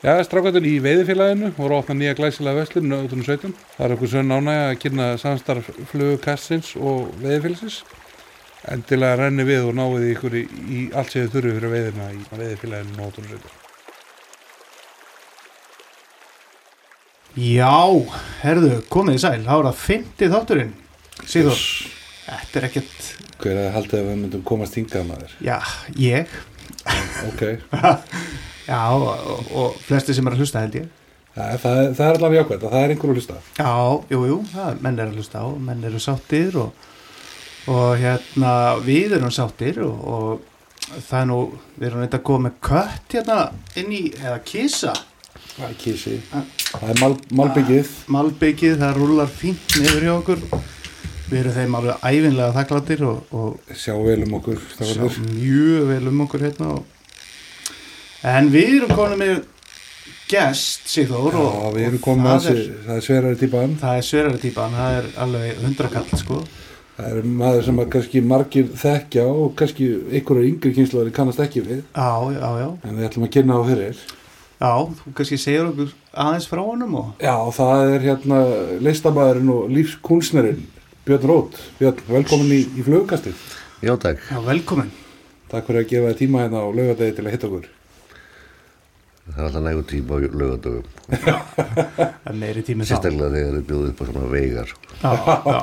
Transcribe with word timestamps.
Já, 0.00 0.14
strákvættur 0.24 0.64
í 0.64 0.78
veiðifélaginu 0.80 1.50
voru 1.58 1.76
að 1.76 1.82
opna 1.82 1.94
nýja 1.98 2.14
glæsilega 2.16 2.62
veslun 2.62 2.92
2017. 3.12 3.50
Það 3.76 3.84
er 3.86 3.94
okkur 3.96 4.10
sönn 4.14 4.32
ánægja 4.32 4.62
að 4.70 4.78
kynna 4.80 5.08
samstarf 5.20 5.68
flugukastins 5.90 6.70
og 6.80 7.10
veiðifélagsins. 7.20 7.82
Endilega 8.72 9.18
renni 9.20 9.44
við 9.48 9.68
og 9.68 9.76
náðu 9.76 10.00
því 10.00 10.08
ykkur 10.14 10.36
í, 10.40 10.42
í 10.48 10.80
allt 10.96 11.12
þið 11.12 11.28
þurfu 11.34 11.52
fyrir 11.58 11.74
veiðina 11.74 12.08
í 12.16 12.20
veiðifélaginu 12.32 12.96
2017. 12.96 13.58
Já, 17.40 17.76
herðu, 18.42 18.72
komið 18.90 19.20
í 19.20 19.22
sæl, 19.22 19.38
þá 19.44 19.52
er 19.54 19.66
það 19.68 19.82
50 19.84 20.32
þátturinn 20.32 20.72
Sigþór, 21.30 21.60
þetta 22.24 22.58
er 22.58 22.66
ekkert, 22.66 23.10
Hver 23.40 23.52
er 23.52 23.68
að 23.68 23.76
haldið 23.76 24.00
að 24.00 24.08
við 24.08 24.16
myndum 24.24 24.42
komast 24.48 24.74
hingað 24.80 25.04
maður? 25.12 25.36
já, 25.46 25.58
ég 25.94 26.32
Ok, 27.30 27.44
Já, 28.70 28.80
og, 28.94 29.06
og, 29.34 29.52
og 29.60 29.78
flesti 29.82 30.14
sem 30.16 30.30
er 30.30 30.36
að 30.36 30.44
hlusta 30.44 30.62
held 30.62 30.78
ég 30.78 30.88
það, 31.34 31.56
það, 31.62 31.80
það 31.98 32.04
er 32.06 32.18
allavega 32.18 32.40
jákvæmt 32.42 32.64
að 32.64 32.74
það 32.76 32.84
er 32.84 32.94
einhver 32.94 33.10
að 33.10 33.18
hlusta. 33.18 33.40
Já, 33.58 33.74
jú, 34.14 34.22
jú, 34.30 34.38
það, 34.52 34.80
menn 34.86 34.98
er 35.02 35.10
að 35.10 35.18
hlusta 35.20 35.42
á, 35.42 35.46
menn 35.68 35.84
eru 35.90 36.02
sáttir 36.02 36.58
og, 36.60 36.88
og 37.70 37.90
hérna, 38.00 38.54
við 38.86 39.18
erum 39.18 39.34
sáttir 39.34 39.82
og, 39.86 40.00
og 40.14 40.96
það 40.96 41.20
er 41.20 41.30
nú, 41.30 41.38
við 41.76 41.88
erum 41.90 42.04
eitthvað 42.04 42.20
að 42.22 42.26
koma 42.30 42.48
með 42.48 42.58
kött 42.70 43.16
hérna 43.18 43.38
inn 43.82 43.94
í, 43.94 44.02
eða 44.20 44.42
kisa 44.46 44.96
Það 45.50 45.64
er 45.66 45.74
kísi. 45.80 46.12
Það 46.70 46.84
er 46.92 47.00
mal, 47.02 47.14
malbyggið. 47.36 47.88
Malbyggið, 48.14 48.76
það 48.80 48.94
rúlar 48.96 49.32
fínt 49.32 49.74
niður 49.76 50.06
hjá 50.06 50.12
okkur 50.14 50.44
Við 51.30 51.36
erum 51.40 51.54
þeim 51.54 51.76
alveg 51.78 52.06
æfinlega 52.06 52.54
þakkláttir 52.56 53.02
og, 53.06 53.34
og 53.36 53.74
Sjá 53.78 53.92
vel 54.02 54.24
um 54.24 54.38
okkur. 54.40 54.62
sjá 54.78 55.04
mjög 55.26 55.90
vel 55.90 56.08
um 56.10 56.24
okkur 56.24 56.46
hérna 56.46 56.70
og... 56.78 56.96
En 58.26 58.50
við 58.52 58.74
erum 58.80 58.90
komin 58.92 59.20
með 59.20 59.38
gest, 60.30 60.88
Sigþór 60.92 61.32
Já, 61.34 61.40
og, 61.40 61.68
við 61.76 61.86
erum 61.88 62.02
og 62.04 62.18
að 62.20 62.26
það, 62.26 62.42
þessi, 62.46 62.64
það 62.86 62.96
er 62.96 63.06
sverari 63.06 63.38
típaðan. 63.40 63.76
það 63.80 64.00
er 64.00 64.06
sverari 64.10 64.40
típan, 64.42 64.74
það 64.76 64.96
er 64.98 65.08
alveg 65.24 65.62
hundrakall 65.64 66.20
sko 66.20 66.40
Það 67.00 67.14
er 67.16 67.28
maður 67.40 67.62
sem 67.64 67.78
að 67.80 67.86
kannski 67.94 68.20
margir 68.28 68.66
þekkja 68.76 69.22
og 69.24 69.54
kannski 69.56 69.86
einhverjar 70.12 70.48
yngri 70.50 70.72
kynsluðari 70.76 71.14
kannast 71.16 71.40
ekki 71.40 71.62
við. 71.64 71.78
Já, 71.96 72.10
já, 72.34 72.48
já, 72.60 72.66
En 72.84 72.98
við 72.98 73.06
ætlum 73.08 73.24
að 73.24 73.32
kynna 73.38 73.56
á 73.56 73.62
fyrir. 73.70 74.02
já, 74.60 74.72
þú 74.98 75.14
kannski 75.16 75.38
segir 75.40 75.70
okkur 75.70 75.94
aðeins 76.12 76.50
frá 76.50 76.60
honum 76.66 76.94
og 77.00 77.24
Já, 77.24 77.36
það 77.56 77.94
er 77.94 78.04
hérna 78.04 78.42
listamæðurinn 78.84 79.54
og 79.56 79.72
lífskunstnerinn 79.72 80.60
Björn 81.08 81.24
Rót. 81.32 81.56
Björn, 81.80 82.04
velkomin 82.10 82.52
í, 82.52 82.60
í 82.76 82.84
flugkastið. 82.84 83.40
Já, 83.80 83.96
takk. 83.96 84.20
Já, 84.28 84.36
velkomin 84.44 84.92
Takk 85.50 85.66
fyrir 85.66 85.80
að 85.86 85.88
gefa 85.94 86.10
þér 86.12 86.18
tíma 86.20 86.44
hérna 86.44 86.60
á 86.60 86.68
laugadegi 86.68 87.16
til 87.16 87.24
að 87.24 87.32
hitta 87.32 87.48
okkur. 87.48 87.70
Það 89.30 89.40
er 89.40 89.48
alltaf 89.48 89.64
nægur 89.64 89.86
tíma 89.90 90.16
á 90.16 90.18
er 92.50 92.60
þá 92.66 92.86
Sérstaklega 92.90 93.32
þegar 93.34 93.58
þið 93.58 93.66
bjóðu 93.70 93.90
upp 93.90 94.00
á 94.00 94.04
svona 94.10 94.30
veigar. 94.30 94.72
Já, 95.00 95.12
já, 95.54 95.60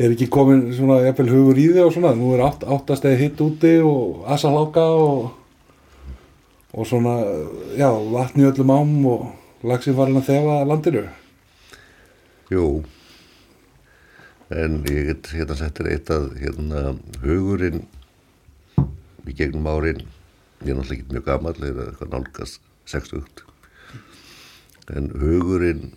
Er 0.00 0.14
ekki 0.14 0.30
komin 0.32 0.68
svona 0.72 1.00
jafnvel 1.02 1.32
hugur 1.34 1.58
í 1.60 1.66
þig 1.74 1.82
og 1.82 1.92
svona? 1.92 2.14
Nú 2.16 2.30
er 2.36 2.44
átt, 2.46 2.62
áttastegi 2.64 3.18
hitt 3.20 3.40
úti 3.42 3.72
og 3.84 4.22
asaláka 4.30 4.84
og, 4.96 5.32
og 6.72 6.86
svona, 6.88 7.18
já, 7.76 7.90
vatni 8.14 8.46
í 8.46 8.48
öllum 8.48 8.72
ám 8.72 8.94
og 9.10 9.26
lagsin 9.66 9.98
farin 9.98 10.20
að 10.22 10.30
þefa 10.30 10.60
landinu. 10.70 11.02
Jú. 12.54 12.68
En 14.50 14.80
ég 14.88 15.10
get 15.10 15.32
hérna 15.34 15.58
settir 15.58 15.90
eitt 15.90 16.08
að 16.14 16.30
hérna 16.40 16.94
hugurinn 17.22 17.84
í 19.28 19.36
gegnum 19.36 19.68
árin, 19.70 20.06
ég 20.60 20.72
er 20.72 20.76
náttúrulega 20.76 20.98
ekki 20.98 21.14
mjög 21.14 21.26
gammal, 21.28 21.56
er 21.56 21.80
eitthvað 21.86 22.12
nálgast 22.14 22.60
60. 22.90 23.44
En 24.90 25.10
hugurinn 25.20 25.92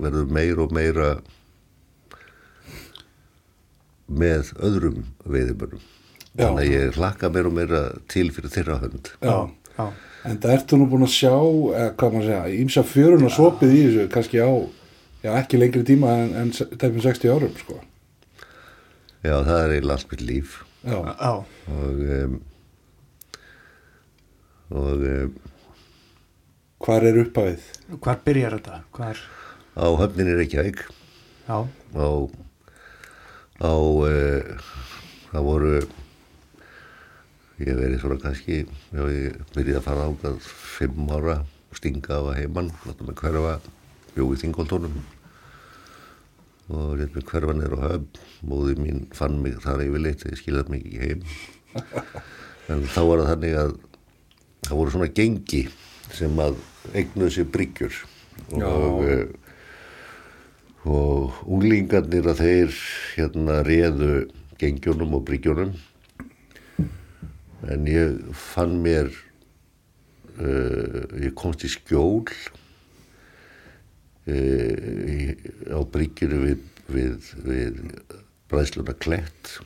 verður 0.00 0.30
meir 0.34 0.60
og 0.62 0.72
meira 0.74 1.10
með 4.10 4.54
öðrum 4.64 5.04
veiðimönnum. 5.24 5.82
Já. 6.34 6.48
Þannig 6.48 6.64
að 6.64 6.72
ég 6.72 6.96
hlakka 6.98 7.30
meir 7.30 7.48
og 7.48 7.54
meira 7.54 7.82
til 8.10 8.26
fyrir 8.34 8.52
þeirra 8.52 8.80
hönd. 8.82 9.12
Já. 9.22 9.36
já, 9.78 9.86
En 10.24 10.40
það 10.42 10.56
ertu 10.56 10.78
nú 10.80 10.88
búin 10.90 11.06
að 11.06 11.14
sjá, 11.14 11.34
eða 11.34 11.90
hvað 12.00 12.16
maður 12.16 12.30
segja, 12.30 12.56
ímsa 12.64 12.84
fjörun 12.88 13.28
og 13.28 13.34
svopið 13.34 13.74
í 13.74 13.82
þessu, 13.84 14.06
kannski 14.14 14.40
á, 14.42 14.52
já, 15.22 15.30
ekki 15.36 15.60
lengri 15.60 15.84
tíma 15.86 16.14
en, 16.24 16.32
en 16.40 16.52
tæpum 16.54 17.02
60 17.04 17.34
árum, 17.34 17.54
sko. 17.60 17.78
Já, 19.24 19.36
það 19.36 19.58
er 19.60 19.74
eiginlega 19.76 19.98
allt 19.98 20.10
mitt 20.10 20.24
líf. 20.24 20.58
Já, 20.84 20.98
já, 21.12 21.32
og 21.70 22.02
um, 22.18 22.40
og 24.72 25.04
um, 25.04 25.34
hvar 26.84 27.04
er 27.04 27.18
upphafið? 27.24 27.66
hvar 28.00 28.20
byrjar 28.24 28.56
þetta? 28.58 28.80
Hvar, 28.96 29.20
á 29.76 29.86
höfninni 30.00 30.36
Reykjavík. 30.38 30.84
Já, 31.48 31.58
á 31.68 32.08
á 33.60 33.72
uh, 33.74 34.70
það 35.30 35.48
voru 35.48 35.74
ég 37.62 37.76
verið 37.78 38.00
svona 38.02 38.20
kannski 38.22 38.62
ég 38.64 39.36
byrjaði 39.54 39.78
að 39.78 39.86
fara 39.88 40.08
ákvað 40.10 40.40
fimm 40.48 41.10
ára 41.12 41.40
stinga 41.74 42.18
á 42.18 42.22
að 42.22 42.38
heimann 42.40 42.72
láta 42.86 43.06
mig 43.06 43.18
hverfa 43.20 43.58
bjóð 44.14 44.34
í 44.34 44.40
þingoltónum 44.44 45.02
og 46.74 46.94
rétt 46.98 47.14
mig 47.14 47.26
hverfa 47.28 47.54
niður 47.56 47.76
á 47.76 47.86
höfn. 47.92 48.06
Móði 48.48 48.76
mín 48.80 49.02
fann 49.16 49.40
mig 49.42 49.58
þar 49.60 49.84
yfirleitt 49.84 50.24
ég 50.28 50.38
skilaði 50.40 50.72
mig 50.72 50.86
ekki 50.86 51.02
heim. 51.04 51.26
En 52.72 52.80
þá 52.88 53.02
var 53.04 53.20
það 53.20 53.26
þannig 53.28 53.54
að 53.60 53.72
það 54.64 54.76
voru 54.80 54.94
svona 54.94 55.12
gengi 55.14 55.64
sem 56.14 56.40
að 56.40 56.58
eignuðu 56.94 57.30
sér 57.38 57.48
bryggjur. 57.52 57.94
Já. 58.50 58.66
og 58.66 59.04
uh, 59.06 59.44
og 60.84 61.38
unglingarnir 61.48 62.26
að 62.28 62.40
þeir 62.42 62.74
hérna 63.16 63.62
réðu 63.64 64.28
gengjónum 64.60 65.14
og 65.16 65.24
brygjónum 65.28 65.72
en 67.72 67.86
ég 67.88 68.18
fann 68.36 68.76
mér 68.84 69.08
uh, 70.36 71.08
ég 71.24 71.32
komst 71.38 71.64
í 71.64 71.70
skjól 71.72 72.28
uh, 74.28 75.30
á 75.72 75.80
bryggjunu 75.88 76.42
við, 76.44 76.60
við, 76.92 77.32
við 77.46 77.80
bræðsluna 78.52 78.92
klett 79.00 79.56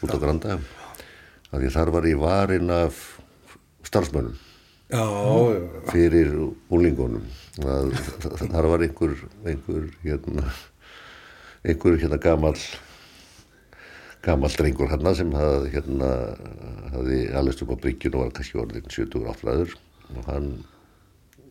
út 0.00 0.16
á 0.16 0.18
Granda. 0.20 0.58
Af 1.52 1.60
því 1.60 1.70
þar 1.76 1.92
var 1.94 2.08
ég 2.08 2.18
varin 2.18 2.72
af 2.72 3.13
starfsmönnum. 3.94 4.34
Já, 4.92 5.04
fyrir 5.88 6.28
úlingunum 6.68 7.24
þar 7.56 8.66
var 8.68 8.82
einhver 8.84 9.14
einhver 9.48 9.86
hérna 10.02 10.44
einhver 11.64 11.96
hérna 12.02 12.18
gamall 12.20 12.60
gamall 14.24 14.52
drengur 14.52 14.92
hann 14.92 15.08
sem 15.16 15.32
hafði 15.32 15.72
hérna 15.72 16.10
hafði 16.92 17.18
alveg 17.32 17.64
upp 17.64 17.72
á 17.72 17.82
bryggjun 17.86 18.18
og 18.18 18.26
var 18.26 18.36
kannski 18.36 18.60
orðin 18.60 18.92
70 18.92 19.26
áttræður 19.32 19.74
og 20.12 20.28
hann 20.28 20.50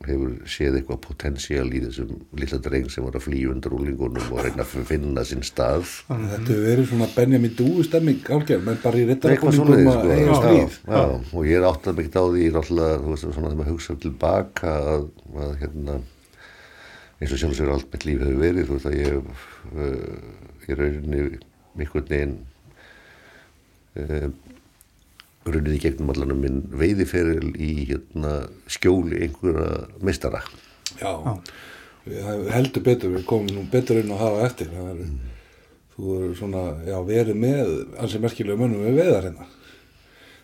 hefur 0.08 0.34
séð 0.50 0.78
eitthvað 0.80 1.00
potensial 1.04 1.66
í 1.70 1.82
þessum 1.86 2.14
lilla 2.40 2.60
dreng 2.68 2.90
sem 2.92 3.06
var 3.06 3.18
að 3.18 3.26
flýja 3.28 3.52
undir 3.54 3.76
úlingunum 3.78 4.32
og 4.34 4.44
reyna 4.46 4.66
að 4.66 4.88
finna 4.90 5.26
sinn 5.28 5.44
stað 5.46 5.86
þetta 6.08 6.40
hefur 6.40 6.64
verið 6.68 6.90
svona 6.92 7.10
Benjamin 7.16 7.56
Dúi 7.58 7.86
stemming 7.88 8.24
álgerð, 8.28 8.66
menn 8.68 8.82
bara 8.84 9.00
í 9.00 9.06
eitthvað 9.06 9.36
rittarafólingum 9.36 9.60
svoleiðis 9.60 9.94
að 9.94 10.00
sko. 10.00 10.16
eiga 10.18 10.40
stríð. 10.40 10.80
og 11.34 11.50
ég 11.50 11.60
er 11.60 11.68
átt 11.70 11.90
að 11.90 12.00
mikið 12.02 12.20
á 12.20 12.26
því 12.34 12.50
þú 12.54 12.64
veist, 13.10 13.28
svona 13.28 13.50
þegar 13.50 13.60
maður 13.62 13.74
hugsa 13.74 13.98
tilbaka 14.04 14.76
að, 14.94 15.08
að 15.48 15.56
hérna 15.64 16.00
eins 17.20 17.34
og 17.34 17.40
sjálf 17.40 17.58
sér 17.58 17.74
allt 17.74 17.92
mitt 17.94 18.08
líf 18.08 18.24
hefur 18.24 18.42
verið 18.42 18.70
þú 18.70 18.78
veist 18.78 18.90
að 18.90 18.98
ég 19.00 19.14
uh, 19.18 20.08
ég 20.68 20.80
rauninni 20.80 21.22
mikilvægt 21.80 22.12
neginn 22.14 22.36
uh, 24.00 24.28
rauninni 25.46 25.78
í 25.78 25.84
gegnum 25.84 26.12
allan 26.14 26.34
um 26.36 26.42
minn 26.44 26.62
veiðiferil 26.80 27.52
í 27.56 27.72
hérna 27.90 28.34
skjóli 28.72 29.24
einhverja 29.26 29.88
meistara 30.04 30.44
Já, 31.00 31.12
við 32.06 32.52
heldur 32.54 32.86
betur, 32.86 33.16
við 33.16 33.26
komum 33.28 33.50
nú 33.52 33.66
betur 33.72 34.00
inn 34.00 34.12
að 34.14 34.22
hafa 34.24 34.46
eftir. 34.50 34.70
Það 34.74 34.92
er, 34.94 35.06
Þú 35.94 36.14
eru 36.18 36.36
svona, 36.38 36.62
já, 36.90 36.96
verið 37.06 37.36
með 37.38 37.68
ansi 38.02 38.20
merkilega 38.22 38.58
mönnum 38.58 38.82
við 38.88 38.96
veðar 38.98 39.28
hérna. 39.28 39.44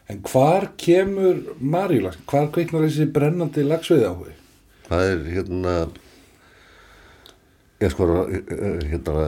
En 0.10 0.20
hvar 0.30 0.68
kemur 0.78 1.40
Maríulags? 1.58 2.20
Hvar 2.30 2.52
kveiknar 2.54 2.86
þessi 2.86 3.08
brennandi 3.14 3.64
lagsveiði 3.66 4.06
áhugi? 4.12 4.36
það 4.90 5.12
er 5.12 5.26
hérna 5.36 5.74
ég 7.80 7.92
sko 7.94 8.08
hérna 8.90 9.26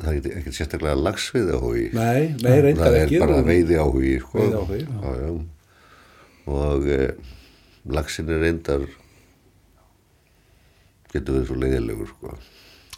það 0.00 0.18
er 0.18 0.38
ekkert 0.40 0.58
sérstaklega 0.58 0.98
lagsveiði 1.00 1.56
áhugi 1.56 1.86
Nei, 1.96 2.22
nei, 2.42 2.74
það 2.76 2.98
er 3.00 3.14
bara 3.22 3.38
veiði 3.46 3.78
áhugi 3.80 4.16
sko. 4.24 4.42
Veiðiáhugi, 4.42 4.80
já. 4.82 4.98
já, 5.06 5.14
já. 5.22 5.30
og 6.56 6.90
e, 6.96 7.00
lagsin 7.96 8.34
er 8.34 8.44
reyndar 8.44 8.84
getur 11.14 11.38
verið 11.38 11.48
svo 11.48 11.56
leiðilegur 11.62 12.12
sko. 12.12 12.36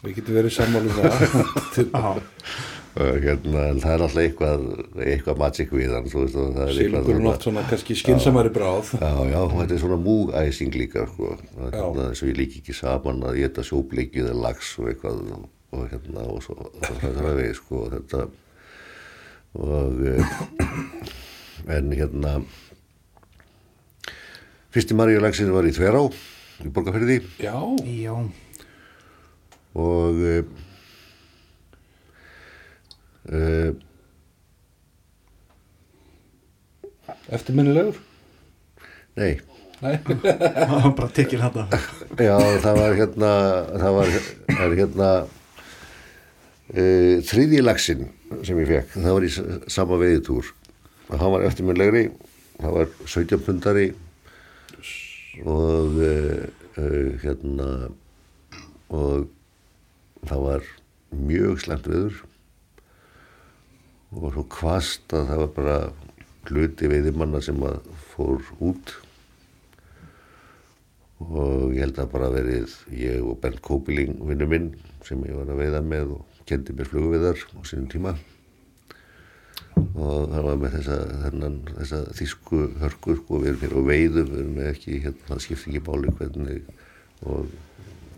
Við 0.03 0.19
getum 0.19 0.37
verið 0.39 0.55
sammálum 0.55 0.99
það. 0.99 1.15
já, 1.93 2.11
Uh, 2.99 3.19
hérna, 3.21 3.67
það 3.77 3.91
er 3.93 4.01
alltaf 4.03 4.21
eitthvað 4.23 4.63
eitthvað 5.05 5.37
magic 5.37 5.69
við 5.71 5.91
hann 5.93 6.07
það 6.09 6.23
eitthvað 6.25 6.71
Silungurinn 6.73 7.21
svona- 7.21 7.41
svona 7.43 7.63
kannski 7.69 7.95
skinsamari 7.95 8.49
bráð 8.49 8.89
Já, 8.97 9.11
já, 9.29 9.37
þetta 9.53 9.75
er 9.75 9.81
svona 9.83 9.99
múgæsing 10.01 10.73
líka 10.73 11.05
sko. 11.11 11.35
Það 11.53 11.77
er 11.77 11.99
þess 12.09 12.23
að 12.25 12.31
ég 12.31 12.39
líki 12.41 12.63
ekki 12.63 12.73
saman 12.73 13.21
að 13.29 13.37
geta 13.43 13.65
sjóbleikið 13.69 14.31
eða 14.31 14.41
lags 14.47 14.71
og 14.81 14.89
eitthvað 14.89 15.21
og, 15.37 15.45
og 15.69 15.89
hérna 15.91 16.25
og 16.25 16.41
svo 16.43 16.55
og 16.65 16.79
það 16.81 17.09
er 17.09 17.27
að 17.29 17.39
við 17.39 17.51
sko 17.59 17.83
og 17.83 17.91
þetta 17.93 18.23
og 19.59 20.01
eh, 20.05 20.33
en 21.75 21.91
hérna 21.93 22.33
fyrsti 24.73 24.97
Maríulagsin 24.97 25.51
var 25.53 25.67
í 25.69 25.73
Þverá 25.75 26.03
í 26.65 26.71
Borgarferði 26.73 27.19
Já, 27.41 27.55
Já, 27.85 28.15
og 29.79 30.19
uh, 30.19 30.43
uh, 33.29 33.71
eftirminnilegur? 37.29 37.97
Nei. 39.19 39.33
Nei, 39.79 39.95
það 40.03 40.71
var 40.73 40.93
bara 40.97 41.11
tekil 41.15 41.41
hann 41.43 41.59
Já, 42.19 42.35
það 42.61 42.79
var 42.81 42.97
hérna, 42.97 43.33
það 43.79 43.99
var, 43.99 44.15
það 44.49 44.63
er 44.65 44.79
hérna 44.83 45.11
uh, 46.73 47.15
þriðji 47.29 47.63
laxinn 47.63 48.05
sem 48.45 48.59
ég 48.61 48.69
fekk, 48.69 48.95
það 48.97 49.17
var 49.17 49.27
í 49.27 49.31
sama 49.71 49.99
veiðitúr. 50.01 50.53
Og 51.09 51.15
hann 51.17 51.33
var 51.33 51.45
eftirminlegri, 51.47 52.05
það 52.59 52.77
var 52.77 52.93
17 53.05 53.45
pundari 53.47 53.87
og 55.45 55.99
uh, 56.03 56.45
uh, 56.77 57.11
hérna 57.23 57.69
og 58.89 59.29
það 60.27 60.45
var 60.45 60.67
mjög 61.15 61.61
slemt 61.63 61.87
viður 61.89 62.17
og 64.09 64.31
svo 64.33 64.43
kvast 64.49 65.13
að 65.13 65.27
það 65.29 65.41
var 65.43 65.51
bara 65.55 65.77
hluti 66.49 66.89
veiðimanna 66.89 67.41
sem 67.45 67.59
að 67.65 67.77
fór 68.13 68.41
út. 68.63 68.95
Og 71.19 71.75
ég 71.75 71.83
held 71.83 71.99
að 71.99 72.11
bara 72.13 72.31
verið 72.33 72.73
ég 72.95 73.21
og 73.21 73.37
Bernd 73.43 73.61
Kópiling 73.65 74.15
vinnu 74.29 74.47
minn 74.49 74.69
sem 75.05 75.21
ég 75.27 75.35
var 75.37 75.51
að 75.51 75.61
veiða 75.61 75.81
með 75.85 76.15
og 76.15 76.28
kendi 76.49 76.75
mér 76.75 76.89
flugviðar 76.89 77.39
á 77.39 77.59
sínum 77.67 77.87
tíma 77.91 78.15
og 79.79 80.29
það 80.31 80.45
var 80.47 80.59
með 80.59 80.75
þessa, 80.77 80.97
þennan, 81.23 81.55
þessa 81.77 82.01
þýsku 82.17 82.59
hörku 82.81 83.15
sko, 83.19 83.39
við 83.43 83.49
erum 83.51 83.63
hér 83.63 83.77
á 83.77 83.81
veiðum 83.89 84.29
við 84.33 84.41
erum 84.43 84.59
ekki, 84.69 84.99
hérna, 85.05 85.25
það 85.29 85.43
skiptir 85.45 85.71
ekki 85.71 85.85
báli 85.87 86.13
hvernig 86.19 86.69
og, 87.29 87.55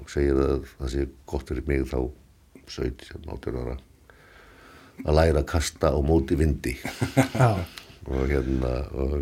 og 0.02 0.12
segir 0.12 0.42
að 0.42 0.66
það 0.78 0.92
sé 0.96 1.06
gott 1.34 1.52
fyrir 1.52 1.70
mig 1.70 1.86
þá 1.92 2.00
17, 2.72 3.24
18 3.28 3.62
ára 3.62 3.78
að 5.02 5.16
læra 5.18 5.42
að 5.42 5.50
kasta 5.52 5.92
á 5.92 6.00
móti 6.06 6.38
vindi 6.40 6.76
og 8.12 8.28
hérna 8.30 8.76
og 8.92 9.16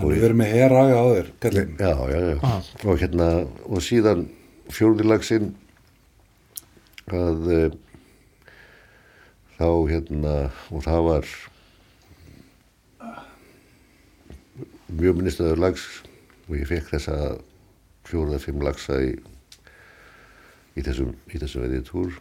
hann 0.00 0.12
er 0.14 0.22
verið 0.22 0.38
með 0.38 0.52
heraga 0.54 1.00
á 1.00 1.04
þér. 1.10 1.26
Já, 1.76 1.94
já, 2.08 2.20
já. 2.30 2.36
Og 2.86 3.00
hérna, 3.02 3.26
og 3.68 3.82
síðan 3.84 4.22
fjórðilagsinn 4.72 5.50
að 7.08 7.48
e, 7.54 7.60
þá 9.56 9.68
hérna, 9.90 10.34
og 10.70 10.84
það 10.84 11.06
var 11.08 11.30
mjög 14.90 15.20
minnistöður 15.20 15.62
lags 15.64 15.86
og 16.48 16.56
ég 16.58 16.68
fekk 16.68 16.90
þessa 16.96 17.16
fjóruða 18.08 18.42
fimm 18.42 18.64
lagsa 18.66 18.98
í, 19.04 19.14
í 20.74 20.82
þessum, 20.82 21.14
þessum 21.30 21.64
veðið 21.66 21.86
túr. 21.88 22.18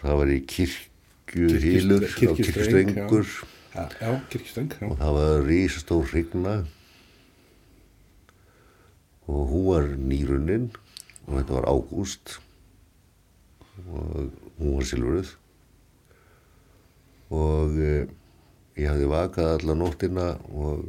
Það 0.00 0.18
var 0.22 0.32
í 0.32 0.40
kirkju 0.46 1.50
hýlur, 1.58 2.08
Kirkjustreng, 2.14 2.92
kirkjustrengur 2.94 3.36
Já, 3.76 3.88
já 4.00 4.20
kirkjustöng 4.30 4.72
já. 4.72 4.88
og 4.88 4.96
það 4.96 5.16
var 5.18 5.42
rísastór 5.44 6.06
hrigna 6.08 6.54
og 9.26 9.42
hún 9.50 9.64
var 9.68 9.88
nýrunnin 10.00 10.70
og 11.26 11.34
þetta 11.36 11.56
var 11.58 11.66
ágúst 11.68 12.38
og 13.84 14.30
hún 14.58 14.76
var 14.76 14.88
silfruð 14.88 15.34
og 17.36 17.76
e, 17.82 17.92
ég 18.78 18.88
hafði 18.90 19.10
vakað 19.10 19.52
alla 19.56 19.76
nóttina 19.78 20.30
og 20.52 20.86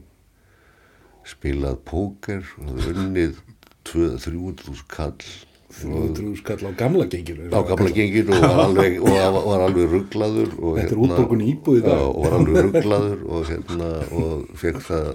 spilað 1.27 1.81
póker 1.87 2.45
og 2.61 2.71
hafði 2.71 2.95
unnið 3.03 3.43
200-300 3.87 4.87
kall 4.91 5.29
Þú 5.77 5.97
þú 6.15 6.29
skall 6.39 6.63
á 6.63 6.71
gamla 6.79 7.05
genginu 7.11 7.49
á 7.51 7.59
gamla 7.67 7.91
genginu 7.91 8.31
og 8.33 8.39
var 8.41 8.61
alveg, 8.63 8.93
og 9.03 9.11
var, 9.11 9.35
var 9.45 9.63
alveg 9.65 9.91
rugglaður 9.91 10.53
og, 10.55 10.77
Þetta 10.79 10.95
er 10.95 11.01
útborgun 11.03 11.43
íbúð 11.43 11.75
í 11.77 11.83
dag. 11.83 11.99
já, 11.99 12.05
og 12.07 12.21
var 12.23 12.35
alveg 12.37 12.69
rugglaður 12.69 13.25
og 13.27 13.43
hérna 13.51 13.89
og 14.21 14.45
fekk 14.61 14.79
það 14.87 15.09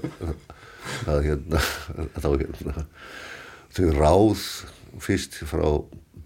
að 1.08 1.18
hérna 1.28 1.62
að 1.96 2.20
þá 2.20 2.28
hérna 2.42 2.84
þau 3.72 3.88
ráð 3.96 4.44
fyrst 5.00 5.38
frá 5.48 5.66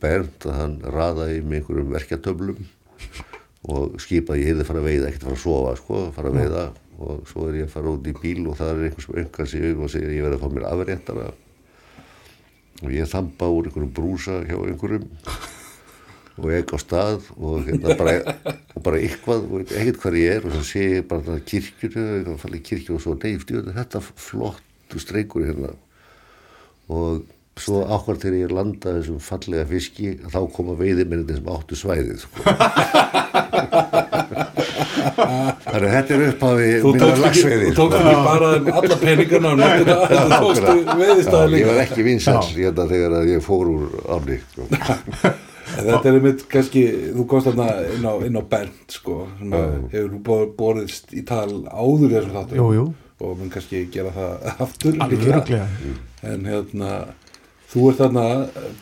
Bernd 0.00 0.44
að 0.44 0.58
hann 0.58 0.74
raðaði 0.92 1.38
með 1.42 1.60
einhverjum 1.60 1.94
verkjartöflum 1.94 2.66
og 3.66 3.96
skipaði 4.02 4.42
ég 4.42 4.52
hefði 4.52 4.66
fara 4.68 4.82
að 4.82 4.88
veiða, 4.90 5.08
ekkert 5.08 5.24
fara 5.26 5.36
að 5.36 5.42
sofa 5.42 5.72
sko, 5.80 6.02
fara 6.14 6.30
að 6.30 6.38
veiða. 6.40 6.64
Og 6.96 7.26
svo 7.28 7.48
er 7.48 7.58
ég 7.58 7.66
að 7.66 7.74
fara 7.74 7.92
út 7.92 8.06
í 8.08 8.14
bíl 8.16 8.46
og 8.46 8.56
það 8.56 8.70
er 8.70 8.84
einhvers 8.86 9.08
öngar 9.22 9.50
segir 9.50 10.14
ég 10.14 10.24
verði 10.24 10.38
að 10.38 10.44
fá 10.44 10.52
mér 10.52 10.68
afréttara. 10.70 11.26
Og 12.84 12.92
ég 12.92 13.10
þamba 13.10 13.50
úr 13.52 13.68
einhverjum 13.68 13.92
brúsa 13.96 14.38
hjá 14.46 14.56
einhverjum 14.56 15.08
og 16.36 16.50
ég 16.52 16.68
á 16.68 16.76
stað 16.80 17.30
og 17.40 17.62
hérna 17.64 17.94
bara, 17.96 18.14
og 18.76 18.82
bara 18.84 19.00
eitthvað 19.00 19.46
og 19.48 19.70
ekkert 19.72 20.00
hvað 20.02 20.18
ég 20.20 20.34
er 20.36 20.44
og 20.44 20.52
svo 20.52 20.64
sé 20.68 20.82
ég 20.98 21.06
bara 21.08 21.38
kirkjunu, 21.48 22.04
eitthvað 22.18 22.42
fallið 22.42 22.64
kirkjunu 22.68 22.98
og 22.98 23.04
svo 23.06 23.14
neyfti 23.16 23.62
þetta 23.70 24.02
flottu 24.04 25.00
streikur 25.00 25.46
hérna. 25.48 25.72
Og 26.92 27.24
svo 27.56 27.82
ákvært 27.88 28.20
þegar 28.26 28.38
ég 28.42 28.50
landa 28.52 28.92
þessum 28.98 29.20
fallega 29.24 29.64
fiski 29.70 30.10
þá 30.28 30.38
koma 30.52 30.74
veiðimennir 30.76 31.38
sem 31.38 31.46
áttu 31.54 31.78
svæðið 31.80 32.18
sko. 32.26 32.42
þannig 35.66 35.86
að 35.86 35.94
þetta 35.94 36.14
er 36.16 36.22
upphafi 36.26 36.68
Þú 36.82 36.92
minna 36.96 37.16
lagsveiði 37.22 37.70
þú 37.70 37.74
tókst 37.78 37.98
ekki 38.02 38.20
bara 38.26 38.50
um 38.58 38.68
alla 38.80 38.98
peningana 39.00 39.52
og 39.52 39.58
nóttina, 39.62 39.96
þú 40.12 40.28
tókstu 40.44 40.74
veiðistæði 41.00 41.60
ég 41.62 41.68
var 41.70 41.80
ekki 41.86 42.06
vinsall 42.06 42.44
hérna 42.52 42.86
þegar 42.92 43.16
að 43.20 43.30
ég 43.32 43.44
fór 43.46 43.70
úr 43.72 43.84
áni 44.16 44.38
sko. 44.52 44.68
En 45.76 45.82
Þetta 45.90 46.08
er 46.08 46.14
einmitt 46.20 46.42
kannski, 46.48 46.82
þú 47.16 47.24
komst 47.28 47.48
þarna 47.50 47.66
inn 47.96 48.04
á, 48.06 48.12
inn 48.28 48.38
á 48.38 48.42
Bernd 48.48 48.94
sko, 48.94 49.16
hefur 49.90 50.12
bor- 50.24 50.52
borðist 50.56 51.10
í 51.18 51.24
tal 51.26 51.50
áður 51.66 52.12
þessum 52.14 52.36
þáttum. 52.36 52.60
Jú, 52.60 52.66
jú. 52.76 52.84
Og 53.26 53.32
mun 53.40 53.50
kannski 53.50 53.80
gera 53.92 54.12
það 54.14 54.46
aftur. 54.62 54.94
alveg 55.02 55.24
líklega. 55.26 55.66
öruglega. 55.66 55.66
En 56.30 56.46
hérna, 56.48 56.92
þú 57.76 57.86
ert 57.92 58.00
þarna, 58.00 58.26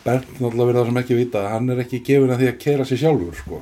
Bernd 0.05 0.27
náttúrulega 0.39 0.67
verið 0.71 0.79
það 0.81 0.89
sem 0.89 0.99
ekki 1.03 1.19
vita, 1.19 1.45
hann 1.51 1.69
er 1.75 1.81
ekki 1.83 1.99
gefin 2.07 2.31
að 2.35 2.41
því 2.45 2.51
að 2.53 2.59
kera 2.65 2.87
sér 2.87 3.01
sjálfur 3.03 3.39
sko. 3.43 3.61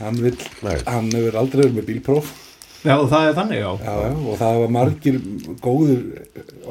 Hann 0.00 0.20
vill, 0.24 0.36
Nei. 0.64 0.76
hann 0.88 1.10
hefur 1.12 1.36
aldrei 1.42 1.66
verið 1.66 1.76
með 1.76 1.88
bílpróf. 1.92 2.30
Já, 2.80 2.94
það 3.04 3.26
er 3.28 3.34
þannig, 3.36 3.58
já. 3.60 3.70
Já, 3.84 3.94
já, 4.00 4.12
og 4.32 4.36
það 4.40 4.58
var 4.62 4.70
margir 4.72 5.16
góðir 5.60 6.04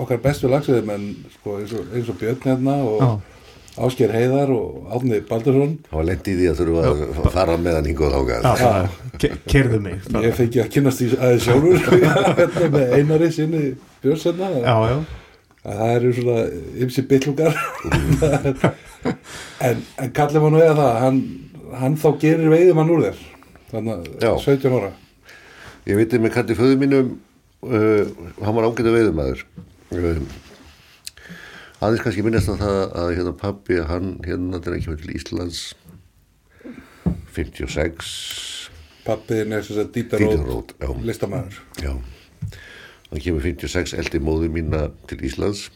okkar 0.02 0.22
bestu 0.24 0.50
lagsveðum 0.50 0.94
en 0.96 1.04
sko, 1.36 1.60
eins, 1.60 1.76
og, 1.78 1.92
eins 1.94 2.10
og 2.10 2.18
Björn 2.18 2.48
hérna 2.48 2.80
og 2.82 3.04
Já. 3.04 3.12
Ásker 3.80 4.12
Heiðar 4.12 4.50
og 4.52 4.90
Átni 4.92 5.20
Baldursson 5.30 5.76
það 5.86 5.94
var 6.00 6.08
lent 6.10 6.26
í 6.28 6.34
því 6.36 6.48
að 6.50 6.58
þurfa 6.60 6.88
að 6.90 7.30
fara 7.36 7.58
með 7.62 7.78
hann 7.78 7.88
hingað 7.88 8.16
Já, 8.18 8.18
þákað 8.18 8.58
það, 8.64 9.38
kerðu 9.54 9.80
mig. 9.86 10.10
ég 10.26 10.36
fengi 10.40 10.64
að 10.64 10.72
kynast 10.74 11.04
því 11.04 11.12
aðeins 11.20 11.46
sjálfur 11.46 11.86
hérna 12.42 12.72
með 12.74 12.96
einari 12.98 13.30
sinni 13.38 13.62
Björns 14.02 14.26
hérna 14.28 14.50
Já, 14.58 14.76
já. 14.90 14.98
Að 15.64 15.80
það 15.82 15.94
eru 15.96 16.12
svona 16.18 16.44
ymsi 16.86 17.06
byllungar 17.10 17.58
en, 19.68 19.82
en 20.00 20.14
kallið 20.16 20.46
maður 20.46 20.66
eða 20.66 20.76
það 20.82 21.00
hann, 21.04 21.22
hann 21.82 21.98
þá 22.00 22.10
gerir 22.24 22.54
veiðumann 22.54 22.94
úr 22.96 23.08
þér 23.08 23.24
þannig 23.70 23.96
að 24.26 24.38
17 24.46 24.78
ára. 24.80 24.94
Ég 25.90 26.00
veit 26.00 26.16
með 26.20 26.36
kalli 26.36 26.58
föðu 26.58 26.78
mínum 26.82 27.12
uh, 27.66 28.06
hann 28.40 28.56
var 28.58 28.70
ágæta 28.70 28.94
veiðumæður 28.96 29.44
uh, 29.96 30.24
aðeins 31.80 32.06
kannski 32.06 32.26
minnast 32.26 32.52
að 32.54 32.64
það 32.64 32.80
að 33.04 33.14
hérna 33.18 33.36
pappi 33.44 33.84
hann 33.92 34.16
hérna 34.26 34.60
þegar 34.60 34.78
hann 34.78 34.88
kemur 34.88 35.04
til 35.04 35.16
Íslands. 35.16 35.62
56 37.36 38.10
pappiðin 39.06 39.56
er 39.56 39.66
þess 39.66 39.82
að 39.84 39.92
Dieter 39.96 40.22
Dítar 40.22 40.46
Roth, 40.46 40.76
já. 40.76 40.88
Rót 40.90 41.06
listamæður 41.08 41.60
Já, 41.82 41.94
hann 43.10 43.24
kemur 43.24 43.46
56 43.46 43.96
eldi 43.98 44.22
móðu 44.22 44.50
mína 44.54 44.88
til 45.10 45.22
Íslands 45.26 45.68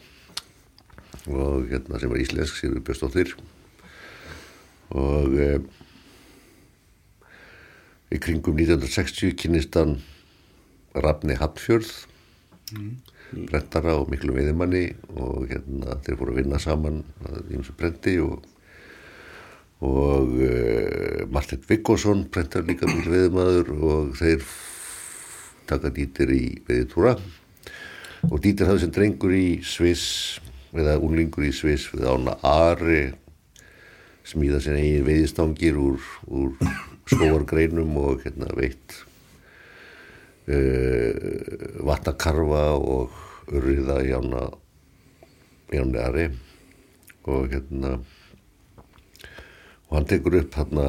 og 1.26 1.70
hérna 1.70 2.00
sem 2.00 2.12
var 2.12 2.20
íslensk 2.20 2.58
sér 2.58 2.74
við 2.76 2.84
Björnstóttir 2.86 3.34
og 4.94 5.38
e, 5.40 5.48
í 8.14 8.20
kringum 8.22 8.58
1960 8.60 9.34
kynist 9.40 9.78
hann 9.78 9.96
Rafni 10.94 11.34
Hapfjörð 11.40 11.90
brentara 13.48 13.96
og 13.98 14.10
miklu 14.12 14.34
veiðimanni 14.36 14.84
og 15.16 15.48
hérna 15.50 15.98
þeir 16.04 16.18
fóru 16.20 16.34
að 16.34 16.40
vinna 16.42 16.60
saman 16.62 17.00
að 17.26 17.54
eins 17.56 17.70
og 17.72 17.78
brenti 17.80 18.14
og, 18.22 18.44
og 19.84 20.36
uh, 20.38 21.24
Martin 21.34 21.64
Viggosson 21.66 22.26
prentar 22.30 22.66
líka 22.68 22.88
mjög 22.90 23.10
veðmaður 23.10 23.72
og 23.74 24.14
þeir 24.20 24.46
taka 25.68 25.92
dýtir 25.94 26.32
í 26.34 26.44
veðitúra 26.68 27.16
og 28.30 28.40
dýtir 28.44 28.68
hafði 28.68 28.84
sem 28.84 28.94
drengur 28.94 29.34
í 29.36 29.48
Sviss 29.64 30.40
eða 30.74 30.98
unlingur 31.02 31.46
í 31.46 31.52
Sviss 31.54 31.90
við 31.92 32.08
ána 32.10 32.36
Ari 32.44 33.04
smíða 34.24 34.60
sér 34.64 34.78
eigin 34.80 35.06
veiðistangir 35.06 35.76
úr, 35.80 36.00
úr 36.26 36.54
skóargreinum 37.10 37.96
og 38.00 38.24
hérna 38.24 38.48
veitt 38.56 38.96
uh, 40.48 41.12
vattakarfa 41.84 42.66
og 42.78 43.52
urriða 43.52 44.00
í 44.04 44.14
ána 44.16 44.46
í 45.72 45.80
ána 45.80 46.06
Ari 46.08 46.28
og 47.28 47.50
hérna 47.52 47.98
og 49.88 49.92
hann 49.98 50.08
tekur 50.08 50.40
upp 50.40 50.56
hérna 50.60 50.88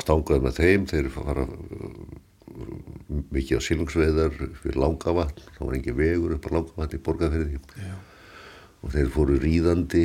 stangaði 0.00 0.44
með 0.44 0.60
þeim 0.60 0.86
þeir 0.92 1.10
fara 1.16 1.48
uh, 1.48 2.20
mikið 3.32 3.58
á 3.58 3.66
sílungsveðar 3.66 4.34
fyrir 4.60 4.78
langavatn, 4.80 5.46
það 5.56 5.68
var 5.68 5.78
engin 5.78 5.98
vegur 5.98 6.34
upp 6.36 6.48
á 6.48 6.54
langavatn 6.56 6.98
í 6.98 7.02
borgarferði 7.06 7.60
og 8.82 8.92
þeir 8.94 9.10
fóru 9.14 9.38
ríðandi. 9.40 10.04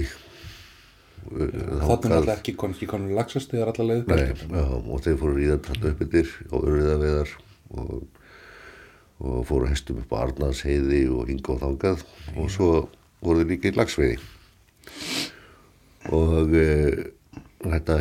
Þangað- 1.28 2.28
er 2.30 2.34
ekki 2.38 2.88
konur 2.88 3.10
leið 3.90 4.08
Nei, 4.08 4.62
já, 4.62 4.66
og 4.78 5.02
þeir 5.04 5.18
fóru 5.20 5.36
ríðandi 5.36 5.74
alltaf 5.74 5.90
upp 5.92 6.02
yfir 6.08 6.30
á 6.48 6.56
örriðaveðar 6.62 7.34
og, 7.82 8.08
og 9.20 9.40
fóru 9.50 9.68
hestum 9.68 10.00
upp 10.04 10.14
á 10.14 10.18
Arnarsheiði 10.24 11.04
og 11.12 11.28
hinga 11.28 11.56
og 11.56 11.62
þangað. 11.66 12.06
Og 12.38 12.52
svo 12.54 12.70
voru 13.22 13.44
þeir 13.44 13.52
líka 13.56 13.72
í 13.72 13.76
lagsveiði 13.76 14.20
og 16.14 16.54
e, 16.56 16.68
þetta 17.66 17.98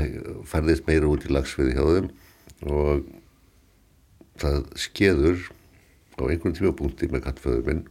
færðist 0.47 0.87
meira 0.87 1.09
út 1.11 1.25
í 1.27 1.33
lagsveiði 1.33 1.75
hjá 1.75 1.85
þeim. 1.97 2.11
Og 2.71 3.07
það 4.41 4.59
skeður 4.81 5.45
á 6.17 6.23
einhvern 6.27 6.57
tímapunkti 6.57 7.09
með 7.13 7.27
kattföður 7.27 7.67
minn 7.69 7.85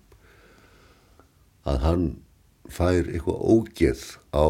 að 1.66 1.82
hann 1.86 2.06
fær 2.72 3.10
eitthvað 3.10 3.42
ógeð 3.56 4.04
á 4.34 4.46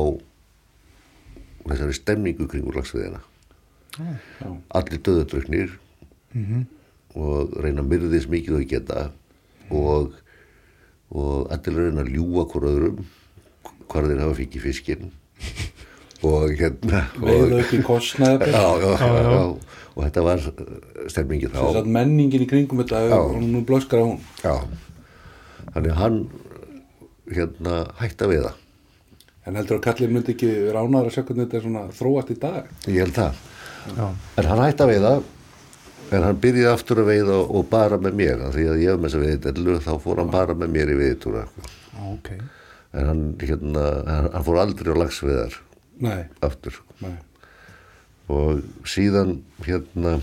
þessari 1.66 1.98
stemningu 1.98 2.48
kringur 2.52 2.78
lagsveiðina 2.78 3.22
Já. 3.96 4.50
allir 4.76 5.02
döðadröknir 5.02 5.76
og 7.16 7.56
reyna 7.64 7.84
að 7.84 7.92
myrða 7.92 8.12
þess 8.14 8.32
mikið 8.32 8.58
og 8.60 8.66
geta 8.72 9.04
og, 9.72 10.18
og 11.16 11.54
allir 11.56 11.80
reyna 11.80 12.04
að 12.04 12.12
ljúga 12.16 12.48
hvort 12.52 12.70
öðrum 12.72 13.06
hvar 13.88 14.10
þeir 14.10 14.24
hafa 14.24 14.40
fikið 14.42 14.66
fiskinn 14.68 15.14
og 16.26 16.54
hérna 16.60 17.02
Veiða 17.22 17.62
upp 17.62 17.74
í 17.78 17.80
kostnaði 17.86 18.50
já, 18.52 18.64
já, 18.82 18.90
já, 19.00 19.08
já. 19.16 19.32
já, 19.36 19.44
og 19.96 20.02
þetta 20.04 20.24
var 20.26 20.44
stemmingi 21.14 21.50
þá. 21.54 21.60
Þess 21.62 21.80
að 21.82 21.90
menningin 21.98 22.46
í 22.46 22.50
kringum 22.50 22.82
þetta 22.84 23.02
og 23.20 23.38
nú 23.44 23.62
blöskar 23.68 24.04
hún. 24.04 24.20
Já. 24.44 24.56
þannig 25.76 25.92
að 25.94 26.00
hann 26.02 26.20
hérna 27.36 27.80
hætti 28.02 28.28
að 28.28 28.34
veiða 28.36 28.54
En 29.46 29.58
heldur 29.60 29.78
að 29.78 29.84
kallið 29.86 30.10
myndi 30.16 30.34
ekki 30.34 30.48
vera 30.66 30.82
ánæður 30.82 31.08
að 31.12 31.14
sjá 31.14 31.22
hvernig 31.28 31.44
þetta 31.46 31.58
er 31.60 31.64
svona 31.68 31.82
þróast 31.94 32.32
í 32.34 32.36
dag? 32.42 32.70
Ég 32.90 33.04
held 33.04 33.14
það. 33.14 33.42
Já, 33.94 34.06
En 34.42 34.48
hann 34.50 34.62
hætti 34.64 34.86
að 34.86 34.90
veiða 34.90 35.12
en 36.16 36.24
hann 36.26 36.40
byrjaði 36.42 36.72
aftur 36.72 37.02
að 37.04 37.10
veiða 37.12 37.36
og 37.46 37.68
bara 37.70 38.00
með 38.02 38.18
mér. 38.18 38.42
Af 38.48 38.56
því 38.58 38.66
að 38.72 38.82
ég 38.82 38.90
hef 38.90 39.00
með 39.04 39.12
þess 39.12 39.20
að 39.20 39.26
veiðdellu 39.28 39.76
þá 39.86 39.92
fór 40.02 40.22
hann 40.24 40.32
bara 40.34 40.56
með 40.58 40.74
mér 40.74 40.92
í 40.94 40.98
veiðtúra 40.98 41.44
ok. 42.10 42.32
en 42.96 43.10
hann, 43.12 43.24
hérna, 43.42 43.86
hann, 44.10 44.30
hann 44.34 44.46
fór 44.50 44.60
aldrei 44.64 44.94
á 44.94 45.02
lagsveiðar 45.04 45.60
Nei, 46.04 46.26
aftur 46.44 46.76
nei. 47.02 47.16
Og 48.28 48.64
síðan 48.90 49.38
hérna 49.64 50.18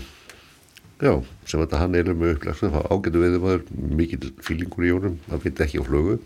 já, 1.03 1.13
sem 1.47 1.59
þetta 1.63 1.79
hann 1.81 1.95
eilum 1.95 2.19
með 2.19 2.35
upplægstu 2.37 2.67
það 2.69 2.75
var 2.77 2.91
ágætu 2.93 3.21
veiðumæður, 3.23 3.63
mikil 3.97 4.29
fílingur 4.43 4.85
í 4.87 4.91
honum 4.93 5.17
hann 5.31 5.41
veit 5.43 5.61
ekki 5.65 5.79
á 5.81 5.87
flögu. 5.87 6.19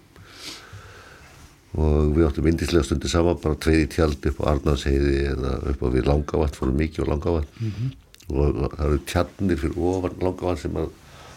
Og 1.78 2.14
við 2.16 2.26
áttum 2.26 2.48
indislega 2.50 2.86
stundir 2.88 3.12
saman 3.12 3.38
bara 3.44 3.58
tveið 3.62 3.84
í 3.84 3.90
tjald 3.94 4.24
upp 4.32 4.40
á 4.42 4.50
Arnarsheiði 4.56 5.18
eða 5.34 5.52
upp 5.74 5.82
á 5.84 5.88
við 5.94 6.08
Langavatn, 6.10 6.56
fórum 6.58 6.80
mikið 6.80 7.06
á 7.06 7.10
Langavatn. 7.12 7.92
Og 8.28 8.62
það 8.64 8.86
eru 8.88 9.00
tjarnir 9.08 9.60
fyrir 9.62 9.78
ofan 9.92 10.18
Langavatn 10.24 10.62
sem 10.64 10.80
að 10.82 10.90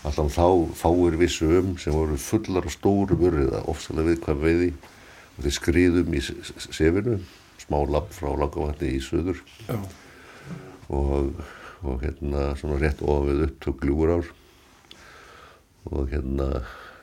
alltaf 0.08 0.30
þá 0.32 0.46
fáir 0.80 1.18
vissu 1.20 1.50
um 1.58 1.74
sem 1.82 1.92
voru 1.92 2.16
fullar 2.16 2.64
og 2.64 2.72
stóru 2.72 3.18
vörriða, 3.20 3.60
ofsalega 3.68 4.14
viðkvæm 4.14 4.40
veiði. 4.46 4.70
Og 5.36 5.44
þeir 5.44 5.56
skriðum 5.58 6.16
í 6.16 6.22
s- 6.24 6.32
s- 6.56 6.70
sefinu, 6.78 7.18
smá 7.70 7.80
lapp 7.86 8.10
frá 8.10 8.34
Langavatni 8.34 8.96
í 8.96 9.00
söður 9.04 9.38
Já, 9.68 9.78
og, 10.90 11.38
og 11.86 12.02
hérna 12.02 12.50
svona 12.58 12.80
rétt 12.82 13.02
ofið 13.06 13.46
upp 13.46 13.60
tók 13.62 13.84
gljúur 13.84 14.14
ár 14.18 14.30
og 15.90 16.10
hérna 16.10 16.48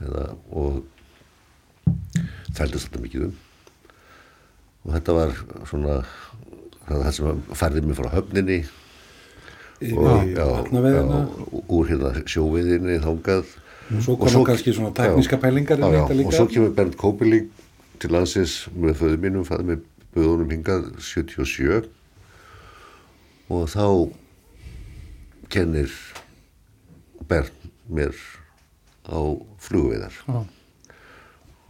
eða, 0.04 0.26
og 0.52 0.84
þældist 2.58 2.90
þetta 2.90 3.04
mikið 3.04 3.24
um. 3.30 3.38
Og 4.86 4.92
þetta 4.96 5.16
var 5.18 5.34
svona 5.70 5.96
það 6.88 7.08
sem 7.18 7.42
færði 7.58 7.84
mig 7.84 7.98
frá 7.98 8.10
höfninni. 8.14 8.60
Í 9.84 9.94
vatnaveðina 9.98 11.24
já, 11.24 11.48
úr 11.78 11.90
hérna 11.90 12.14
sjóveiðinni 12.30 13.00
þangað. 13.04 13.52
Og 13.88 14.04
svo 14.04 14.18
kom 14.20 14.48
kannski 14.48 14.74
svona 14.76 14.94
tekníska 14.96 15.40
pælingar 15.42 15.80
já, 15.80 15.90
já, 15.96 16.04
og 16.06 16.34
svo 16.36 16.48
kemur 16.52 16.74
Bernd 16.76 16.98
Kópiling 17.00 17.52
til 18.02 18.12
landsins 18.14 18.66
með 18.76 19.00
föðu 19.02 19.20
mínum, 19.24 19.46
fæði 19.48 19.72
með 19.72 19.86
böðunum 20.18 20.52
hingað 20.56 20.90
77 21.00 21.92
og 23.54 23.70
þá 23.72 23.88
kennir 25.54 25.94
Bernd 27.28 27.72
mér 27.92 28.16
á 29.08 29.20
flugveiðar. 29.64 30.16
Já, 30.28 30.40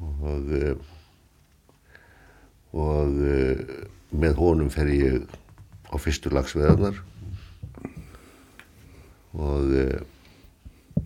og 0.02 0.52
eh, 0.54 0.76
og 2.78 3.22
eh, 3.26 3.62
með 4.12 4.40
honum 4.42 4.70
fer 4.74 4.90
ég 4.92 5.24
á 5.90 5.96
fyrstu 6.02 6.32
lagsveðarnar 6.34 7.00
og 9.38 9.74
eh, 9.78 10.02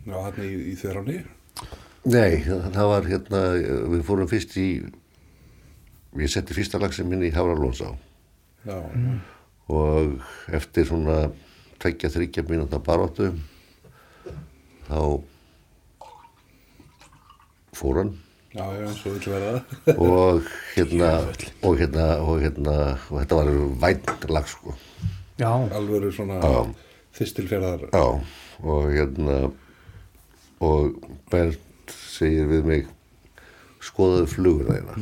Já, 0.08 0.18
hann 0.18 0.42
í, 0.42 0.50
í 0.72 0.76
þverjáni 0.80 1.20
Nei, 2.10 2.42
það, 2.48 2.68
það 2.74 2.88
var 2.90 3.08
hérna, 3.12 3.42
við 3.94 4.04
fórum 4.08 4.30
fyrst 4.32 4.56
í, 4.58 4.70
ég 6.20 6.32
setti 6.32 6.56
fyrsta 6.58 6.80
lagsin 6.82 7.08
minni 7.08 7.30
í 7.30 7.36
Hafralónsá 7.36 7.94
Já, 8.68 8.77
og 9.72 10.20
eftir 10.53 10.86
svona 10.89 11.32
tveggja 11.82 12.12
þryggja 12.13 12.44
mínúta 12.50 12.77
baróttu 12.84 13.32
þá 14.86 15.00
fór 17.82 18.01
hann. 18.01 18.12
Já, 18.51 18.65
já, 18.75 18.86
og 18.91 19.15
vill 19.15 19.32
verða. 19.32 19.62
Og 19.96 20.48
hérna, 20.75 21.12
og 21.63 21.77
hérna, 21.80 22.06
og 22.20 22.41
hérna, 22.44 22.77
og 23.10 23.22
þetta 23.22 23.39
var 23.39 23.51
vænt 23.86 24.25
lag 24.30 24.50
sko, 24.51 24.75
já, 25.39 25.50
alveg 25.50 26.10
svona 26.13 26.41
Já. 26.44 26.65
þistilferðar 27.18 27.88
já, 27.96 28.03
og 28.62 28.91
hérna, 28.91 29.39
og 30.62 31.00
Bernd 31.32 31.96
segir 32.12 32.51
við 32.51 32.68
mig, 32.68 32.91
skoðaðu 33.82 34.27
flugur 34.36 34.70
þeirna. 34.70 35.00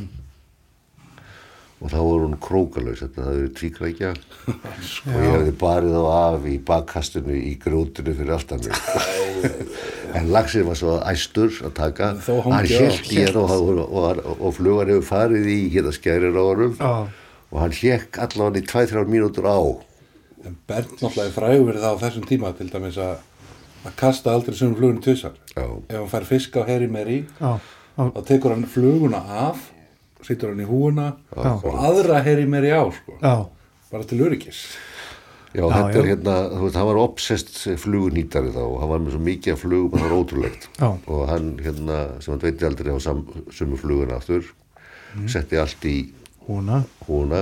Og 1.80 1.88
þá 1.88 1.96
var 1.96 2.24
hún 2.26 2.34
krókalaus, 2.44 3.00
þetta 3.00 3.22
það 3.24 3.36
verið 3.38 3.52
tvíkrækja 3.56 4.10
og 5.14 5.14
ég 5.16 5.30
hefði 5.32 5.54
barið 5.62 5.94
á 5.96 6.04
af 6.12 6.44
í 6.44 6.56
bakkastinu 6.68 7.38
í 7.38 7.54
grjótinu 7.62 8.14
fyrir 8.18 8.34
aftan 8.36 8.60
mig. 8.66 9.62
en 10.18 10.28
lagsinn 10.34 10.68
var 10.68 10.76
svo 10.76 10.98
æstur 11.08 11.56
að 11.64 11.72
taka, 11.78 12.10
hann 12.28 12.68
hélt 12.68 13.08
hér 13.08 13.40
og, 13.40 13.54
og, 13.56 13.80
og, 13.86 14.20
og 14.36 14.54
flugan 14.58 14.92
hefur 14.92 15.08
farið 15.08 15.48
í 15.48 15.58
hérna 15.72 15.94
skærir 15.96 16.36
á 16.36 16.44
honum 16.44 16.76
já, 16.76 16.92
og 17.48 17.58
hann 17.64 17.78
hékk 17.80 18.20
allavega 18.26 18.60
í 18.60 18.68
2-3 18.68 19.08
mínútur 19.08 19.48
á. 19.48 19.58
En 20.44 20.60
Bernd 20.68 21.00
náttúrulega 21.00 21.28
er 21.30 21.34
frægur 21.36 21.66
fyrir 21.70 21.82
það 21.82 21.96
á 21.96 22.02
þessum 22.04 22.28
tíma 22.28 22.52
til 22.56 22.68
dæmis 22.72 23.00
að 23.00 23.18
að 23.86 23.96
kasta 23.96 24.32
aldrei 24.34 24.56
flugunni 24.56 25.02
tvisar. 25.04 25.36
Já. 25.54 25.64
Ef 25.88 25.96
hann 25.96 26.10
fær 26.12 26.26
fisk 26.28 26.56
á 26.60 26.62
herri 26.68 26.88
meri, 26.90 27.22
já, 27.40 27.56
já, 27.96 28.02
þá 28.12 28.20
tekur 28.28 28.54
hann 28.54 28.66
fluguna 28.68 29.22
af, 29.46 29.69
setur 30.26 30.52
hann 30.52 30.62
í 30.64 30.68
húuna 30.68 31.08
Já. 31.36 31.50
og 31.56 31.74
aðra 31.88 32.22
herri 32.26 32.46
meri 32.46 32.70
á, 32.74 32.82
sko. 32.92 33.16
já, 33.22 33.34
Bara 33.90 34.04
til 34.06 34.20
öryggis. 34.22 34.60
Já, 35.50 35.64
Já, 35.66 35.72
þetta 35.74 35.98
er 35.98 36.06
hérna, 36.12 36.34
þú 36.52 36.60
veist, 36.62 36.76
hann 36.78 36.86
var 36.86 36.98
obsessed 37.02 37.78
flugunýtari 37.82 38.52
þá 38.54 38.60
og 38.62 38.76
hann 38.84 38.90
var 38.92 39.00
með 39.02 39.16
svo 39.16 39.22
mikið 39.26 39.52
af 39.56 39.62
flugum 39.64 39.96
að 39.96 40.02
það 40.04 40.10
var 40.12 40.18
ótrúlegt 40.20 40.68
Já. 40.78 40.88
og 41.10 41.22
hann 41.32 41.48
hérna, 41.64 41.96
sem 42.22 42.30
hann 42.36 42.44
veitir 42.44 42.68
aldrei 42.68 42.92
á 42.94 42.98
sam, 43.02 43.24
sumu 43.50 43.76
fluguna 43.80 44.20
aftur 44.20 44.46
setti 45.26 45.58
allt 45.58 45.82
í 45.90 45.96
húna, 46.46 46.84
húna 47.08 47.40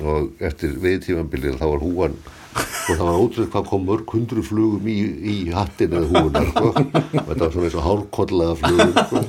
og 0.00 0.30
eftir 0.40 0.72
veiðtífambilið 0.80 1.58
þá 1.60 1.66
var 1.74 1.82
húan 1.84 2.16
og 2.56 2.96
það 2.96 3.04
var 3.04 3.20
ótrúlegt 3.20 3.52
hvað 3.52 3.68
kom 3.68 3.84
mörg 3.84 4.14
hundru 4.16 4.42
flugum 4.48 4.88
í, 4.88 4.96
í 5.20 5.36
hattin 5.52 5.92
eða 5.92 6.08
húuna 6.08 6.42
sko. 6.48 6.72
og 6.72 7.28
þetta 7.28 7.44
var 7.44 7.52
svona 7.52 7.68
eins 7.68 7.76
og 7.76 7.86
hálfkollaða 7.90 8.56
flugum 8.64 8.96
sko. 8.96 9.22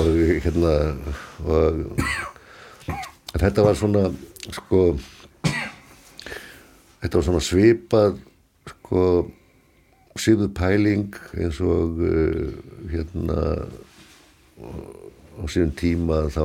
Og 0.00 0.06
hérna 0.44 0.74
og 1.44 3.40
þetta 3.40 3.64
var 3.66 3.78
svona 3.78 4.04
sko 4.54 4.80
þetta 7.02 7.16
var 7.18 7.26
svona 7.26 7.42
svipað 7.44 8.18
sko 8.70 9.02
síðu 10.20 10.46
pæling 10.54 11.16
eins 11.34 11.58
og 11.64 11.98
uh, 11.98 12.52
hérna 12.92 13.38
á 15.34 15.42
síðan 15.50 15.72
tíma 15.74 16.20
þá 16.30 16.44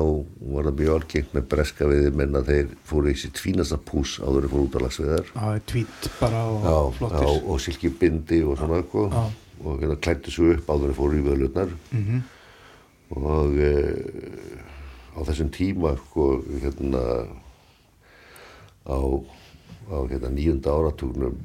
var 0.50 0.66
það 0.66 0.80
mjög 0.80 0.96
algengt 0.96 1.36
með 1.38 1.46
breska 1.52 1.86
veiði 1.92 2.10
menn 2.18 2.40
að 2.40 2.48
þeir 2.50 2.72
fóru 2.90 3.12
í 3.14 3.20
sitt 3.22 3.38
fínasta 3.38 3.78
pús 3.86 4.16
áður 4.24 4.48
en 4.48 4.54
fóru 4.56 4.66
út 4.66 4.78
á 4.82 4.84
lagsveðar 4.88 5.30
er 5.54 5.62
tvít 5.70 6.10
bara 6.18 6.42
og 6.50 6.66
já, 6.66 6.78
flottir 6.98 7.28
já, 7.30 7.36
og 7.54 7.62
silkibindi 7.62 8.40
og 8.50 8.58
svona 8.58 8.80
eitthvað 8.82 9.14
Já. 9.14 9.24
og 9.60 9.84
hérna 9.84 10.00
klættu 10.02 10.34
svo 10.34 10.50
upp 10.56 10.74
áður 10.74 10.90
en 10.90 10.98
fóru 10.98 11.20
í 11.22 11.26
vöðlutnar 11.30 11.70
Mhm. 11.94 12.24
Og 13.16 13.56
e, 13.58 13.72
á 15.18 15.20
þessum 15.26 15.50
tíma 15.54 15.96
sko, 15.98 16.28
hérna 16.62 17.04
á, 18.86 19.00
á 19.90 19.98
hérna, 20.10 20.30
nýjunda 20.34 20.76
áratugnum 20.76 21.40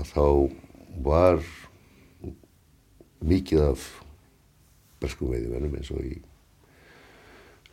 að 0.00 0.08
þá 0.10 0.26
var 1.04 1.42
mikið 3.24 3.66
af 3.70 3.84
berskum 5.02 5.32
veiðimennum 5.34 5.76
eins 5.78 5.92
og 5.94 6.00
í 6.04 6.16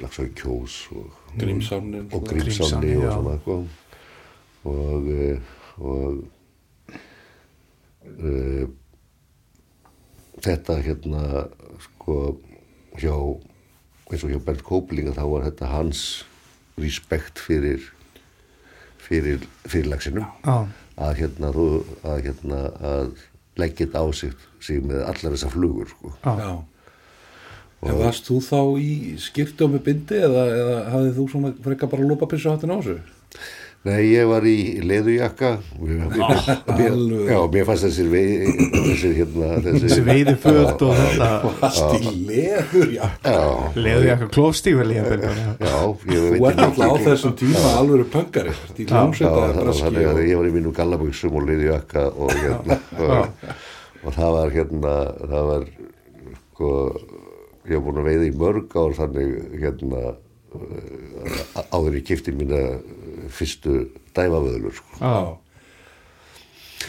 Lagsói 0.02 0.32
Kjós 0.38 0.84
og 0.98 1.16
Grímsánin 1.40 2.08
og 2.12 2.28
Grímsáni 2.28 2.96
og 2.98 3.08
svona 3.08 3.38
eitthvað 3.38 3.64
og 4.72 5.10
eh, 5.12 5.40
og 5.82 6.24
uh, 8.22 8.70
þetta 10.46 10.78
hérna 10.86 11.24
sko 11.86 12.18
hjá 13.00 13.16
eins 14.12 14.26
og 14.26 14.34
hjá 14.34 14.42
Bernd 14.44 14.64
Kóplinga 14.68 15.16
þá 15.16 15.24
var 15.32 15.48
þetta 15.48 15.72
hans 15.72 16.04
respekt 16.82 17.40
fyrir 17.40 17.86
fyrir 19.02 19.44
fyrirlagsinu 19.68 20.24
já, 20.24 20.56
að 21.02 21.14
hérna 21.22 21.54
þú 21.56 21.68
að 22.08 22.26
hérna 22.28 22.60
að 22.92 23.14
leggja 23.60 23.86
þetta 23.86 24.04
á 24.04 24.08
sig, 24.16 24.36
sig 24.64 24.84
með 24.84 25.02
allar 25.06 25.34
þessar 25.36 25.56
flugur 25.56 25.90
sko. 25.92 26.14
já, 26.24 26.36
Já. 27.82 27.90
En 27.90 27.98
varst 27.98 28.28
þú 28.30 28.36
þá 28.46 28.60
í 28.78 28.92
skiptu 29.18 29.66
með 29.66 29.82
bindi 29.88 30.20
eða, 30.22 30.44
eða 30.54 30.74
hafið 30.94 31.16
þú 31.18 31.24
svona 31.32 31.50
frekar 31.66 31.90
bara 31.90 32.06
lópapissu 32.06 32.52
hattin 32.52 32.70
á 32.70 32.78
þessu? 32.78 33.00
Nei, 33.82 34.12
ég 34.12 34.28
var 34.30 34.46
í 34.46 34.78
leðujakka 34.86 35.56
alveg. 35.58 37.30
já, 37.32 37.38
mér 37.50 37.64
fannst 37.66 37.88
þessir 37.88 38.12
vei, 38.12 38.26
þessir 38.76 39.16
hérna 39.18 39.48
þessi 39.66 40.04
veiði 40.06 40.36
föt 40.44 40.84
og 40.86 41.00
þetta. 41.00 41.30
Varst 41.64 41.96
í 41.98 42.12
leður, 42.28 42.92
já. 42.94 43.08
Já, 43.26 43.40
leðu 43.74 44.06
ég 44.06 44.14
eitthvað 44.14 44.32
klófstífur 44.36 44.86
líka 44.92 45.18
já, 45.18 45.34
ég 45.66 46.28
Þú 46.28 46.30
veit 46.36 46.46
ert 46.52 46.64
alltaf 46.68 46.94
á 46.94 47.06
þessum 47.08 47.36
tíma 47.42 47.74
alvöru 47.80 48.06
pöngari. 48.14 48.54
Í 48.78 48.86
Já, 48.86 49.02
og... 49.02 50.22
ég 50.30 50.38
var 50.38 50.52
í 50.52 50.54
mínu 50.60 50.76
gallaböksum 50.78 51.42
og 51.42 51.50
leðujakka 51.50 52.08
og 52.14 52.38
hérna 52.38 52.78
og, 53.02 53.52
og 54.06 54.18
það 54.20 54.38
var 54.38 54.58
hérna 54.60 54.96
það 55.26 55.54
var 55.56 55.70
sko, 56.38 56.72
ég 57.66 57.80
var 57.80 57.86
búin 57.90 58.04
að 58.06 58.12
veiða 58.12 58.30
í 58.30 58.40
mörg 58.46 58.78
ár 58.78 58.98
þannig 59.02 59.38
hérna 59.58 60.08
uh, 60.14 61.64
áður 61.74 61.98
ég 61.98 62.12
kipti 62.14 62.38
mína 62.38 62.62
fyrstu 63.30 63.78
dæmavöðlur 64.18 64.76
sko. 64.78 65.00
já, 65.02 65.38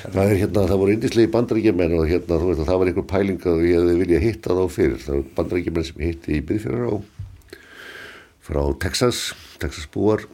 Það 0.03 0.23
er 0.25 0.39
hérna, 0.41 0.63
það 0.71 0.79
voru 0.81 0.93
indislegi 0.97 1.31
bandaríkjumenn 1.35 1.95
og 1.99 2.07
hérna, 2.09 2.39
veist 2.41 2.63
að 2.63 2.69
það 2.71 2.79
var 2.81 2.91
einhver 2.91 3.05
pæling 3.11 3.43
að 3.47 3.65
ég 3.69 3.77
hefði 3.77 3.97
viljað 4.01 4.25
hitta 4.25 4.57
þá 4.57 4.63
fyrir. 4.73 5.03
Það 5.03 5.19
voru 5.19 5.35
bandaríkjumenn 5.37 5.87
sem 5.89 6.01
hitti 6.07 6.39
í 6.39 6.45
byrðfjörður 6.49 6.89
á 6.89 6.95
frá 8.43 8.63
Texas, 8.83 9.21
Texas 9.63 9.87
búar, 9.93 10.25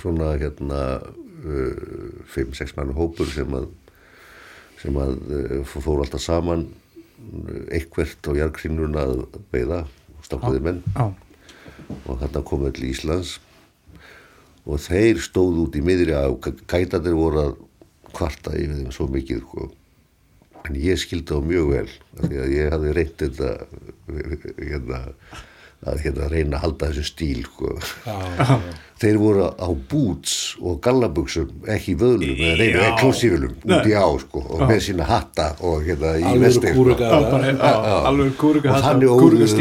svona 0.00 0.32
hérna 0.40 0.80
uh, 1.02 2.22
fimm, 2.32 2.54
sex 2.56 2.72
mann 2.78 2.94
hópur 2.96 3.28
sem 3.28 3.52
að, 3.58 3.68
sem 4.80 4.96
að 4.96 5.18
uh, 5.26 5.60
fóru 5.68 6.00
alltaf 6.06 6.24
saman 6.24 6.64
uh, 6.70 7.60
eitthvert 7.76 8.30
á 8.30 8.32
jargkrínuna 8.38 9.04
að 9.04 9.26
veiða, 9.52 9.82
stafkuði 10.24 10.62
menn. 10.64 10.80
já, 10.94 11.10
og 12.06 12.22
þarna 12.22 12.44
komum 12.48 12.70
við 12.70 12.78
til 12.78 12.88
Íslands 12.94 13.36
og 14.66 14.82
þeir 14.82 15.22
stóðu 15.22 15.66
út 15.66 15.78
í 15.78 15.82
miðri 15.84 16.14
að 16.18 16.38
gætanir 16.66 17.16
voru 17.16 17.42
að 17.44 17.52
kvarta 18.16 18.54
yfir 18.56 18.80
þeim 18.80 18.94
svo 18.94 19.08
mikið 19.12 19.42
sko. 19.44 19.68
en 20.66 20.78
ég 20.82 20.98
skildi 20.98 21.30
þá 21.30 21.46
mjög 21.46 21.68
vel 21.70 21.90
því 22.16 22.38
að 22.42 22.54
ég 22.56 22.72
hafði 22.74 22.94
reynt 22.96 23.20
þetta 23.22 23.50
hérna, 24.58 25.00
að 25.86 25.96
hérna, 26.06 26.24
reyna 26.32 26.56
að 26.56 26.62
halda 26.66 26.84
þessu 26.90 27.04
stíl 27.12 27.40
sko. 27.46 27.68
Já, 28.06 28.14
þeir 28.96 29.18
voru 29.20 29.44
á 29.60 29.68
boots 29.90 30.54
og 30.64 30.78
gallabuxum 30.80 31.50
ekki 31.68 31.92
vöðlum 32.00 32.38
eða 32.48 32.64
Já. 32.72 32.94
klósífilum 32.96 33.52
út 33.60 33.84
í 33.84 33.92
á 33.92 34.08
sko, 34.22 34.40
og 34.56 34.62
með 34.70 34.78
sína 34.86 35.04
hatta 35.04 35.50
og 35.68 35.84
hérna 35.84 36.14
í 36.16 36.32
vesti 36.40 36.72
sko. 36.72 36.96
já, 36.96 37.12
já, 37.76 37.92
kúruga 38.40 38.72
og 38.72 38.80
þannig 38.86 39.04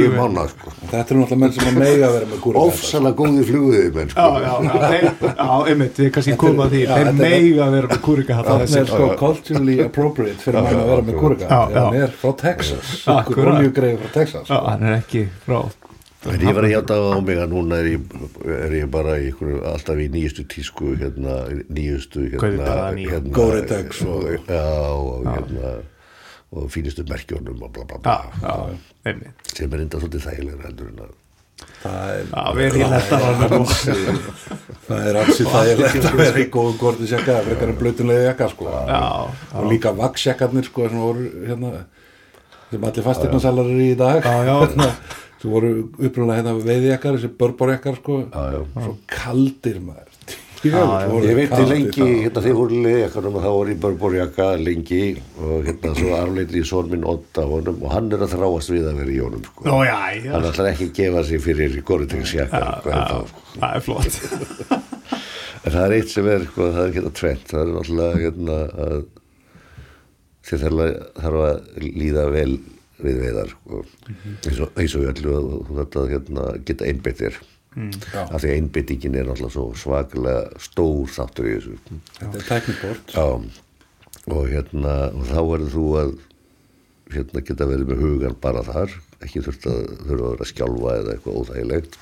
um 0.07 0.15
ána 0.23 0.45
sko. 0.53 0.71
Þetta 0.85 1.03
eru 1.03 1.19
náttúrulega 1.19 1.41
menn 1.43 1.51
sem 1.57 1.67
að 1.67 1.75
mega 1.83 2.07
vera 2.15 2.27
með 2.31 2.39
kúrugaða. 2.45 2.63
ofsalega 2.71 3.15
góði 3.19 3.43
fluguðið 3.49 3.91
menn 3.99 4.07
Já, 4.07 4.15
sko. 4.15 4.39
já, 4.39 4.55
já, 4.55 4.71
já, 5.35 5.51
einmitt, 5.73 5.99
við 6.05 6.09
kannski 6.15 6.31
komum 6.45 6.63
að 6.65 6.69
því, 6.77 6.81
Já, 6.85 6.89
þeir 6.95 7.03
er- 7.03 7.11
að 7.65 7.71
vera 7.75 7.87
með 7.91 7.99
hatt 8.39 8.47
Þannig 8.53 8.71
er 8.79 8.87
sko 8.93 9.03
culturally 9.19 9.75
appropriate 9.83 10.39
fyrir 10.47 10.63
að 10.63 10.79
vera 10.93 11.03
með 11.11 11.15
kúrugaða. 11.19 11.51
Já, 11.51 11.59
já. 11.75 11.83
Hann 11.83 11.99
er 12.05 12.11
frá 12.23 12.31
Texas. 12.39 13.03
Já, 14.47 14.63
hann 14.71 14.79
er 14.87 14.95
ekki 15.03 15.27
frá 15.43 15.59
En 16.25 16.41
ég 16.41 16.55
var 16.57 16.63
að 16.65 16.71
hjáta 16.73 16.95
á 16.97 17.19
mig 17.21 17.37
að 17.37 17.51
núna 17.53 17.77
er 17.83 17.89
ég, 17.91 18.05
er 18.49 18.71
ég 18.79 18.87
bara 18.91 19.17
í 19.21 19.27
ykkur, 19.29 19.51
alltaf 19.71 19.99
í 20.01 20.07
nýjustu 20.09 20.45
tísku, 20.49 20.95
hérna, 20.97 21.35
nýjustu, 21.69 22.23
hérna, 22.33 22.93
nýja. 22.95 23.11
hérna 23.19 23.33
Gore-Tex 23.35 24.01
og- 24.09 24.47
Já, 24.49 24.63
og 24.95 25.27
hérna, 25.29 25.73
og 26.55 26.69
fínustu 26.73 27.05
merkjónum 27.09 27.61
og 27.61 27.71
bla 27.75 27.83
bla 27.85 27.97
Já, 27.97 28.01
bla, 28.01 28.15
já, 28.41 28.77
einmitt. 29.05 29.53
Sem 29.53 29.73
er 29.73 29.85
enda 29.85 29.99
svolítið 30.01 30.25
þægilega 30.29 30.65
heldur 30.69 30.89
en 30.93 31.05
að, 31.05 31.13
Það 31.81 32.09
er, 32.11 32.23
Já, 32.35 32.43
við 32.55 32.65
erum 32.65 32.81
í 32.81 32.87
þetta 32.91 33.17
það 34.87 35.07
er 35.09 35.17
alls 35.21 35.39
í 35.39 35.45
þægilegt 35.49 36.07
að 36.09 36.17
vera 36.19 36.41
í 36.41 36.47
góðum 36.53 36.77
gortis 36.81 37.13
jakka, 37.15 37.37
frekar 37.45 37.71
en 37.71 37.77
blöytunlega 37.79 38.25
jakka, 38.31 38.47
sko. 38.53 38.65
Já, 38.89 39.01
Og 39.55 39.69
líka 39.71 39.93
vaksjakkarnir, 39.97 40.65
sko, 40.67 40.89
sem 40.89 40.99
voru, 40.99 41.27
hérna, 41.47 41.71
sem 42.71 42.83
allir 42.89 43.05
fastegnasalar 43.05 43.69
eru 43.71 43.85
í 43.85 43.95
dag. 43.99 44.25
Já, 44.25 44.35
já. 44.49 44.55
Hérna, 44.65 44.89
sem 45.45 45.53
voru 45.53 45.69
upprúnlega 45.85 46.41
hérna 46.41 46.55
veiðjakkar, 46.65 47.19
þessi 47.19 47.31
börborjakkar, 47.39 48.01
sko. 48.01 48.17
já, 48.33 48.43
já. 48.55 48.65
Svo 48.81 48.97
kaldir 49.11 49.79
maður. 49.85 50.11
já. 50.65 50.79
Voru 51.11 51.27
Ég 51.29 51.37
veit 51.37 51.51
kaldir 51.51 51.71
lengi, 51.71 52.07
hérna 52.23 52.41
þeir 52.45 52.57
voru 52.57 52.79
leðjakanum 52.85 53.37
og 53.37 53.45
þá 53.45 53.49
var 53.53 53.71
ég 53.71 53.81
bara 53.83 53.99
borjaka 54.01 54.47
lengi 54.61 55.01
og 55.37 55.67
hérna 55.67 55.93
svo 55.99 56.15
arleitli 56.17 56.63
í 56.63 56.67
son 56.67 56.89
minn 56.91 57.05
Otta 57.09 57.45
honum 57.49 57.83
og 57.85 57.93
hann 57.93 58.09
er 58.15 58.25
að 58.25 58.33
þráast 58.33 58.73
við 58.73 58.87
að 58.89 59.01
vera 59.03 59.13
í 59.13 59.19
honum 59.21 59.43
sko. 59.45 59.67
Ó, 59.69 59.77
já, 59.85 59.99
já, 60.17 60.31
Hann 60.33 60.49
ætlar 60.49 60.71
ekki 60.71 60.89
að 60.89 60.95
gefa 61.01 61.25
sig 61.29 61.43
fyrir 61.45 61.77
Gore-Tex-jakka 61.85 62.63
sko, 62.81 63.21
sko. 63.29 63.43
það 63.59 63.69
er 63.69 63.85
flott 63.85 64.19
En 65.65 65.73
það 65.73 65.83
er 65.83 65.93
eitt 65.95 66.11
sem 66.13 66.27
er, 66.29 66.43
sko, 66.45 66.65
það 66.73 66.83
er 66.87 66.91
hérna 66.97 67.11
tvent, 67.19 67.45
það 67.49 67.61
er 67.61 67.69
náttúrulega 67.73 68.19
hérna 68.21 68.57
að 68.85 68.97
þið 70.45 70.65
þarf 70.65 70.81
að, 70.85 70.91
þarf 71.23 71.45
að 71.45 71.85
líða 71.85 72.25
vel 72.35 72.51
við 73.05 73.19
veiðar, 73.23 73.51
sko, 73.55 73.81
eins 74.35 74.61
og, 74.61 74.71
eins 74.81 74.95
og 74.95 75.03
við 75.03 75.11
öllu 75.13 75.35
að 75.85 76.13
hérna, 76.13 76.47
geta 76.67 76.87
einbyttir, 76.89 77.39
Já. 77.75 78.21
af 78.23 78.39
því 78.39 78.53
einbyttingin 78.55 79.17
er 79.19 79.27
náttúrulega 79.27 79.55
svo 79.55 79.65
svakalega 79.75 80.61
stór 80.63 81.11
þáttur 81.11 81.49
í 81.49 81.55
þessu. 81.57 81.99
Þetta 82.19 82.39
er 82.39 82.47
tæknibort. 82.49 83.15
Já, 83.15 83.25
og 84.31 84.47
hérna, 84.49 84.95
og 85.11 85.27
þá 85.29 85.39
verður 85.51 85.73
þú 85.75 85.85
að 86.01 86.15
hérna 87.13 87.43
geta 87.45 87.67
verið 87.69 87.91
með 87.91 88.03
hugan 88.05 88.37
bara 88.41 88.63
þar, 88.65 88.95
ekki 89.21 89.43
þurft 89.45 89.67
að 89.69 89.81
þurfa 90.05 90.15
að 90.15 90.31
vera 90.31 90.45
að 90.45 90.51
skjálfa 90.51 90.95
eða 91.01 91.15
eitthvað 91.15 91.39
óþægilegt 91.41 91.99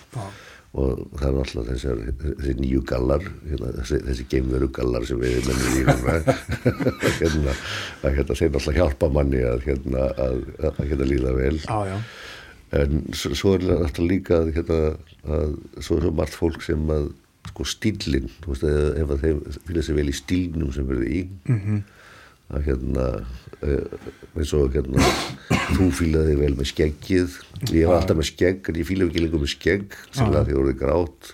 og 0.74 1.02
það 1.20 1.28
er 1.28 1.40
alltaf 1.44 1.68
þessar, 1.70 2.00
þessi 2.24 2.54
nýju 2.58 2.84
gallar 2.90 3.26
hérna, 3.46 3.72
þessi, 3.78 4.00
þessi 4.08 4.28
geimveru 4.32 4.70
gallar 4.74 5.06
sem 5.06 5.20
við 5.22 5.36
mennum 5.46 5.76
í 5.78 5.84
núna. 5.86 6.38
Hérna, 7.20 7.56
að 8.02 8.16
hérna 8.18 8.38
þeir 8.40 8.58
alltaf 8.58 8.78
hjálpa 8.80 9.10
manni 9.14 9.44
að 9.46 9.68
hérna 9.68 10.08
að, 10.18 10.40
að, 10.64 10.80
hérna 10.90 11.10
líða 11.12 11.36
vel. 11.38 11.60
Já, 11.62 12.00
en 12.80 13.04
svo 13.14 13.54
er 13.60 13.68
alltaf 13.76 14.02
líka 14.02 14.40
að, 14.42 14.54
hérna, 14.58 14.80
að 15.30 15.54
svo 15.78 16.00
er 16.00 16.08
svo 16.08 16.16
margt 16.18 16.40
fólk 16.40 16.66
sem 16.66 16.90
að 16.96 17.12
sko 17.52 17.68
stílinn, 17.68 18.32
þú 18.42 18.54
veist, 18.56 18.66
ef, 18.66 19.14
að 19.14 19.26
þeim 19.28 19.42
fylgja 19.68 19.86
sér 19.86 20.00
vel 20.00 20.10
í 20.10 20.16
stílnum 20.18 20.74
sem 20.74 20.88
verður 20.90 21.10
í 21.12 21.22
-hmm. 21.50 21.84
Að 22.54 22.68
hérna 22.70 23.08
eh, 23.66 24.06
eins 24.38 24.54
og 24.58 24.76
hérna 24.76 25.08
þú 25.74 25.88
fílaði 25.98 26.38
vel 26.40 26.52
með 26.58 26.70
skeggið. 26.72 27.38
Ég 27.72 27.90
var 27.90 28.02
alltaf 28.02 28.20
með 28.20 28.30
skegg 28.30 28.70
en 28.70 28.80
ég 28.82 28.88
fílaði 28.90 29.12
ekki 29.12 29.26
lengur 29.26 29.44
með 29.44 29.54
skegg 29.54 29.98
því 30.14 30.30
að 30.30 30.54
voruð 30.54 30.80
grátt. 30.82 31.34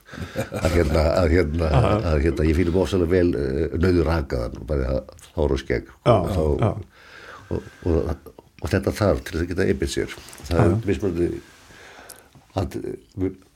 Að 0.61 0.77
hérna, 0.77 1.05
að 1.19 1.35
hérna, 1.35 1.69
að 2.13 2.25
hérna 2.25 2.49
ég 2.49 2.59
fílaði 2.59 2.83
ofsalega 2.83 3.13
vel 3.15 3.29
uh, 3.33 3.77
nöður 3.79 4.11
rakaðan 4.11 4.59
bara 4.69 4.99
hár 5.35 5.55
og 5.55 5.61
skegg. 5.61 5.93
Og, 6.05 6.33
þá. 6.35 6.43
Og, 7.49 7.71
og, 7.89 8.27
og 8.59 8.73
þetta 8.73 8.95
þarf 8.99 9.23
til 9.25 9.39
að 9.39 9.47
geta 9.53 9.69
einbytt 9.69 9.95
sér. 9.95 10.19
Það 10.49 10.65
er 10.65 10.77
mismunandi 10.89 11.31
að 12.57 12.79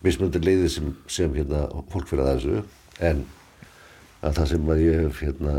mismunandi 0.06 0.42
leiði 0.44 0.70
sem, 0.72 0.92
sem 1.10 1.34
hérna 1.36 1.66
fólk 1.92 2.10
fyrir 2.10 2.28
að 2.28 2.36
þessu 2.38 2.60
en 3.04 3.24
að 4.24 4.38
það 4.38 4.52
sem 4.54 4.70
að 4.72 4.84
ég 4.84 5.02
hef 5.02 5.22
hérna, 5.26 5.56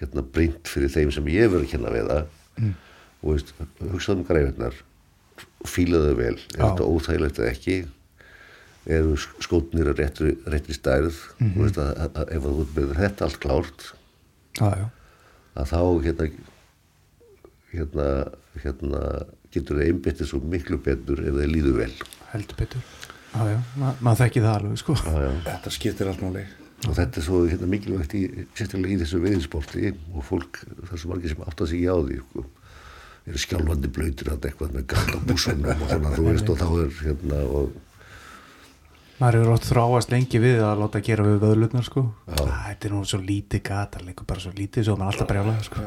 hérna 0.00 0.22
brýnt 0.22 0.68
fyrir 0.70 0.92
þeim 0.94 1.10
sem 1.14 1.26
ég 1.32 1.50
verið 1.52 1.66
að 1.66 1.70
kynna 1.72 1.92
við 1.94 2.10
það 2.12 2.26
og 3.18 3.32
veist, 3.32 3.54
hugsaðum 3.92 4.26
græfinnar 4.28 4.76
fílaðu 5.66 6.12
vel, 6.18 6.34
er 6.34 6.60
Já. 6.60 6.66
þetta 6.68 6.86
óþægilegt 6.86 7.38
eða 7.42 7.52
ekki 7.54 7.78
eru 8.88 9.16
skótnir 9.44 9.90
að 9.90 9.98
réttri, 10.00 10.30
réttri 10.48 10.74
stærð 10.76 11.16
Mhm. 11.40 11.50
og 11.56 11.64
veist 11.66 11.78
að, 11.82 11.90
að, 12.04 12.20
að 12.22 12.30
ef 12.36 12.46
þú 12.46 12.66
með 12.76 12.94
þetta 13.02 13.24
allt 13.26 13.40
klárt 13.42 13.88
já, 14.58 14.68
já, 14.78 14.86
að 15.58 15.66
þá 15.72 15.80
hérna 16.06 16.28
hérna, 17.74 18.06
hérna 18.62 19.02
getur 19.52 19.76
það 19.80 19.88
einbyttið 19.90 20.30
svo 20.30 20.40
miklu 20.44 20.78
betur 20.84 21.20
ef 21.24 21.36
það 21.36 21.52
líður 21.52 21.76
vel 21.82 21.92
heldur 22.32 22.58
betur 22.62 22.80
já, 23.34 23.42
já, 23.52 23.58
ma 23.76 23.92
maður 24.00 24.22
þekki 24.24 24.42
það 24.46 24.54
alveg 24.60 24.80
sko 24.82 24.96
já, 25.02 25.12
já. 25.26 25.30
Þetta 25.50 25.74
skiptir 25.74 26.08
allt 26.10 26.22
máli. 26.24 26.46
Og 26.86 26.94
þetta 26.94 27.18
er 27.18 27.26
svo 27.26 27.40
hérna, 27.48 27.68
mikilvægt 27.70 28.14
í, 28.14 28.22
sérstaklega 28.54 28.94
í 28.94 29.00
þessu 29.02 29.18
veiðsporti 29.24 29.90
og 30.14 30.22
fólk, 30.28 30.62
það 30.84 30.94
er 30.94 31.02
svo 31.02 31.10
margir 31.10 31.34
sem 31.34 31.42
átta 31.42 31.66
sig 31.66 31.82
ekki 31.82 31.90
á 31.90 31.96
því 31.98 32.20
sko. 32.22 32.44
eru 33.28 33.40
skjálfandi 33.42 33.90
blöytir 33.92 34.30
að 34.32 34.46
eitthvað 34.48 34.76
með 34.76 34.84
gata 34.94 35.18
búsunum 35.28 35.66
og 35.74 35.90
svona 35.90 36.12
þú 36.14 36.22
veist 36.30 36.52
og 36.52 36.60
þá 36.62 36.68
er 36.84 36.94
hérna 37.02 37.40
og 37.58 37.74
maður 39.18 39.40
hefur 39.40 39.52
ótt 39.56 39.66
þráast 39.66 40.12
lengi 40.14 40.40
við 40.42 40.62
að 40.62 40.84
láta 40.84 41.02
gera 41.04 41.26
við 41.26 41.40
vöðlutnar 41.42 41.86
sko. 41.86 42.04
Æ, 42.30 42.38
þetta 42.38 42.88
er 42.88 42.94
nú 42.94 43.02
svo 43.10 43.18
lítið 43.18 43.62
gata 43.66 44.02
leikur 44.06 44.28
bara 44.30 44.44
svo 44.44 44.52
lítið 44.54 44.86
svo 44.86 44.94
maður 44.96 45.12
alltaf 45.12 45.30
brjálað 45.32 45.64
sko. 45.66 45.86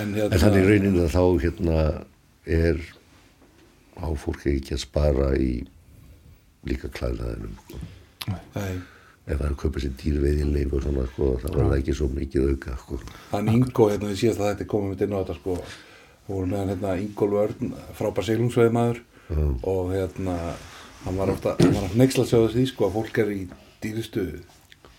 En, 0.00 0.14
en 0.16 0.40
þannig 0.40 0.64
í 0.64 0.68
rauninni 0.70 1.04
að 1.04 1.12
þá 1.12 1.24
hérna 1.44 1.82
er 2.56 2.80
á 4.00 4.08
fólki 4.18 4.56
ekki 4.56 4.74
að 4.78 4.82
spara 4.86 5.28
í 5.36 5.52
líka 6.64 6.88
klæðnaðinum 6.96 7.54
sko. 7.60 7.82
Nei, 8.56 8.80
ef 9.24 9.38
það 9.38 9.46
er 9.46 9.52
að 9.54 9.60
kaupa 9.62 9.80
sér 9.80 9.94
dýrveiðinleif 10.00 10.74
og 10.76 10.82
svona 10.84 11.06
sko, 11.08 11.28
þá 11.40 11.46
er 11.48 11.58
það 11.58 11.76
ekki 11.78 11.96
svo 11.96 12.08
mikið 12.12 12.48
auka 12.52 12.76
sko. 12.82 12.98
hann 13.30 13.50
Ingo, 13.54 13.88
hérna, 13.88 14.10
við 14.10 14.20
síðast 14.20 14.42
að 14.42 14.50
þetta 14.50 14.66
komum 14.74 14.92
við 14.92 15.04
inn 15.06 15.16
á 15.16 15.20
þetta, 15.22 15.36
sko, 15.38 15.56
voru 16.28 16.50
með 16.50 16.60
hann, 16.60 16.72
hérna, 16.74 16.96
Ingólf 17.00 17.38
Örn, 17.44 17.72
frábær 17.96 18.28
seglungsveiðmaður 18.28 19.00
og, 19.64 19.94
hérna, 19.94 20.36
hann 21.06 21.20
var 21.22 21.32
ofta, 21.32 21.56
hann 21.60 21.72
var 21.78 21.88
að 21.88 21.96
neyksla 22.02 22.26
sig 22.28 22.44
á 22.44 22.52
því, 22.52 22.66
sko, 22.68 22.90
að 22.90 22.98
fólk 22.98 23.22
er 23.24 23.32
í 23.32 23.40
dýrustu, 23.84 24.26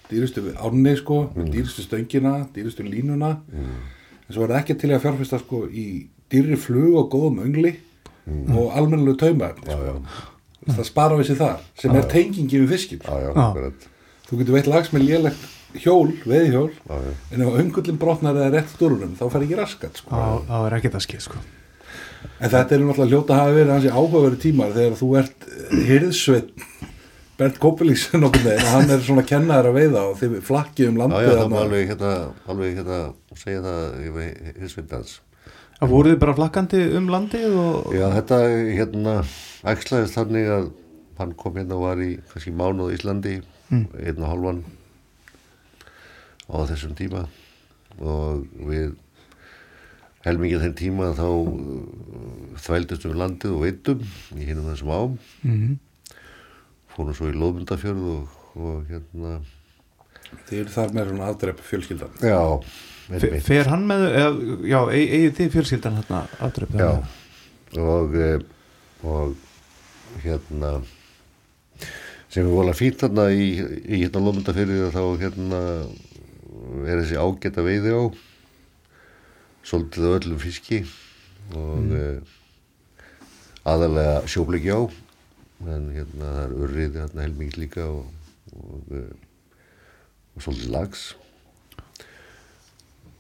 dýrustu 0.10 0.48
ánni, 0.58 0.98
sko, 0.98 1.22
með 1.38 1.54
dýrustu 1.60 1.86
stöngina, 1.86 2.36
dýrustu 2.56 2.86
línuna, 2.86 3.36
en 3.54 4.30
svo 4.32 4.48
er 4.48 4.56
það 4.56 4.62
ekki 4.64 4.80
til 4.82 4.94
að 4.96 5.04
fjárfesta, 5.06 5.42
sko, 5.46 5.66
í 5.70 5.88
dýrri 6.34 6.58
flug 6.58 6.98
og 7.04 7.12
góðum 7.14 7.44
öngli 7.46 7.76
og 8.26 8.72
almennilegu 8.74 9.18
já, 9.62 9.94
sko. 9.94 10.24
Það 10.66 10.86
spara 10.88 11.18
við 11.20 11.28
sér 11.30 11.38
þar, 11.38 11.60
sem 11.78 11.94
er 11.94 12.08
tengingi 12.10 12.62
við 12.64 12.72
fiskinn. 12.74 13.04
Já, 14.26 14.32
já, 14.32 14.32
Já. 14.32 14.32
Þú 14.32 14.40
getur 14.42 14.54
veitt 14.58 14.68
lags 14.68 14.94
með 14.94 15.06
lélegt 15.10 15.46
hjól, 15.76 16.14
veiðhjól, 16.26 16.72
já, 16.72 16.96
já. 16.96 17.12
en 17.32 17.42
ef 17.42 17.60
öngullin 17.62 17.98
brotnar 18.00 18.36
eða 18.36 18.52
rétt 18.56 18.70
stúrunum, 18.74 19.16
þá 19.20 19.30
fær 19.30 19.44
ekki 19.46 19.56
raskat, 19.60 19.98
sko. 20.02 20.10
þá 20.10 20.48
þá 20.50 20.66
er 20.66 20.74
ekkert 20.74 20.96
að 20.96 21.06
skil 21.06 21.20
sko 21.20 21.38
En 22.40 22.50
þetta 22.50 22.76
er 22.76 22.80
náttúrulega 22.82 23.12
hljóta 23.12 23.34
að 23.36 23.40
hafa 23.40 23.54
verið 23.54 23.72
hansi 23.72 23.92
áhugaverið 23.94 24.40
tímar 24.42 24.72
þegar 24.76 24.96
þú 25.00 25.10
ert 25.20 25.46
hirðsveit 25.72 26.50
Bernd 27.36 27.58
og 27.66 28.38
hann 28.72 28.90
er 28.90 29.00
svona 29.04 29.24
kennaður 29.28 29.70
að 29.70 29.74
veiða 29.76 30.04
og 30.10 30.18
þið 30.20 30.36
flakkið 30.48 30.90
um 30.90 30.96
Já, 30.96 31.02
landið 31.04 31.26
já, 31.26 31.30
það 31.30 31.40
þarna. 31.40 31.56
var 31.56 31.66
alveg 31.66 31.88
hérna, 31.90 32.34
alveg 32.48 32.76
hérna, 32.80 33.14
segja 33.36 33.62
það 33.62 33.82
í 34.00 34.28
hinsvindans. 34.62 35.22
Það 35.76 35.92
voruð 35.92 36.14
þið 36.14 36.20
bara 36.20 36.36
flakkandi 36.40 36.84
um 36.96 37.10
landið 37.12 37.58
og 37.60 37.92
Já, 37.92 38.06
þetta 38.16 38.40
hérna 38.80 39.26
æxlaðist 39.68 40.16
þannig 40.16 40.48
að 40.48 40.70
hann 41.20 41.36
kom 41.36 41.60
hérna 41.60 41.76
og 41.76 41.84
var 41.84 41.98
í 42.00 42.20
kannski 42.32 42.56
mánuð 42.56 42.96
á 42.96 42.96
Íslandi, 43.70 44.04
einn 44.06 44.22
og 44.22 44.30
hálfan 44.30 44.60
á 46.46 46.56
þessum 46.70 46.94
tíma. 46.98 47.24
Og 48.00 48.46
við 48.68 48.94
helmingið 50.26 50.64
þenn 50.66 50.78
tíma 50.80 51.12
þá 51.18 51.26
uh, 51.26 52.56
þvældust 52.66 53.06
um 53.10 53.18
landið 53.20 53.54
og 53.56 53.64
veitum 53.66 54.02
í 54.36 54.48
hinnum 54.50 54.72
þessum 54.74 54.94
ám, 54.96 55.20
mm 55.46 55.76
fórum 56.96 57.12
svo 57.12 57.28
í 57.28 57.34
Lóðmundafjörð 57.36 58.04
og, 58.08 58.36
og 58.56 58.86
hérna, 58.88 59.32
Þið 60.48 60.60
eru 60.62 60.72
þar 60.72 60.94
með 60.96 61.10
svona 61.10 61.26
afdrepp 61.28 61.58
fjölskyldan. 61.68 62.14
já, 62.24 62.38
Fe- 63.10 63.18
einmitt. 63.20 63.44
fer 63.44 63.68
hann 63.68 63.84
með 63.90 64.06
eða, 64.08 64.30
já, 64.72 64.78
e- 64.96 65.10
eigið 65.18 65.34
þið 65.42 65.50
fjölskyldan 65.58 65.98
hérna 66.00 66.22
afdröp 66.48 66.78
Já, 66.80 66.88
og, 67.84 68.16
eh, 68.16 68.40
og 69.04 69.36
hérna 70.24 70.72
sem 72.36 72.44
er 72.44 72.52
vola 72.52 72.74
fínt 72.76 73.00
þarna 73.00 73.30
í, 73.32 73.46
í 73.88 74.02
hérna 74.02 74.20
lómyndafyrði 74.20 74.90
þá 74.92 75.04
hérna 75.22 75.60
er 76.84 77.00
þessi 77.00 77.16
ágæta 77.16 77.64
veiði 77.64 77.94
á 77.96 78.04
svolítið 79.64 80.08
af 80.10 80.16
öllum 80.18 80.42
fiski 80.42 80.82
og 81.56 81.78
mm. 81.86 82.34
aðalega 83.72 84.18
sjóbleki 84.28 84.76
á 84.76 84.84
en 85.64 85.88
hérna 85.96 86.34
það 86.34 86.42
er 86.42 86.58
urrið 86.66 87.00
hérna 87.00 87.24
helming 87.24 87.56
líka 87.56 87.88
og, 87.88 88.12
og, 88.52 88.92
eh, 88.92 89.16
og 90.36 90.44
svolítið 90.44 90.76
lags 90.76 91.08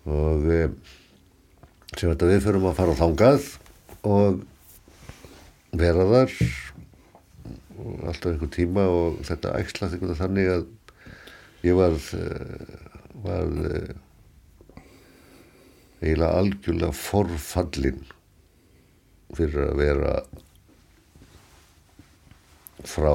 og 0.03 0.51
eh, 0.51 0.67
sem 1.95 2.11
þetta 2.11 2.33
við 2.33 2.43
förum 2.49 2.67
að 2.67 2.79
fara 2.83 2.99
þangað 2.99 3.49
og 4.11 4.43
vera 5.71 6.11
þar 6.11 6.39
alltaf 7.75 8.31
einhver 8.31 8.51
tíma 8.53 8.85
og 8.91 9.21
þetta 9.27 9.55
æxlast 9.59 9.95
einhvern 9.95 10.11
veginn 10.11 10.21
þannig 10.21 10.51
að 10.53 10.65
ég 11.65 11.77
var 11.79 11.95
var 13.25 13.55
eh, 13.71 13.95
eiginlega 16.01 16.31
algjörlega 16.41 16.97
forfallin 16.99 18.03
fyrir 19.35 19.69
að 19.69 19.79
vera 19.81 20.13
frá 22.85 23.11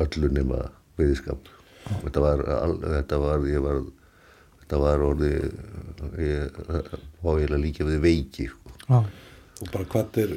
öllu 0.00 0.30
nema 0.34 0.64
veiðskap 0.98 1.48
þetta 2.04 2.22
var, 2.24 2.44
þetta 2.82 3.20
var 3.22 3.48
ég 3.48 3.64
var 3.64 3.80
þetta 4.60 4.80
var 4.84 5.04
orði 5.06 5.32
ég 6.20 6.60
var 7.22 7.40
eiginlega 7.40 7.62
líka 7.62 7.86
við 7.88 8.04
veiki 8.04 8.48
sko. 8.50 8.76
já, 8.88 9.00
Og 9.60 9.68
bara 9.68 9.84
hvað 9.92 10.14
er 10.22 10.30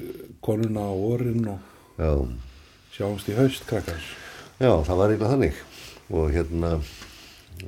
konuna 0.44 0.82
á 0.84 0.92
orinn 0.92 1.46
og 1.48 1.73
já, 1.98 2.12
sjáumst 2.96 3.30
í 3.30 3.38
haust, 3.38 3.66
krakkar. 3.70 4.02
já, 4.60 4.72
það 4.72 5.00
var 5.00 5.14
eiginlega 5.14 5.34
þannig. 5.34 5.62
Og 6.14 6.32
hérna 6.34 6.72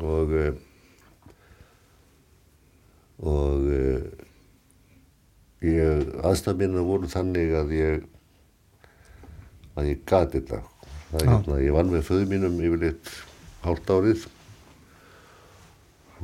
og 0.02 0.34
eh, 0.36 0.54
og 3.26 3.70
eh, 3.72 4.26
ég 5.66 6.12
aðstæð 6.26 6.60
mínu 6.62 6.84
voru 6.86 7.10
þannig 7.10 7.54
að 7.56 7.74
ég 7.78 8.04
að 9.76 9.92
ég 9.92 10.04
gati 10.08 10.40
þetta. 10.40 10.62
Það 11.12 11.22
er 11.22 11.30
hérna, 11.32 11.60
ég 11.64 11.76
vann 11.76 11.92
með 11.92 12.08
föðu 12.08 12.28
mínum 12.32 12.58
yfirleitt 12.64 13.12
hálft 13.66 13.92
árið. 13.92 14.26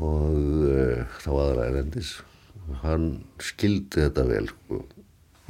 Og 0.01 0.37
uh, 0.71 1.01
þá 1.19 1.31
aðra 1.35 1.67
erendis 1.67 2.13
og 2.61 2.77
hann 2.85 3.07
skildi 3.43 4.05
þetta 4.05 4.23
vel 4.29 4.45
sko. 4.49 4.79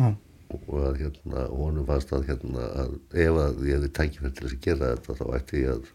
já, 0.01 0.07
og 0.51 0.77
að 0.89 0.99
hérna, 1.01 1.47
honum 1.55 1.87
fannst 1.87 2.11
að 2.15 2.27
hérna 2.29 2.67
að 2.83 2.93
ef 3.11 3.39
að 3.45 3.65
ég 3.67 3.77
hefði 3.77 3.91
tækifært 3.97 4.37
til 4.37 4.47
þess 4.47 4.57
að 4.57 4.65
gera 4.67 4.91
þetta 4.93 5.17
þá 5.19 5.25
ætti 5.37 5.63
ég 5.63 5.73
að 5.75 5.89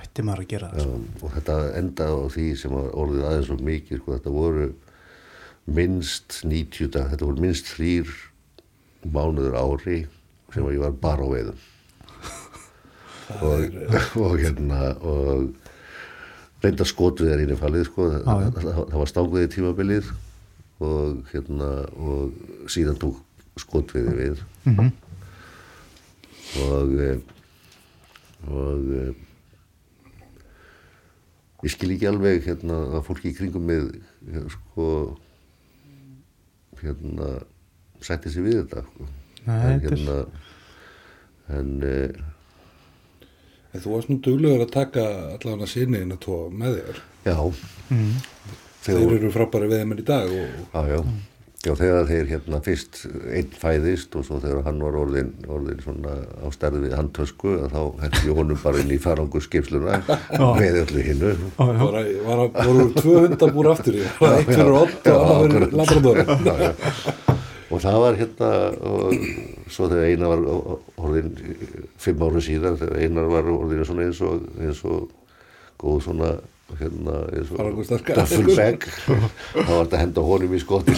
ætti 0.00 0.24
maður 0.24 0.44
að 0.44 0.50
gera 0.52 0.70
það 0.70 0.84
sko. 0.84 0.94
um, 0.96 1.06
og 1.20 1.34
þetta 1.36 1.56
endaði 1.80 2.20
á 2.20 2.26
því 2.34 2.46
sem 2.60 2.76
var 2.76 2.92
orðið 3.02 3.26
aðeins 3.30 3.52
og 3.54 3.64
mikið 3.70 4.00
sko, 4.00 4.16
þetta 4.16 4.34
voru 4.34 4.68
minnst 5.70 6.38
90 6.46 6.92
dag, 6.94 7.10
þetta 7.12 7.28
voru 7.28 7.44
minnst 7.44 7.72
þrýr 7.74 8.14
mánuður 9.10 9.58
ári 9.60 9.98
sem 10.54 10.66
að 10.66 10.76
ég 10.76 10.84
var 10.84 10.96
bara 11.02 11.26
á 11.26 11.28
veiðum. 11.30 11.66
Og, 13.30 13.76
og 14.18 14.32
hérna 14.40 14.78
og 15.06 16.64
reynda 16.64 16.86
skotvið 16.88 17.30
er 17.30 17.44
inn 17.44 17.54
í 17.54 17.58
fallið 17.60 17.86
sko, 17.86 18.08
það, 18.26 18.48
það, 18.56 18.80
það 18.80 18.98
var 18.98 19.10
stangviði 19.12 19.50
tímabilið 19.54 20.10
og 20.80 21.20
hérna 21.30 21.70
og 22.00 22.70
síðan 22.72 22.98
tók 23.00 23.20
skotviði 23.58 24.16
við 24.18 24.44
mm 24.68 24.90
og 26.58 26.94
eh, 26.98 27.18
og 28.50 28.88
eh, 28.96 29.18
ég 31.62 31.74
skil 31.74 31.92
ekki 31.94 32.08
alveg 32.10 32.46
hérna 32.48 32.78
að 32.98 33.04
fólki 33.06 33.30
í 33.30 33.36
kringum 33.36 33.68
með 33.68 33.84
eh, 34.32 34.46
sko 34.50 34.86
hérna 36.80 37.28
sætti 38.00 38.32
sig 38.32 38.46
við 38.46 38.62
þetta 38.62 38.82
sko. 38.88 39.08
Nei, 39.46 39.60
en 39.68 39.82
hérna 39.84 40.18
en 41.54 41.72
eh, 41.86 42.26
En 43.70 43.78
þú 43.84 43.92
varst 43.94 44.08
nú 44.10 44.16
duglegur 44.18 44.64
að 44.64 44.72
taka 44.74 45.02
allavega 45.36 45.66
sinniðin 45.70 46.16
að 46.16 46.22
tóa 46.24 46.46
með 46.50 46.80
þér. 46.80 46.96
já 47.28 47.36
mm. 47.94 48.14
Þeir 48.80 49.12
eru 49.14 49.30
frábæri 49.30 49.68
veðmenn 49.70 50.00
í 50.02 50.06
dag 50.08 50.32
og 50.34 50.48
já, 50.74 50.96
já. 50.96 51.00
Já, 51.60 51.74
þegar 51.76 52.06
þeir 52.08 52.28
hérna 52.30 52.58
fyrst 52.64 53.02
einn 53.36 53.50
fæðist 53.60 54.14
og 54.16 54.22
svo 54.24 54.38
þegar 54.40 54.62
hann 54.64 54.78
var 54.80 54.94
orðin, 54.96 55.34
orðin 55.44 55.82
svona 55.84 56.14
á 56.40 56.48
stærði 56.54 56.86
við 56.86 56.94
handtösku 56.96 57.50
að 57.66 57.74
þá 57.74 57.82
henni 58.06 58.36
honum 58.38 58.60
bara 58.62 58.80
inn 58.80 58.94
í 58.94 58.96
farangu 59.02 59.42
skipsluna 59.44 59.98
með 60.56 60.78
öllu 60.86 61.04
hinnu. 61.04 61.32
Var, 61.58 61.82
var, 62.24 62.40
voru 62.56 62.86
tvö 62.96 63.16
hundabúr 63.26 63.68
aftur 63.74 63.98
í. 64.00 64.06
Það, 64.16 64.36
eitt 64.38 64.48
fyrir 64.54 64.78
ott 64.78 65.10
og 65.12 65.26
annar 65.34 65.52
fyrir 65.58 65.76
labrador. 65.82 66.22
Og 67.68 67.84
það 67.84 67.98
var 68.06 68.20
hérna, 68.22 68.52
og 68.80 69.12
svo 69.68 69.90
þegar 69.92 70.08
einar 70.14 70.32
var 70.32 70.80
orðin 71.04 71.34
fimm 72.00 72.24
ári 72.24 72.46
síðan, 72.48 72.80
þegar 72.80 73.04
einar 73.04 73.28
var 73.36 73.52
orðin 73.52 73.84
svona 73.84 74.08
eins 74.08 74.24
og, 74.24 74.48
eins 74.64 74.80
og 74.88 75.12
góð 75.84 76.00
svona 76.08 76.32
hérna 76.78 77.16
eins 77.34 77.50
og 77.50 77.74
duffelbag 77.90 78.86
þá 78.86 79.70
var 79.70 79.84
þetta 79.84 80.00
henda 80.04 80.24
honum 80.28 80.54
í 80.54 80.60
skotti 80.62 80.94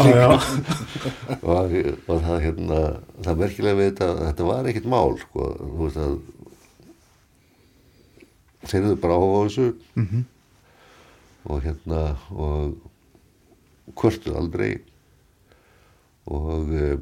og, 1.42 1.74
og 2.08 2.22
það 2.26 2.38
hérna 2.44 2.82
það 3.24 3.42
merkilega 3.44 3.80
við 3.80 3.90
þetta 3.90 4.10
þetta 4.28 4.48
var 4.50 4.70
ekkit 4.72 4.88
mál 4.92 5.16
sko, 5.22 5.48
þú 5.62 5.80
veist 5.86 6.00
að 6.02 6.16
þeir 8.68 8.84
eru 8.86 9.00
bara 9.02 9.18
á 9.18 9.22
þessu. 9.22 9.66
Mhm. 9.98 10.24
og 11.42 11.62
hérna 11.64 12.16
og 12.30 12.76
kvörtu 13.98 14.34
aldrei. 14.38 14.78
Og 16.30 16.70
eh, 16.70 16.98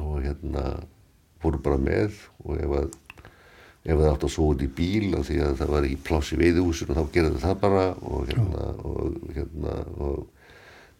og 0.00 0.22
hérna 0.24 0.86
voru 1.42 1.58
bara 1.60 1.76
með. 1.76 2.16
Og 2.44 2.56
ef 2.56 2.72
að 2.78 2.94
ef 3.82 3.98
það 3.98 4.10
átt 4.12 4.26
að 4.26 4.34
svo 4.34 4.48
út 4.52 4.62
í 4.62 4.68
bíl 4.70 5.16
af 5.18 5.26
því 5.26 5.38
að 5.42 5.56
það 5.58 5.72
var 5.74 5.86
ekki 5.88 6.02
pláss 6.06 6.34
í 6.34 6.38
veiðhúsinu 6.38 6.96
þá 6.98 7.02
gerði 7.16 7.42
það 7.42 7.56
bara 7.64 7.86
og 8.06 8.28
hérna 8.30 8.66
og, 8.86 9.16
hérna, 9.34 9.76
og 9.98 10.20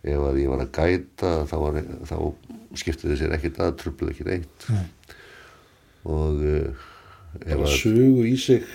ef 0.02 0.24
að 0.26 0.40
ég 0.42 0.50
var 0.50 0.64
að 0.64 0.72
gæta 0.78 1.34
þá, 1.46 1.56
var, 1.62 1.78
þá 2.10 2.16
skiptiði 2.82 3.18
sér 3.20 3.36
ekkert 3.36 3.60
að 3.62 3.76
trubluð 3.82 4.14
ekki 4.14 4.26
neitt 4.26 4.66
Nei. 4.72 4.86
og 6.10 6.42
uh, 6.42 6.88
ef 7.46 7.60
að 7.60 7.76
sugu 7.76 8.26
í 8.26 8.34
sig 8.40 8.66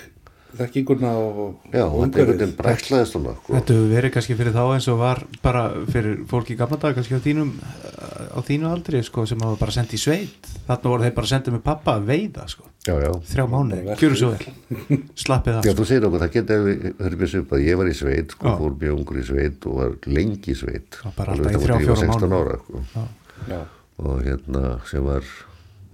þekkinguna 0.57 1.11
og 1.17 1.37
já, 1.73 1.83
og 1.85 1.93
og 1.93 2.03
þetta 2.03 2.03
einhvern 2.03 2.27
umhverfið. 2.27 2.37
veginn 2.37 2.55
brækslaðist 2.61 3.15
svona 3.15 3.33
sko. 3.37 3.53
Þetta 3.57 3.73
hefur 3.77 3.91
verið 3.95 4.13
kannski 4.17 4.37
fyrir 4.39 4.55
þá 4.57 4.63
eins 4.75 4.87
og 4.93 4.97
var 5.01 5.23
bara 5.43 5.63
fyrir 5.93 6.17
fólki 6.29 6.55
í 6.55 6.59
gamla 6.59 6.79
dag 6.81 6.95
kannski 6.97 7.17
á 7.17 7.21
þínum 7.23 7.51
á 7.57 8.39
þínu 8.47 8.69
aldri 8.71 9.03
sko 9.03 9.25
sem 9.29 9.39
hafa 9.45 9.59
bara 9.61 9.75
sendið 9.77 9.97
í 9.97 10.01
sveit 10.03 10.49
þarna 10.67 10.91
voru 10.93 11.05
þeir 11.07 11.15
bara 11.17 11.31
sendið 11.33 11.55
með 11.57 11.63
pappa 11.67 11.95
að 11.97 12.07
veiða 12.11 12.47
sko 12.51 12.65
já, 12.87 12.93
já 13.03 13.11
þrjá 13.31 13.45
mánuði, 13.51 13.81
Bara 13.87 13.97
kjöru 13.99 14.17
svo 14.19 14.29
vel 14.33 15.01
slappið 15.17 15.57
af 15.59 15.65
Já, 15.67 15.71
sko. 15.73 15.81
þú 15.81 15.87
segir 15.89 16.07
okkur, 16.07 16.21
það 16.23 16.33
getur 16.37 16.63
verið 16.67 17.17
mjög 17.21 17.31
svipað, 17.33 17.65
ég 17.67 17.77
var 17.81 17.89
í 17.91 17.95
sveit, 17.97 18.31
sko, 18.37 18.53
fór 18.61 18.77
mjög 18.79 18.93
ungur 19.01 19.17
í 19.19 19.25
sveit 19.27 19.67
og 19.67 19.75
var 19.81 19.97
lengi 20.07 20.53
í 20.53 20.55
sveit. 20.55 20.99
Já, 21.03 21.11
bara 21.17 21.33
alltaf 21.35 21.51
í 21.51 21.65
þrjá, 21.65 21.77
fjóra 21.83 21.99
16 22.05 22.31
mánuði. 22.31 22.39
ára, 22.39 22.57
sko. 22.63 22.83
Já. 22.95 23.03
Já, 23.51 23.59
Og 23.97 24.19
hérna, 24.23 24.61
sem 24.85 25.03
var, 25.03 25.23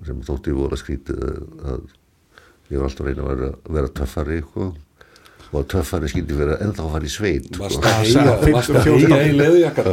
sem 0.06 0.22
þótti 0.28 0.52
voru 0.54 0.76
að 0.76 0.82
skrítið 0.84 1.22
að, 1.24 1.38
að 1.74 1.84
ég 2.72 2.80
var 2.80 2.88
alltaf 2.90 3.04
að 3.04 3.10
reyna 3.12 3.26
að 3.26 3.34
vera, 3.34 3.52
vera 3.78 3.94
töffari, 4.00 4.40
sko. 4.46 4.70
Og 5.54 5.60
að 5.60 5.68
töffari 5.76 6.10
skildi 6.10 6.38
vera 6.38 6.56
ennþá 6.66 6.86
að 6.88 6.96
fara 6.96 7.10
í 7.10 7.14
sveit, 7.14 7.50
sko. 7.52 7.62
varst 7.66 7.90
að 8.24 8.48
varst 8.56 8.80
að 8.80 8.88
heia 8.88 9.20
í 9.28 9.36
leðujakkar. 9.42 9.92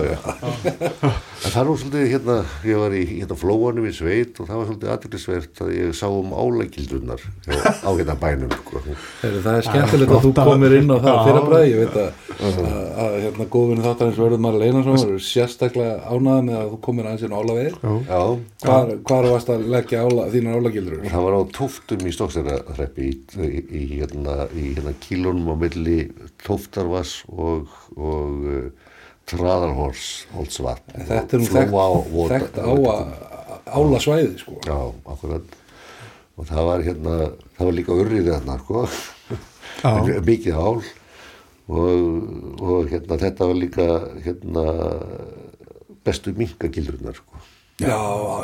En 1.41 1.53
það 1.55 1.69
var 1.71 1.79
svolítið, 1.81 2.03
hérna, 2.13 2.35
ég 2.69 2.77
var 2.83 2.93
í 2.93 3.03
hérna 3.09 3.37
flóanum 3.41 3.87
í 3.89 3.91
sveit 3.97 4.37
og 4.43 4.49
það 4.51 4.59
var 4.61 4.67
svolítið 4.69 4.91
aðeinsvert 4.95 5.61
að 5.65 5.71
ég 5.73 5.95
sá 5.97 6.05
um 6.13 6.35
álækildurnar 6.37 7.23
á 7.81 7.91
hérna 7.97 8.17
bænum, 8.21 8.51
sko. 8.59 8.83
Heyri, 9.23 9.41
það 9.47 9.57
er 9.57 9.65
skemmtilegt 9.69 10.13
að 10.13 10.27
þú 10.27 10.33
að- 10.35 10.51
komir 10.51 10.75
inn 10.77 10.93
á 10.93 10.97
það 11.01 11.21
fyrir 11.31 11.47
bræði, 11.49 11.71
ég 11.71 11.81
veit 11.81 11.97
að, 12.03 12.11
að, 12.45 12.59
að 13.05 13.17
hérna 13.25 13.47
góðvinni 13.57 13.87
þáttar 13.87 14.11
eins 14.11 14.21
og 14.21 14.27
verður 14.27 14.43
maður 14.45 14.65
Leinarsson 14.67 15.01
eru 15.07 15.23
sérstaklega 15.31 15.97
ánæða 16.13 16.45
með 16.51 16.59
að 16.61 16.69
þú 16.75 16.81
komir 16.89 17.09
aðeins 17.09 17.25
inn 17.25 17.33
á 17.33 17.41
álavegir. 17.41 17.81
Hvar, 18.61 18.93
hvar 19.09 19.31
varst 19.33 19.55
að 19.57 19.65
leggja 19.73 20.05
ála, 20.05 20.29
þínar 20.37 20.61
álagildur? 20.61 21.01
Það 21.09 21.25
var 21.25 21.39
á 21.41 21.43
tóftum 21.57 22.05
í 22.05 22.15
Stokksararreppi 22.19 23.09
í, 23.09 23.17
í, 23.49 23.65
í, 23.81 23.83
hérna, 23.97 24.37
í 24.53 24.69
hérna 24.77 24.93
kílunum 25.01 25.49
á 25.51 25.57
milli 25.65 25.99
tóftarvass 26.45 27.23
og, 27.33 27.65
og 27.97 28.45
traðarhors 29.31 30.05
holdsvatn 30.35 31.05
Þetta 31.09 31.37
er 31.37 31.43
nú 31.43 31.49
þekkt, 31.51 32.61
á 32.61 32.71
að 32.71 33.11
álasvæði, 33.71 34.31
sko. 34.41 34.57
Já, 34.67 34.79
akkurat 35.15 35.57
og 36.41 36.47
það 36.49 36.65
var 36.71 36.83
hérna, 36.87 37.17
það 37.59 37.69
var 37.69 37.75
líka 37.77 37.97
urriði 38.01 38.33
þarna 38.33 38.57
sko 38.63 38.85
Já. 39.81 40.21
mikið 40.27 40.57
ál 40.57 40.81
og, 41.71 42.07
og 42.65 42.89
hérna 42.91 43.19
þetta 43.21 43.47
var 43.51 43.59
líka 43.61 43.87
hérna 44.25 44.65
bestu 46.07 46.33
minkagildrunar 46.39 47.19
sko 47.21 47.43
Já, 47.81 47.97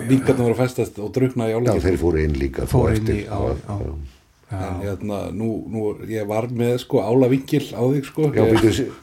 vingarnir 0.09 0.47
voru 0.47 0.57
festast 0.57 0.97
og 1.03 1.11
drukna 1.13 1.49
í 1.49 1.53
Já, 1.53 1.57
álagildur. 1.59 1.83
þeir 1.85 1.99
fóru 2.01 2.23
inn 2.25 2.37
líka 2.41 2.69
Fóru 2.71 2.95
þá 2.95 3.01
inn 3.01 3.11
í- 3.13 3.25
eftir. 3.27 3.97
Já, 4.51 4.57
já. 4.57 4.61
já. 4.61 4.69
En 4.69 4.81
hérna, 4.85 5.19
nú, 5.35 5.51
nú, 5.71 5.85
ég 6.09 6.27
var 6.29 6.49
með 6.49 6.79
sko 6.85 7.03
álavingil 7.03 7.67
á 7.75 7.83
þig, 7.83 8.09
sko. 8.11 8.31
Já, 8.31 8.45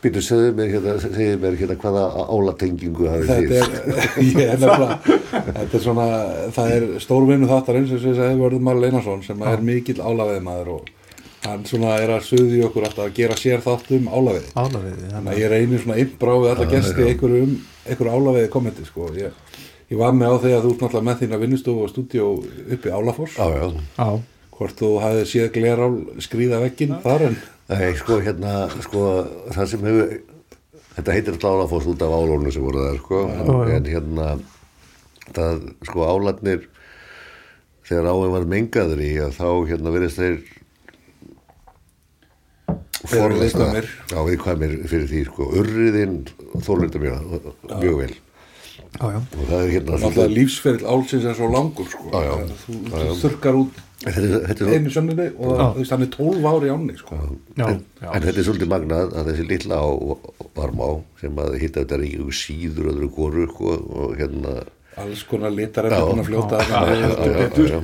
býtu, 0.03 0.23
segðu 0.23 0.56
mér 0.58 0.73
hérna, 0.77 0.95
segðu 1.03 1.38
mér 1.43 1.60
hérna 1.60 1.77
hvaða 1.84 2.08
álatengingu 2.32 3.12
hafið 3.12 3.32
þetta 3.34 3.51
þið. 3.51 3.60
er, 3.60 4.17
ég 4.32 4.41
er 4.47 4.63
nefnilega, 4.63 5.21
þetta 5.60 5.79
er 5.79 5.86
svona, 5.86 6.10
það 6.56 6.75
er 6.79 6.89
stórvinnu 7.03 7.51
þáttar 7.51 7.79
eins 7.82 7.93
og 7.93 8.10
ég 8.10 8.19
segi 8.19 8.41
Vörður 8.41 8.67
Már 8.69 8.84
Leinarsson 8.84 9.23
sem 9.27 9.47
er 9.51 9.65
mikill 9.71 9.99
álaveðmaður 9.99 10.75
og 10.77 10.91
hann 11.43 11.63
svona 11.67 11.97
er 11.99 12.13
að 12.15 12.27
suði 12.29 12.62
okkur 12.63 12.88
alltaf 12.88 13.10
að 13.10 13.15
gera 13.17 13.36
sér 13.39 13.63
þátt 13.63 13.91
um 13.97 14.08
álaveði. 14.08 14.51
álafiði 14.56 15.10
Þannig 15.12 15.32
að 15.34 15.41
ég 15.41 15.51
reynir 15.51 15.82
svona 15.84 15.97
innbrá 15.99 16.36
við 16.39 16.51
alla 16.53 16.67
gesti 16.71 17.08
einhverju 17.10 17.47
um, 17.47 17.56
einhverju 17.84 18.13
álaveði 18.13 18.51
kommenti 18.53 18.86
sko. 18.88 19.10
Ég, 19.17 19.34
ég 19.91 19.99
var 19.99 20.15
með 20.15 20.38
á 20.39 20.41
því 20.45 20.53
að 20.56 20.67
þú 20.67 20.75
náttúrulega 20.77 21.08
með 21.10 21.23
þína 21.23 21.41
vinnustofu 21.41 21.84
og 21.84 21.91
stúdíó 21.91 22.29
uppi 22.77 22.93
Álafoss. 22.93 23.36
Já, 23.36 23.49
já. 23.60 23.84
Já, 23.99 24.08
Hvort 24.53 24.77
þú 24.77 24.89
hafið 25.01 25.27
séð 25.31 25.51
glerál 25.55 25.95
skrýða 26.21 26.61
vegginn 26.61 26.99
þar 27.03 27.27
en 27.31 27.41
Nei, 27.71 27.93
sko, 27.95 28.17
hérna, 28.19 28.65
sko, 28.83 29.03
það 29.55 29.69
sem 29.71 29.85
hefur, 29.87 30.09
þetta 30.97 31.13
heitir 31.15 31.35
alltaf 31.37 31.53
álafoss 31.55 31.87
út 31.93 32.01
af 32.03 32.15
álónu 32.17 32.51
sem 32.51 32.65
voru 32.65 32.81
það, 32.83 32.97
sko, 32.99 33.21
já. 33.31 33.77
en 33.77 33.87
hérna, 33.87 34.25
það, 35.29 35.61
sko, 35.87 36.03
álatnir, 36.09 36.65
þegar 37.87 38.09
áin 38.11 38.33
var 38.35 38.49
mengaður 38.51 39.05
í, 39.05 39.13
að 39.23 39.37
þá, 39.39 39.47
hérna, 39.71 39.93
verðist 39.95 40.19
þeir 40.19 40.43
viðkvæmir. 43.13 43.89
Já, 44.11 44.19
viðkvæmir 44.27 44.75
fyrir 44.91 45.07
því, 45.13 45.23
sko, 45.31 45.49
urriðinn 45.61 46.19
þólunda 46.67 47.03
mjög, 47.05 47.49
mjög 47.77 47.97
vel. 48.03 48.11
já, 48.99 49.07
já 49.07 49.17
Og 49.23 49.47
það 49.47 49.57
er 49.61 49.73
hérna, 49.77 50.03
alltaf 50.03 50.35
lífsferill 50.35 50.91
álsins 50.91 51.31
er 51.31 51.39
svo 51.39 51.47
langur 51.55 51.87
sko. 51.89 52.11
Já, 52.11 52.27
já. 52.27 52.61
Þú, 52.67 52.77
þú 52.91 53.17
þurkar 53.23 53.63
út 53.63 53.81
þetta 54.03 54.39
þetta 54.49 54.67
einu 54.75 54.91
sönninni 54.93 55.25
og 55.39 55.79
er 55.79 56.09
12 56.17 56.47
ári 56.51 56.71
ánni 56.73 56.95
sko. 56.99 57.17
Já, 57.57 57.65
en, 57.69 57.81
en 58.03 58.25
þetta 58.25 58.39
er 58.41 58.47
svolítið 58.47 58.71
magnað 58.73 59.13
að 59.19 59.29
þessi 59.31 59.45
litla 59.49 59.79
á 59.79 59.87
varmá 60.57 60.87
sem 61.21 61.39
að 61.43 61.57
hitta 61.61 61.83
þetta 61.83 61.99
ríkju 62.03 62.27
síður 62.35 62.89
öðru 62.93 63.09
koru 63.15 63.45
sko, 63.51 63.75
og 64.03 64.15
hérna 64.19 64.55
alls 64.99 65.23
konar 65.25 65.53
litar 65.55 65.87
er 65.89 65.95
búin 66.03 66.21
að 66.21 66.27
fljóta 66.29 66.59
Já, 66.69 66.81
já, 66.93 67.07
já, 67.71 67.79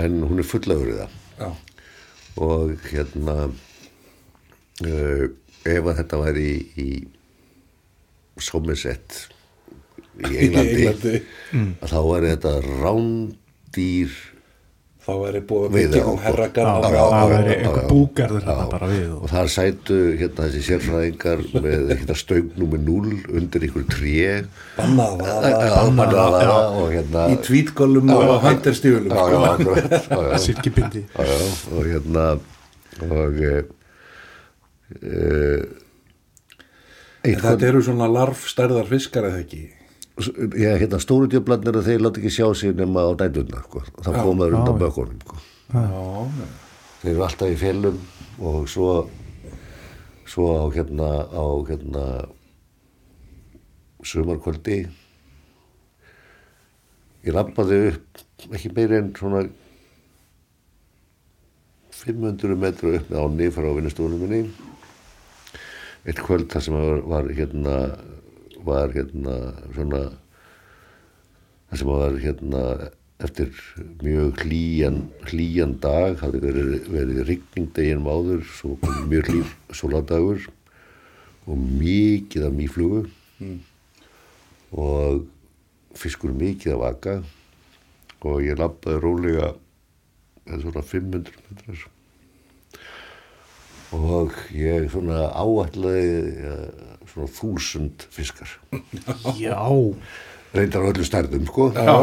en 0.00 0.20
hún 0.24 0.40
er 0.40 0.46
fulla 0.48 0.78
öfrið 0.78 1.00
það. 1.02 1.16
Já. 1.36 1.50
og 2.46 2.86
hérna 2.92 3.36
uh, 4.86 5.24
ef 5.66 5.90
að 5.90 5.98
þetta 6.00 6.20
væri 6.22 6.46
í, 6.54 6.56
í 6.86 6.88
Somerset 8.42 9.18
í 10.16 10.32
Englandi, 10.46 10.72
Í 10.72 10.86
Englandi. 10.86 11.20
að 11.82 11.92
þá 11.92 11.98
væri 12.10 12.32
þetta 12.34 12.54
rándýr 12.70 14.16
þá 15.06 15.12
er 15.28 15.36
búið 15.46 15.66
að 15.66 15.74
byggja 15.76 16.02
um 16.10 16.16
herragarð 16.18 16.66
já, 16.66 16.86
það 16.86 16.96
já, 16.96 17.02
einhver 17.54 17.84
búgarður 17.90 18.46
hérna 18.46 18.64
bara 18.72 18.88
við 18.90 19.04
og 19.14 19.26
og, 19.26 19.30
þar 19.30 19.50
sætu 19.54 19.98
hérna 20.18 20.46
þessi 20.46 20.62
sérfræðingar 20.66 21.44
með 21.54 21.92
hérna 21.92 22.16
stögnum 22.18 22.72
með 22.74 22.82
null 22.88 23.14
undir 23.38 23.66
ykkur 23.68 23.86
tré. 23.92 24.26
Bannað 24.76 25.22
Já, 25.22 25.36
vaða 25.46 25.76
bannað 25.76 26.18
að 26.22 26.34
vaða 26.36 26.58
og 26.80 26.90
hérna 26.94 27.24
í 27.30 27.38
tvítgólum 27.46 28.12
og 28.16 28.20
já, 31.16 31.24
já, 31.30 31.46
og 31.76 31.82
hérna 31.86 32.26
og 33.06 33.40
e, 33.46 33.56
e, 35.02 35.16
en 37.26 37.40
þetta 37.42 37.70
eru 37.70 37.82
svona 37.84 38.08
larfstærðar 38.10 38.88
fiskar 38.90 39.30
eða 39.30 39.42
ekki 39.44 39.64
hérna 40.16 40.98
stóru 41.02 41.28
djöflarnir 41.28 41.82
þeir 41.84 42.00
láta 42.00 42.20
ekki 42.22 42.32
sjá 42.32 42.48
sig 42.56 42.72
nema 42.76 43.04
á 43.04 43.12
dændurna 43.20 43.60
sko. 43.66 43.82
þá 44.00 44.10
koma 44.22 44.46
þeir 44.46 44.54
já, 44.54 44.58
undan 44.58 44.78
bökunum 44.80 45.18
sko. 45.20 45.36
þeir 47.02 47.12
eru 47.12 47.24
alltaf 47.26 47.52
í 47.52 47.58
félum 47.60 47.98
og 48.40 48.68
svo 48.68 49.08
svo 50.26 50.46
á 50.56 50.64
hérna 50.72 51.10
á 51.28 51.44
hérna 51.68 52.04
sumarkvöldi 54.06 54.86
ég 57.26 57.34
lappaði 57.34 57.82
upp 57.90 58.24
ekki 58.54 58.72
meiri 58.72 59.02
en 59.02 59.12
svona 59.18 59.44
500 61.92 62.56
metru 62.56 62.96
upp 62.96 63.10
með 63.10 63.20
áni 63.20 63.52
frá 63.52 63.68
vinnustofunum 63.68 64.24
minni 64.24 64.42
eitt 66.06 66.20
kvöld 66.22 66.48
þar 66.52 66.62
sem 66.62 66.76
var, 66.76 67.00
var 67.04 67.32
hérna 67.34 67.76
var 68.66 68.94
hérna 68.94 69.36
svona 69.72 70.02
það 71.70 71.80
sem 71.80 71.90
var 71.90 72.20
hérna 72.22 72.62
eftir 73.16 73.52
mjög 74.04 74.42
hlýjan, 74.44 74.98
hlýjan 75.30 75.78
dag 75.80 76.18
hafði 76.20 76.42
verið, 76.44 76.74
verið 76.92 77.22
rigning 77.30 77.70
deginum 77.76 78.10
áður 78.12 78.44
svo 78.58 78.74
kom 78.82 79.06
mjög 79.08 79.30
hlýr 79.30 79.54
sóladagur 79.72 80.44
og 81.46 81.56
mikið 81.80 82.48
af 82.48 82.54
mýflugu. 82.56 83.06
Og 84.76 85.24
fiskur 85.96 86.34
mikið 86.36 86.74
af 86.74 86.82
vaka 86.82 87.16
og 88.26 88.42
ég 88.42 88.58
labbaði 88.58 89.00
rólega 89.00 89.52
svona 90.46 90.82
500 90.82 91.30
metrar. 91.46 91.84
Og 93.96 94.34
ég 94.52 94.90
svona 94.90 95.30
uh, 95.30 96.95
svona 97.16 97.32
þúsund 97.40 98.06
fiskar. 98.14 98.54
Já, 99.40 99.58
reyndar 100.54 100.86
á 100.86 100.90
öllu 100.92 101.04
stærðum 101.08 101.46
sko. 101.50 101.70
Já. 101.74 101.98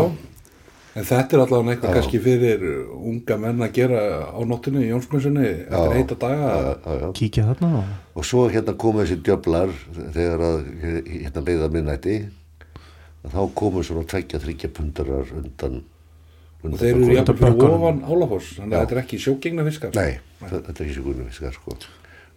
En 0.93 1.05
þetta 1.09 1.33
er 1.33 1.41
allavega 1.41 1.73
eitthvað 1.73 1.95
kannski 1.97 2.19
fyrir 2.21 2.63
unga 2.93 3.37
menn 3.41 3.63
að 3.65 3.71
gera 3.79 4.01
á 4.29 4.37
nóttunni 4.45 4.83
í 4.85 4.91
Jónsmessunni 4.91 5.47
eftir 5.65 5.95
heita 5.97 6.17
daga. 6.21 6.51
já, 6.85 6.91
já. 7.01 7.07
kíkja 7.17 7.45
þarna 7.47 7.69
og... 7.79 7.87
og 8.21 8.27
svo 8.29 8.43
hérna 8.53 8.75
komu 8.77 9.01
þessi 9.01 9.17
djöflar 9.25 9.73
þegar 10.13 10.43
að 10.51 10.59
hérna 11.09 11.43
leiða 11.47 11.69
minnætti 11.73 12.17
þá 13.25 13.39
komu 13.57 13.81
svona 13.81 14.05
tveggja 14.05 14.37
þryggja 14.43 14.69
pundarar 14.77 15.33
undan, 15.39 15.81
Og 16.61 16.69
undan 16.69 16.79
þeir 16.83 16.93
eru 16.93 17.17
jafnvel 17.17 17.39
fyrir 17.57 17.75
ofan 17.79 18.03
Álafoss, 18.13 18.53
þannig 18.59 18.77
að 18.77 18.83
þetta 18.85 18.95
er 18.95 19.01
ekki 19.01 19.21
sjógengna 19.25 19.65
fiskar. 19.71 19.97
Nei, 19.97 20.19
þa- 20.43 20.61
þetta 20.67 20.77
er 20.77 20.87
ekki 20.91 21.05
guðnum 21.09 21.29
fiskar 21.33 21.57
sko. 21.57 21.77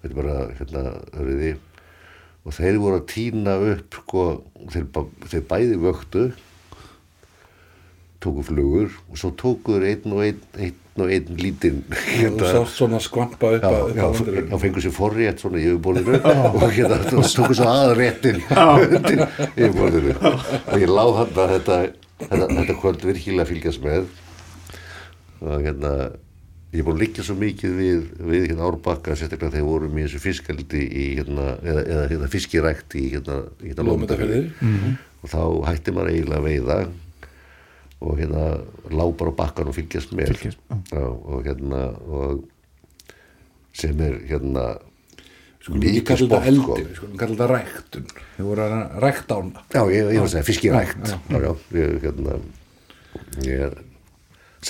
Þetta 0.01 0.09
er 0.09 0.17
bara 0.23 0.39
hérna 0.57 0.83
öryði 1.21 1.53
og 2.47 2.55
þeir 2.55 2.81
voru 2.81 3.01
að 3.01 3.07
týna 3.11 3.57
upp 3.75 4.01
sko, 4.03 4.25
þeir, 4.73 4.91
þeir 5.27 5.47
bæði 5.51 5.79
vöktu 5.83 6.27
tóku 8.23 8.43
flugur 8.47 8.91
og 9.11 9.21
svo 9.21 9.33
tóku 9.39 9.77
þeir 9.77 9.89
einn 9.91 10.15
og 10.15 10.23
einn, 10.25 10.43
einn 10.57 11.03
og 11.03 11.13
einn 11.13 11.41
lítinn 11.41 11.83
Og 11.91 12.39
þú 12.39 12.51
sást 12.55 12.79
svona 12.79 13.01
skvampa 13.03 13.51
upp 13.59 13.67
að, 13.69 13.79
upp 13.83 13.99
já, 13.99 14.05
að 14.07 14.15
vandurinn. 14.21 14.51
þá 14.53 14.63
fengur 14.63 14.85
sér 14.87 14.95
forrétt 14.97 15.43
svona 15.43 15.61
í 15.61 15.67
yfirbólinu 15.69 16.21
og 16.63 16.67
hérna 16.71 17.01
tóku 17.11 17.59
svo 17.59 17.71
aðréttin 17.73 18.41
undir 18.87 19.25
yfirbólinu 19.51 20.15
og 20.23 20.77
ég 20.81 20.93
láð 20.93 21.19
hann 21.21 21.35
að 21.35 21.57
þetta, 21.57 21.81
þetta, 22.23 22.53
þetta 22.61 22.79
kvöld 22.85 23.09
virkilega 23.11 23.51
fylgjast 23.51 23.85
með. 23.85 24.07
Og 25.45 25.67
hérna 25.67 25.93
ég 26.77 26.83
er 26.83 26.87
búin 26.87 26.99
að 26.99 27.03
liggja 27.07 27.25
svo 27.25 27.37
mikið 27.41 27.75
við, 27.79 28.01
við 28.29 28.43
hérna 28.51 28.67
árbakka, 28.69 29.17
sérstaklega 29.17 29.55
þegar 29.55 29.69
vorum 29.71 29.97
í 29.97 30.05
þessu 30.05 30.21
fiskaldi 30.21 30.83
í 30.85 31.07
hérna, 31.17 31.47
eða, 31.65 31.85
eða 31.95 32.07
hérna, 32.12 32.29
fiskirækt 32.33 32.97
í 33.01 33.05
hérna, 33.15 33.39
hérna 33.62 33.87
Lómundafirði. 33.87 34.41
Lómundafirði. 34.61 34.97
og 35.23 35.33
þá 35.33 35.41
hætti 35.71 35.95
maður 35.97 36.12
eiginlega 36.12 36.43
að 36.43 36.49
veiða 36.51 36.79
og 38.07 38.21
hérna 38.21 38.43
lápar 38.93 39.33
á 39.33 39.39
bakkan 39.41 39.71
og 39.71 39.79
fylgjast 39.79 40.12
með 40.12 40.35
Fylgjast, 40.35 40.61
já. 40.93 41.07
Og 41.07 41.47
hérna 41.47 41.87
og 42.05 42.45
sem 43.77 44.05
er 44.05 44.21
hérna 44.29 44.67
þetta 45.67 46.17
sport, 46.21 46.53
sko. 46.61 46.77
skulum 46.95 47.17
kalla 47.19 47.35
þetta 47.35 47.49
ræktun. 47.51 48.07
Þau 48.37 48.45
voru 48.47 48.67
að 48.67 48.77
rækta 49.03 49.41
ána. 49.41 49.65
Já, 49.73 49.81
ég, 49.91 50.12
var 50.12 50.29
að 50.29 50.33
segja 50.35 50.47
fiskirækt 50.47 51.09
Já, 51.11 51.17
já, 51.43 51.51
ég, 51.81 51.97
hérna 52.05 52.37
ég, 53.43 53.59
sag, 53.65 53.96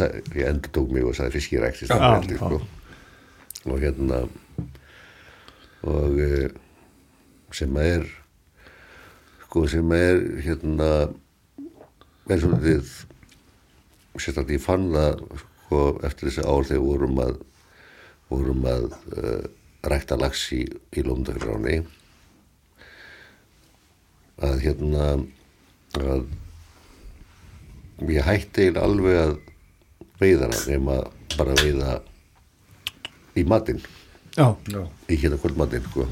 ég 0.00 0.44
endur 0.46 0.72
tók 0.74 0.92
mig 0.92 1.06
og 1.06 1.16
sagði 1.16 1.38
fiskirækt 1.38 1.82
í 1.84 1.88
stafnveldi 1.88 2.38
sko. 2.40 2.60
og 3.66 3.82
hérna 3.82 4.22
og 5.86 6.20
eh, 6.22 6.48
sem 7.54 7.76
að 7.78 7.90
er 7.94 8.06
sko 9.46 9.66
sem 9.70 9.92
er 9.96 10.22
hérna 10.44 10.90
er 12.26 12.40
svolítið 12.42 12.94
sérstaklega 14.16 14.58
ég 14.58 14.64
fann 14.64 14.88
það 14.92 15.22
sko 15.42 15.82
eftir 16.06 16.30
þessi 16.30 16.46
ár 16.46 16.66
þegar 16.68 16.86
vorum 16.86 17.20
að 17.22 17.36
vorum 18.26 18.64
að 18.66 18.86
uh, 19.14 19.44
rækta 19.86 20.16
lax 20.18 20.48
í, 20.56 20.64
í 20.66 21.04
Lóndafjörðáni 21.06 21.76
að 24.46 24.56
hérna 24.64 25.04
að 26.02 26.26
ég 28.10 28.26
hætti 28.26 28.72
alveg 28.76 29.20
að 29.20 29.36
veiða 30.20 30.48
hana 30.48 30.60
nema 30.70 30.96
bara 31.36 31.54
veiða 31.60 31.98
í 33.36 33.44
matinn 33.48 33.80
Já, 34.36 34.50
Já. 34.68 34.82
í 35.08 35.16
hérna 35.16 35.38
kvöldmatinn 35.40 35.84
sko. 35.90 36.06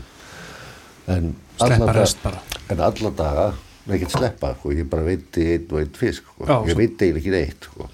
en 1.13 1.35
alla 1.61 1.87
daga- 1.87 2.07
bara. 2.23 2.41
en 2.71 2.81
alla 2.81 3.11
daga 3.11 3.47
ekkert 3.91 4.11
sleppa 4.17 4.55
sko. 4.59 4.73
ég 4.73 4.89
bara 4.89 5.03
veiti 5.05 5.45
einn 5.53 5.67
og 5.71 5.79
einn 5.83 5.93
fisk 5.93 6.23
sko. 6.25 6.47
Já, 6.49 6.57
ég 6.69 6.77
veiti 6.77 7.05
eiginlega 7.05 7.21
ekki 7.21 7.31
neitt 7.35 7.65
sko. 7.69 7.89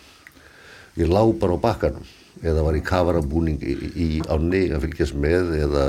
ég 0.96 1.08
lá 1.10 1.22
bara 1.38 1.54
á 1.58 1.60
bakkanum 1.60 2.06
eða 2.42 2.62
var 2.64 2.74
í 2.78 2.80
kafarabúning 2.82 3.58
í, 3.60 3.74
í 3.96 4.08
ánni 4.30 4.70
að 4.72 4.80
fylgjast 4.86 5.14
með 5.18 5.50
eða 5.66 5.82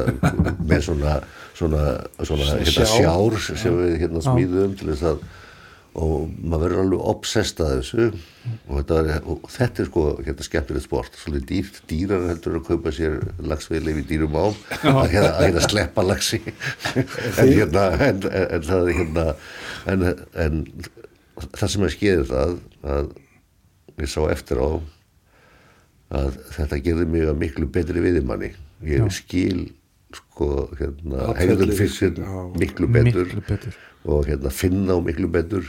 með 0.59 0.81
svona 0.89 1.13
svona, 1.53 1.83
svona 2.25 2.47
hérna, 2.57 2.85
sjár. 2.87 3.37
sjár 3.37 3.57
sem 3.61 3.77
við 3.77 3.93
hérna 4.01 4.21
smíðum 4.25 4.73
til 4.79 4.89
þess 4.89 5.03
að 5.11 5.21
og 5.99 6.29
maður 6.39 6.61
verður 6.63 6.81
alveg 6.85 7.01
obsessed 7.11 7.59
að 7.63 7.73
þessu. 7.79 8.05
Og 8.69 8.77
þetta, 8.79 8.99
er, 9.01 9.25
og 9.27 9.49
þetta 9.51 9.83
er 9.83 9.89
sko 9.89 10.03
hérna 10.21 10.45
skemmtilegt 10.47 10.85
sport, 10.85 11.17
svolítið 11.19 11.49
dýrt 11.49 11.81
dýrar 11.89 12.23
heldur 12.29 12.59
að 12.61 12.69
kaupa 12.69 12.93
sér 12.95 13.17
lagsveili 13.43 13.97
við 13.99 14.07
dýrum 14.13 14.37
ám. 14.39 14.55
Að 14.79 15.01
hérna, 15.11 15.33
að 15.33 15.43
hérna 15.43 15.65
sleppa 15.67 16.05
lagsi 16.05 16.39
en 16.95 17.51
hérna 17.51 17.83
en, 17.97 18.23
en, 18.31 18.65
það 18.69 18.87
er 18.87 18.95
hérna 19.01 19.27
en, 19.91 20.07
en 20.45 20.63
það 21.49 21.75
sem 21.75 21.85
er 21.85 21.93
skeiði 21.97 22.25
það 22.31 22.57
að 22.95 23.13
ég 24.01 24.13
sá 24.15 24.21
eftir 24.31 24.63
á 24.63 24.69
að 26.21 26.41
þetta 26.55 26.81
gerði 26.87 27.11
mig 27.11 27.27
að 27.27 27.39
miklu 27.43 27.69
betri 27.71 28.03
viðimanni 28.03 28.55
ég 28.87 29.13
skil 29.15 29.69
sko 30.15 30.67
hérna 30.79 31.31
hegðum 31.37 31.71
já. 31.71 32.35
miklu 32.59 32.87
betur. 32.91 33.27
Miklu 33.27 33.47
betur 33.47 33.79
og 34.05 34.27
hérna 34.29 34.51
finna 34.53 34.97
á 34.97 34.99
miklu 35.03 35.29
betur 35.31 35.65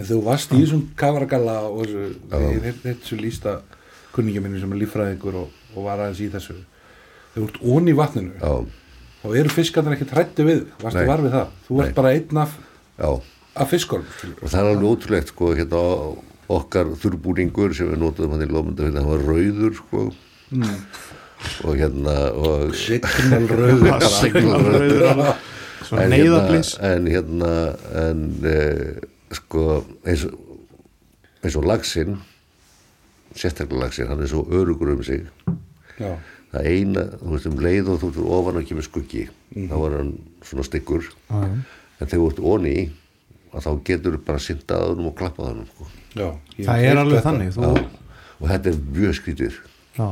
En 0.00 0.06
þú 0.06 0.20
varst 0.24 0.52
í 0.54 0.62
þessum 0.62 0.84
kafaragalla 0.98 1.58
og 1.68 1.88
þessu, 1.90 3.18
lísta 3.20 3.58
kunningja 4.14 4.42
minni 4.44 4.60
sem 4.62 4.70
er 4.72 4.80
líffræðingur 4.80 5.36
og, 5.42 5.50
og 5.74 5.86
var 5.86 6.00
aðeins 6.06 6.22
í 6.24 6.28
þessu. 6.32 6.56
Þú 7.34 7.46
ert 7.46 7.58
onni 7.74 7.92
í 7.92 7.98
vatninu, 7.98 8.32
já, 8.40 8.54
þá 9.20 9.28
eru 9.42 9.52
fiskarnir 9.54 9.98
ekki 9.98 10.08
trætti 10.10 10.46
við, 10.46 10.64
varstu 10.80 11.02
Nei. 11.02 11.10
var 11.10 11.22
við 11.26 11.36
það. 11.36 11.52
Þú 11.66 11.82
ert 11.84 11.94
bara 12.00 12.14
einn 12.16 12.42
af, 12.42 12.56
af 13.60 13.76
skilurðu. 13.76 14.34
og 14.40 14.46
það 14.46 14.58
er 14.62 14.70
alveg 14.72 14.88
ótrúlegt 14.90 15.34
sko 15.34 15.52
hérna 15.58 15.84
okkar 16.50 16.96
þurrbúningur 17.04 17.76
sem 17.76 17.92
við 17.92 18.02
notuðum 18.02 18.34
hann 18.34 18.46
í 18.46 18.50
Lómundafinn 18.50 18.98
hann 18.98 19.10
var 19.10 19.22
rauður 19.28 19.76
sko 19.78 20.06
og 21.68 21.78
hérna 21.78 22.16
og 22.34 22.74
Signalröður. 22.78 24.10
Signalrauður. 24.16 25.34
Svona 25.90 26.06
hérna, 26.06 26.40
en 26.86 27.06
hérna 27.10 27.52
en 27.98 28.20
e, 28.46 28.56
sko 29.34 29.64
eins, 30.06 30.22
og- 30.28 30.38
eins 31.42 31.56
og 31.58 31.64
lagsinn 31.66 32.18
sérstaklega 33.34 33.80
lagsinn, 33.88 34.06
hann 34.10 34.22
er 34.22 34.30
svo 34.30 34.44
örugur 34.46 34.92
um 34.94 35.02
sig 35.02 35.24
Já, 36.00 36.14
það 36.54 36.66
eina, 36.70 37.02
þú 37.20 37.34
veist 37.34 37.46
um 37.50 37.58
leið 37.66 37.88
og 37.92 38.00
þú 38.04 38.08
ert 38.12 38.22
ofan 38.38 38.60
að 38.62 38.68
kemur 38.70 38.86
skuggi 38.86 39.26
þá 39.56 39.74
var 39.82 39.96
hann 39.98 40.12
svona 40.46 40.64
styggur 40.68 41.02
Já, 41.02 41.42
já. 41.42 41.50
en 42.00 42.06
þegar 42.06 42.22
þú 42.22 42.30
ert 42.30 42.40
onni 42.54 42.76
að 43.50 43.66
þá 43.66 43.70
getur 43.90 44.14
þú 44.16 44.22
bara 44.30 44.38
syndað 44.46 44.80
að 44.84 44.88
honum 44.94 45.10
og 45.10 45.16
klappað 45.18 45.44
að 45.46 45.52
honum 45.52 45.68
sko. 45.74 45.86
já. 46.14 46.28
Það 46.70 46.84
er 46.86 46.96
alveg 47.02 47.18
þetta. 47.18 47.28
þannig 47.30 47.54
þú, 47.54 47.70
og 48.40 48.48
þetta 48.54 48.70
er 48.70 48.78
mjög 48.94 49.14
skrítið 49.18 49.54
já, 49.98 50.08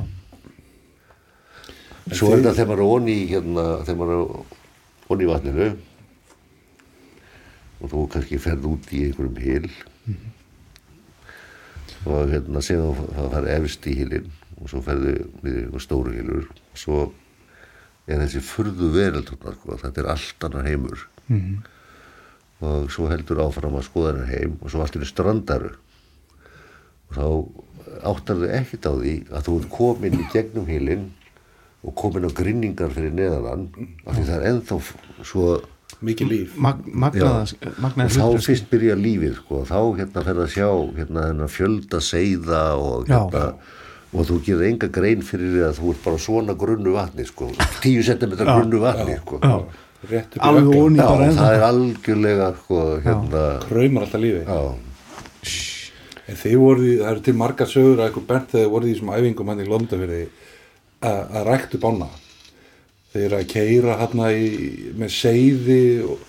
svo 2.19 2.31
er 2.33 2.41
þetta 2.43 2.55
þegar 2.57 2.71
maður 2.73 2.83
er 2.83 2.95
onni 2.97 3.15
í 3.23 3.27
hérna, 3.31 3.65
þegar 3.87 4.01
maður 4.03 4.19
er 4.19 4.57
onni 5.09 5.27
í 5.27 5.31
vatninu. 5.31 5.69
Og 7.79 7.93
þú 7.93 8.09
kannski 8.13 8.41
ferð 8.43 8.67
út 8.73 8.91
í 8.93 9.05
einhverjum 9.07 9.39
hil 9.43 9.71
og 12.09 12.31
hérna 12.31 12.61
séð 12.65 12.93
það 13.15 13.33
fara 13.35 13.55
efst 13.59 13.87
í 13.91 13.95
hilin 13.99 14.29
og 14.59 14.71
svo 14.71 14.81
ferðu 14.87 15.15
við 15.43 15.57
einhver 15.65 15.83
stóru 15.83 16.15
hilur 16.15 16.47
og 16.49 16.79
svo 16.79 17.01
er 18.09 18.23
þessi 18.23 18.41
furðu 18.43 18.89
veröld 18.95 19.29
sko, 19.29 19.77
þetta 19.83 20.01
er 20.01 20.11
allt 20.15 20.47
annar 20.47 20.67
heimur. 20.67 21.03
Og 22.65 22.89
svo 22.91 23.07
heldur 23.11 23.43
áfram 23.45 23.77
að 23.79 23.87
skoða 23.87 24.15
hennar 24.15 24.31
heim 24.33 24.57
og 24.63 24.73
svo 24.73 24.83
allt 24.83 24.97
er 24.97 25.07
strandaru 25.07 25.75
og 27.09 27.15
þá 27.15 27.27
áttar 28.09 28.41
þau 28.41 28.49
ekkert 28.59 28.89
á 28.89 28.93
því 28.97 29.15
að 29.33 29.45
þú 29.47 29.59
ert 29.59 29.71
komin 29.73 30.19
í 30.19 30.27
gegnum 30.33 30.67
hilin 30.69 31.05
og 31.89 31.95
komin 31.99 32.29
á 32.29 32.31
grinningar 32.37 32.93
fyrir 32.95 33.13
neðan 33.17 33.67
af 34.07 34.15
því 34.15 34.25
það 34.29 34.37
er 34.39 34.47
ennþá 34.53 34.79
f- 34.79 34.95
svo 35.33 35.49
Mikið 36.05 36.29
líf. 36.31 36.51
Mag, 36.63 36.85
magnaða 36.87 37.41
og 37.43 37.79
magnaða 37.83 38.13
þá 38.15 38.21
hlutur, 38.29 38.43
fyrst 38.45 38.67
byrja 38.71 38.95
lífið 39.01 39.33
sko, 39.41 39.63
þá 39.67 39.79
hérna 39.99 40.23
fer 40.29 40.37
að 40.45 40.51
sjá 40.53 40.69
hérna 41.01 41.49
fjölda 41.51 41.99
seiða 42.05 42.61
og 42.79 43.09
Já. 43.09 43.17
hérna 43.25 43.45
og 44.15 44.25
þú 44.29 44.37
gerir 44.47 44.69
enga 44.69 44.89
grein 44.95 45.25
fyrir 45.27 45.51
því 45.57 45.65
að 45.67 45.81
þú 45.81 45.91
ert 45.95 46.05
bara 46.05 46.21
svona 46.23 46.55
grunnu 46.61 46.93
vatni 46.95 47.27
sko, 47.27 47.49
10 47.83 48.05
cm 48.07 48.37
grunnu 48.39 48.79
vatni 48.85 49.17
sko. 49.25 49.41
Já. 49.43 49.57
Onni 50.39 51.01
Já, 51.03 51.09
bara 51.09 51.27
ennþá 51.27 51.43
það 51.43 51.57
er 51.57 51.65
algjörlega 51.73 52.49
sko, 52.61 52.79
hérna, 53.03 53.43
Kraumar 53.67 54.07
alltaf 54.07 54.23
lífi. 54.23 54.45
já, 54.47 54.61
En 56.29 56.37
þið 56.37 56.57
voruð, 56.61 56.85
í- 56.93 56.99
það 57.01 57.11
eru 57.11 57.21
til 57.25 57.35
margar 57.41 57.67
sögur 57.71 57.99
að 58.03 58.07
eitthvað 58.11 58.27
bent 58.29 58.51
þegar 58.53 58.65
þið 58.67 58.73
voruð 58.75 58.89
í 58.89 58.95
þessum 58.95 59.13
æfingum 59.17 59.49
hann 59.51 59.63
í 59.65 59.69
Londafyrði 59.73 60.23
að, 61.05 61.37
ræktu 61.49 61.79
bána. 61.83 62.09
Þeir 63.13 63.35
að 63.39 63.47
keira 63.53 63.95
hérna 64.03 64.33
í, 64.37 64.49
með 65.01 65.13
seiði 65.15 65.81
og, 66.05 66.25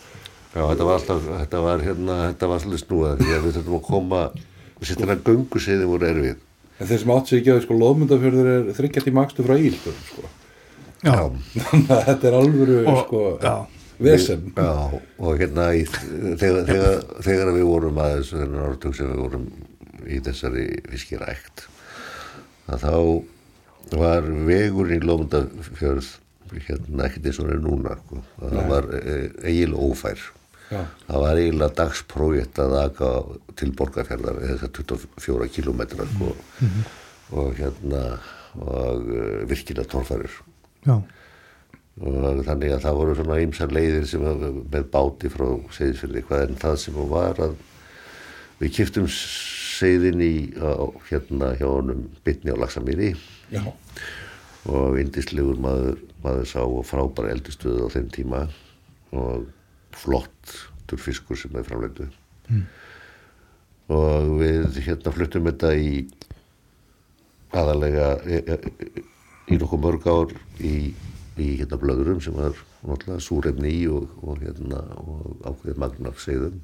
Já, 0.50 0.64
þetta 0.66 0.86
var 0.88 0.96
alltaf, 0.98 1.26
þetta 1.44 1.60
var 1.62 1.82
hérna, 1.86 2.14
þetta 2.32 2.48
var 2.50 2.62
svolítið 2.64 2.82
snúað 2.88 3.20
því 3.20 3.34
að 3.36 3.44
við 3.46 3.58
þurfum 3.60 3.76
að 3.78 3.84
koma, 3.90 4.22
sérst 4.82 5.04
hérna 5.04 5.18
gönguseiði 5.28 5.90
voru 5.92 6.08
erfið. 6.10 6.38
en 6.80 6.88
þeir 6.90 7.02
sem 7.04 7.12
átt 7.14 7.28
sig 7.30 7.40
ekki 7.42 7.52
að 7.54 7.60
sko 7.66 7.76
Lóðmundafjörður 7.78 8.50
er 8.54 8.70
þryggja 8.80 9.04
tíma 9.06 9.26
akstu 9.28 9.46
frá 9.46 9.54
Ílbjörn 9.60 10.00
sko. 10.08 10.24
Já. 11.04 11.18
Þannig 11.70 11.92
að 11.94 12.06
þetta 12.08 12.30
er 12.32 12.38
alvöru 12.40 12.80
Og- 12.88 13.02
sko, 13.04 13.22
já. 13.44 13.54
vesen. 14.00 14.48
Já, 14.58 14.72
og 15.20 15.38
hérna 15.44 15.68
í, 15.78 15.84
þegar, 15.92 16.64
þegar, 16.72 16.98
þegar 17.28 17.52
við 17.60 17.68
vorum 17.70 18.00
aðeins, 18.06 18.32
sem 18.34 19.12
við 19.12 19.20
vorum 19.22 19.46
í 20.10 20.22
þessari 20.26 20.66
fiskirækt, 20.90 21.68
að 22.74 22.88
þá 22.88 22.94
var 23.98 24.28
vegurinn 24.48 25.00
í 25.00 25.06
Lómundafjörð 25.06 26.10
hérna 26.66 27.06
ekkert 27.06 27.30
eins 27.30 27.40
og 27.42 27.52
er 27.54 27.62
núna, 27.62 27.96
sko. 28.00 28.24
það 28.42 28.70
var 28.72 28.88
e, 28.98 29.16
eiginlega 29.46 29.86
ófær. 29.86 30.24
Já. 30.70 30.82
Það 31.06 31.24
var 31.24 31.42
eiginlega 31.42 31.76
dagsprójekt 31.78 32.62
að 32.62 32.76
aka 32.84 33.12
til 33.58 33.70
borgarferðar 33.78 34.42
þess 34.44 34.66
að 34.68 34.82
24 35.18 35.48
kilometra 35.54 36.06
sko, 36.10 36.34
og 37.38 37.56
hérna 37.58 38.04
og 38.58 39.10
uh, 39.14 39.50
virkilega 39.50 39.88
torfærir 39.90 40.32
Já. 40.88 40.96
og 40.98 42.44
þannig 42.48 42.74
að 42.74 42.86
það 42.86 43.00
voru 43.00 43.16
svona 43.18 43.40
ymsar 43.44 43.74
leiðir 43.76 44.08
sem 44.10 44.24
að, 44.26 44.46
með 44.72 44.88
báti 44.94 45.32
frá 45.34 45.48
segðisfyrði 45.76 46.24
hvað 46.28 46.46
en 46.48 46.62
það 46.64 46.78
sem 46.84 47.02
var 47.12 47.42
að 47.46 47.58
við 48.60 48.74
kiptum 48.80 49.10
segðin 49.14 50.24
í 50.24 50.34
á, 50.58 50.90
hérna 51.12 51.54
hjá 51.60 51.68
honum 51.68 52.08
bytni 52.26 52.56
á 52.56 52.62
Laxamýri 52.62 53.14
Já. 53.50 53.64
og 54.70 55.00
indislegur 55.02 55.58
maður, 55.62 56.02
maður 56.24 56.50
sá 56.52 56.60
og 56.62 56.84
frábæra 56.86 57.34
eldistöðu 57.34 57.88
á 57.90 57.94
þeim 57.94 58.10
tíma 58.14 58.42
og 59.16 59.48
flott 59.98 60.58
fiskur 60.98 61.38
sem 61.38 61.54
þeir 61.54 61.68
framleitu 61.68 62.08
og 63.94 64.32
við 64.40 64.80
hérna 64.86 65.14
fluttum 65.14 65.50
þetta 65.50 65.74
í 65.78 65.92
aðalega 67.58 68.08
e, 68.26 68.40
e, 68.46 69.04
í 69.50 69.58
nokkuð 69.58 69.84
mörg 69.86 70.08
ár 70.10 70.34
í, 70.62 70.94
í 71.38 71.48
hérna 71.60 71.80
blöðurum 71.82 72.22
sem 72.22 72.36
var 72.38 72.58
náttúrulega 72.86 73.26
súrefni 73.26 73.74
í 73.82 73.86
og, 73.90 74.10
og 74.22 74.42
hérna 74.44 74.82
og 75.02 75.46
ákveðið 75.46 75.82
magnar 75.82 76.20
segðum 76.22 76.60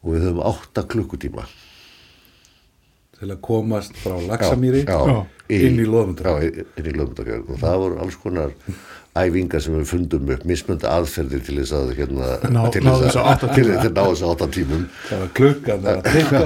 og 0.00 0.14
við 0.14 0.26
höfum 0.26 0.42
átta 0.50 0.86
klukkutíma 0.90 1.46
Til 3.20 3.28
að 3.34 3.40
komast 3.44 3.98
frá 4.00 4.14
Laxamýri 4.30 4.86
já, 4.86 4.96
Já. 4.96 5.18
inn 5.52 5.76
í 5.82 5.84
Lóðmundafjörð. 5.84 6.46
Já, 6.56 6.64
inn 6.80 6.86
í 6.88 6.94
Lóðmundafjörð 6.96 7.50
og 7.52 7.58
það 7.60 7.74
voru 7.82 7.98
alls 8.00 8.16
konar 8.22 8.54
æfingar 9.20 9.60
sem 9.60 9.74
við 9.74 9.88
fundum 9.90 10.28
upp, 10.30 10.44
mismönd 10.46 10.84
aðferðir 10.86 11.40
til 11.44 11.56
þess 11.58 11.72
að 11.74 11.88
hérna, 11.98 12.28
Ná- 12.54 12.68
til 12.72 12.80
ná 12.86 12.92
þess 13.02 13.16
að, 13.18 13.40
tíma. 13.42 13.74
þess 13.74 13.88
að 13.88 13.92
ná 13.98 14.02
þessu 14.06 14.28
átta 14.30 14.46
tímum 14.54 14.84
Það 15.08 15.18
var 15.24 15.32
klukkan 15.40 15.84
er 15.90 15.98
að 15.98 16.08
tikka, 16.14 16.42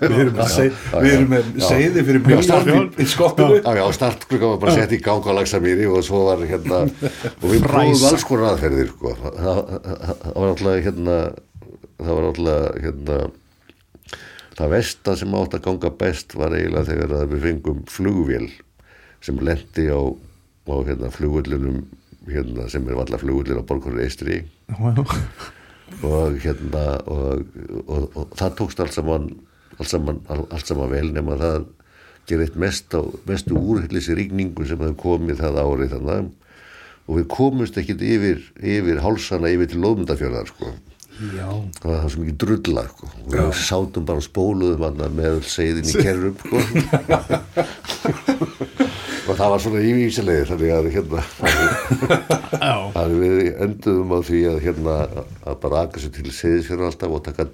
við 0.00 0.16
erum 0.24 0.34
með, 0.40 0.50
seg, 0.56 0.72
já, 0.72 0.96
við 1.04 1.12
erum 1.12 1.28
já, 1.28 1.32
með 1.36 1.44
já. 1.60 1.66
seiði 1.68 2.04
fyrir 2.08 2.42
start- 2.48 2.66
miljónum 2.66 2.90
í 2.96 3.08
skottinu. 3.12 3.60
Já, 3.60 3.70
já, 3.76 3.84
startklukka 4.00 4.50
var 4.54 4.58
bara 4.64 4.76
sett 4.80 4.96
í 4.96 5.00
gang 5.04 5.28
á 5.28 5.32
Laxamýri 5.36 5.86
og 5.92 6.02
svo 6.08 6.24
var 6.32 6.42
hérna 6.48 6.82
og 6.88 7.46
við 7.52 7.60
prófum 7.68 7.92
Ræsa. 7.92 8.10
alls 8.16 8.24
konar 8.32 8.48
aðferðir 8.56 8.90
sko. 8.96 9.14
það, 9.22 9.36
það, 9.36 9.64
það 9.84 10.16
það 10.24 10.38
var 10.40 10.48
alltaf 10.56 10.84
hérna 10.88 11.18
það 12.00 12.14
var 12.16 12.30
alltaf 12.32 12.80
hérna 12.86 13.20
það 14.56 14.72
versta 14.72 15.16
sem 15.18 15.36
átt 15.36 15.56
að 15.58 15.66
ganga 15.66 15.92
best 16.00 16.36
var 16.38 16.54
eiginlega 16.56 16.90
þegar 16.90 17.14
að 17.18 17.34
við 17.34 17.44
fengum 17.46 17.82
flugvél 17.90 18.48
sem 19.24 19.38
lendi 19.42 19.86
á, 19.92 20.00
á 20.68 20.74
hérna, 20.86 21.12
flugullunum 21.12 21.82
hérna, 22.26 22.68
sem 22.72 22.86
er 22.88 22.98
alltaf 22.98 23.22
flugullin 23.24 23.60
á 23.60 23.68
borgarur 23.68 24.02
Eistri 24.04 24.42
og 26.02 26.38
hérna 26.42 26.86
og, 27.06 27.44
og, 27.86 28.08
og 28.16 28.32
það 28.38 28.56
tókst 28.60 28.82
allt 28.82 28.96
saman 28.96 29.28
allt 29.76 29.92
saman, 29.92 30.22
allt 30.28 30.66
saman 30.66 30.92
vel 30.92 31.12
nema 31.14 31.36
það 31.40 31.68
gerði 32.26 32.48
eitt 32.48 32.58
mest 32.58 32.96
mestu 33.28 33.54
úrhyllis 33.60 34.10
rigningu 34.18 34.66
sem 34.66 34.80
hefði 34.82 34.98
komið 35.04 35.44
það 35.44 35.60
árið 35.62 35.94
þannig 35.94 36.34
og 37.06 37.20
við 37.20 37.28
komumst 37.30 37.76
ekkit 37.78 38.02
yfir, 38.02 38.40
yfir 38.58 39.00
hálsana 39.04 39.52
yfir 39.54 39.70
til 39.70 39.82
Lóðmundafjörðar 39.84 40.48
sko. 40.50 40.72
Já. 41.16 41.48
það 41.80 41.92
var 41.94 42.10
svo 42.12 42.22
mikið 42.22 42.38
drulla 42.42 42.82
sko. 42.90 43.10
við 43.32 43.46
sátum 43.56 44.04
bara 44.08 44.20
og 44.20 44.26
spóluðum 44.26 44.98
með 45.16 45.28
öll 45.30 45.46
seiðin 45.48 45.88
í 45.88 45.94
kerrum 46.04 46.34
sko. 46.42 46.60
og 49.26 49.38
það 49.38 49.52
var 49.54 49.62
svona 49.64 49.84
ívísilegir 49.88 50.50
þannig 50.50 50.74
að 50.76 50.90
hérna 50.96 51.22
að 53.00 53.14
við 53.22 53.38
enduðum 53.66 54.12
á 54.12 54.18
því 54.28 54.42
að 54.50 54.58
hérna 54.66 54.96
að 55.16 55.56
bara 55.64 55.86
aka 55.86 56.02
sér 56.02 56.12
til 56.18 56.34
seiðisfjörður 56.36 56.90
alltaf 56.90 57.16
og 57.16 57.24
taka 57.30 57.48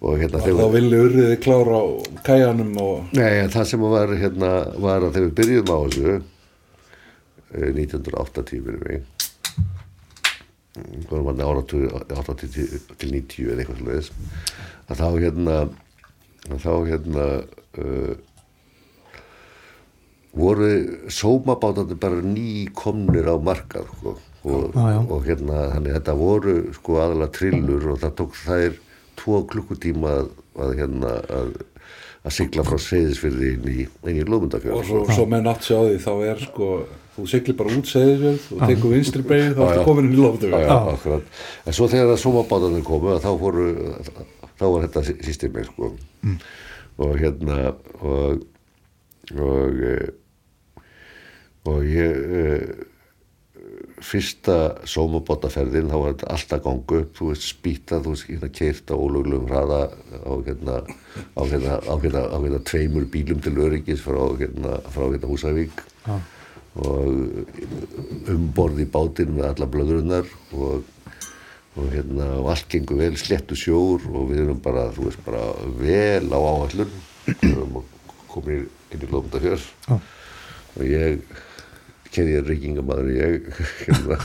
og 0.00 0.20
hérna 0.20 0.42
Þá 0.44 0.66
villi 0.74 1.00
urriði 1.00 1.40
klára 1.44 1.80
á 1.80 1.84
kæjanum 2.28 2.76
og 2.80 3.16
Nei, 3.16 3.48
það 3.52 3.66
sem 3.72 3.88
var 3.96 4.14
hérna 4.20 4.52
var 4.80 5.08
að 5.08 5.16
þegar 5.16 5.26
við 5.26 5.34
byrjuðum 5.40 5.72
á 5.72 5.78
þessu 5.80 6.14
eh, 7.56 7.72
1980 7.72 8.68
fyrir 8.68 8.84
mig 8.84 9.19
hvað 11.10 11.24
var 11.26 11.38
það 11.40 12.20
80 12.22 12.52
til, 12.54 12.66
til 12.96 13.14
90 13.16 13.48
eða 13.50 13.62
eitthvað 13.62 13.80
sluðis 13.80 14.10
að 14.90 15.00
þá 15.00 15.08
hérna 15.24 15.56
að 16.50 16.60
þá 16.62 16.72
hérna 16.88 17.24
uh, 17.82 18.12
voru 20.30 20.70
sómabátandi 21.10 21.98
bara 22.00 22.22
ný 22.22 22.68
komnir 22.74 23.26
á 23.26 23.34
markað 23.42 23.88
sko. 23.96 24.14
og, 24.46 24.70
já. 24.74 24.98
og 25.02 25.26
hérna 25.26 25.66
þannig 25.74 25.96
þetta 25.98 26.14
voru 26.16 26.54
sko 26.76 27.00
aðalega 27.02 27.34
trillur 27.34 27.90
og 27.92 28.00
það 28.04 28.14
tók 28.22 28.38
þær 28.38 28.78
tvo 29.20 29.42
klukkutíma 29.50 30.14
að, 30.20 30.30
að 30.64 30.72
hérna 30.78 31.16
að, 31.40 31.50
að 32.24 32.36
sigla 32.38 32.64
frá 32.64 32.78
seyðisfyrði 32.86 33.50
inn 33.56 33.68
í, 33.68 33.86
inn 34.06 34.20
í 34.20 34.24
og 34.24 34.32
Lómundafjörð 34.32 34.86
svo, 34.86 35.02
svo 35.10 35.26
menn 35.28 35.50
átt 35.50 35.66
sjá 35.66 35.76
því 35.82 35.98
þá 36.06 36.12
er 36.30 36.44
sko, 36.46 36.70
þú 37.20 37.28
siglir 37.28 37.56
bara 37.58 37.76
út 37.76 37.90
segðisverð 37.90 38.46
og 38.56 38.62
tekur 38.64 38.94
vinstri 38.94 39.24
beigð 39.26 39.58
þá 39.58 39.62
ertu 39.66 39.86
komin 39.88 40.08
inn 40.08 40.16
í 40.16 40.60
akkurat. 40.74 41.40
En 41.66 41.76
svo 41.76 41.88
þegar 41.90 42.14
að 42.14 42.22
sómabátanir 42.24 42.84
komu 42.86 43.12
að 43.14 43.24
þá 43.26 43.30
fóru, 43.42 43.66
þá 44.56 44.64
var 44.66 44.86
þetta 44.86 45.04
systemi, 45.10 45.64
sko. 45.68 45.90
Og 47.00 47.16
hérna, 47.20 47.58
og, 48.00 48.46
og, 49.36 49.82
eh, 49.90 50.84
og 51.70 51.84
ég, 51.88 52.24
eh, 52.40 52.86
fyrsta 54.00 54.56
sómabátaferðin, 54.88 55.90
þá 55.92 55.96
var 56.00 56.12
þetta 56.14 56.32
alltaf 56.34 56.64
gangu 56.64 57.00
upp, 57.02 57.14
þú 57.16 57.30
veist, 57.30 57.46
spýtað, 57.52 58.04
þú 58.04 58.14
veist, 58.14 58.28
hérna 58.30 58.50
keirt 58.60 58.92
á 58.92 58.96
ólöglegum 58.96 59.48
hraða 59.50 59.80
á 60.24 60.32
hérna, 60.46 60.76
á 61.36 61.42
hérna, 61.44 61.78
á 61.84 61.94
hérna, 62.00 62.22
á 62.32 62.36
hérna 62.40 62.60
tveimur 62.64 63.08
bílum 63.12 63.40
til 63.44 63.56
öryggis 63.60 64.04
frá 64.04 64.20
hérna, 64.40 64.80
frá 64.88 65.08
hérna 65.08 65.28
Húsavík. 65.28 65.84
Já. 66.06 66.20
Og 66.78 68.30
umborð 68.30 68.80
í 68.84 68.86
bátinn 68.90 69.34
með 69.34 69.48
alla 69.48 69.68
blöðurinnar 69.70 70.28
og, 70.54 70.84
og 71.74 71.88
hérna 71.90 72.28
og 72.38 72.50
allt 72.52 72.68
gengur 72.70 73.00
vel, 73.00 73.16
slettu 73.18 73.58
sjór 73.58 74.06
og 74.12 74.30
við 74.30 74.44
erum 74.44 74.60
bara, 74.62 74.88
þú 74.94 75.08
veist, 75.08 75.22
bara 75.26 75.42
vel 75.80 76.30
á 76.30 76.38
áallun 76.38 76.94
við 77.26 77.48
erum 77.50 77.80
komin 78.30 78.68
inn 78.94 79.02
í 79.02 79.10
Lómundafjörð 79.10 79.66
Já. 79.88 79.96
og 79.98 80.82
ég 80.86 81.24
kenni 82.14 82.36
ég 82.36 82.46
reykingamæður 82.46 83.10
ég 83.16 83.50
hérna, 83.86 84.20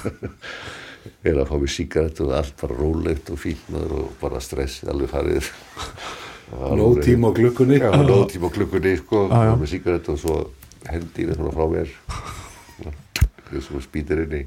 er 1.25 1.41
að 1.41 1.49
fá 1.49 1.57
mér 1.57 1.73
sígarettu 1.73 2.27
og 2.29 2.37
allt 2.37 2.55
bara 2.61 2.77
rólegt 2.77 3.33
og 3.33 3.41
fínt 3.41 3.65
maður 3.73 4.03
og 4.03 4.13
bara 4.21 4.43
stressið 4.43 4.93
alveg 4.93 5.13
farið 5.13 5.51
Nóg 6.45 6.99
tíma 7.01 7.31
á 7.33 7.33
klukkunni. 7.33 7.79
Já, 7.81 7.89
nóg 8.05 8.27
tíma 8.29 8.47
á 8.47 8.51
klukkunni 8.53 8.91
sko, 8.99 9.23
og 9.33 9.55
með 9.57 9.71
sígarettu 9.71 10.13
og 10.13 10.19
svo 10.21 10.35
hendi 10.91 11.25
ég 11.25 11.35
svona 11.35 11.53
frá 11.55 11.65
mér. 11.71 11.89
Svo 13.65 13.79
spýtir 13.79 14.25
henni 14.25 14.43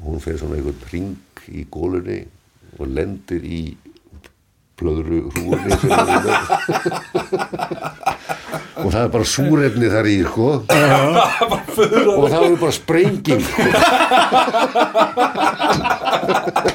og 0.00 0.06
hún 0.10 0.20
fer 0.22 0.36
svona 0.38 0.58
einhvern 0.58 0.82
ring 0.90 1.16
í 1.48 1.62
gólunni 1.70 2.20
og 2.78 2.86
lendir 2.90 3.42
í 3.46 3.76
blöðru 4.78 5.30
sem 5.32 5.44
með. 5.46 5.60
Og 8.82 8.88
það 8.90 9.02
er 9.04 9.10
bara 9.14 9.26
súrefni 9.30 9.88
þar 9.92 10.06
í 10.10 10.16
sko. 10.26 10.48
Og 10.66 12.26
það 12.28 12.42
er 12.42 12.56
bara 12.58 12.74
sprenging 12.74 13.42
sko. 13.48 13.62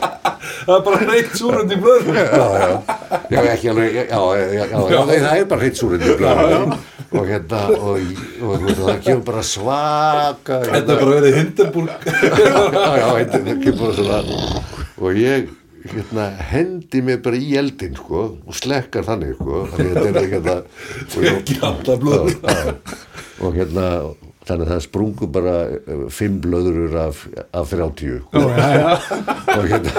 Það 0.70 0.76
er 0.76 0.84
bara 0.86 0.98
reitt 1.10 1.32
súrund 1.40 1.72
í 1.74 1.78
blöður. 1.82 2.18
já, 2.20 2.26
já, 2.30 2.74
já, 3.34 3.40
ekki 3.56 3.70
alveg 3.72 3.96
já, 3.98 4.04
já, 4.14 4.66
já, 4.70 5.00
það 5.10 5.30
er 5.34 5.48
bara 5.50 5.62
hreitt 5.64 5.80
súrefni 5.80 6.12
í 6.14 6.18
blöðru 6.20 6.60
og 7.10 7.24
hérna 7.26 7.62
og, 7.74 8.12
og, 8.46 8.52
og 8.54 8.68
það 8.84 9.00
kemur 9.08 9.24
bara 9.32 9.42
svaka 9.50 10.60
Þetta 10.68 10.94
er 10.94 11.00
bara 11.00 11.16
verið 11.16 11.38
Hindenburg. 11.40 12.06
já, 12.06 12.86
já, 13.02 13.08
þetta 13.18 13.42
það 13.48 13.64
kemur 13.66 13.82
bara 13.82 13.96
svona 13.98 14.20
og 15.00 15.18
ég 15.18 15.50
hérna 15.90 16.30
hendi 16.52 17.02
mig 17.10 17.22
bara 17.26 17.40
í 17.40 17.54
eldin 17.58 17.98
sko 17.98 18.26
og 18.46 18.58
slekkar 18.62 19.08
þannig 19.10 19.38
sko 19.40 19.66
þannig 19.74 19.90
að 19.90 20.06
þetta 20.06 20.58
er 21.18 21.30
ekki 21.34 21.60
alltaf 21.66 22.04
blöður. 22.04 22.36
og 23.40 23.58
hérna 23.58 23.88
þannig 24.50 24.66
að 24.66 24.74
það 24.74 24.86
sprungu 24.86 25.30
bara 25.40 25.56
eh, 25.70 26.06
fimm 26.14 26.40
blöðurur 26.44 26.96
af, 27.06 27.16
af 27.54 27.74
30 27.74 28.20
sko. 28.24 28.44
já, 28.50 28.68
já, 28.80 28.92
og 29.56 29.64
hérna 29.70 29.92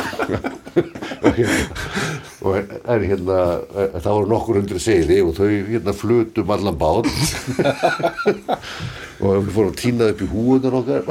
og 2.41 2.55
hérna 2.57 2.95
er 2.95 3.05
hérna 3.11 3.39
eh, 3.77 3.97
það 4.01 4.15
voru 4.15 4.31
nokkur 4.31 4.61
undir 4.63 4.81
segli 4.83 5.19
og 5.25 5.35
þau 5.37 5.51
hérna 5.51 5.93
flutum 5.97 6.51
allan 6.55 6.79
bát. 6.81 7.07
Og 9.21 9.45
við 9.45 9.51
fórum 9.53 9.73
að 9.75 9.81
týna 9.83 10.09
upp 10.15 10.21
í 10.25 10.31
húunar 10.31 10.79
okkar 10.81 11.03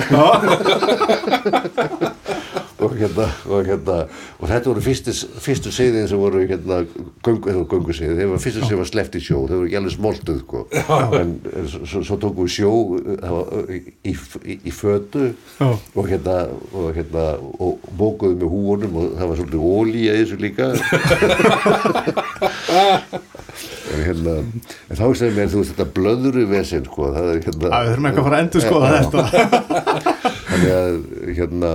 og 2.79 2.95
hérna 2.95 3.27
og 3.49 3.65
hérna 3.67 3.97
og 4.39 4.45
þetta 4.47 4.69
voru 4.69 4.83
fyrstu, 4.83 5.13
fyrstu 5.43 5.71
segðin 5.73 6.07
sem 6.09 6.19
voru 6.19 6.39
hérna 6.47 6.77
göngu 7.25 7.93
segði, 7.95 8.15
þeir 8.19 8.31
voru 8.31 8.43
fyrstu 8.43 8.61
sem 8.67 8.79
var 8.79 8.89
sleppt 8.89 9.17
í 9.19 9.21
sjó, 9.23 9.41
þeir 9.49 9.57
voru 9.57 9.67
ekki 9.67 9.79
alveg 9.79 9.95
smoltuð 9.95 10.39
sko. 10.43 10.59
en 11.19 11.29
svo, 11.67 12.03
svo, 12.03 12.15
tókum 12.21 12.47
við 12.47 12.53
sjó 12.55 12.71
í, 13.69 13.79
í, 14.07 14.13
í, 14.15 14.59
í 14.63 14.71
fötu 14.75 15.25
Já. 15.59 15.69
og 15.69 16.05
hérna 16.09 16.37
og 16.73 16.87
hérna 16.95 17.25
og 17.59 17.73
mókuðu 17.99 18.35
með 18.39 18.49
húunum 18.53 18.93
og 19.01 19.05
það 19.19 19.27
var 19.31 19.37
svolítið 19.41 19.61
ólíja 19.73 20.15
í 20.15 20.23
þessu 20.23 20.37
líka 20.39 20.65
en 23.89 24.03
hérna 24.05 24.33
en 24.39 24.95
þá 24.95 25.05
segir 25.17 25.35
mér 25.35 25.51
þú 25.51 25.61
veist 25.61 25.73
þetta 25.75 25.93
blöðuru 25.95 26.43
vesen 26.49 26.85
sko 26.87 27.11
það 27.15 27.25
er 27.33 27.39
hérna 27.45 27.67
Já, 27.69 27.77
við 27.79 27.89
þurfum 27.91 28.09
eitthvað 28.09 28.19
að 28.19 28.27
fara 28.27 28.37
að 28.37 28.43
endur 28.43 28.61
skoða 28.65 28.87
þetta 28.95 29.21
þannig 30.49 30.73
að 30.79 30.93
hérna 31.39 31.71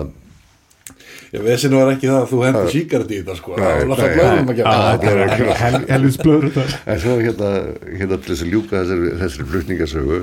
Já, 1.35 1.41
vesinu 1.43 1.81
var 1.81 1.89
ekki 1.91 2.07
það 2.07 2.21
að 2.21 2.29
þú 2.31 2.41
hendur 2.45 2.69
síkart 2.71 3.11
í 3.11 3.17
þetta 3.19 3.35
sko. 3.41 3.55
Það 3.59 3.73
var 3.75 3.89
alltaf 3.95 4.13
blöðum 4.15 4.51
að 4.53 4.59
gera. 4.61 4.75
Er 4.95 5.23
ekki 5.25 5.89
helvins 5.89 6.19
blöður 6.21 6.45
þetta. 6.55 6.83
En 6.93 7.01
svo 7.03 7.15
hérna, 7.19 7.49
hérna 7.89 8.19
til 8.19 8.31
þess 8.31 8.45
að 8.45 8.53
ljúka 8.53 8.77
þessari, 8.77 9.09
þessari 9.23 9.47
flutningasögu 9.51 10.21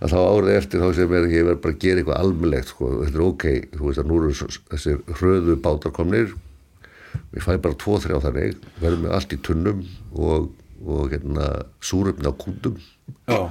að 0.00 0.14
þá 0.14 0.18
árið 0.20 0.58
eftir 0.60 0.84
þá 0.84 1.00
mér 1.10 1.26
að 1.26 1.34
ég 1.34 1.48
verð 1.48 1.58
bara 1.64 1.74
að 1.74 1.82
gera 1.82 2.00
eitthvað 2.02 2.20
almennlegt 2.20 2.70
sko, 2.70 2.90
þetta 3.00 3.18
er 3.18 3.24
ok, 3.26 3.48
þú 3.74 3.88
veist 3.88 4.02
að 4.02 4.12
nú 4.12 4.20
eru 4.20 4.52
þessir 4.70 5.02
hröðu 5.18 5.56
bátar 5.66 5.94
komnir. 5.98 6.30
Við 7.34 7.44
fæ 7.48 7.50
bara 7.66 7.80
tvo, 7.82 7.98
þrjá 7.98 8.22
þannig 8.28 8.62
verðum 8.78 9.04
með 9.08 9.16
allt 9.18 9.34
í 9.34 9.40
tunnum 9.48 9.82
og, 10.14 10.46
og 10.86 11.10
hérna 11.10 11.50
súröfni 11.82 12.30
á 12.30 12.34
kúndum. 12.38 12.78
Já, 13.26 13.50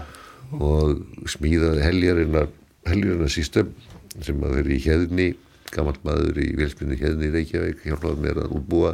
og 0.56 1.28
smíðaði 1.30 1.84
heljarinnar 1.84 2.50
heljarinnar 2.88 3.30
system 3.30 3.76
sem 4.24 4.40
að 4.42 4.56
vera 4.62 4.74
í 4.74 4.82
hérni 4.88 5.30
gammal 5.74 5.96
maður 6.06 6.40
í 6.42 6.50
velsminni 6.58 6.98
hérni 7.00 7.30
í 7.30 7.34
Reykjavík 7.34 7.84
hjálpaði 7.86 8.24
mér 8.24 8.42
að 8.44 8.56
útbúa 8.60 8.94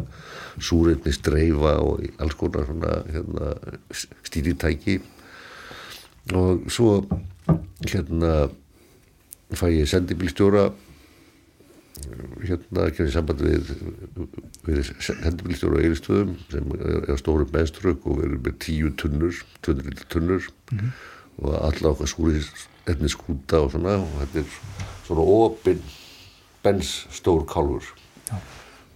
súrefni 0.60 1.14
streifa 1.16 1.76
og 1.84 2.06
alls 2.24 2.38
konar 2.40 2.68
svona 2.70 2.98
hérna, 3.12 3.54
stýritæki. 4.26 5.00
Og 6.36 6.66
svo 6.74 6.98
hérna 7.86 8.50
fæ 9.56 9.70
ég 9.72 9.90
sendibílstjóra 9.90 10.70
hérna 12.46 12.90
kemur 12.92 13.12
samband 13.14 13.44
við, 13.46 13.74
við 14.66 14.94
sendibílstjóra 15.00 15.80
á 15.80 15.84
Eiristöðum 15.86 16.38
sem 16.52 16.74
er 16.80 17.14
á 17.14 17.16
stórum 17.22 17.52
benströk 17.54 18.08
og 18.10 18.20
við 18.20 18.30
erum 18.30 18.48
með 18.48 18.58
tíu 18.66 18.96
tunnur, 19.00 19.44
tunnur. 19.64 20.08
Tunnur 20.12 20.50
og 21.36 21.52
alla 21.60 21.92
okkar 21.92 22.08
skúri 22.08 22.40
efni 22.88 23.10
skúta 23.12 23.60
og 23.64 23.74
svona 23.74 23.98
og 24.00 24.12
þetta 24.22 24.42
er 24.42 24.58
svona 25.08 25.26
opinn 25.36 25.82
bens 26.66 26.96
stór 27.14 27.46
kálfur. 27.50 27.94
Já. 28.26 28.40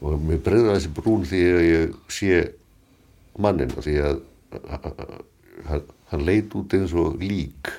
og 0.02 0.22
mér 0.24 0.40
breyður 0.42 0.74
þessi 0.78 0.90
brún 0.96 1.26
því 1.28 1.44
að 1.52 1.66
ég 1.68 1.98
sé 2.16 2.40
mannin 3.40 3.74
og 3.76 3.84
því 3.86 3.96
að 4.08 4.22
hann, 5.68 6.24
leit 6.26 6.56
út 6.58 6.74
eins 6.78 6.96
og 6.98 7.20
lík. 7.22 7.72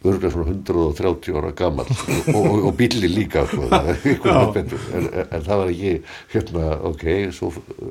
Örgulega 0.00 0.32
svona 0.32 0.54
130 0.54 1.36
ára 1.36 1.50
gammal 1.52 1.88
og, 1.90 2.28
og, 2.32 2.54
og 2.70 2.76
bíli 2.78 3.08
líka 3.10 3.42
sko, 3.50 3.66
það 3.68 3.90
en, 4.62 4.70
en, 4.96 5.42
það 5.44 5.50
var 5.50 5.72
ekki 5.74 5.90
hérna, 6.32 6.68
ok, 6.88 7.04
svo 7.36 7.50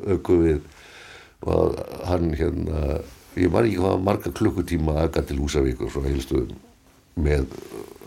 aukum 0.09 0.41
við 0.47 0.63
og 1.45 1.77
hann 2.09 2.33
hérna 2.33 2.97
ég 3.37 3.53
var 3.53 3.67
ekki 3.67 3.77
hvað 3.83 4.01
marga 4.07 4.33
klukkutíma 4.35 4.97
aðgat 5.03 5.29
til 5.29 5.37
Húsavíkur 5.43 5.93
frá 5.93 6.01
heilstöðum 6.07 6.57
með 7.21 7.45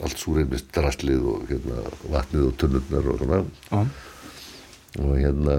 allt 0.03 0.19
súreimist 0.19 0.73
drastlið 0.75 1.29
og 1.31 1.47
hérna 1.51 1.85
vatnið 2.11 2.49
og 2.49 2.59
tunnurnar 2.61 3.09
og 3.13 3.23
svona 3.23 3.41
Já. 3.71 3.81
og 5.03 5.13
hérna 5.21 5.59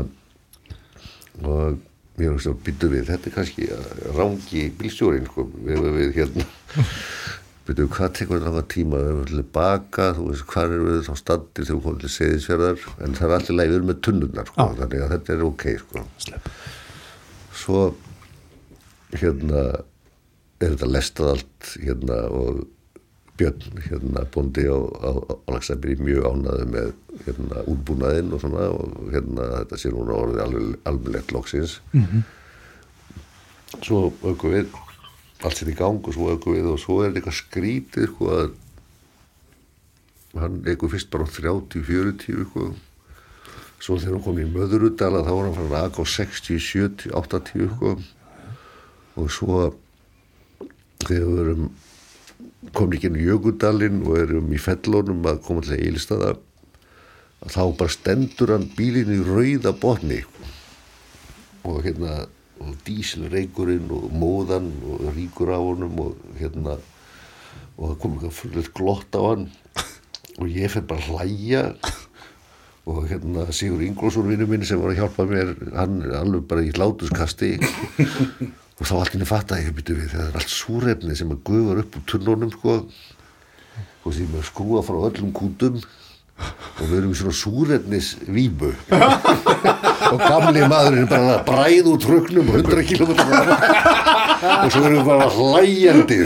og 1.44 1.80
mér 2.18 2.34
finnst 2.36 2.50
að 2.52 2.60
byttu 2.68 2.90
við 2.92 3.08
þetta 3.10 3.30
er 3.30 3.36
kannski 3.38 3.70
rángi 4.18 4.66
bílstjórin 4.78 5.30
sko, 5.30 5.48
við, 5.66 5.88
við 5.96 6.12
hérna 6.20 6.46
byttu 7.66 7.86
við 7.86 7.90
hvað 7.96 8.14
tekur 8.20 8.44
þetta 8.44 8.66
tíma 8.74 9.00
við 9.00 9.10
erum 9.14 9.24
allir 9.24 9.48
baka, 9.56 10.10
þú 10.18 10.28
veist 10.30 10.46
hvað 10.52 10.76
er 10.76 10.86
við 10.90 11.00
þá 11.08 11.14
standir 11.22 11.70
þegar 11.70 11.80
við 11.80 11.88
komum 11.88 12.04
til 12.04 12.14
seðisverðar 12.18 12.86
en 13.08 13.18
það 13.18 13.30
er 13.30 13.36
allir 13.40 13.58
læg, 13.58 13.72
við 13.72 13.80
erum 13.80 13.90
með 13.94 14.04
tunnurnar 14.10 14.52
sko, 14.52 14.68
Já. 14.68 14.78
þannig 14.82 15.06
að 15.06 15.16
þetta 15.16 15.34
er 15.34 15.48
ok 15.48 15.66
sko. 15.82 16.06
Svo 17.64 17.82
hérna 19.14 19.66
er 20.64 20.74
þetta 20.76 20.90
lestað 20.92 21.34
allt 21.34 21.74
hérna 21.82 22.22
og 22.34 22.64
Björn 23.38 23.82
hérna 23.88 24.26
bóndi 24.30 24.68
á, 24.70 24.78
á, 24.78 25.12
á 25.26 25.34
Lagsabri 25.56 25.96
mjög 25.98 26.28
ánaði 26.30 26.66
með 26.70 26.92
hérna 27.26 27.64
útbúnaðinn 27.72 28.34
og 28.36 28.44
svona 28.44 28.68
og 28.70 29.12
hérna 29.14 29.48
þetta 29.56 29.80
sé 29.82 29.94
núna 29.94 30.18
orðið 30.20 30.42
alveg 30.44 30.76
almennlegt 30.90 31.34
loksins. 31.34 31.80
-hmm. 31.94 32.24
svo 33.82 34.14
aukum 34.22 34.54
við 34.54 34.68
allt 35.44 35.58
sér 35.58 35.74
í 35.74 35.78
gang 35.78 36.00
og 36.08 36.14
svo 36.14 36.30
aukum 36.30 36.54
við 36.54 36.70
og 36.72 36.80
svo 36.80 37.02
er 37.04 37.12
eitthvað 37.12 37.40
skrítið 37.42 38.08
sko 38.12 38.30
að 38.32 38.52
hann 40.40 40.60
eitthvað 40.66 40.94
fyrst 40.96 41.10
bara 41.14 41.26
á 41.26 41.30
30-40 41.30 42.46
sko. 42.50 42.74
Svo 43.84 43.98
þegar 44.00 44.16
hann 44.16 44.26
kom 44.26 44.40
í 44.40 44.48
Möðurudala 44.48 45.24
þá 45.26 45.32
var 45.34 45.48
hann 45.48 45.58
farin 45.58 45.74
að 45.74 45.88
aka 45.90 46.06
á 46.06 46.08
60, 46.08 46.60
70, 46.60 47.12
80 47.12 47.74
sko. 47.76 47.96
Og 49.20 49.34
svo 49.34 49.58
þegar 51.04 51.28
við 51.28 51.42
erum 51.44 51.68
komin 52.72 52.98
ekki 52.98 53.10
inn 53.12 53.20
í 53.20 53.28
Jökudalinn 53.28 54.02
og 54.08 54.18
erum 54.22 54.52
í 54.54 54.60
fellónum 54.62 55.26
að 55.28 55.42
koma 55.46 55.64
til 55.66 55.76
að 55.76 55.86
eilstaða 55.90 56.34
þá 57.44 57.64
bara 57.76 57.92
stendur 57.92 58.54
hann 58.54 58.70
bílinn 58.78 59.12
í 59.12 59.20
rauða 59.26 59.74
botni. 59.76 60.22
Og 61.68 61.84
hérna 61.84 62.24
og 62.64 62.78
dísilreikurinn 62.88 63.92
og 63.92 64.12
móðan 64.16 64.70
og 64.88 65.10
ríkur 65.18 65.52
á 65.52 65.60
honum 65.60 66.00
og 66.06 66.40
hérna 66.40 66.78
og 67.74 67.90
það 67.90 68.00
kom 68.00 68.16
eitthvað 68.16 68.40
fullið 68.40 68.72
glott 68.78 69.20
á 69.20 69.22
hann. 69.28 69.46
Og 70.40 70.50
ég 70.50 70.72
fyrir 70.72 70.88
bara 70.90 71.04
að 71.04 71.12
hlæja. 71.12 71.66
Og 72.90 73.06
hérna 73.08 73.46
Sigur 73.56 73.84
Ingolson 73.84 74.28
vinnu 74.28 74.48
minni 74.48 74.68
sem 74.68 74.80
var 74.82 74.92
að 74.92 75.04
hjálpa 75.04 75.28
mér 75.28 75.54
hann 75.72 76.02
er 76.04 76.18
alveg 76.20 76.48
bara 76.50 76.66
í 76.68 76.74
látuskasti 76.76 77.54
og 78.84 78.90
þá 78.90 78.96
allt 79.00 79.14
henni 79.16 79.26
fattaði 79.28 79.70
ég 79.70 79.76
byrju 79.78 79.94
við 79.96 80.10
það 80.12 80.24
er 80.28 80.34
allt 80.42 80.52
súrefni 80.52 81.14
sem 81.16 81.30
að 81.32 81.44
guðar 81.48 81.78
upp 81.86 81.94
úr 81.96 82.02
tunnunum 82.12 82.50
sko. 82.52 82.74
Og 84.04 84.10
því 84.12 84.26
maður 84.28 84.48
skrúa 84.50 84.82
frá 84.84 84.98
öllum 85.08 85.30
kútum 85.32 85.78
og 86.44 86.82
við 86.90 86.96
erum 86.98 87.14
í 87.14 87.16
svona 87.16 87.36
súrefnis 87.38 88.10
vímu 88.26 88.74
og 90.10 90.18
gamli 90.20 90.66
maðurinn 90.68 91.08
bara 91.08 91.38
að 91.38 91.46
bræða 91.48 91.94
úr 91.94 92.02
trögnum 92.04 92.50
100 92.58 92.84
km 92.90 93.14
og 93.14 94.68
svo 94.74 94.82
erum 94.82 94.98
við 94.98 95.08
bara 95.08 95.30
hlæjandi. 95.38 96.18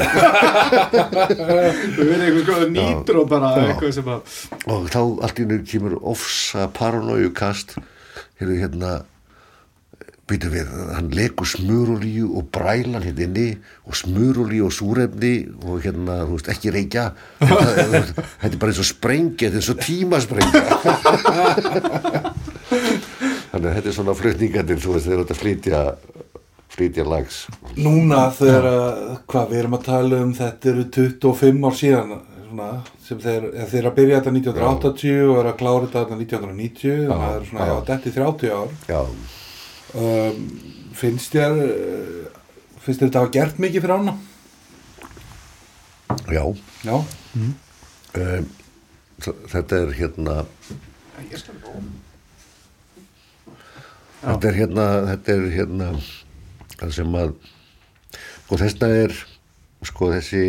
Við 1.93 1.99
verðum 1.99 2.23
eitthvað 2.23 2.41
skoða 2.47 2.71
nýtur 2.73 3.21
og 3.21 3.29
bara 3.35 3.51
eitthvað 3.67 3.93
sem 3.99 4.09
að 4.15 4.41
og 4.73 4.89
þá 4.95 5.03
hennu 5.43 5.59
kemur 5.69 5.99
ofsa 6.15 6.65
paranoju 6.73 7.29
kast 7.37 7.77
hérna 8.41 8.57
hérna 8.63 8.95
byrju 10.27 10.49
við, 10.51 10.67
hann 10.95 11.09
legur 11.15 11.47
smurolíu 11.47 12.27
og 12.39 12.49
brælan 12.53 13.05
hérna 13.05 13.23
inni 13.27 13.47
og 13.87 13.95
smurolíu 13.95 14.67
og 14.67 14.73
súrefni 14.75 15.33
og 15.63 15.81
hérna, 15.85 16.19
þú 16.27 16.33
veist, 16.35 16.51
ekki 16.51 16.73
reykja. 16.75 17.05
Þetta, 17.47 18.51
er 18.51 18.59
bara 18.59 18.71
eins 18.73 18.83
og 18.83 18.89
sprengja 18.89 19.47
þetta 19.47 19.55
er 19.55 19.61
eins 19.61 19.71
og 19.71 19.79
tímasprengja. 19.87 20.61
Þannig 23.47 23.69
að 23.69 23.75
þetta 23.77 23.89
er 23.89 23.95
svona 23.95 24.13
flutningandir, 24.17 24.79
þú 24.83 24.89
veist, 24.93 25.07
þeir 25.07 25.17
eru 25.17 25.23
að 25.25 25.39
flytja 25.39 25.79
flytja 26.77 27.05
lags. 27.07 27.37
Núna 27.79 28.27
þegar 28.35 28.67
að, 28.69 28.97
hvað 29.31 29.45
við 29.53 29.61
erum 29.63 29.77
að 29.77 29.85
tala 29.87 30.19
um 30.25 30.33
þetta 30.37 30.69
eru 30.73 30.83
25 30.93 31.63
ár 31.65 31.77
síðan 31.79 32.11
svona, 32.47 32.67
sem 33.07 33.19
þeir, 33.23 33.47
þeir 33.71 33.79
eru 33.79 33.89
að 33.89 33.97
byrja 33.97 34.19
þetta 34.19 34.35
1980 34.35 35.23
og 35.23 35.39
eru 35.41 35.51
að 35.51 35.57
klára 35.63 35.89
þetta 35.95 36.19
1990 36.19 37.01
þannig 37.07 37.15
að 37.15 37.23
það 37.23 37.35
eru 37.39 37.49
svona, 37.49 37.65
já. 37.65 37.71
já, 37.71 37.75
þetta 37.89 38.11
er 38.11 38.15
30 38.19 38.55
ár. 38.59 38.77
Já, 38.91 39.01
um, 39.97 40.41
finnst 40.97 41.33
þér 41.35 41.57
uh, 41.63 42.41
finnst 42.83 43.01
þér 43.01 43.07
þetta 43.09 43.23
hafa 43.23 43.33
gert 43.37 43.59
mikið 43.63 43.83
fyrir 43.85 43.97
ána? 43.99 44.15
já 46.31 46.43
Já, 46.85 46.97
um, 47.35 47.53
þetta 49.51 49.81
er 49.83 49.93
hérna 49.97 50.35
þetta 54.21 54.49
er 54.49 54.57
hérna 54.57 54.85
þetta 55.11 55.35
er 55.35 55.45
hérna 55.55 55.87
það 56.77 56.93
sem 56.97 57.17
að 57.21 57.35
sko 58.47 58.59
þessna 58.61 58.89
er 59.03 59.13
sko 59.87 60.09
þessi 60.13 60.43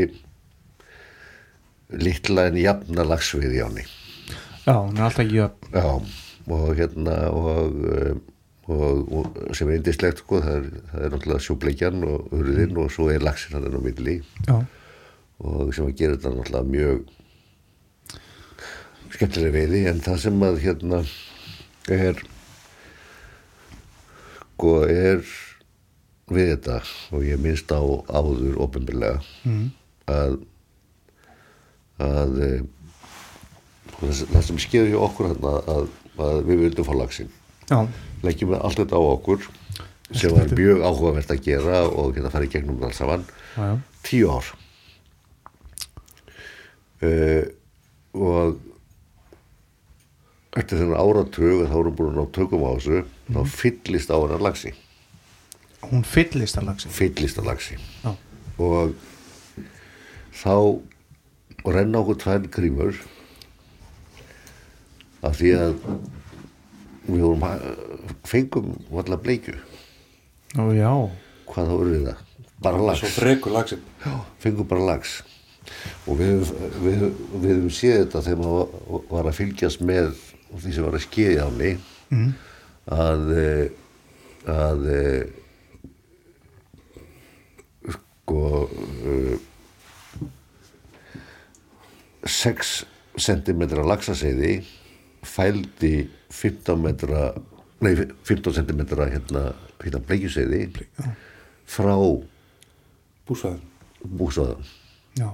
litla 2.05 2.49
en 2.51 2.59
jafna 2.61 3.05
lagsvið 3.09 3.57
í 3.59 3.63
áni 3.65 3.85
Já, 4.69 4.75
hún 4.85 4.99
er 5.01 5.07
alltaf 5.09 5.31
jöfn. 5.33 5.71
já 5.73 5.87
og 6.49 6.69
hérna 6.79 7.15
og, 7.33 7.79
um, 7.93 8.21
og, 8.69 9.13
og 9.13 9.57
sem 9.57 9.71
er 9.71 9.79
indislegt 9.79 10.23
sko 10.23 10.43
það 10.45 10.57
er, 10.59 10.67
það 10.91 11.05
er 11.05 11.15
náttúrulega 11.15 11.45
sjóbleikjan 11.47 12.09
og 12.09 12.33
hurðin 12.35 12.81
og 12.83 12.91
svo 12.93 13.09
er 13.13 13.25
lagsin 13.25 13.57
hann 13.57 13.69
á 13.69 13.81
milli. 13.85 14.19
Já, 14.49 14.57
og 15.39 15.73
sem 15.75 15.87
að 15.87 15.97
gera 16.01 16.17
þetta 16.17 16.35
náttúrulega 16.35 16.73
mjög 16.75 16.99
skemmtilega 19.15 19.55
veiði 19.55 19.85
en 19.91 20.03
það 20.05 20.19
sem 20.27 20.43
að 20.45 20.61
hérna 20.65 21.03
er 21.89 22.25
sko 24.59 24.75
er 24.85 25.23
við 26.29 26.51
þetta 26.53 26.81
og 27.15 27.25
ég 27.25 27.41
minnst 27.41 27.71
á 27.73 27.81
áður 27.81 28.59
ofinbjörlega 28.67 29.23
mm. 29.49 29.67
að 30.13 30.35
að 32.03 32.41
eh, 32.45 32.61
það, 34.03 34.43
sem 34.51 34.61
skeður 34.63 34.93
hjá 34.93 35.01
okkur 35.07 35.31
hérna 35.33 35.55
að, 35.75 35.89
að 36.27 36.41
við 36.51 36.65
vildum 36.67 36.89
fá 36.89 36.95
lagsin 36.99 37.31
já, 37.69 37.79
leggjum 38.27 38.53
við 38.55 38.63
allt 38.65 38.81
þetta 38.83 38.99
á 38.99 39.03
okkur 39.13 39.49
sem 40.17 40.33
var 40.33 40.49
mjög 40.57 40.81
áhugavert 40.89 41.31
að 41.35 41.43
gera 41.45 41.83
og 41.91 42.15
geta 42.17 42.31
farið 42.33 42.55
gegnum 42.55 42.79
það 42.81 42.89
alls 42.89 43.01
saman. 43.03 43.27
Já, 43.57 43.65
já. 43.69 43.75
tíu 44.09 44.31
ár. 44.33 44.47
Uh, 46.99 47.45
og 48.19 48.57
eftir 50.59 50.81
þennan 50.81 50.99
áratug 50.99 51.61
þá 51.69 51.77
erum 51.79 51.95
búin 51.99 52.17
að 52.17 52.19
ná 52.19 52.33
tökum 52.35 52.65
á 52.67 52.71
þessu 52.75 53.03
þá 53.29 53.41
fyllist 53.53 54.11
á 54.11 54.17
hennar 54.19 54.43
lagsi 54.43 54.73
Hún 55.85 56.03
fyllist 56.03 56.59
að 56.59 56.67
lagsi. 56.73 56.91
fyllist 56.91 57.39
á 57.39 57.43
lagsi 57.47 57.77
Já, 58.03 58.11
og 58.59 58.97
þá 60.35 60.55
renna 61.69 62.01
okkur 62.03 62.19
tvær 62.25 62.49
grímur 62.57 62.99
af 65.23 65.39
því 65.39 65.53
að 65.61 65.79
við 67.09 67.25
vorum 67.25 67.45
fengum 68.29 68.73
allar 69.03 69.21
bleikju. 69.25 69.57
Ó, 70.57 70.69
hvað 71.49 71.73
þá 71.73 71.75
urðið 71.79 72.07
það? 72.09 72.25
Bara 72.59 72.87
lags 72.89 73.75
fengum 74.43 74.67
bara 74.69 74.87
lags 74.93 75.19
og 76.09 76.17
við, 76.19 76.49
við, 76.83 77.03
við 77.35 77.53
höfum 77.53 77.73
séð 77.75 77.99
þetta 78.03 78.23
þegar 78.25 78.41
maður 78.43 79.03
var 79.11 79.29
að 79.29 79.37
fylgjast 79.37 79.83
með 79.85 80.15
því 80.49 80.73
sem 80.75 80.87
var 80.87 80.97
að 80.97 81.05
skeið 81.05 81.43
á 81.45 81.49
mig 81.53 81.75
mm. 82.09 82.31
að 82.97 83.33
eh, 83.37 83.67
að 84.49 84.87
eh, 84.95 85.23
sko 87.95 88.43
uh, 88.65 89.37
6 92.29 92.73
cm 93.19 93.65
lagsaseiði 93.89 94.55
fældi 95.27 96.09
15 96.39 96.77
metra 96.83 97.23
nei 97.85 97.95
15 98.27 98.55
cm 98.61 98.81
hérna, 99.15 99.43
hérna 99.85 100.01
bleikjuseiði 100.09 100.63
frá 101.69 101.95
já. 105.19 105.29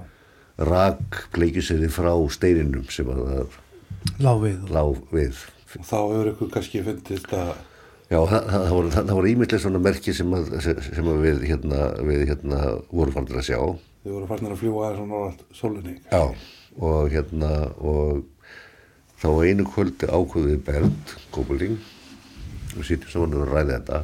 rak 0.57 1.21
bleikjuseiði 1.35 1.89
frá 1.93 2.11
steininum 2.33 2.87
sem 2.89 3.07
að 3.13 3.23
það 3.29 3.61
Lá 4.21 4.33
við. 4.37 4.59
og- 4.63 4.69
lá 4.69 4.83
við 5.11 5.35
Og 5.75 5.83
þá 5.83 5.95
hefur 5.97 6.27
ykkur 6.31 6.51
kannski 6.53 6.83
fundist 6.85 7.31
að 7.35 7.55
Já, 8.05 8.19
það, 8.29 8.43
það, 8.53 8.65
voru, 8.69 8.89
það, 8.93 9.05
það 9.09 9.15
voru 9.17 9.29
ímyndlega 9.31 9.61
svona 9.63 9.79
merki 9.81 10.13
sem, 10.13 10.29
að, 10.37 10.51
sem 10.93 11.07
að 11.09 11.23
við 11.25 11.39
hérna, 11.49 11.79
við 12.05 12.19
hérna 12.29 12.59
vorum 12.93 13.15
farnir 13.15 13.39
að 13.41 13.47
sjá 13.47 13.57
þið 14.05 14.11
voru 14.13 14.27
farnir 14.29 14.53
að 14.53 14.59
fljúa 14.61 14.83
aðeins 14.85 15.01
á 15.01 15.05
norðalt 15.09 15.41
sólinni. 15.57 15.95
Já, 16.11 16.21
og 16.85 17.09
hérna 17.09 17.49
og 17.81 18.19
þá 19.21 19.27
á 19.31 19.37
einu 19.47 19.65
kvöldi 19.69 20.09
ákveðið 20.09 20.61
Bernd 20.67 21.15
Kópuling 21.35 21.79
og 22.75 22.85
sýttum 22.87 23.11
saman 23.11 23.37
og 23.39 23.49
ræði 23.51 23.77
þetta 23.77 24.03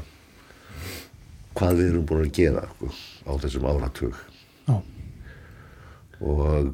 hvað 1.57 1.79
við 1.79 1.89
erum 1.91 2.05
búin 2.07 2.25
að 2.25 2.35
gera 2.37 2.63
sko, 2.71 2.91
á 3.27 3.31
þessum 3.43 3.67
áratug. 3.67 4.19
Já, 4.69 4.75
og, 6.21 6.69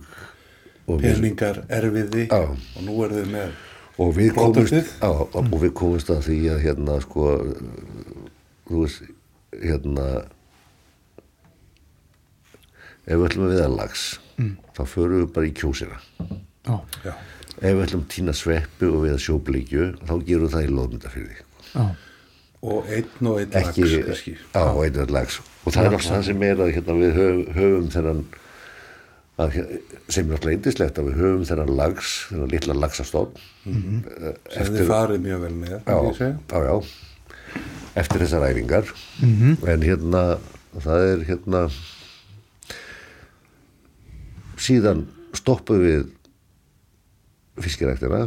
og 0.85 1.01
Peningar, 1.01 1.63
erfiði 1.73 2.27
Já. 2.27 2.43
og 2.53 2.85
nú 2.85 2.99
er 3.05 3.15
þið 3.17 3.31
með 3.33 3.55
og 3.97 4.13
við 4.13 4.33
komumst 4.37 4.91
á, 5.01 5.09
og 5.09 5.55
við 5.57 5.71
komumst 5.77 6.11
að 6.13 6.25
því 6.27 6.39
að 6.53 6.63
hérna 6.67 6.97
sko 7.01 7.29
þú 8.67 8.83
veist 8.83 9.07
hérna 9.57 10.07
ef 13.07 13.15
við 13.15 13.25
ætlum 13.29 13.47
að 13.47 13.55
viða 13.55 13.71
lags 13.73 14.05
mm. 14.37 14.53
þá 14.77 14.83
förum 14.91 15.23
við 15.23 15.33
bara 15.33 15.49
í 15.49 15.55
kjósina. 15.57 15.99
Já, 16.67 16.75
já, 17.07 17.13
ef 17.57 17.69
við 17.69 17.83
ætlum 17.85 18.03
að 18.03 18.11
týna 18.13 18.35
sveppu 18.37 18.89
og 18.93 19.05
viða 19.05 19.21
sjóbleikju 19.21 19.87
þá 20.03 20.13
gerum 20.27 20.47
við 20.47 20.55
það 20.55 20.67
í 20.67 20.73
loðmyndafyrði 20.77 21.37
já, 21.37 21.85
og 22.67 22.91
einn 22.97 23.31
og 23.31 23.39
einn 23.41 23.57
ekki, 23.61 23.87
lags 24.07 24.25
á, 24.53 24.63
einnig 24.83 25.13
lags 25.13 25.39
og 25.63 25.73
það 25.73 25.83
er 25.83 25.95
náttúrulega 25.95 26.11
það 26.11 26.27
sem 26.29 26.45
er 26.49 26.61
að 26.61 26.75
hérna, 26.77 26.99
við 27.01 27.17
höfum, 27.21 27.43
höfum 27.57 27.89
þennan 27.95 28.23
að, 29.37 29.57
sem 30.09 30.23
er 30.23 30.31
náttúrulega 30.33 30.57
eindislegt 30.57 31.01
að 31.01 31.09
við 31.09 31.19
höfum 31.23 31.43
þennan 31.51 31.75
lags, 31.81 32.13
þennan 32.31 32.53
litla 32.53 32.77
lagsastofn 32.77 33.43
mm 33.67 33.99
sem 34.53 34.71
þið 34.73 34.89
farið 34.89 35.25
mjög 35.25 35.43
vel 35.43 35.53
með 35.57 35.75
já, 35.75 35.97
ég 35.97 36.17
segja. 36.17 36.33
já, 36.49 36.59
já, 36.67 36.75
eftir 37.97 38.23
þessar 38.23 38.45
æfingar. 38.51 38.91
En 39.73 39.85
hérna 39.85 40.23
það 40.77 41.05
er 41.11 41.23
hérna 41.27 41.61
síðan 44.61 45.05
stoppum 45.37 45.81
við 45.83 46.05
fiskiræktina 47.63 48.23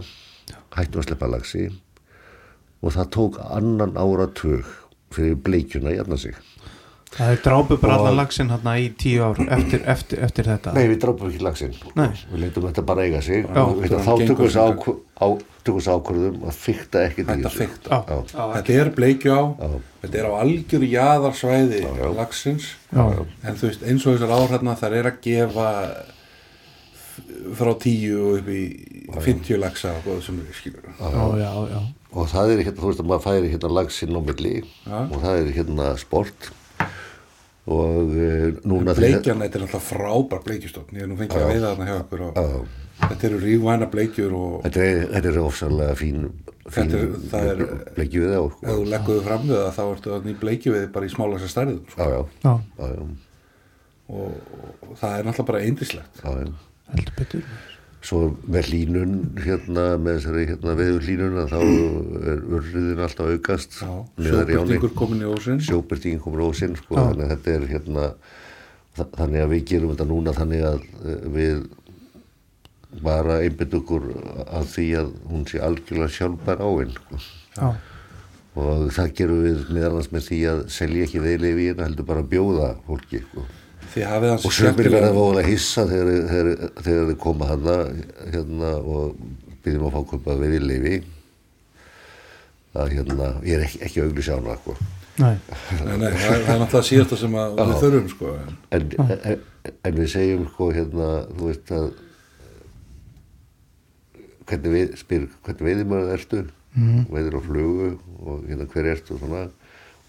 hættum 0.76 1.02
að 1.02 1.08
sleppa 1.08 1.30
lagsi 1.30 1.68
og 2.80 2.94
það 2.96 3.10
tók 3.16 3.40
annan 3.50 3.96
áratug 4.00 4.68
fyrir 5.14 5.36
bleikjuna 5.44 5.92
að 5.92 6.00
jafna 6.00 6.20
sig 6.22 6.38
Það 7.10 7.32
er 7.34 7.40
drápu 7.42 7.76
bara 7.82 7.94
allan 7.98 8.18
lagsin 8.20 8.50
hérna 8.52 8.76
í 8.78 8.84
tíu 8.94 9.24
ár 9.26 9.38
eftir, 9.50 9.80
eftir, 9.90 10.20
eftir 10.22 10.46
þetta. 10.46 10.74
Nei, 10.76 10.84
við 10.92 11.00
drápum 11.02 11.26
ekki 11.26 11.40
lagsin 11.42 11.72
Nei. 11.98 12.12
við 12.30 12.44
leitum 12.44 12.66
þetta 12.68 12.84
bara 12.86 13.06
eiga 13.08 13.22
sig 13.26 13.40
Já. 13.48 13.64
og 13.64 13.80
við, 13.80 13.94
Hann 13.96 14.04
þá 14.06 14.12
gengur 14.12 14.28
tökum 14.28 14.46
við 14.46 14.52
við 15.80 15.88
ákvörðum 15.90 16.44
að 16.46 16.60
fykta 16.60 17.02
ekki. 17.08 17.24
Já, 17.26 17.98
já, 18.06 18.44
Þetta 18.54 18.76
er 18.78 18.92
bleikju 18.94 19.34
á, 19.34 19.42
þetta 20.04 20.20
er 20.22 20.30
á 20.30 20.32
algjöru 20.38 20.92
jaðarsvæði 20.92 21.82
já. 21.82 22.06
lagsins 22.20 22.70
Já. 22.94 23.02
en 23.42 23.58
þú 23.58 23.72
veist 23.72 23.84
eins 23.90 24.06
og 24.06 24.14
þessar 24.14 24.36
áhrifna 24.38 24.78
þar 24.78 24.98
er 25.00 25.10
að 25.10 25.20
gefa 25.26 25.68
frá 27.58 27.72
tíu 27.82 28.22
og 28.22 28.38
upp 28.38 28.54
í 28.54 28.62
50 29.18 29.58
lagsa 29.60 29.92
og 29.96 30.04
góð 30.06 30.20
sem 30.26 30.38
við 30.40 30.54
skilur 30.60 30.86
já, 31.00 31.24
já, 31.40 31.50
já. 31.74 31.80
og 32.12 32.28
það 32.32 32.50
er 32.54 32.62
hérna, 32.64 32.80
þú 32.80 32.90
veist 32.90 33.00
að 33.04 33.08
maður 33.10 33.24
færi 33.26 33.50
hérna 33.54 33.70
lagsinn 33.78 34.16
á 34.16 34.20
milli 34.30 34.54
og 34.90 35.16
það 35.22 35.40
er 35.40 35.50
hérna 35.58 35.88
sport 36.00 36.50
og 37.70 38.14
uh, 38.16 38.46
núna 38.66 38.94
bleikjan, 38.96 39.42
þetta 39.44 39.58
er 39.60 39.64
alltaf 39.66 39.90
frábær 39.92 40.40
bleikjustofn 40.46 40.96
ég 40.96 41.04
er 41.04 41.10
nú 41.10 41.18
fengið 41.20 41.42
að 41.42 41.50
veiða 41.52 41.72
þarna 41.74 41.88
hjá 41.90 41.96
okkur 42.02 42.22
og 42.26 42.38
Já. 42.40 42.46
þetta 43.10 43.26
eru 43.28 43.40
rígvæna 43.44 43.88
bleikjur 43.92 44.32
og 44.38 44.54
þetta 44.64 44.86
er, 44.86 45.02
þetta 45.16 45.30
er 45.34 45.38
ofsalega 45.44 45.98
fín, 46.00 46.24
fín 46.70 46.90
Þetta 46.90 47.02
er- 47.02 47.26
það 47.30 47.50
er- 47.52 47.92
bleikju 47.98 48.24
við 48.24 48.32
á 48.34 48.42
ef 48.42 48.54
sko. 48.56 48.74
þú 48.80 48.86
leggur 48.94 49.20
þau 49.20 49.26
fram 49.28 49.44
við 49.50 49.60
það 49.60 49.74
þá 49.78 49.82
ertu 49.94 50.14
að 50.16 50.26
ný 50.30 50.34
bleikju 50.40 50.74
við 50.74 50.86
bara 50.96 51.06
í 51.06 51.12
smálagsa 51.14 51.50
stærðum 51.52 51.82
sko. 51.92 52.00
já, 52.00 52.20
já, 52.48 52.54
Já, 52.80 52.94
og, 54.10 54.32
og 54.88 54.96
það 54.98 55.12
er 55.20 55.28
náttúrulega 55.28 55.48
bara 55.52 55.62
eindislegt 55.68 56.24
já, 56.24 56.30
já. 56.40 56.52
heldur 56.96 57.14
betur. 57.20 57.44
Svo 58.00 58.20
með 58.48 58.68
línun 58.72 59.10
hérna, 59.44 59.82
með 60.00 60.14
þessari 60.20 60.44
hérna 60.48 60.74
veður 60.78 61.02
línuna 61.08 61.42
þá 61.50 61.56
er 61.60 62.38
urriðin 62.56 63.02
alltaf 63.04 63.26
að 63.26 63.34
aukast 63.36 63.76
neðar 64.16 64.48
í 64.48 64.56
áni. 64.56 64.78
sjóbyrtingur 64.78 64.94
komin 64.96 65.20
í 65.26 65.28
ósinn 65.28 65.60
ósinn 66.48 66.76
sko, 66.80 66.94
þannig 66.96 67.26
að 67.26 67.34
þetta 67.34 67.52
er 67.58 67.66
hérna 67.74 68.06
þa- 68.96 69.10
þannig 69.18 69.44
að 69.44 69.52
við 69.52 69.66
gerum 69.72 69.92
þetta 69.92 70.08
núna 70.14 70.32
þannig 70.38 70.64
að 70.70 70.80
eh, 71.04 71.20
við 71.36 71.60
bara 73.04 73.36
einbytt 73.44 73.74
okkur 73.78 74.08
að 74.50 74.64
því 74.72 74.86
að 74.98 75.12
hún 75.30 75.44
sé 75.46 75.60
algjörlega 75.62 76.14
sjálfbær 76.16 76.64
áinn 76.66 76.96
sko. 76.96 77.20
Og 78.60 78.88
það 78.96 79.12
gerum 79.20 79.44
við 79.44 79.60
meðal 79.76 79.92
annars 79.92 80.08
með 80.10 80.24
því 80.26 80.38
að 80.50 80.62
selja 80.74 81.04
ekki 81.06 81.20
veðileg 81.22 81.60
í 81.62 81.66
hérna 81.68 81.86
heldur 81.86 82.08
bara 82.08 82.24
að 82.24 82.32
bjóða 82.32 82.70
fólki 82.88 83.20
sko. 83.28 83.44
Og 83.96 84.54
sömur 84.54 84.90
verða 84.92 85.12
vola 85.14 85.42
hissa 85.44 85.86
þegar, 85.88 86.10
þegar, 86.30 86.50
þegar 86.84 87.08
þið 87.10 87.16
koma 87.24 87.48
hana 87.50 87.76
hérna 88.30 88.74
og 88.78 89.16
byrjum 89.64 89.88
að 89.88 89.96
fá 89.96 90.00
kaupa 90.12 90.36
veðilefi 90.40 91.00
að 92.80 92.94
hérna 92.96 93.30
ég 93.44 93.56
er 93.56 93.66
ekki, 93.66 93.80
ekki 93.86 94.02
að 94.02 94.10
auglýsa 94.10 94.38
hana 94.38 94.56
sko. 94.60 94.76
nei, 95.20 95.34
nei, 95.34 95.96
nei, 95.98 96.06
það, 96.14 96.20
það 96.20 96.52
er 96.54 96.62
náttúrulega 96.62 96.88
síðasta 96.90 97.18
sem 97.20 97.34
að 97.42 97.58
við 97.60 97.74
þurfum 97.82 98.12
sko. 98.14 98.36
en, 98.70 98.86
en, 99.06 99.10
en, 99.32 99.74
en 99.88 99.98
við 99.98 100.12
segjum 100.14 100.46
sko 100.52 100.70
hérna, 100.76 101.10
þú 101.34 101.50
veist 101.50 101.74
að 101.80 101.90
hvernig 104.50 104.74
við, 104.74 104.94
spyr, 104.98 105.26
hvernig 105.46 105.68
veiðimöðu 105.68 106.14
ertu 106.14 106.44
mm. 106.74 107.02
veiðir 107.10 107.38
á 107.38 107.40
flugu 107.46 107.90
og 108.20 108.46
hérna 108.48 108.68
hver 108.70 108.92
ert 108.94 109.10
og 109.14 109.22
svona 109.22 109.48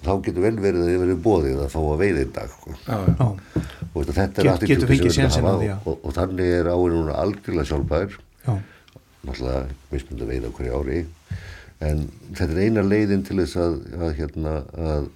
þá 0.02 0.12
getur 0.26 0.46
vel 0.46 0.56
verið 0.58 0.82
að 0.82 0.90
þið 0.92 1.02
verið 1.06 1.22
bóðið 1.26 1.62
að 1.62 1.72
fá 1.74 1.80
að 1.82 2.02
veiða 2.02 2.22
einn 2.24 2.34
dag 2.36 2.54
sko. 2.56 2.76
Já, 2.88 2.98
já. 2.98 3.16
Já, 3.22 3.62
og 3.92 3.98
veistu, 4.00 4.14
þetta 4.18 4.42
er 4.42 4.46
Get- 4.48 4.54
attitúti 4.54 4.72
getur 4.72 4.88
sem 4.88 4.92
fengið 4.92 5.08
við 5.08 5.16
sénsinn 5.18 5.48
að 5.48 5.64
hafa 5.66 5.90
og, 5.92 5.98
og 6.06 6.14
þannig 6.16 6.54
er 6.58 6.70
áin 6.72 6.94
núna 6.96 7.18
algjörlega 7.22 7.70
sjálfbær 7.70 8.16
já, 8.48 8.54
náttúrulega 9.28 9.64
mismundi 9.92 10.26
að 10.26 10.32
veiða 10.32 10.52
á 10.52 10.56
hverju 10.58 10.80
ári 10.80 11.00
en 11.82 12.04
þetta 12.38 12.54
er 12.54 12.62
eina 12.66 12.86
leiðin 12.86 13.26
til 13.28 13.40
þess 13.42 13.58
að, 13.62 13.78
að 13.98 14.14
hérna 14.20 14.56
að, 14.78 15.10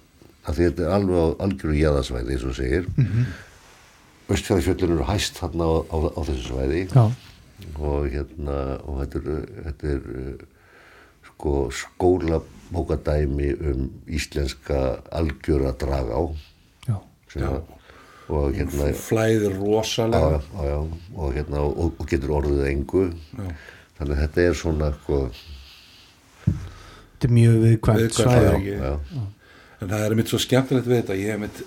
að 0.46 0.60
þetta 0.60 0.86
er 0.86 0.96
alveg 0.96 1.22
á 1.22 1.26
algjöru 1.46 1.78
jæðasvæði 1.80 2.36
eins 2.36 2.46
og 2.46 2.58
segir 2.58 2.90
mm. 2.92 3.06
-hmm. 3.06 3.34
Östfjörðafjöllun 4.26 4.96
eru 4.96 5.06
hæst 5.06 5.38
þarna 5.38 5.64
á, 5.70 5.74
á, 5.86 5.96
á 6.18 6.20
þessu 6.26 6.44
svæði 6.50 6.80
já, 6.90 7.04
og 7.78 8.08
hérna 8.10 8.56
og 8.84 9.00
þetta 9.04 9.22
er, 9.22 9.44
þetta 9.68 9.92
er 9.94 10.08
uh, 10.20 10.46
sko 11.30 11.54
skólabókadæmi 12.70 13.54
um 13.60 13.90
íslenska 14.06 15.02
algjöra 15.12 15.72
drag 15.72 16.10
á. 16.10 16.22
Já, 16.88 17.00
Já. 17.34 17.48
að, 17.48 17.62
og 18.28 18.54
hérna 18.54 18.92
flæðir 18.94 19.58
rosalega. 19.58 20.40
Já, 20.54 20.64
já, 20.64 20.90
og 21.16 21.34
hérna 21.34 21.60
og, 21.60 21.94
og 21.98 22.06
getur 22.08 22.30
orðið 22.30 22.66
engu. 22.70 23.12
Já. 23.38 23.54
þannig 23.98 24.12
að 24.16 24.20
þetta 24.20 24.40
er 24.42 24.54
svona 24.54 24.92
sko, 24.92 25.18
þetta 26.44 27.24
er 27.24 27.32
mjög 27.32 27.54
viðkvæmt 27.62 28.18
já, 28.76 28.98
en 29.80 29.88
það 29.88 30.02
er 30.04 30.14
mitt 30.14 30.28
svo 30.28 30.38
skemmtilegt 30.38 30.86
við 30.86 31.00
þetta. 31.00 31.16
Ég 31.16 31.30
hef 31.32 31.40
mitt 31.40 31.62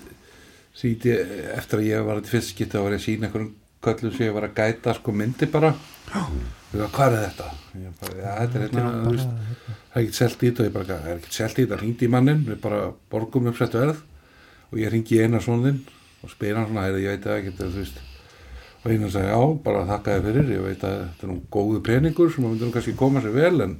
síti 0.74 1.10
eftir 1.56 1.80
að 1.80 1.88
ég 1.88 2.04
var 2.06 2.22
fyrst 2.22 2.54
skipti 2.54 2.78
að 2.78 2.84
var 2.86 2.94
ég 2.94 3.00
að 3.02 3.06
sína 3.08 3.26
einhverjum 3.26 3.54
köllum 3.84 4.12
sem 4.14 4.26
ég 4.26 4.34
var 4.36 4.46
að 4.48 4.56
gæta 4.58 4.94
sko 4.96 5.14
myndi 5.16 5.48
bara. 5.50 5.72
Hvað 6.70 7.16
er 7.16 7.24
þetta? 7.24 7.48
Bara, 8.00 8.16
ja, 8.18 8.34
þetta 8.42 8.58
er 8.58 8.64
hérna 8.66 8.84
þú 9.04 9.14
veist, 9.14 9.32
það 9.64 9.96
er 9.96 10.02
ekkert 10.02 10.18
selt 10.18 10.42
í 10.42 10.50
þetta 10.50 10.62
og 10.62 10.68
ég 10.68 10.74
bara, 10.76 10.86
það 10.90 11.08
er 11.10 11.18
ekkert 11.20 11.38
selt 11.38 11.58
í 11.58 11.64
þetta. 11.64 11.80
Hringdi 11.80 12.06
í 12.06 12.12
mannin, 12.12 12.44
við 12.46 12.60
bara 12.62 12.82
borgum 13.10 13.50
uppsett 13.50 13.74
verð 13.78 14.04
og 14.70 14.78
ég 14.78 14.92
hringi 14.92 15.16
í 15.16 15.24
eina 15.24 15.40
svonðinn 15.42 15.80
og 16.20 16.32
spyr 16.34 16.58
hann 16.58 16.68
svona, 16.68 16.86
heyrðu, 16.86 17.02
ég 17.04 17.16
veit 17.16 17.26
það 17.26 17.40
ekkert 17.40 17.62
þú 17.64 17.70
veist. 17.80 18.02
Og 18.80 18.92
eina 18.94 19.10
sagði, 19.12 19.32
já, 19.32 19.40
bara 19.64 19.86
þakka 19.90 20.16
þið 20.16 20.28
fyrir 20.28 20.52
ég 20.54 20.66
veit 20.68 20.84
að 20.88 20.98
þetta 21.00 21.26
er 21.26 21.32
nú 21.32 21.38
góðu 21.56 21.80
peningur 21.84 22.30
sem 22.32 22.44
að 22.44 22.52
myndir 22.54 22.70
nú 22.70 22.76
kannski 22.76 22.96
koma 23.00 23.24
sér 23.24 23.34
vel 23.34 23.64
en, 23.66 23.74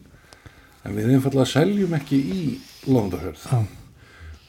en 0.84 0.96
við 0.98 1.14
einfallega 1.14 1.48
seljum 1.48 1.94
ekki 2.01 2.18
í 2.20 2.42
Lóndafjörð. 2.90 3.46
Já. 3.46 3.62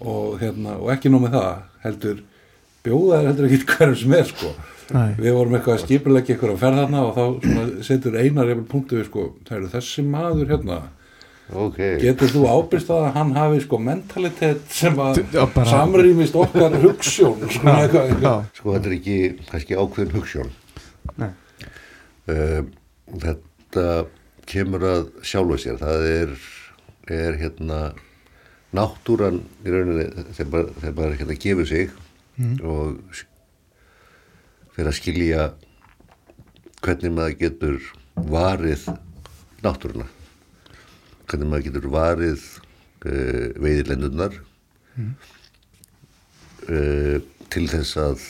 og, 0.01 0.35
hérna, 0.41 0.75
og 0.81 0.91
ekki 0.95 1.11
nóg 1.11 1.27
með 1.27 1.37
það 1.37 1.63
heldur 1.85 2.21
bjóða 2.85 3.19
er 3.19 3.29
heldur 3.29 3.47
ekki 3.47 3.67
hverjum 3.75 3.99
sem 4.01 4.15
er 4.17 4.29
sko. 4.31 4.51
Nei. 4.93 5.11
við 5.19 5.35
vorum 5.37 5.57
eitthvað 5.57 5.77
að 5.77 5.83
skipulegja 5.85 6.35
eitthvað 6.35 6.55
að 6.55 6.63
ferða 6.63 6.85
þarna 6.85 7.03
og 7.07 7.13
þá 7.17 7.45
svona, 7.45 7.83
setur 7.87 8.17
einar 8.19 8.51
jafnvel 8.51 8.67
punktu 8.71 8.99
við 8.99 9.07
sko, 9.09 9.27
það 9.47 9.57
eru 9.57 9.71
þessi 9.75 10.05
maður 10.07 10.53
hérna 10.53 10.79
ok. 11.65 11.79
getur 12.05 12.33
þú 12.35 12.45
ábyrst 12.51 12.93
að 12.95 13.09
hann 13.17 13.35
hafi 13.35 13.61
sko 13.65 13.81
mentalitet 13.89 14.63
sem 14.71 15.03
að 15.03 15.21
Já, 15.35 15.43
samrýmist 15.73 16.37
okkar 16.39 16.79
hugssjón 16.85 17.45
sko, 17.47 17.75
eitthvað, 17.75 18.07
já, 18.07 18.15
eitthvað. 18.15 18.47
sko 18.61 18.77
þetta 18.77 18.91
er 18.91 18.97
ekki 18.99 19.19
kannski 19.51 19.79
ákveðin 19.81 20.15
hugssjón 20.17 20.51
nei, 21.21 21.29
uh, 22.31 22.59
þetta 23.11 23.87
kemur 24.51 24.85
að 24.87 25.03
sjálfu 25.27 25.57
sér. 25.61 25.79
Það 25.81 26.07
er, 26.09 26.31
er 27.11 27.37
hérna 27.41 27.81
náttúran 28.75 29.41
í 29.65 29.73
rauninni 29.73 30.07
þegar 30.37 30.69
maður, 30.95 31.17
hérna 31.19 31.37
gefur 31.45 31.67
sig 31.67 31.91
og 32.63 32.97
fyrir 34.81 34.89
að 34.89 34.97
skilja 34.97 35.43
hvernig 36.81 37.11
maður 37.13 37.35
getur 37.37 37.75
varið 38.31 38.87
náttúruna. 39.61 40.07
Hvernig 41.29 41.49
maður 41.51 41.65
getur 41.67 41.85
varið 41.93 42.45
uh, 43.05 43.45
veiðilendurnar 43.61 44.39
uh, 46.65 47.17
til 47.53 47.65
þess 47.69 47.99
að 48.01 48.25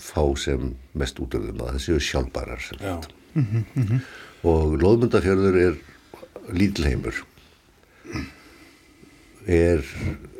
fá 0.00 0.24
sem 0.40 0.74
mest 1.00 1.20
út 1.22 1.34
af 1.38 1.46
þeim 1.46 1.64
að 1.64 1.72
það 1.72 1.82
séu 1.86 2.04
sjálfbærar 2.04 2.60
sem 2.64 2.78
Já. 2.84 3.00
og 4.52 4.76
loðmundafjörður 4.80 5.56
er 5.62 5.74
lítilheimur. 6.56 7.24
Er 9.48 9.80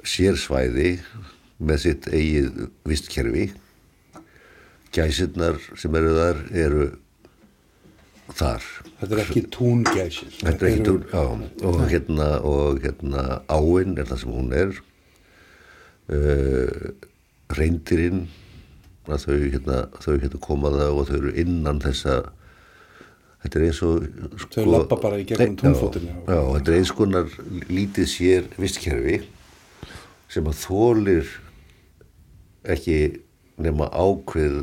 sérsvæði 0.05 0.99
með 1.61 1.79
sitt 1.87 2.13
eigið 2.13 2.67
vistkerfi 2.89 3.49
gæsirnar 4.95 5.61
sem 5.79 5.95
eru 6.01 6.17
þar 6.17 6.43
eru 6.65 6.89
þar. 8.37 8.67
Þetta 9.01 9.17
er 9.17 9.23
ekki 9.25 9.45
túngæsir. 9.55 10.35
Þetta 10.41 10.67
er 10.67 10.69
ekki 10.71 10.87
tún, 10.87 11.05
já, 11.11 11.23
og 11.71 11.81
hérna, 11.91 12.29
og 12.47 12.83
hérna 12.85 13.25
áinn 13.51 13.97
er 13.99 14.11
það 14.11 14.23
sem 14.25 14.35
hún 14.37 14.53
er. 14.55 14.77
Uh, 16.11 16.91
reyndirinn 17.55 18.25
að 19.11 19.25
þau 19.25 19.37
hérna, 19.39 19.79
þau 20.03 20.15
hérna 20.23 20.41
koma 20.43 20.71
það 20.75 20.99
og 20.99 21.09
þau 21.09 21.17
eru 21.19 21.33
innan 21.39 21.81
þessa 21.83 22.17
þetta 23.43 23.59
er 23.59 23.67
eins 23.67 23.81
og 23.87 24.07
sko, 24.43 24.51
Þau 24.55 24.73
labba 24.75 24.99
bara 25.01 25.21
í 25.21 25.27
gegnum 25.29 25.57
já, 25.57 25.73
já. 25.73 26.11
já, 26.29 26.41
þetta 26.57 26.73
er 26.73 26.79
eins 26.79 26.93
konar 26.99 27.37
lítið 27.71 28.11
sér 28.13 28.51
vistkerfi 28.61 29.21
sem 30.31 30.47
að 30.47 30.61
þólir 30.61 31.33
ekki 32.75 32.99
nema 33.63 33.89
ákveð 33.93 34.61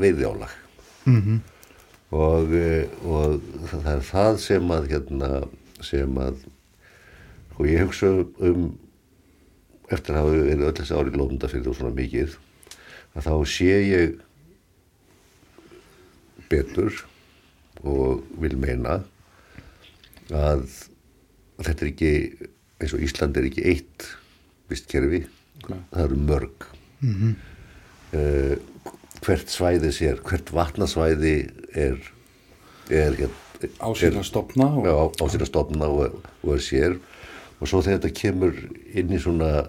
veiðjálag 0.00 0.52
mhm, 1.08 1.40
og, 2.16 2.54
eh, 2.56 2.86
og 3.04 3.40
það 3.70 3.90
er 3.94 4.06
það 4.08 4.38
sem 4.44 4.72
að 4.76 4.88
hérna, 4.94 5.30
sem 5.84 6.22
að 6.22 6.46
og 7.60 7.66
ég 7.68 7.84
hugsa 7.84 8.08
um 8.40 8.70
eftir 9.90 10.14
að 10.14 10.20
hafa 10.22 10.36
verið 10.46 10.66
öll 10.68 10.76
þessi 10.78 10.96
ári 10.96 11.12
lófnda 11.18 11.50
fyrir 11.50 11.66
þú 11.66 11.76
svona 11.76 11.96
mikið 11.96 12.36
að 13.18 13.26
þá 13.26 13.34
sé 13.52 13.70
ég 13.84 14.18
betur 16.50 17.02
og 17.86 18.24
vil 18.42 18.56
meina 18.60 19.00
að 20.30 20.64
þetta 21.60 21.84
er 21.84 21.90
ekki 21.90 22.12
eins 22.80 22.94
og 22.96 23.04
Ísland 23.04 23.36
er 23.36 23.48
ekki 23.50 23.64
eitt 23.68 24.06
vistkerfi, 24.70 25.24
Nei. 25.68 25.80
það 25.90 26.04
eru 26.04 26.18
mörg. 26.24 26.66
Mhm, 27.00 27.32
uh, 28.16 28.56
hvert 29.20 29.52
svæði 29.52 29.92
sér, 29.94 30.22
hvert 30.24 30.50
vatnasvæði 30.54 31.36
er, 31.76 32.00
er 32.88 33.18
hér, 33.18 33.36
á 33.80 33.88
sína 33.98 34.24
stopna 34.24 34.70
og, 34.78 34.88
já, 34.88 34.94
á, 34.96 35.04
á 35.20 35.24
sér 35.28 35.44
að 35.44 35.52
stopna 35.52 35.90
og, 35.92 36.18
og 36.42 36.56
er 36.56 36.64
sér. 36.64 36.98
Og 37.60 37.68
svo 37.68 37.82
þegar 37.84 38.00
þetta 38.00 38.16
kemur 38.16 38.60
inn 38.96 39.12
í 39.12 39.20
svona 39.20 39.66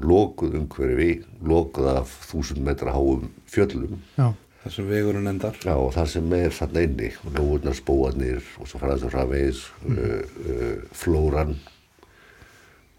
lokuð 0.00 0.56
umhverfi, 0.58 1.10
lokuð 1.46 1.90
af 1.92 2.14
þúsund 2.30 2.62
metra 2.66 2.94
háum 2.96 3.28
fjöllum. 3.50 4.00
Já, 4.16 4.32
þessum 4.64 4.88
vegurinn 4.90 5.30
endar. 5.30 5.58
Já, 5.62 5.76
og 5.76 5.92
það 5.94 6.08
sem 6.16 6.32
er 6.40 6.56
þarna 6.56 6.86
inni 6.88 7.10
og 7.20 7.36
lóðurnar 7.36 7.78
spóarnir 7.78 8.40
og 8.58 8.70
svo 8.70 8.80
faraði 8.82 9.04
það 9.04 9.14
framvegis 9.14 9.62
uh, 9.86 10.16
uh, 10.56 10.72
flóran 10.96 11.54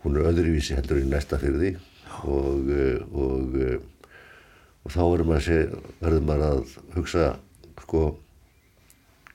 hún 0.02 0.18
er 0.18 0.30
öðruvísi 0.32 0.78
heldur 0.78 1.02
í 1.02 1.08
næsta 1.10 1.40
fyrir 1.42 1.60
því 1.62 1.72
og, 2.26 2.70
uh, 2.72 3.18
og, 3.26 3.58
uh, 3.58 3.76
og 4.82 4.94
þá 4.94 5.02
verður 5.04 5.30
maður, 5.30 5.74
verður 6.02 6.28
maður 6.28 6.46
að 6.48 6.76
hugsa 6.96 7.28
sko 7.82 8.04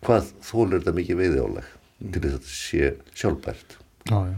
hvað 0.06 0.30
þólir 0.46 0.80
þetta 0.80 0.96
mikið 0.96 1.20
veiðjáleg 1.22 1.70
til 2.00 2.22
þess 2.22 2.26
að 2.26 2.36
þetta 2.36 2.54
sé 2.54 2.90
sjálfbært? 3.16 3.76
Já, 4.06 4.18
já, 4.30 4.36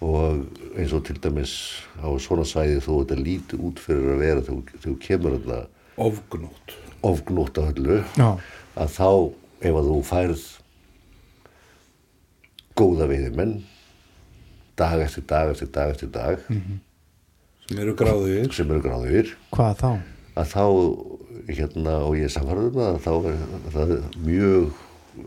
og 0.00 0.78
eins 0.80 0.94
og 0.96 1.04
til 1.06 1.18
dæmis 1.22 1.54
á 2.00 2.08
svona 2.20 2.46
svæði 2.48 2.80
þó 2.84 2.92
þetta 3.02 3.20
lítið 3.20 3.66
út 3.68 3.82
fyrir 3.84 4.14
að 4.14 4.24
vera 4.24 4.46
þegar 4.46 4.84
þú 4.86 4.94
kemur 5.04 5.36
þarna 5.36 5.60
ofgnót 6.00 6.74
ofgnótt 7.06 7.60
á 7.60 7.62
öllu 7.68 8.00
já, 8.16 8.30
að 8.80 8.96
þá 8.96 9.10
ef 9.60 9.76
að 9.76 9.90
þú 9.90 9.98
færð 10.08 10.46
góða 12.80 13.08
veiðimenn 13.10 13.58
dag 14.80 15.02
eftir 15.04 15.26
dag 15.28 15.52
eftir 15.52 15.68
dag 15.74 15.92
eftir 15.92 16.12
dag 16.12 16.46
sem 17.70 17.78
eru 17.78 17.92
gráðugir. 17.94 18.48
sem 18.54 18.70
eru 18.70 18.82
gráðugir. 18.82 19.34
Hvað 19.54 19.76
þá? 19.78 19.90
Að 20.36 20.46
þá 20.54 20.64
hérna 21.50 21.96
og 22.06 22.14
ég 22.20 22.30
samfarið 22.30 22.70
um 22.70 22.80
að 22.84 22.98
þá 23.04 23.12
er 23.32 23.42
það 23.74 23.92
er 23.96 24.02
mjög 24.26 24.72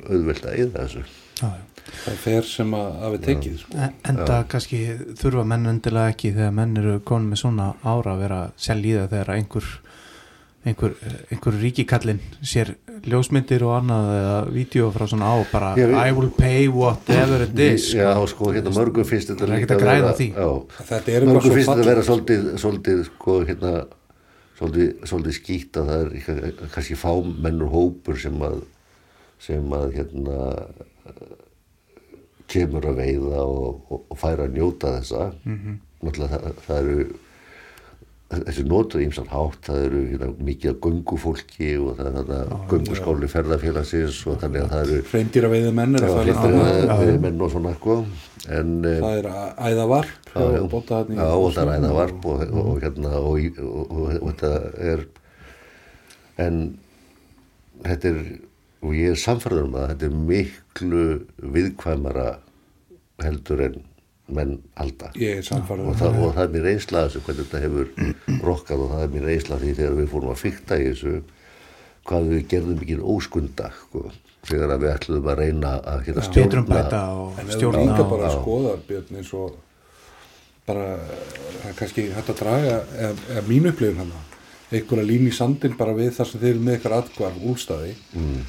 auðvelt 0.09 0.45
að 0.47 0.59
eða 0.63 0.83
þessu 0.85 1.03
Já, 1.43 1.47
já. 1.49 1.63
það 2.05 2.19
fer 2.23 2.45
sem 2.47 2.75
að 2.77 2.91
hafi 3.03 3.17
tekið 3.25 3.55
sko. 3.59 3.77
En, 3.83 3.95
enda 4.13 4.35
kannski 4.47 4.77
þurfa 5.19 5.43
menn 5.49 5.65
endilega 5.73 6.13
ekki 6.13 6.31
þegar 6.37 6.53
menn 6.59 6.77
eru 6.79 6.99
konum 7.03 7.33
með 7.33 7.41
svona 7.41 7.71
ára 7.83 8.13
að 8.13 8.21
vera 8.23 8.41
selj 8.55 8.85
í 8.87 8.93
það 8.99 9.09
þegar 9.15 9.31
einhver 9.35 9.71
einhver, 10.63 10.93
einhver 11.33 11.57
ríkikallinn 11.59 12.21
sér 12.47 12.69
ljósmyndir 13.11 13.65
og 13.67 13.73
annað 13.81 14.05
eða 14.15 14.37
vídeo 14.55 14.85
frá 14.95 15.03
svona 15.11 15.27
á 15.27 15.35
bara 15.51 15.73
Já, 15.75 15.89
við- 15.89 15.97
I 15.99 16.13
will 16.15 16.29
pay 16.37 16.69
whatever 16.71 17.43
it 17.43 17.59
is 17.59 17.89
Já, 17.97 18.13
sko, 18.31 18.53
hérna 18.55 18.71
mörgum 18.77 19.03
finnst 19.09 19.33
þetta 19.33 19.43
er 19.49 19.57
ekkert 19.57 19.75
að 19.75 19.83
græða 19.83 20.13
því. 20.21 20.29
Já, 20.37 20.47
Þetta 20.77 20.95
er 20.95 21.17
eitthvað 21.17 21.33
mörgum 21.33 21.43
svo 21.49 21.57
finnst 21.57 21.73
þetta 21.73 21.89
vera 21.89 22.05
svolítið, 22.07 22.47
svolítið, 22.63 23.03
sko, 23.09 23.35
hérna 23.49 23.73
svolítið, 24.59 24.89
svolítið 25.09 25.37
skýtt 25.39 25.81
að 25.81 25.91
það 25.91 26.05
er 26.33 26.61
kannski 26.73 26.99
fámennur 26.99 27.73
hópur 27.73 28.19
sem 28.21 28.39
að 28.45 28.63
sem 29.43 29.73
að 29.75 29.89
hérna 29.97 30.37
kemur 32.53 32.85
að 32.91 32.99
veiða 33.01 33.43
og, 33.43 33.83
og, 33.89 34.01
og 34.13 34.19
færa 34.19 34.47
að 34.47 34.57
njóta 34.57 34.97
þessa. 34.99 35.29
Náttúrulega 36.03 36.39
það, 36.39 36.63
það 36.67 36.81
eru 36.83 37.05
þessi 38.33 38.63
notur 38.65 39.03
ímsan 39.03 39.29
hátt, 39.29 39.59
það 39.67 39.83
eru 39.87 40.01
hérna, 40.09 40.29
mikið 40.47 40.71
að 40.71 40.77
göngufólki 40.87 41.69
og 41.77 41.99
það 41.99 42.07
er 42.09 42.15
þetta 42.19 42.59
gönguskóli 42.71 43.29
ferðarfélagsins 43.29 44.21
og 44.29 44.39
þannig 44.41 44.63
að 44.63 44.71
það 44.73 44.83
eru 44.85 45.07
Freymdýra 45.11 45.51
veiði 45.53 45.73
menn 45.79 45.97
er 45.99 46.07
að 46.07 46.15
fara 46.15 46.25
hreindýra 46.27 46.93
að 46.95 47.03
veiði 47.03 47.19
menn 47.27 47.43
og 47.43 47.53
svona 47.53 47.75
sko. 47.77 47.97
En 48.49 48.73
eh, 48.89 48.99
Það 49.03 49.19
er 49.19 49.29
æða 49.69 49.87
varp 49.93 50.22
Bóta 50.33 50.99
þarna 51.03 51.13
í- 51.13 51.19
Já, 51.19 51.27
og 51.37 51.53
það 51.55 51.71
æða 51.77 51.91
varp 51.97 52.25
og, 52.25 52.41
og, 52.47 52.65
og 52.73 52.81
hérna 52.83 53.11
og, 53.19 53.35
í- 53.39 53.53
og, 53.61 53.91
og, 53.91 54.09
og 54.21 54.31
þetta 54.31 54.51
er 54.93 55.05
en 56.47 56.59
þetta 57.83 58.09
er 58.13 58.19
og 58.83 58.95
ég 58.97 59.13
er 59.13 59.19
samfærður 59.21 59.67
um 59.69 59.75
það 59.77 59.89
þetta 59.93 60.07
er 60.09 60.15
miklu 60.31 61.03
viðkvæmara 61.55 62.27
heldur 63.23 63.61
en 63.69 63.77
menn 64.33 64.53
halda. 64.79 65.09
Er 65.19 65.39
og, 65.43 65.95
það, 65.99 66.17
og 66.23 66.29
það 66.33 66.43
er 66.45 66.51
mér 66.53 66.63
reynsla 66.69 67.01
af 67.03 67.09
þessu 67.11 67.21
hvernig 67.27 67.47
þetta 67.47 67.61
hefur 67.63 67.89
rokkað 68.47 68.83
og 68.85 68.91
það 68.93 69.03
er 69.05 69.11
mér 69.13 69.25
reynsla 69.29 69.55
af 69.57 69.63
því 69.63 69.73
þegar 69.79 69.97
við 69.99 70.07
fórum 70.13 70.31
að 70.33 70.41
fykta 70.43 70.77
í 70.79 70.85
þessu 70.89 71.15
hvað 72.07 72.29
við 72.31 72.45
gerðum 72.51 72.79
mikið 72.81 73.03
óskunda 73.13 73.69
sko, 73.77 74.03
þegar 74.47 74.73
að 74.75 74.81
við 74.83 74.93
ætluðum 74.93 75.29
að 75.33 75.37
reyna 75.43 75.73
að 75.93 76.01
hérna, 76.07 76.25
Betrum 76.35 76.65
bæta 76.67 77.01
og 77.19 77.37
En 77.43 77.47
þú 77.51 77.57
stjórna 77.59 77.83
líka 77.83 78.07
bara 78.09 78.31
Já. 78.31 78.35
skoðar 78.39 78.81
Björn 78.89 79.19
eins 79.21 79.33
og 79.39 79.59
bara 80.67 80.87
það 81.63 81.69
er 81.69 81.77
kannski 81.79 82.05
hægt 82.13 82.31
að 82.33 82.39
draga 82.39 82.73
eða, 82.73 83.13
eða 83.35 83.45
mín 83.49 83.69
upplifun 83.71 84.01
hann 84.03 84.13
einhverja 84.73 85.05
lín 85.05 85.29
í 85.29 85.35
sandin 85.35 85.77
bara 85.77 85.95
við 85.97 86.15
þar 86.17 86.29
sem 86.29 86.41
þeir 86.41 86.51
eru 86.53 86.65
með 86.65 86.77
eitthvað 86.77 86.97
atkvar 86.99 87.39
úlstaði 87.51 87.93
mm. 88.17 88.43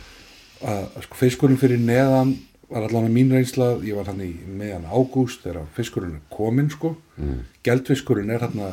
að 0.72 0.84
sko, 1.06 1.20
fiskurinn 1.20 1.60
fyrir 1.60 1.82
neðan 1.82 2.34
var 2.70 2.86
allan 2.86 3.08
að 3.08 3.16
mín 3.18 3.34
reynsla 3.34 3.74
ég 3.84 3.98
var 3.98 4.08
hann 4.10 4.22
í 4.24 4.30
meðan 4.48 4.86
ágúst 4.88 5.44
þegar 5.44 5.68
fiskurinn 5.76 6.16
er 6.18 6.24
komin 6.32 6.70
sko 6.72 6.94
mm. 7.18 7.42
geldfiskurinn 7.66 8.32
er 8.34 8.46
hann 8.46 8.64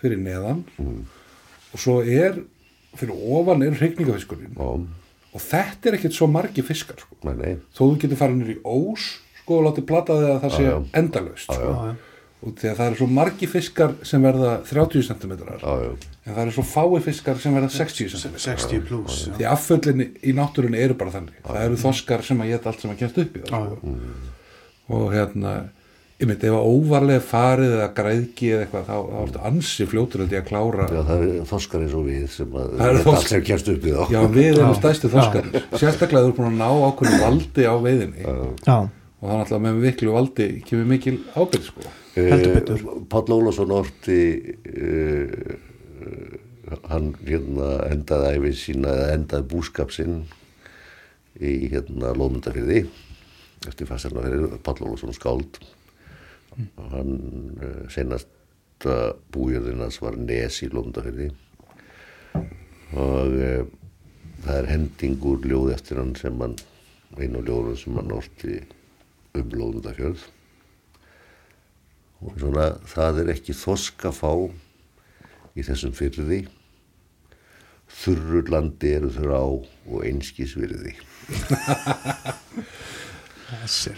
fyrir 0.00 0.20
neðan 0.22 0.64
mm. 0.78 1.02
og 1.74 1.82
svo 1.82 2.00
er 2.02 2.40
fyrir 2.94 3.26
ofan 3.36 3.66
er 3.66 3.76
hrygningafiskurinn 3.76 4.56
og, 4.62 4.88
og 5.34 5.44
þetta 5.44 5.90
er 5.90 5.98
ekkert 5.98 6.16
svo 6.16 6.30
margi 6.30 6.64
fiskar 6.64 7.02
sko 7.02 7.20
nei, 7.28 7.36
nei, 7.42 7.54
þó 7.74 7.84
þú 7.84 7.92
getur 8.06 8.22
farið 8.22 8.40
nýr 8.40 8.56
í 8.56 8.58
ós 8.64 9.12
sko 9.42 9.60
og 9.60 9.68
látið 9.68 9.88
plata 9.90 10.18
þig 10.18 10.32
að 10.32 10.42
það 10.46 10.56
sé 10.56 10.66
já. 10.66 10.76
endalaust 11.02 11.50
Já, 11.50 11.58
sko. 11.58 11.70
Já, 11.70 11.88
já. 11.92 12.12
Og 12.44 12.56
því 12.58 12.70
að 12.70 12.80
það 12.80 12.88
eru 12.90 12.98
svo 12.98 13.06
margi 13.18 13.48
fiskar 13.48 13.94
sem 14.04 14.24
verða 14.24 14.56
30 14.68 15.06
cm 15.08 15.32
en 15.34 16.32
það 16.32 16.42
eru 16.42 16.56
svo 16.56 16.64
fái 16.68 17.00
fiskar 17.04 17.40
sem 17.40 17.54
verða 17.56 17.70
60 17.72 18.10
cm 18.12 18.34
60 18.40 18.82
pluss 18.88 19.22
já. 19.28 19.36
því 19.38 19.46
afföllin 19.48 20.02
í 20.04 20.34
náttúrunni 20.36 20.80
eru 20.80 20.96
bara 20.98 21.14
þannig. 21.14 21.38
Það 21.44 21.62
eru 21.62 21.80
þoskar 21.84 22.26
sem 22.26 22.44
að 22.44 22.52
geta 22.52 22.70
allt 22.70 22.84
sem 22.84 22.92
að 22.92 23.00
kemst 23.00 23.22
upp 23.24 23.38
í 23.38 23.42
það 23.44 23.64
Já, 23.64 23.78
sko. 23.78 23.96
og 24.98 25.06
hérna 25.14 25.54
ég 26.20 26.30
myndi 26.30 26.48
ef 26.48 26.56
að 26.56 26.68
óvarlega 26.70 27.24
farið 27.28 27.74
eða 27.78 27.88
græðki 27.96 28.50
eða 28.52 28.64
eitthvað 28.64 28.86
þá, 28.88 28.94
þá 29.08 29.18
ertu 29.24 29.42
ansi 29.50 29.86
fljótur 29.90 30.22
held 30.24 30.36
ég 30.36 30.44
að 30.44 30.48
klára. 30.52 30.86
Já, 30.88 31.00
það 31.08 31.24
er 31.24 31.48
þoskar 31.50 31.84
eins 31.84 31.96
og 31.98 32.06
við 32.08 32.28
sem 32.36 32.54
að 32.54 32.70
Það 32.76 32.92
eru 32.92 33.00
þetta 33.00 33.16
allt 33.18 33.32
sem 33.32 33.44
kjærst 33.48 33.72
upp 33.72 33.84
í 33.84 33.96
þá. 33.96 34.04
Já 34.14 34.20
við 34.36 34.48
erum 34.52 34.78
stæstu 34.78 35.10
þoskar. 35.12 35.50
Sérstaklega 35.74 36.22
þú 36.24 36.30
er 36.30 36.38
búin 36.38 36.48
að 36.52 36.62
ná 36.62 36.68
ákveðinu 36.88 37.20
valdi 37.24 37.66
á 37.66 37.74
veiðinni. 37.88 38.24
Já, 38.24 38.78
og 38.78 39.28
þannig 39.28 39.44
alltaf 39.44 39.66
með 39.66 39.84
viklu 39.88 40.14
valdi 40.14 40.48
kemur 40.68 40.88
mikil 40.94 41.18
ábyrð 41.34 41.68
sko 41.72 41.92
Páll 42.14 43.32
Ólafsson 43.34 43.72
orti 43.74 44.18
uh, 44.70 45.54
hann 46.86 47.08
hérna 47.26 47.70
endaði 47.90 48.36
æfi 48.38 48.52
sína 48.60 48.92
eða 48.94 49.14
endaði 49.16 49.48
búskap 49.50 49.90
sinn 49.94 50.20
í 51.42 51.66
hérna 51.72 52.12
Lóðmundafyrði 52.14 52.84
eftir 53.66 53.88
fastjarnafyrir 53.90 54.60
Páll 54.62 54.84
Ólafsson 54.86 55.16
skáld. 55.16 55.58
Og 56.54 56.92
hann 56.92 57.16
uh, 57.58 57.82
senast 57.90 58.30
bújörðin 59.34 59.82
hans 59.82 59.98
var 60.02 60.14
Nes 60.20 60.60
í 60.62 60.68
Lóðmundafyrði 60.70 61.32
og 62.94 63.34
uh, 63.34 63.66
það 64.44 64.60
er 64.60 64.70
hendingur 64.70 65.42
ljóð 65.48 65.72
eftir 65.74 65.98
hann 65.98 66.14
sem 66.20 66.38
hann 66.44 66.54
einu 67.18 67.42
ljóður 67.42 67.78
sem 67.80 67.98
hann 67.98 68.14
orti 68.14 68.60
um 69.34 69.50
Lóðmundafjörð 69.50 70.28
og 72.24 72.36
svona 72.40 72.68
það 72.88 73.22
er 73.24 73.32
ekki 73.34 73.52
þoska 73.56 74.12
fá 74.16 74.30
í 75.54 75.62
þessum 75.66 75.92
fyrði 75.94 76.40
þurru 77.94 78.40
landi 78.50 78.90
eru 78.96 79.10
þurr 79.14 79.34
á 79.38 79.44
og 79.44 80.00
einskis 80.08 80.56
virði. 80.58 80.94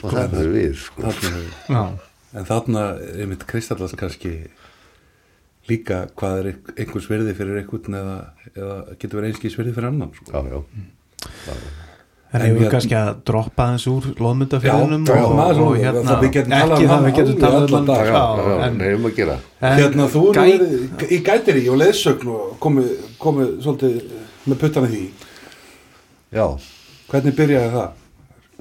Og 0.02 0.10
það 0.12 0.34
er 0.42 0.50
við 0.52 0.74
sko. 0.82 1.06
þarna, 1.06 1.40
já, 1.70 1.82
en 2.36 2.48
þarna 2.50 2.82
er 2.98 3.22
einmitt 3.24 3.46
kristallast 3.48 3.96
kannski 3.98 4.32
líka 5.70 6.02
hvað 6.18 6.40
er 6.42 6.48
einhver- 6.52 6.76
einhvers 6.82 7.08
virði 7.10 7.34
fyrir 7.38 7.60
einhvern 7.62 7.96
eða, 8.02 8.16
eða 8.52 8.76
getur 9.00 9.20
verið 9.20 9.32
einskís 9.32 9.56
virði 9.58 9.74
fyrir 9.78 9.88
annan 9.92 10.12
sko. 10.18 10.28
já, 10.34 10.40
já, 10.52 10.60
en 11.54 11.64
En 12.36 12.44
hefur 12.46 12.56
við 12.56 12.62
hérna- 12.62 12.72
kannski 12.76 12.96
að 13.00 13.10
droppa 13.30 13.66
aðeins 13.66 13.86
úr 13.92 14.06
loðmyndafjörðunum 14.24 15.04
Já, 15.06 15.12
og, 15.16 15.32
og 15.32 15.36
það- 15.36 15.82
hérna 15.84 16.02
það 16.06 16.22
við 16.22 16.32
getum 16.36 16.54
talað 16.56 16.72
ekki 16.76 16.84
um 16.84 16.88
það 16.88 16.94
hann 16.94 17.06
við 17.06 17.16
getum 17.18 17.38
talað 17.42 17.66
allan 17.66 17.80
um 17.80 17.86
dag. 17.86 18.66
en, 18.66 18.80
hefum 18.86 19.06
að 19.10 19.14
gera. 19.16 19.36
hérna 19.60 20.08
þú 20.14 20.22
eru 20.44 21.06
í 21.10 21.20
gætir 21.28 21.60
í 21.60 21.68
og 21.72 21.78
leðsögn 21.82 22.32
og 22.36 22.56
komið 22.60 22.90
komi 23.18 23.46
svolítið 23.60 24.02
með 24.46 24.58
puttana 24.62 24.86
því. 24.86 25.04
Já, 26.36 26.46
hvernig 27.10 27.36
byrjaði 27.36 27.70
það? 27.76 27.90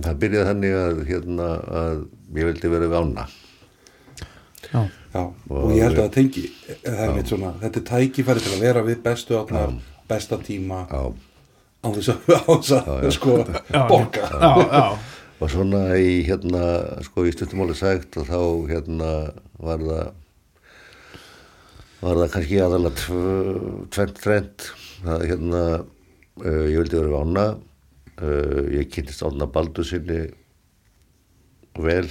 það 0.02 0.20
byrjaði 0.20 0.48
þannig 0.52 0.78
að 0.82 1.02
hérna 1.10 1.50
að 1.82 2.06
ég 2.36 2.50
vildi 2.50 2.70
vera 2.70 2.90
við 2.92 2.98
ána. 3.00 3.28
Já, 4.74 4.82
Já, 5.16 5.22
og 5.50 5.70
ég 5.72 5.84
held 5.86 5.96
að 5.96 6.02
það 6.02 6.16
tengi 6.18 6.42
þetta 6.84 7.80
er 7.80 7.86
tækifæri 7.88 8.42
til 8.44 8.56
að 8.58 8.64
vera 8.66 8.82
við 8.84 8.98
bestu 9.06 9.38
átnar, 9.40 9.78
besta 10.10 10.38
tíma. 10.44 10.82
Já, 10.90 11.14
á 11.86 11.90
þess 11.94 12.72
að, 12.76 13.10
sko, 13.16 13.36
borga 13.90 14.24
og 15.42 15.50
svona 15.52 15.82
í 16.00 16.22
hérna 16.28 16.62
sko 17.06 17.26
í 17.28 17.34
stuttumáli 17.36 17.76
sagt 17.78 18.16
og 18.22 18.30
þá 18.30 18.40
hérna 18.72 19.10
var 19.60 19.84
það 19.86 20.14
var 22.06 22.20
það 22.22 22.32
kannski 22.36 22.62
aðalega 22.62 23.00
tv- 23.02 23.84
tvennt 23.96 24.20
trend 24.24 24.66
það 25.06 25.26
hérna 25.32 25.62
uh, 25.76 26.66
ég 26.70 26.80
vildi 26.80 27.00
vera 27.02 27.22
ána 27.26 27.46
uh, 27.56 28.64
ég 28.76 28.90
kynntist 28.94 29.26
ána 29.26 29.48
Baldur 29.52 29.88
sinni 29.88 30.22
vel 31.84 32.08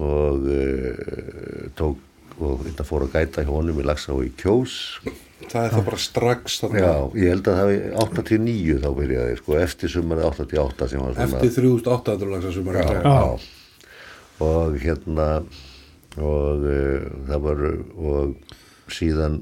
og 0.00 0.48
uh, 0.48 1.68
tók 1.78 2.00
og 2.40 2.64
þetta 2.66 2.86
fór 2.88 3.04
að 3.06 3.12
gæta 3.18 3.44
hjá 3.44 3.52
honum 3.54 3.78
í 3.80 3.84
Laxá 3.86 4.14
í 4.24 4.30
Kjós. 4.40 4.74
Það 5.44 5.60
er 5.68 5.74
það 5.74 5.84
bara 5.90 6.00
strax 6.00 6.56
þarna, 6.62 6.80
Já, 6.80 6.92
ég 7.20 7.32
held 7.34 7.48
að 7.50 7.58
það 7.58 7.70
hefði 7.70 7.80
89 8.04 8.78
þá 8.84 8.88
byrjaði, 8.98 9.36
sko, 9.42 9.56
eftir 9.60 9.92
sumarið 9.92 10.28
88 10.30 10.88
sem 10.90 11.02
var 11.04 11.14
svona 11.18 11.40
eftir 11.42 11.52
3800 11.58 12.32
lags 12.32 12.48
að 12.48 12.56
sumar 12.56 12.78
já, 12.80 12.86
já. 13.04 13.90
og 14.48 14.78
hérna 14.82 15.28
og 16.14 16.64
uh, 16.64 17.04
það 17.28 17.44
var 17.44 17.62
og 17.68 18.54
síðan 18.94 19.36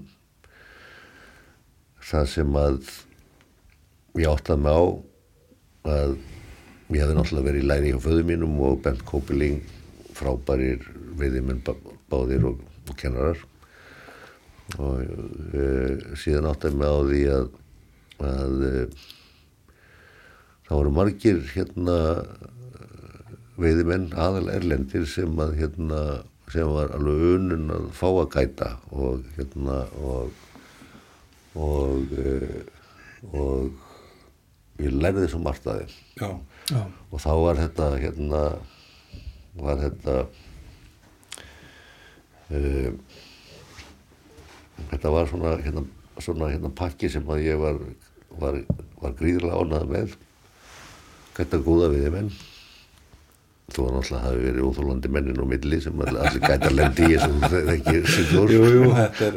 það 2.03 2.26
sem 2.34 2.59
að 2.59 2.90
ég 4.20 4.28
áttaði 4.32 4.64
mig 4.66 4.74
á 4.74 4.82
að 5.93 6.16
ég 6.93 7.01
hefði 7.01 7.16
náttúrulega 7.16 7.47
verið 7.49 7.62
í 7.62 7.68
læri 7.70 7.93
hjá 7.95 8.01
föðu 8.05 8.26
mínum 8.28 8.59
og 8.66 8.82
Bent 8.84 9.05
Kópiling 9.09 9.62
frábærir 10.16 10.82
veiðimenn 11.20 11.62
bá- 11.64 11.78
báðir 12.12 12.45
og, 12.51 12.59
og 12.59 12.72
kennarar 13.01 13.40
og 14.78 15.03
uh, 15.03 16.14
síðan 16.18 16.49
áttaði 16.53 16.78
mig 16.80 16.88
á 16.88 16.99
því 17.09 17.22
að 17.36 17.51
að 18.22 18.66
uh, 18.68 19.07
það 20.68 20.76
voru 20.78 20.93
margir 20.97 21.40
hérna 21.53 21.97
veiðimenn 23.61 24.12
aðal 24.16 24.49
erlendir 24.55 25.07
sem 25.11 25.40
að 25.43 25.57
hérna 25.61 26.03
sem 26.53 26.68
var 26.68 26.93
alveg 26.97 27.36
unun 27.36 27.72
að 27.72 27.88
fá 27.97 28.09
að 28.11 28.30
gæta 28.36 28.70
og 28.93 29.26
hérna 29.36 29.82
og 30.01 30.38
og 31.53 32.14
uh, 32.16 32.61
og 33.32 34.82
ég 34.82 34.95
lærði 34.97 35.28
svo 35.30 35.43
margt 35.43 35.66
að 35.68 35.84
já, 36.18 36.30
og 36.72 37.20
þá 37.20 37.32
var 37.45 37.61
þetta 37.61 37.90
hérna 38.01 38.43
var 39.61 39.82
þetta 39.82 40.16
þetta 44.93 45.13
var 45.17 45.29
svona 45.31 45.57
hérna, 45.63 45.85
svona 46.19 46.53
hérna 46.53 46.73
pakki 46.77 47.11
sem 47.13 47.29
að 47.33 47.45
ég 47.47 47.61
var 47.61 47.81
var, 48.41 48.63
var 49.03 49.19
gríðilega 49.19 49.61
ánað 49.61 49.93
með. 49.93 50.17
Gæta 51.37 51.61
góða 51.65 51.93
við 51.93 52.09
þeim 52.09 52.19
enn 52.23 52.33
þú 53.73 53.87
var 53.87 53.95
náttúrulega 53.97 54.27
hafi 54.27 54.41
verið 54.43 54.67
óþólandi 54.69 55.11
mennin 55.13 55.41
og 55.41 55.49
milli 55.49 55.79
sem 55.81 56.01
allir, 56.05 56.19
allir 56.27 56.43
gæta 56.45 56.71
lendi 56.73 57.07
í 57.07 57.15
þessum 57.15 57.39
þekkir 57.71 58.09
Sigþór 58.15 58.53
Jú, 58.53 58.63
jú, 58.75 58.91
þetta 58.99 59.29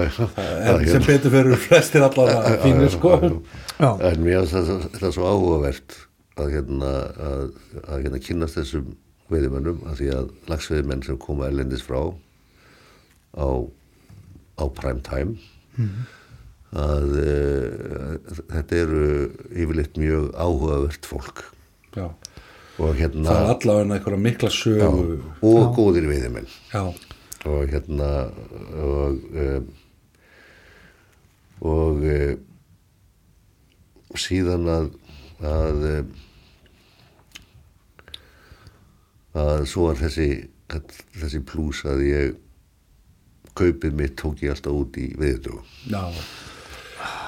er 0.00 0.78
en 0.78 0.88
sem 0.88 1.04
betur 1.04 1.34
fyrir 1.34 1.60
flestir 1.60 2.06
allar 2.06 2.32
að 2.38 2.56
fínir 2.64 2.92
sko. 2.94 3.12
En 3.82 4.24
mér 4.24 4.46
finnst 4.48 4.88
þetta, 4.94 5.12
svo 5.12 5.28
áhugavert 5.28 5.98
að 6.40 6.54
hérna 6.56 6.92
að, 7.28 7.44
að 7.84 8.06
hérna 8.06 8.22
kynast 8.24 8.60
þessum 8.62 8.94
veiðimönnum 9.34 9.84
að 9.90 10.00
því 10.00 10.10
að 10.16 10.28
lagsveiðimenn 10.50 11.06
sem 11.06 11.18
koma 11.22 11.48
erlendis 11.50 11.84
frá 11.84 12.00
á, 13.34 13.48
á 14.58 14.64
prime 14.78 15.02
time. 15.06 15.36
Að 16.74 17.18
e, 17.22 17.34
þetta 18.50 18.78
eru 18.80 19.02
yfirleitt 19.50 19.98
mjög 20.00 20.30
áhugavert 20.34 21.06
fólk. 21.06 21.44
Já. 21.94 22.08
og 22.82 22.96
hérna 22.98 23.28
það 23.28 23.40
er 23.40 23.50
allavega 23.52 23.94
einhverja 23.94 24.18
mikla 24.18 24.48
já, 24.50 24.54
sögu 24.56 25.18
og 25.46 25.76
góðir 25.76 26.08
veiðimenn. 26.10 26.48
Já, 26.72 26.82
og 27.46 27.70
hérna 27.70 28.08
og 28.82 29.20
um, 29.44 29.68
og 31.70 32.02
um, 32.02 32.42
síðan 34.18 34.66
að 34.74 34.90
að 35.44 35.86
um, 35.92 36.10
að 39.34 39.64
svo 39.70 39.88
var 39.90 40.00
þessi 40.02 40.28
þessi 41.20 41.40
plús 41.46 41.82
að 41.90 42.02
ég 42.08 42.34
kaupið 43.54 43.94
mitt 43.98 44.16
tók 44.18 44.40
ég 44.42 44.54
alltaf 44.54 44.72
út 44.74 44.96
í 44.98 45.10
viðdugum 45.18 45.62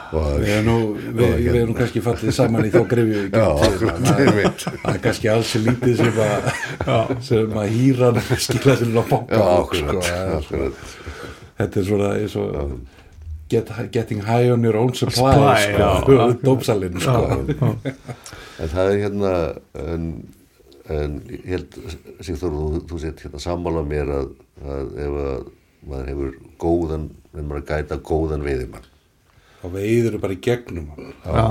Við 0.07 0.51
erum 0.55 0.67
nú, 0.69 0.75
við, 0.95 1.23
og 1.27 1.39
við 1.43 1.57
erum 1.59 1.71
nú 1.73 1.75
kannski 1.81 2.01
fallið 2.05 2.35
saman 2.37 2.67
í 2.69 2.71
þá 2.71 2.79
grefju 2.93 3.23
í 3.25 3.31
það, 3.33 4.21
er- 4.23 5.01
kannski 5.03 5.31
alls 5.33 5.49
sem 5.51 5.65
lítið 5.67 5.97
sem 5.99 6.21
að 6.23 7.11
sem 7.27 7.57
að 7.59 7.73
hýra 7.75 8.11
skila 8.39 8.77
sem 8.79 8.95
að 9.03 9.09
fólk, 9.11 9.75
sko. 9.81 10.05
er 10.07 10.71
þetta 11.59 11.81
er 11.83 11.89
svona 11.91 12.13
eins 12.21 12.37
og 12.39 12.79
get, 13.51 13.73
getting 13.97 14.23
high 14.23 14.47
on 14.55 14.63
your 14.65 14.79
own 14.79 14.95
supply, 14.95 15.35
Supply, 15.35 15.67
sko, 15.75 16.21
já. 16.21 16.25
dópsalinn 16.47 17.03
sko. 17.03 17.75
En 18.63 18.73
það 18.73 18.93
er 18.95 19.03
hérna 19.03 19.35
en, 19.83 20.07
en 20.95 21.17
ég 21.33 21.47
held 21.51 21.77
Sigþór, 22.25 22.53
þú, 22.57 22.81
þú 22.91 22.99
sett 23.03 23.23
hérna 23.25 23.41
sammála 23.43 23.83
mér 23.87 24.11
að, 24.21 24.29
að 24.63 24.93
ef 25.07 25.17
að 25.23 25.47
maður 25.87 26.11
hefur 26.11 26.37
góðan, 26.63 27.09
ef 27.35 27.41
maður 27.47 27.63
að 27.63 27.71
gæta 27.73 27.99
góðan 28.11 28.45
veiðimann 28.47 28.87
og 29.67 29.73
veiður 29.75 30.13
eru 30.13 30.21
bara 30.23 30.37
í 30.37 30.41
gegnum 30.47 30.91
hann. 30.95 31.13
já, 31.25 31.47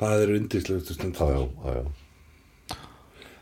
það 0.00 0.22
eru 0.26 0.38
undislegustu 0.40 0.96
stund 0.96 1.18
Já, 1.20 1.42
já, 1.72 2.76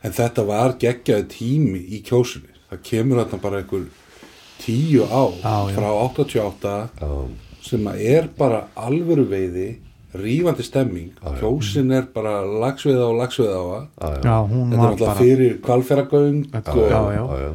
en 0.06 0.14
þetta 0.16 0.44
var 0.48 0.74
geggjaði 0.80 1.26
tími 1.34 1.82
í 1.96 2.00
kjósunni 2.06 2.54
það 2.70 2.82
kemur 2.90 3.20
þarna 3.22 3.40
bara 3.42 3.60
einhver 3.62 3.86
tíu 4.62 5.04
á 5.08 5.22
Já, 5.40 5.54
já. 5.70 5.76
frá 5.76 5.88
88 6.08 6.74
já. 7.00 7.12
sem 7.70 7.86
að 7.90 8.02
er 8.14 8.28
bara 8.38 8.64
alvöru 8.78 9.26
veiði 9.30 9.68
rífandi 10.14 10.64
stemming. 10.66 11.10
Kjósin 11.40 11.92
er 11.94 12.06
bara 12.14 12.40
lagsveiða 12.44 13.06
og 13.06 13.18
lagsveiða 13.20 13.58
á. 13.60 13.64
Það 14.00 14.16
já, 14.26 14.36
hún 14.50 14.70
þetta 14.70 14.74
er 14.74 14.82
var 14.82 14.90
alltaf 14.90 15.06
bara 15.06 15.18
fyrir 15.22 15.58
kvalferagöng 15.64 16.44
Já, 16.50 16.60
og 16.74 16.90
já. 16.90 17.00
já, 17.14 17.24
já. 17.46 17.50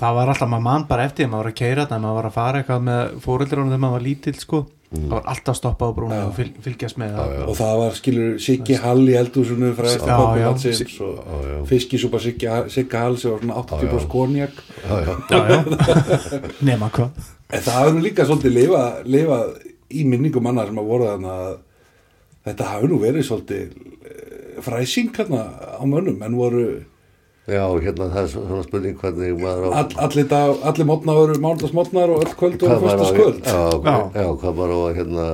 það 0.00 0.14
var 0.20 0.28
alltaf, 0.34 0.48
maður 0.48 0.66
mann 0.70 0.86
bara 0.88 1.04
eftir 1.04 1.24
því, 1.26 1.30
maður 1.30 1.42
var 1.44 1.50
að 1.52 1.58
keira 1.60 1.84
þetta, 1.86 1.98
maður 2.04 2.20
var 2.20 2.28
að 2.30 2.36
fara 2.40 2.60
eitthvað 2.62 2.84
með 2.90 3.16
fóreldrunum 3.26 3.72
þegar 3.74 3.82
maður 3.84 3.98
var 3.98 4.06
lítill 4.08 4.38
sko. 4.40 4.62
Það 4.90 5.12
var 5.12 5.26
alltaf 5.30 5.54
stoppað 5.54 5.90
á 5.92 5.94
brúnu 5.94 6.16
og 6.18 6.32
fylg, 6.34 6.54
fylgjast 6.64 6.96
með 6.98 7.12
það. 7.14 7.34
og 7.46 7.54
það 7.60 7.74
var 7.78 7.92
skilur 7.94 8.32
Siggi 8.42 8.78
Hall 8.82 9.04
í 9.06 9.12
eldúsinu 9.20 9.68
frá 9.78 9.86
Já, 9.86 9.92
eftir 9.94 10.10
já. 10.10 10.16
populansins 10.18 10.96
og 11.06 11.68
fiskisúpa 11.70 12.18
Siggi 12.24 12.48
Hall 12.50 12.66
sem 13.22 13.30
var 13.30 13.44
svona 13.44 13.60
80 13.60 13.92
brós 13.92 14.08
konjak 14.10 14.50
já, 14.82 14.96
já. 15.06 15.14
já, 15.30 15.38
já. 15.46 16.40
nema 16.66 16.88
hvað. 16.90 17.22
En 17.54 17.62
það 17.68 17.78
hefur 17.84 17.94
nú 17.94 18.02
líka 18.02 18.26
svolítið 18.26 18.56
lifað 18.56 18.98
lifa 19.14 19.38
í 19.94 20.04
minningum 20.10 20.42
manna 20.48 20.66
sem 20.66 20.82
að 20.82 20.90
voru 20.90 21.06
þannig 21.12 21.30
að 21.36 21.54
þetta 22.46 22.70
hafi 22.74 22.86
nú 22.90 23.00
verið 23.02 23.26
svolítið 23.28 23.74
eh, 24.04 24.62
fræsing 24.64 25.12
hérna 25.16 25.44
á 25.76 25.82
mönnum. 25.84 26.22
En 26.22 26.36
voru 26.36 26.64
Já, 27.50 27.64
hérna 27.82 28.06
það 28.12 28.20
er 28.20 28.28
svona 28.30 28.62
spurning 28.62 28.98
hvernig 29.00 29.32
maður 29.40 29.72
á 29.74 29.80
all, 29.80 29.94
allir, 30.04 30.26
dag, 30.30 30.60
allir 30.70 30.86
mótna 30.86 31.14
voru 31.16 31.34
mándagsmótnar 31.42 32.12
og 32.12 32.20
öll 32.22 32.34
kvöld 32.38 32.62
á, 32.62 32.78
fyrstaskvöld 32.78 33.40
já, 33.48 33.62
Já. 33.80 33.94
já, 34.14 34.26
hvað 34.42 34.54
maður 34.60 34.74
á 34.76 34.80
að 34.84 34.98
hérna 35.00 35.24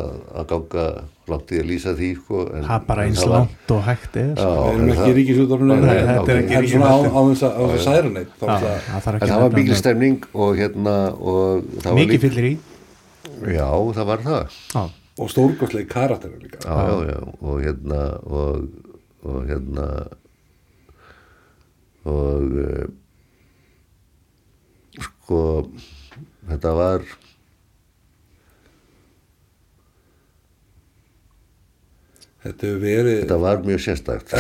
að 0.41 0.47
ganga 0.53 0.85
langt 1.27 1.51
í 1.53 1.59
að 1.61 1.67
lýsa 1.69 1.93
því 1.99 2.11
sko, 2.21 2.41
en, 2.55 2.65
það 2.65 2.77
er 2.79 2.87
bara 2.87 3.05
eins 3.05 3.19
það 3.21 3.29
var- 3.29 3.37
langt 3.43 3.75
og 3.77 3.83
hægt 3.91 4.17
er. 4.23 4.31
Já, 4.31 4.37
sko. 4.39 4.55
við 4.55 4.71
erum 4.71 4.87
en 4.87 4.93
ekki 4.95 5.03
það- 5.03 5.11
Nei, 5.67 5.99
þetta 6.07 6.37
er 6.57 6.69
svona 6.71 6.87
á, 6.87 7.21
þess 7.27 7.43
að, 7.43 7.79
særa 7.85 8.13
neitt 8.17 8.33
það 8.41 9.27
það 9.27 9.41
var 9.43 9.51
mikil 9.59 9.75
það. 9.75 9.83
stemning 9.83 10.19
og 10.33 10.57
hérna 10.57 10.97
og 11.21 11.65
það 11.83 11.91
var 11.91 12.01
mikið 12.01 12.25
fyllir 12.25 12.47
í. 12.47 12.55
Já, 13.59 13.69
það 13.99 14.07
var 14.07 14.25
það. 14.31 14.57
Já, 14.73 14.85
og 15.17 15.31
stórgóðslega 15.33 15.89
karakteru 15.89 16.41
líka. 16.43 16.61
Já, 16.61 17.09
já, 17.09 17.21
og 17.41 17.61
hérna 17.65 18.01
og, 18.25 18.69
og 19.25 19.47
hérna 19.49 19.87
og 22.07 22.59
uh, 22.63 22.85
sko 25.01 25.41
þetta 26.47 26.75
var 26.77 27.07
þetta 32.47 32.71
verið 32.83 33.17
þetta 33.23 33.37
var 33.43 33.57
mjög 33.67 33.81
sérstakt. 33.85 34.33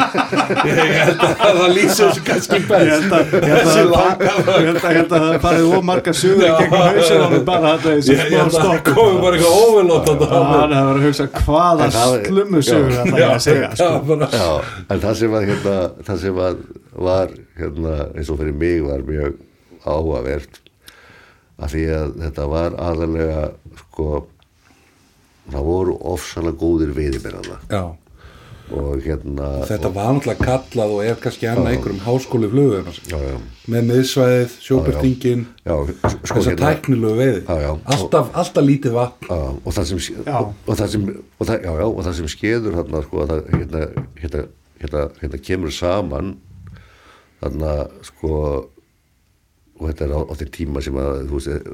Ég 0.70 0.78
held 1.00 1.22
að 1.24 1.34
það 1.40 1.72
lýsir 1.76 2.04
þessu 2.10 2.22
kannski 2.26 2.58
best. 2.70 3.10
ég 3.34 3.50
held 3.50 3.94
að 3.94 4.80
það- 4.80 5.10
það 5.10 5.36
farið 5.44 5.74
ómarga 5.78 6.14
sugur 6.20 6.44
í 6.46 6.52
gegnum 6.60 6.84
hausinn 6.86 7.24
á 7.24 7.28
mig 7.34 7.44
bara 7.48 7.72
þetta 7.76 7.88
er 7.90 7.98
ég 8.00 8.22
held 8.24 8.38
að 8.40 8.66
það 8.70 8.80
komi 8.90 9.20
bara 9.24 9.34
eitthvað 9.36 9.58
óvelótt 9.60 10.10
hann 10.10 10.74
hefur 10.76 10.94
að 10.94 11.04
hugsa 11.06 11.28
hvaða 11.40 11.90
það- 11.96 12.26
slummu 12.30 12.62
sugur 12.70 12.90
Já. 12.90 13.02
það 13.04 13.20
er 13.20 13.28
að 13.30 13.44
segja 13.46 13.70
sko. 13.76 14.50
En 14.90 15.04
það 15.04 15.14
sem 15.20 15.30
var 15.36 15.46
hérna 15.50 15.76
það 16.08 16.16
sem 16.24 16.34
var, 16.40 16.58
var 17.10 17.28
hérna 17.60 17.94
eins 18.16 18.30
og 18.32 18.40
fyrir 18.42 18.56
mig 18.64 18.82
var 18.86 19.00
mjög 19.08 19.38
áhugavert 19.84 20.60
af 21.60 21.72
því 21.74 21.82
að 21.92 22.12
þetta 22.24 22.44
var 22.48 22.76
aðalega 22.80 23.42
sko 23.84 24.06
það 25.48 25.66
voru 25.70 25.96
ofsalega 26.12 26.60
góðir 26.60 26.94
veiðimennana 26.96 27.60
já. 27.70 27.82
Og 28.70 29.00
hérna 29.02 29.46
Þetta 29.66 29.88
var 29.90 30.12
náttúrulega 30.14 30.46
kallað 30.46 30.92
og 30.94 31.00
er 31.02 31.16
kannski 31.18 31.48
enn 31.50 31.66
einhverjum 31.66 32.02
háskóli 32.04 32.50
flugum 32.52 32.90
já, 33.10 33.16
já, 33.18 33.32
með 33.66 33.88
miðsvæðið, 33.88 34.52
sjóbyrtingin 34.62 35.42
já, 35.64 35.74
sko 36.12 36.36
þessar 36.36 36.60
tæknilegu 36.60 37.16
veiði. 37.18 37.40
Já, 37.48 37.64
já. 37.64 37.72
alltaf, 37.96 38.30
alltaf 38.44 38.66
lítið 38.68 38.94
vatn. 38.94 39.26
Já, 39.26 39.40
og 39.58 39.74
það 39.74 39.90
sem 39.90 40.22
og, 40.22 40.52
og 40.68 40.78
það 40.78 40.92
sem 40.94 41.08
og 41.10 41.50
það, 41.50 41.56
já, 41.56 41.72
já, 41.80 41.86
og 41.88 42.00
það 42.06 42.16
sem 42.20 42.30
skeður 42.36 42.78
hérna, 42.78 43.02
sko, 43.08 43.24
að 43.24 43.32
það, 43.34 43.50
hérna, 43.56 43.82
hérna, 44.22 44.44
hérna, 44.84 45.04
hérna 45.24 45.42
kemur 45.50 45.74
saman 45.74 46.30
þarna 47.40 47.74
sko 48.06 48.36
og 49.80 49.88
þetta 49.88 50.04
er 50.06 50.12
á, 50.12 50.20
á 50.28 50.32
þeir 50.36 50.50
tíma 50.52 50.82
sem 50.84 50.96
að 51.00 51.20
þú 51.30 51.38
veist, 51.38 51.68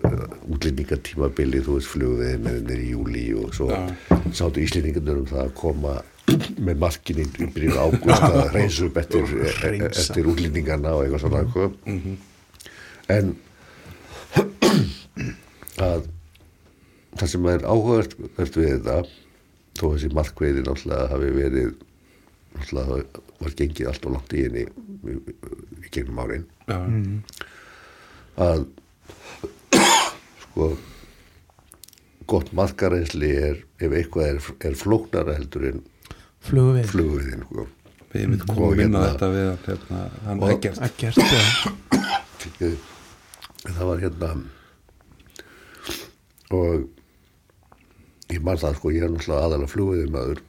útlendingatímabili 0.54 1.62
þú 1.66 1.78
veist, 1.78 1.90
flugðið 1.90 2.44
með 2.46 2.74
í 2.76 2.90
júli 2.92 3.24
og 3.40 3.54
svo 3.56 3.66
Já. 3.72 3.80
sáttu 4.30 4.62
íslendingarnir 4.62 5.22
um 5.24 5.26
það 5.30 5.42
að 5.42 5.54
koma 5.58 5.96
með 6.66 6.80
markinni 6.82 7.26
í 7.26 7.48
byrjun 7.54 7.80
ágúst 7.82 8.24
að 8.26 8.38
reysa 8.54 8.86
upp 8.88 8.96
eftir, 9.02 9.26
e- 9.26 9.42
e- 9.46 9.52
Hreinsa. 9.60 9.90
eftir 10.04 10.30
útlendingarna 10.30 10.94
og 10.96 11.04
eitthvað 11.04 11.22
svona 11.26 11.42
sko. 11.50 11.68
en 13.16 13.34
að 15.86 16.06
það 17.16 17.30
sem 17.32 17.48
er 17.52 17.66
áhugavert 17.66 18.16
vert 18.36 18.58
við 18.60 18.70
þetta 18.74 18.96
þó 19.76 19.84
þessi 19.92 20.10
markveiði 20.16 20.64
náttúrulega 20.66 21.10
hafi 21.12 21.30
verið 21.36 21.74
náttúrulega 22.56 23.22
var 23.40 23.56
gengið 23.60 23.90
allt 23.90 24.06
og 24.08 24.16
langt 24.16 24.34
í 24.36 24.44
henni 24.46 24.64
í, 24.66 25.16
í 25.84 25.92
gegnum 25.92 26.22
árin 26.24 26.46
já, 26.66 26.78
að 28.36 28.66
sko 30.42 30.68
gott 32.26 32.50
markaræsli 32.56 33.30
er 33.38 33.60
ef 33.80 33.92
eitthvað 33.92 34.26
er, 34.32 34.40
er 34.70 34.74
flóknara 34.78 35.36
heldur 35.38 35.68
en 35.70 35.82
flugvið 36.46 36.90
flugviðin 36.90 37.44
sko. 37.46 37.66
við 38.12 38.26
myndum 38.32 38.56
inn 38.56 38.96
á 38.96 39.00
hérna- 39.00 39.04
þetta 39.12 39.28
við 39.34 39.46
hann, 39.46 39.62
hérna, 39.68 40.02
hann 40.26 40.42
Og- 40.42 40.52
ekkert 40.56 40.78
ekkert 40.86 41.16
já. 41.22 42.70
það 43.66 43.84
var 43.90 44.02
hérna 44.04 44.30
og 46.56 46.88
ég 48.32 48.42
man 48.42 48.58
það 48.58 48.76
sko, 48.78 48.90
ég 48.94 49.02
er 49.06 49.10
náttúrulega 49.14 49.46
aðalega 49.46 49.70
flugviði 49.72 50.10
maður 50.14 50.42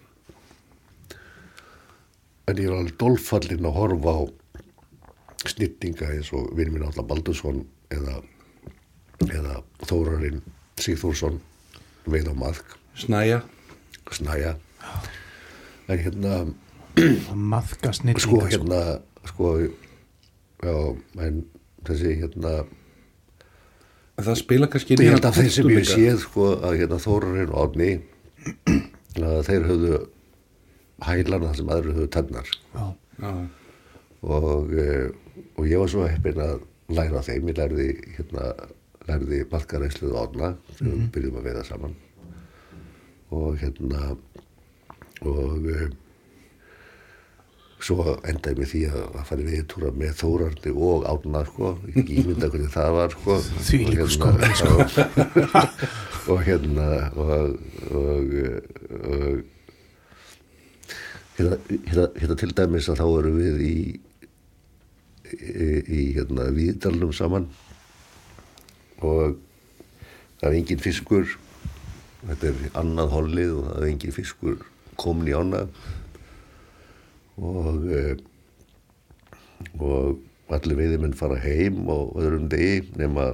en 2.48 2.58
ég 2.62 2.68
er 2.70 2.76
alveg 2.78 2.98
dolfallinn 3.02 3.66
að 3.68 3.78
horfa 3.78 4.14
á 4.18 4.24
snittinga 5.48 6.10
eins 6.16 6.30
og 6.34 6.50
vinur 6.58 6.74
minn 6.78 6.86
alltaf 6.88 7.06
Baldursson 7.10 7.66
eða, 7.94 8.22
eða 9.28 9.60
Þórarinn 9.88 10.42
Sigþórsson 10.78 11.40
veið 12.08 12.32
á 12.32 12.36
maðk, 12.38 12.78
snæja. 12.96 13.42
Snæja. 14.14 14.56
En 15.88 16.00
hérna 16.04 16.34
að 16.98 17.36
maðka 17.38 17.92
snillinga 17.94 18.24
sko 18.24 18.40
sko. 18.42 18.50
hérna 18.52 18.82
sko 19.28 19.52
já, 19.62 20.76
en 21.28 21.42
þessi 21.88 22.18
hérna 22.24 22.54
En 24.18 24.26
það 24.26 24.40
spila 24.40 24.68
kannski 24.74 24.96
inn 24.96 25.04
í 25.04 25.06
ég 25.06 25.14
held 25.14 25.28
að 25.30 25.36
þeir 25.38 25.52
sem 25.54 25.68
ég 25.76 25.86
séð 25.86 26.22
sko 26.24 26.48
að 26.66 26.80
hérna 26.80 26.98
Þórarinn 27.04 27.52
og 27.54 27.68
Átni 27.68 27.90
að 29.22 29.44
þeir 29.46 29.68
höfðu 29.68 30.00
hælana 31.06 31.52
þar 31.52 31.60
sem 31.60 31.70
aðrir 31.76 31.98
höfðu 32.00 32.10
tennar 32.16 32.50
já, 32.50 32.86
Já, 33.22 33.32
og, 34.26 34.74
eh, 34.74 35.12
og 35.58 35.70
ég 35.70 35.82
var 35.84 35.92
svo 35.94 36.08
heppinn 36.10 36.42
að 36.42 36.66
læra 36.94 37.24
þeim, 37.26 37.52
ég 37.52 37.58
lærði 37.58 37.88
hérna, 38.16 38.50
lærði 39.08 39.44
balkareysluð 39.52 40.18
átna 40.22 40.52
sem 40.78 40.92
við 40.92 41.08
byrjum 41.16 41.40
að 41.40 41.48
veiða 41.50 41.64
saman. 41.68 41.96
Og 43.36 43.58
hérna 43.60 44.14
og 45.28 45.66
e, 45.68 45.88
svo 47.84 48.16
endaði 48.28 48.62
með 48.62 48.72
því 48.72 48.84
að, 48.92 49.04
að 49.04 49.28
fara 49.30 49.44
í 49.44 49.50
veiðtúra 49.50 49.92
með 49.98 50.16
Þórarni 50.22 50.74
og 50.88 51.06
átna 51.12 51.44
sko, 51.50 51.74
ég 51.90 52.00
ekki 52.04 52.18
ímynda 52.24 52.52
hvernig 52.54 52.74
það 52.74 52.96
var 52.98 53.18
sko. 53.18 53.38
Þvílíkur 53.68 54.08
Og 54.08 54.16
skóli, 54.16 54.52
sko. 54.62 54.74
Og 56.32 56.42
hérna 56.44 56.88
og, 57.16 57.30
og, 57.96 58.34
og 58.98 59.38
hérna, 61.38 61.60
hérna, 61.88 62.08
hérna 62.20 62.36
til 62.42 62.52
dæmis 62.58 62.90
að 62.92 63.00
þá 63.00 63.08
erum 63.22 63.38
við 63.40 63.62
í 63.64 63.78
í, 65.34 66.02
hérna 66.18 66.50
viðdalnum 66.56 67.14
saman. 67.16 67.50
Og 69.02 69.38
það 70.40 70.48
er 70.50 70.58
engin 70.60 70.84
fiskur. 70.84 71.36
Þetta 72.24 72.50
er 72.52 72.64
annað 72.82 73.14
hollið 73.14 73.54
og 73.56 73.68
það 73.68 73.82
er 73.82 73.90
engin 73.92 74.16
fiskur 74.16 74.64
komin 74.98 75.30
í 75.30 75.36
ána. 75.38 75.66
Og 77.38 77.86
e, 77.94 78.04
og 79.78 80.54
allir 80.54 80.80
veiðimenn 80.80 81.18
fara 81.18 81.38
heim 81.44 81.84
og 81.92 82.16
öðrum 82.18 82.48
degi 82.52 82.86
nema 82.98 83.34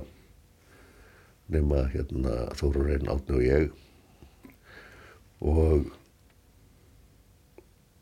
nema 1.53 1.83
hérna 1.93 2.47
Þóru 2.57 2.87
Reyn 2.87 3.11
Átni 3.11 3.37
og 3.37 3.43
ég. 3.45 3.69
Og 5.43 5.91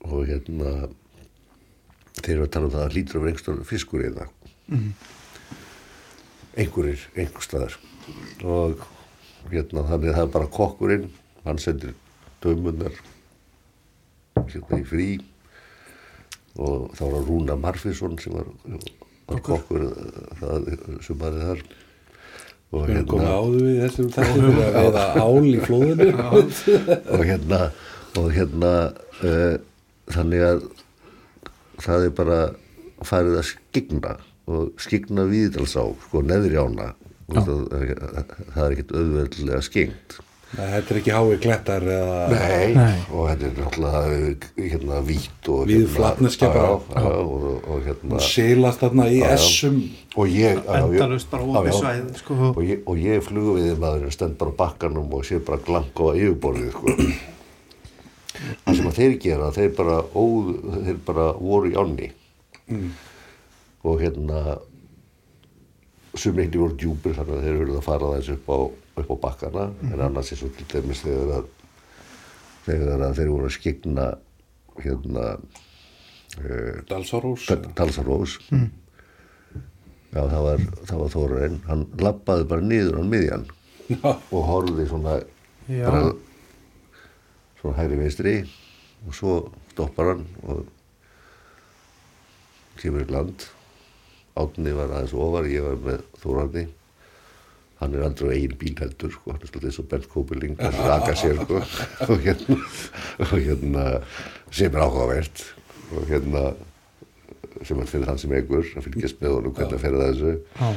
og 0.01 0.25
hérna 0.25 0.89
þeir 2.25 2.37
eru 2.37 2.45
að 2.47 2.53
tala 2.55 2.69
um 2.69 2.75
það 2.75 2.85
að 2.85 2.95
hlýtur 2.95 3.19
að 3.19 3.25
vera 3.25 3.35
einhver 3.35 3.65
fiskur 3.71 4.05
í 4.05 4.13
það 4.19 4.29
einhverjir, 6.57 7.03
einhver 7.15 7.45
staðar. 7.45 7.75
Og 8.43 8.81
hérna 9.51 9.85
þannig 9.87 10.11
að 10.11 10.17
það 10.17 10.23
er 10.25 10.33
bara 10.35 10.53
kokkurinn 10.57 11.05
hann 11.45 11.61
sendir 11.61 11.93
dömunar 12.43 12.97
hérna 14.41 14.81
í 14.81 14.87
frí. 14.87 15.11
Og 16.59 16.91
þá 16.97 17.05
var 17.05 17.29
Rúna 17.29 17.55
Marfinsson 17.59 18.17
sem 18.19 18.35
var, 18.35 18.49
var 19.29 19.45
kokkur. 19.45 19.87
það 20.41 20.67
sumarið 21.05 21.47
þar. 21.47 21.63
Og 22.71 22.87
erum 22.87 23.07
komið 23.11 23.31
áður 23.35 23.63
við 23.65 23.79
þessum 23.85 24.11
þessum 24.15 24.59
að 24.63 24.77
veiða 24.77 25.07
ál 25.19 25.47
í 25.47 25.57
flóðinu. 25.65 26.11
og 27.15 27.25
hérna 27.27 27.63
og 28.19 28.27
hérna 28.35 28.71
uh, 29.23 29.55
þannig 30.11 30.43
að 30.43 30.63
það 31.85 32.07
er 32.07 32.17
bara 32.21 32.41
farið 33.07 33.39
að 33.41 33.47
skigna 33.51 34.17
og 34.51 34.81
skigna 34.81 35.27
viðdalsá 35.29 35.85
sko 36.07 36.25
neðri 36.25 36.59
ána 36.59 36.91
og 37.31 37.47
það, 37.47 37.61
er 38.65 38.75
ekkert 38.75 38.93
auðveldlega 38.97 39.63
skignt 39.65 40.19
Nei, 40.51 40.65
þetta 40.67 40.91
er 40.91 40.97
ekki 40.99 41.11
hái 41.15 41.35
klettar 41.39 41.85
eða... 41.87 42.15
Nei, 42.27 42.73
Nei. 42.75 43.03
og 43.15 43.29
þetta 43.29 43.45
er 43.47 43.53
náttúrulega 43.55 44.65
hérna 44.73 44.97
vítt 45.07 45.47
og 45.47 45.61
Víð 45.69 45.77
hérna, 45.77 45.91
flatneskja 45.93 46.49
já, 46.49 46.55
bara. 46.57 46.73
já, 46.75 47.05
já, 47.05 47.21
og, 47.21 47.45
og 47.71 47.85
hérna 47.85 48.19
Silast 48.25 48.83
þarna 48.83 49.05
í 49.07 49.21
essum. 49.29 49.77
og 50.19 50.35
ég 50.35 50.59
endalust 50.75 51.31
bara 51.31 51.47
já, 51.47 51.53
opið 51.61 51.71
já. 51.71 51.77
svæði 51.79 52.19
sko, 52.19 52.39
og 52.49 52.61
ég, 52.67 52.83
og 52.83 52.99
ég 52.99 53.23
flugu 53.23 53.55
við 53.61 53.79
maður 53.79 54.11
stend 54.17 54.35
bara 54.41 54.51
á 54.51 54.59
bakkanum 54.65 55.15
og 55.15 55.23
sé 55.29 55.39
bara 55.39 55.63
glank 55.69 56.03
á 56.03 56.05
yfirborðið 56.19 56.75
sko. 56.75 56.97
Það 58.65 58.77
sem 58.77 58.89
að 58.89 58.99
þeir 58.99 59.15
gera 59.25 59.53
þeir 59.55 59.71
bara, 59.77 60.01
óð, 60.17 60.51
þeir 60.87 60.99
bara 61.07 61.29
voru 61.37 61.71
í 61.71 61.77
ánni. 61.79 62.11
Og 63.87 64.01
hérna 64.01 64.59
sumreikni 66.17 66.59
voru 66.61 66.77
djúpir 66.77 67.15
þannig 67.17 67.37
að 67.37 67.47
þeir 67.47 67.59
höfðu 67.61 67.79
að 67.79 67.87
fara 67.87 68.13
þess 68.17 68.35
upp 68.35 68.51
á, 68.51 68.59
upp 69.01 69.11
á 69.11 69.17
bakkana. 69.25 69.65
En 69.91 70.05
annars 70.07 70.31
er 70.33 70.41
svo 70.41 70.51
til 70.55 70.67
dæmis 70.73 71.03
þegar 71.05 71.39
að 71.39 71.49
þegar 72.65 73.07
að 73.07 73.17
þeir 73.17 73.31
voru 73.31 73.47
að 73.49 73.55
skegna 73.55 74.07
hérna 74.81 75.25
uh, 75.37 76.75
Dalsárós. 76.89 77.47
Dalsarós 77.77 78.37
já 80.11 80.21
það 80.27 80.41
var, 80.45 80.63
var 80.91 81.13
Þórarinn. 81.13 81.61
Hann 81.69 81.85
lappaði 82.03 82.47
bara 82.51 82.65
niður 82.67 82.99
á 82.99 83.03
miðjan 83.07 83.47
og 84.01 84.41
horfði 84.47 84.87
svona 84.89 85.17
Já. 85.67 85.85
bara 85.87 86.11
svona 87.61 87.77
hægri 87.77 88.01
veistri 88.01 88.35
og 89.07 89.15
svo 89.15 89.39
stoppar 89.71 90.13
hann 90.13 90.27
og 90.43 90.65
kemur 92.81 93.05
í 93.05 93.11
land. 93.13 93.47
Átni 94.39 94.73
var 94.73 94.93
aðeins 94.95 95.13
ofar 95.13 95.49
ég 95.49 95.65
var 95.65 95.81
með 95.85 96.05
Þórarni. 96.21 96.63
Hann 97.81 97.95
er 97.97 98.05
aldrei 98.05 98.29
á 98.29 98.33
eigin 98.37 98.57
bíl 98.61 98.75
heldur 98.77 99.11
sko, 99.13 99.33
hann 99.33 99.41
er 99.41 99.49
svolítið 99.49 99.75
svo 99.75 99.85
Bent 99.89 100.07
Kópeling 100.09 100.59
hann 100.61 100.77
raka 100.85 101.15
sér 101.17 101.39
sko, 101.41 101.61
og 102.11 102.21
hérna 102.21 102.57
og 103.25 103.33
hérna 103.33 103.85
sem 104.53 104.69
er 104.69 104.85
áhugavert. 104.85 105.43
Og 105.91 106.05
hérna 106.09 106.43
sem 107.65 107.77
hann 107.77 107.89
fyrir 107.89 108.09
hann 108.09 108.21
sem 108.21 108.33
eigur 108.37 108.63
að 108.63 108.85
fylgjast 108.87 109.21
með 109.21 109.37
honum 109.37 109.55
hvernig 109.57 109.81
ferða 109.81 110.11
þessu. 110.11 110.35
Já. 110.61 110.71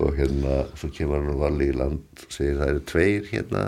og 0.00 0.14
hérna 0.16 0.60
svo 0.78 0.88
kemur 0.94 1.18
hann 1.18 1.32
og 1.34 1.40
valli 1.42 1.66
í 1.72 1.76
land 1.76 2.22
og 2.24 2.32
segir 2.32 2.60
það 2.60 2.70
eru 2.74 2.84
tveir 2.92 3.26
hérna. 3.32 3.64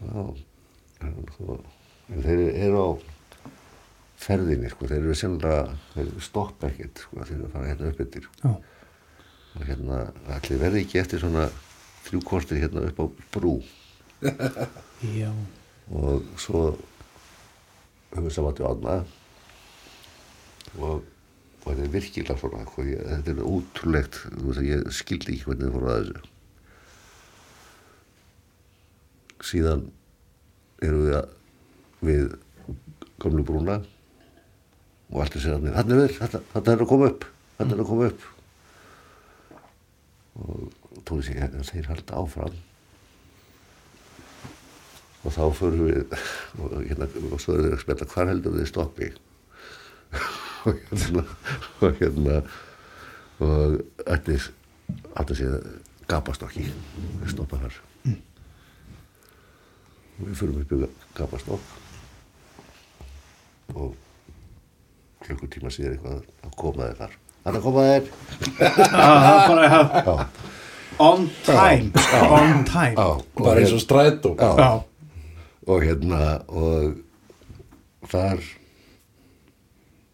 Já. 0.00 0.14
og, 0.22 0.38
þeir 1.00 2.42
eru 2.48 2.84
á 2.84 2.88
ferðinni 4.20 4.70
sko, 4.72 4.88
þeir 4.90 5.00
eru 5.00 5.16
sennilega 5.16 5.78
þeir 5.94 6.10
stoppa 6.24 6.68
ekkert 6.68 7.04
sko, 7.04 7.22
þeir 7.24 7.36
eru 7.38 7.48
að 7.48 7.54
fara 7.54 7.70
hérna 7.70 7.90
upp 7.92 8.02
eftir. 8.04 8.28
Já, 8.42 8.50
og 9.50 9.66
hérna 9.66 10.00
allir 10.36 10.60
verði 10.60 10.84
ekki 10.84 11.00
eftir 11.00 11.22
svona 11.22 11.46
þrjú 12.06 12.20
kortir 12.28 12.60
hérna 12.62 12.84
upp 12.90 13.00
á 13.00 13.06
brú. 13.34 13.54
Já, 15.20 15.30
og 15.96 16.26
svo 16.40 16.66
höfum 18.10 18.26
við 18.26 18.34
saman 18.34 18.56
til 18.58 18.66
ánna 18.66 18.96
og, 20.78 21.00
og 21.00 21.66
þetta 21.66 21.84
er 21.86 21.94
virkilega 21.94 22.36
svona 22.40 22.66
sko, 22.66 22.84
ég, 22.88 23.00
þetta 23.06 23.32
er 23.32 23.48
útrúlegt 23.48 24.20
ég 24.66 24.84
skildi 24.94 25.36
ekki 25.36 25.46
hvernig 25.48 25.64
þið 25.66 25.74
fóru 25.76 25.90
að 25.94 26.02
þessu. 26.02 26.20
Síðan 29.50 29.86
erum 30.84 31.04
við 31.06 31.18
að, 31.18 31.34
við 32.00 32.30
gömlu 33.20 33.44
brúna 33.46 33.80
og 35.10 35.20
allt 35.20 35.36
er 35.36 35.44
sér 35.44 35.58
að 35.58 35.66
mér 35.66 35.76
hann 35.76 35.92
er 35.92 36.02
verið, 36.04 36.40
þetta 36.54 36.72
er 36.72 36.84
að 36.84 36.90
koma 36.90 37.10
upp 37.12 37.28
þetta 37.60 37.76
er 37.76 37.82
að 37.82 37.90
koma 37.90 38.08
upp. 38.08 38.26
Og 40.40 41.00
tóði 41.08 41.26
sig 41.26 41.40
að 41.44 41.64
þeir 41.68 41.90
halda 41.90 42.20
áfram. 42.22 42.58
Og 45.20 45.34
þá 45.36 45.42
förum 45.58 45.90
við 45.90 46.14
og, 46.56 46.78
hérna, 46.88 47.08
og 47.28 47.42
svo 47.42 47.56
erum 47.56 47.66
við 47.66 47.76
að 47.76 47.82
spila 47.82 48.08
hvar 48.14 48.30
heldur 48.30 48.56
þið 48.56 48.70
stoppi? 48.70 49.10
Og 50.60 50.76
hérna 50.76 51.22
og 51.80 51.94
hérna 51.96 52.34
og 53.40 53.76
ættis 54.12 54.50
ættis 55.16 55.40
ég 55.40 55.68
gapastokki 56.10 56.66
við 56.66 57.30
stoppa 57.32 57.60
þar. 57.62 57.78
Og 58.10 58.29
við 60.20 60.36
förum 60.40 60.60
upp 60.60 60.72
í 60.74 60.78
gapastokk 61.16 61.66
og 63.74 63.90
klukkutíma 65.24 65.70
síðan 65.72 65.94
eitthvað 65.96 66.22
að 66.46 66.54
koma 66.60 66.88
þeir 66.88 66.98
þar. 67.00 67.12
Hann 67.44 67.56
að 67.56 67.64
koma 67.64 67.82
er 67.88 68.04
já, 70.04 70.14
on 71.00 71.28
time 71.46 71.88
on 72.28 72.64
time. 72.68 72.96
Já, 72.96 73.08
bara 73.40 73.60
eins 73.62 73.74
og 73.76 73.82
já, 74.36 74.70
og 75.66 75.86
hérna 75.86 76.22
og 76.48 76.98
þar 78.10 78.44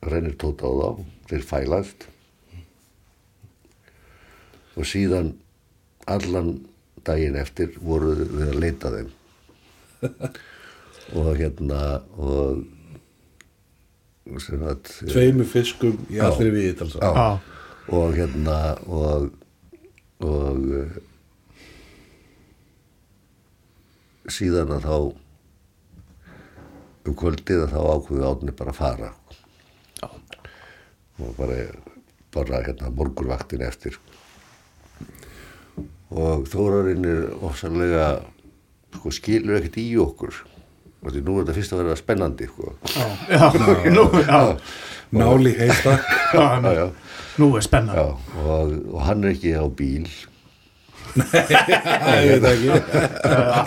rennir 0.06 0.36
tóta 0.38 0.70
á 0.70 0.72
þá 0.76 0.88
þeir 1.30 1.44
fælast. 1.50 2.08
Og 4.76 4.84
síðan 4.86 5.32
allan 6.06 6.66
daginn 7.06 7.38
eftir 7.40 7.78
voru 7.80 8.12
við 8.14 8.50
að 8.52 8.60
leita 8.60 8.92
þeim 8.92 9.15
og 11.18 11.30
hérna 11.38 11.82
og 12.16 12.64
sem 14.42 14.62
að 14.66 14.92
Tveimu 15.06 15.46
fiskum 15.46 15.98
í 16.10 16.18
allri 16.22 16.50
við 16.54 16.82
og 17.86 18.16
hérna 18.16 18.60
og 18.86 19.30
og 20.16 20.62
síðan 24.32 24.72
að 24.76 24.86
þá 24.86 24.96
um 27.06 27.16
kvöldið 27.20 27.66
að 27.66 27.74
þá 27.74 27.80
ákveðu 27.94 28.24
átni 28.26 28.54
bara 28.58 28.72
að 28.72 28.80
fara 28.80 29.10
Já. 30.00 30.08
og 31.22 31.36
bara 31.38 31.58
bara 32.34 32.62
hérna 32.66 32.90
morgunvaktin 32.92 33.64
eftir 33.66 33.98
og 36.10 36.48
Þórarinn 36.50 37.06
er 37.06 37.28
ofsanlega 37.46 38.08
sko 38.94 39.12
skilur 39.14 39.58
ekkert 39.58 39.80
í 39.82 39.88
okkur. 40.02 40.38
Og 41.04 41.12
því 41.12 41.22
nú 41.26 41.36
er 41.36 41.44
þetta 41.44 41.56
fyrst 41.58 41.74
að 41.74 41.82
vera 41.84 41.98
spennandi 41.98 42.48
sko. 42.50 42.72
já, 42.92 43.06
já, 43.34 43.44
nú, 43.94 44.06
já, 44.22 44.40
náli 45.16 45.52
já, 45.62 46.86
nú 47.38 47.50
er 47.56 47.66
spennan 47.66 47.98
já, 47.98 48.06
og, 48.42 48.72
og 48.92 49.04
hann 49.06 49.24
er 49.24 49.34
ekki 49.36 49.54
á 49.58 49.64
bíl. 49.68 50.08
Ég 51.16 52.42
veit 52.42 52.50
ekki. 52.50 52.68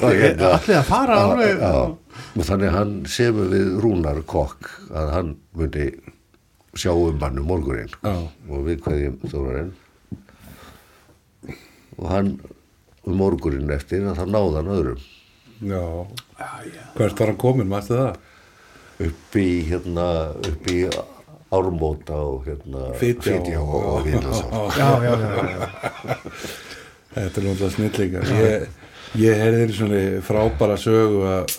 Allir 0.03 0.77
að 0.77 0.85
fara 0.89 1.21
alveg 1.23 1.63
já, 1.63 1.73
og 1.89 2.45
þannig 2.45 2.75
hann 2.75 2.95
semur 3.09 3.49
við 3.49 3.75
Rúnar 3.81 4.19
Kokk 4.29 4.69
að 4.93 5.13
hann 5.15 5.35
myndi 5.57 5.89
sjá 6.77 6.91
um 6.93 7.17
hann 7.21 7.39
um 7.41 7.47
morgunin 7.49 7.89
Já. 8.03 8.15
og 8.49 8.65
við 8.67 8.83
hverjum 8.85 9.17
Þórarinn. 9.31 9.71
Og 11.99 12.05
hann 12.11 12.33
um 13.09 13.21
morgunin 13.23 13.75
eftir 13.75 14.05
að 14.07 14.21
það 14.21 14.33
náði 14.35 14.57
hann 14.59 14.73
öðrum 14.77 15.05
já, 15.69 15.83
hvert 16.95 17.21
var 17.21 17.31
hann 17.33 17.41
komin, 17.41 17.69
mæstu 17.71 17.97
það? 17.99 18.19
upp 19.09 19.39
í 19.39 19.49
hérna 19.69 20.07
upp 20.49 20.71
í 20.71 20.79
ármóta 21.49 22.17
og 22.29 22.43
hérna 22.45 22.89
Fitjá 22.99 23.39
og, 23.61 23.77
og 23.79 24.01
Villasá 24.07 24.65
já, 24.77 24.89
já, 25.03 25.13
já, 25.23 25.29
já. 25.49 25.69
Þetta 27.09 27.41
er 27.41 27.45
náttúrulega 27.47 27.69
snillingar. 27.73 28.27
Ég, 28.37 28.65
ég 29.17 29.39
heyrði 29.41 29.63
einu 29.65 29.75
svona 29.75 30.01
frábæra 30.25 30.75
sögu 30.77 31.23
að 31.25 31.55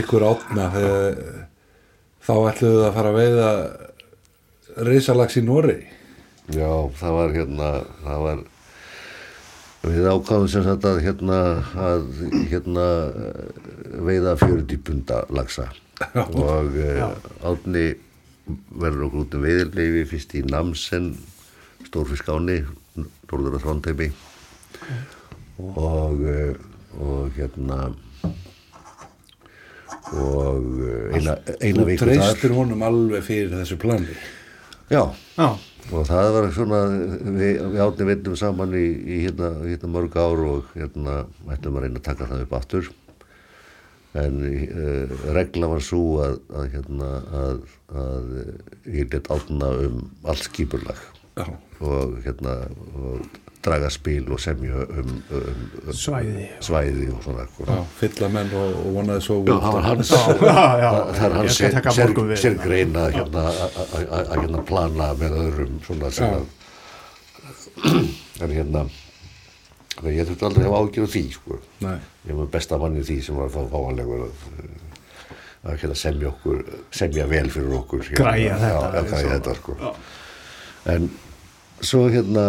ykkur 0.00 0.26
átna 0.28 0.66
þegar 0.74 1.16
þá 2.24 2.34
ætluðu 2.50 2.82
það 2.82 2.88
að 2.88 2.98
fara 2.98 3.12
að 3.12 3.18
veiða 3.20 3.48
reysalags 4.90 5.38
í 5.40 5.44
Nóri. 5.46 5.78
Já, 6.52 6.68
það 7.00 7.16
var 7.16 7.34
hérna, 7.38 7.70
það 8.04 8.26
var, 8.26 8.44
við 9.84 10.06
ákváðum 10.08 10.50
sem 10.50 10.64
sagt 10.64 10.86
að 10.88 11.00
hérna, 11.04 11.38
að 11.76 12.04
hérna 12.50 12.86
eh, 13.10 13.64
veiða 14.04 14.36
40 14.40 14.80
punda 14.86 15.20
lagsa 15.34 15.68
og 16.34 16.74
uh, 16.74 17.12
átni 17.46 17.84
verður 18.74 19.06
okkur 19.06 19.20
út 19.22 19.36
um 19.38 19.44
veiðileifi 19.44 20.00
fyrst 20.10 20.34
í 20.34 20.42
Namsen, 20.48 21.12
Stórfiskáni, 21.86 22.64
Norður 23.30 23.58
að 23.58 23.62
Þrándheimi 23.62 24.08
og, 25.62 26.24
uh, 26.24 26.56
og 26.98 27.36
hérna, 27.36 27.78
og 30.14 30.66
uh, 30.82 31.14
eina, 31.14 31.36
eina 31.60 31.84
Þú 31.84 31.86
viku 31.92 32.02
þar. 32.02 32.10
treystir 32.10 32.56
honum 32.56 32.82
alveg 32.86 33.24
fyrir 33.26 33.54
þessu 33.54 33.78
plani. 33.80 34.18
Já, 34.90 35.04
já. 35.38 35.48
Og 35.92 36.06
það 36.08 36.28
var 36.36 36.50
svona 36.56 36.80
við, 37.36 37.58
við 37.74 37.80
átni 37.84 38.08
veitum 38.08 38.36
saman 38.38 38.76
í, 38.78 38.84
í 39.04 39.22
hérna, 39.26 39.50
hérna 39.64 39.90
mörg 39.92 40.16
ár 40.16 40.44
og 40.48 40.70
hérna 40.76 41.24
ætlum 41.52 41.78
að 41.78 41.86
reyna 41.86 42.00
að 42.00 42.06
taka 42.08 42.28
það 42.30 42.44
upp 42.46 42.54
aftur. 42.60 42.90
En 44.14 44.36
uh, 44.46 45.14
regla 45.34 45.68
var 45.72 45.82
svo 45.82 46.02
að, 46.22 46.36
að 46.54 46.68
hérna 46.76 47.08
að, 47.40 47.62
að 48.04 48.28
ég 48.94 49.10
let 49.10 49.30
átna 49.34 49.72
um 49.88 49.96
allt 50.22 50.46
skipurlag 50.46 51.00
Já, 51.34 51.48
og 51.82 52.20
hérna 52.22 52.60
og 52.94 53.24
draga 53.64 53.88
spil 53.90 54.26
og 54.34 54.40
semja 54.44 54.82
um, 54.84 55.12
um, 55.32 55.60
um 55.88 55.92
Svæði. 55.96 56.48
svæði 56.64 57.06
og 57.14 57.22
svona 57.24 57.46
já, 57.48 57.78
fylla 58.00 58.28
menn 58.34 58.50
og, 58.60 58.74
og 58.82 58.90
vonaði 58.98 59.24
svo 59.24 59.38
Já, 59.44 59.54
það 59.64 59.76
var 59.78 59.86
hans 59.88 60.10
það 60.12 61.24
er 61.24 61.38
hans 61.38 61.56
sér, 62.42 62.58
greina 62.60 63.06
hérna, 63.14 63.46
að- 63.48 63.78
að 63.80 64.04
að- 64.04 64.28
að 64.28 64.42
hérna 64.42 64.64
plana 64.68 65.08
með 65.22 65.38
öðrum 65.46 65.78
svona 65.86 66.10
sem 66.12 66.36
að 66.36 66.44
en 68.44 68.52
hérna 68.54 68.84
ég 70.04 70.26
þurfti 70.28 70.46
aldrei 70.48 70.64
að 70.64 70.70
hafa 70.72 70.78
ágjörð 70.84 71.10
því 71.14 71.22
sko. 71.36 71.56
Nei, 71.84 71.96
ég 72.28 72.38
var 72.38 72.48
besta 72.52 72.78
manni 72.82 73.02
því 73.06 73.16
sem 73.22 73.36
var 73.38 73.50
þá 73.54 73.60
fáanlegur 73.72 74.24
að, 74.26 74.46
að 75.64 75.76
hérna, 75.82 75.96
semja 75.98 76.30
okkur 76.32 76.62
semja 76.94 77.26
vel 77.30 77.46
fyrir 77.54 77.76
okkur 77.78 78.02
hérna. 78.08 78.18
Græja 78.20 78.56
þetta, 78.62 79.20
já, 79.22 79.28
þetta 79.36 79.54
sko. 79.60 79.92
en 80.94 81.06
svo 81.80 82.02
hérna 82.12 82.46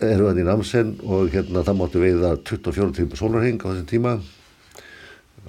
erum 0.00 0.26
við 0.26 0.30
hann 0.30 0.40
í 0.40 0.44
Namsen 0.48 0.92
og 1.04 1.32
hérna 1.32 1.64
það 1.66 1.78
máttu 1.80 2.02
veiða 2.02 2.30
24 2.48 2.94
tíma 2.96 3.18
sólarhing 3.18 3.58
á 3.60 3.66
þessum 3.68 3.88
tíma. 3.90 4.12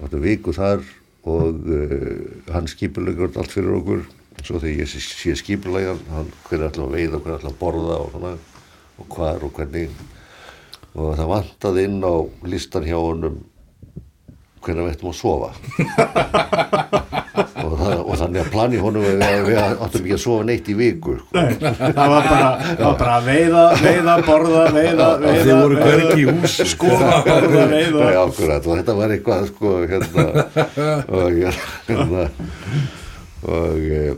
Áttu 0.01 0.21
viku 0.23 0.53
þar 0.55 0.83
og 1.31 1.69
uh, 1.69 2.23
hann 2.51 2.69
skipulegur 2.71 3.31
allt 3.35 3.53
fyrir 3.53 3.77
okkur. 3.79 4.07
Svo 4.41 4.59
þegar 4.59 4.81
ég 4.83 4.89
sé, 4.89 5.01
sé 5.03 5.35
skipulegan 5.37 6.01
hann 6.11 6.31
hver 6.47 6.59
er 6.59 6.67
alltaf 6.69 6.87
að 6.87 6.97
veiða, 6.97 7.21
hver 7.21 7.33
er 7.33 7.37
alltaf 7.37 7.53
að 7.53 7.61
borða 7.61 7.99
og 8.01 8.11
svona 8.15 8.33
og 9.01 9.15
hvar 9.15 9.45
og 9.45 9.55
hvernig. 9.55 9.95
Og 10.91 11.15
það 11.15 11.31
vantaði 11.31 11.87
inn 11.87 12.01
á 12.03 12.15
listan 12.51 12.87
hjá 12.87 12.97
honum 12.99 13.39
hvernig 14.61 14.85
við 14.85 14.95
ættum 14.95 15.11
að 15.11 15.17
sofa. 15.17 15.51
Og, 17.61 17.73
það, 17.77 18.00
þannig 18.21 18.41
að 18.43 18.49
plani 18.53 18.79
honum 18.81 19.05
við, 19.05 19.23
við 19.47 19.59
áttum 19.61 20.05
ekki 20.05 20.15
að 20.15 20.21
sofa 20.23 20.45
neitt 20.47 20.69
í 20.71 20.75
viku 20.77 21.17
sko. 21.19 21.35
Nei, 21.35 21.51
það 21.59 22.13
var 22.13 22.29
bara, 22.29 22.49
það 22.61 22.83
var 22.85 22.97
bara 23.01 23.17
veiða, 23.25 23.65
veiða, 23.81 24.15
borða, 24.27 24.63
veiða, 24.77 25.09
veiða 25.25 25.43
þið 25.49 25.61
voru 25.61 25.81
hvergi 25.81 26.21
í 26.21 26.27
húsi. 26.29 26.67
skoða, 26.71 27.11
borða, 27.27 27.65
veiða 27.73 28.07
Já, 28.11 28.21
akkurat, 28.23 28.69
og 28.71 28.81
þetta 28.81 28.97
var 29.01 29.15
eitthvað 29.17 29.45
sko, 29.51 29.75
hérna, 29.91 30.25
og, 31.19 31.43
hérna, 31.91 32.25
og 33.57 33.85
eh, 33.99 34.15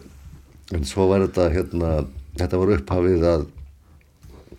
en 0.77 0.87
svo 0.89 1.09
var 1.11 1.27
þetta 1.27 1.49
hérna, 1.57 1.97
þetta 2.39 2.63
var 2.63 2.77
upphafið 2.77 3.27
að 3.33 3.51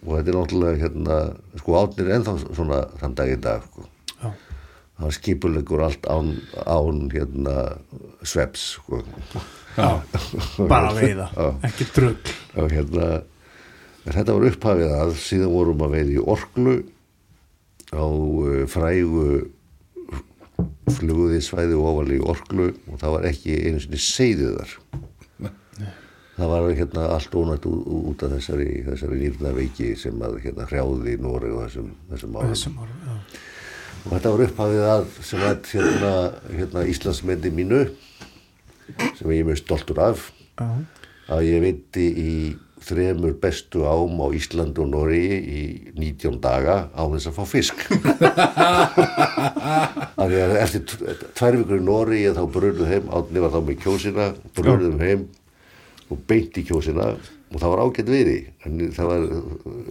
og 0.04 0.18
þetta 0.18 0.30
er 0.30 0.36
náttúrulega 0.36 0.80
hérna, 0.82 1.18
sko 1.60 1.76
átnir 1.80 2.10
ennþá 2.18 2.34
svona 2.44 2.80
þann 3.00 3.14
dag 3.16 3.30
í 3.32 3.36
dag 3.40 3.64
sko. 3.70 3.86
Hann 5.00 5.10
skipulegur 5.14 5.82
allt 5.82 6.06
án, 6.06 6.36
án 6.70 7.08
hérna 7.10 7.54
sveps 8.22 8.76
sko. 8.76 9.02
Já, 9.74 9.88
bara 10.70 10.92
veiða, 10.94 11.28
ekki 11.66 11.88
drugg 11.96 12.30
og 12.62 12.70
hérna 12.70 13.08
þetta 14.04 14.36
var 14.36 14.46
upphafið 14.50 14.92
að 14.94 15.14
síðan 15.18 15.50
vorum 15.54 15.82
að 15.82 15.96
veiða 15.96 16.14
í 16.14 16.24
orklu 16.34 16.76
á 17.90 18.06
uh, 18.06 18.62
frægu 18.70 19.26
fluguði 20.94 21.40
svæði 21.42 21.78
ofali 21.80 22.20
í 22.20 22.22
orklu 22.22 22.68
og 22.90 23.00
það 23.00 23.16
var 23.16 23.28
ekki 23.32 23.56
einu 23.64 23.82
sinni 23.82 24.00
seyðið 24.02 24.58
þar 24.60 24.76
það 26.34 26.52
var 26.52 26.68
hérna 26.74 27.08
allt 27.14 27.34
ónætt 27.38 27.66
út, 27.70 27.82
út 28.10 28.24
af 28.26 28.36
þessari, 28.36 28.68
þessari 28.86 29.20
nýrnaveiki 29.22 29.92
sem 29.98 30.22
að 30.26 30.40
hérna 30.44 30.68
hrjáði 30.70 31.14
í 31.14 31.20
Nóri 31.22 31.50
og 31.54 31.64
þessum, 31.64 31.90
þessum 32.10 32.38
árum 32.38 32.54
þessum 32.54 32.80
árum. 32.82 33.34
Og 34.04 34.10
þetta 34.12 34.32
var 34.34 34.42
upphafið 34.48 34.82
að 34.92 35.06
sem 35.24 35.40
að 35.48 35.70
hérna, 35.72 36.12
hérna 36.58 36.84
Íslandsmendi 36.92 37.50
mínu 37.54 37.80
sem 39.16 39.30
ég 39.32 39.40
er 39.40 39.48
mjög 39.48 39.62
stoltur 39.62 40.00
af. 40.04 40.28
Já. 40.60 40.68
að 41.34 41.46
ég 41.48 41.62
veitti 41.64 42.04
í 42.20 42.32
þremur 42.84 43.32
bestu 43.40 43.80
ám 43.88 44.18
á 44.20 44.28
Íslandi 44.36 44.82
og 44.84 44.90
Noregi 44.92 45.38
í 45.40 45.62
19 45.96 46.36
daga 46.44 46.74
á 46.92 47.02
þess 47.14 47.30
að 47.30 47.38
fá 47.38 47.44
fisk. 47.48 47.80
Að 50.20 50.34
eftir 50.60 50.84
tv- 50.90 51.14
tvær 51.36 51.56
vikur 51.62 51.80
í 51.80 51.84
Noregi 51.86 52.34
þá 52.36 52.42
brunum 52.54 52.90
heim, 52.90 53.08
átni 53.08 53.40
var 53.42 53.54
þá 53.54 53.60
með 53.66 53.80
kjósina 53.86 54.26
brunum 54.56 55.00
heim 55.00 55.24
og 56.12 56.20
beint 56.28 56.60
í 56.60 56.66
kjósina 56.68 57.14
og 57.54 57.60
það 57.62 57.70
var 57.70 57.80
ágætt 57.84 58.08
við 58.10 58.28
því 58.28 58.38
en 58.66 58.78
það 58.96 59.06
var 59.10 59.24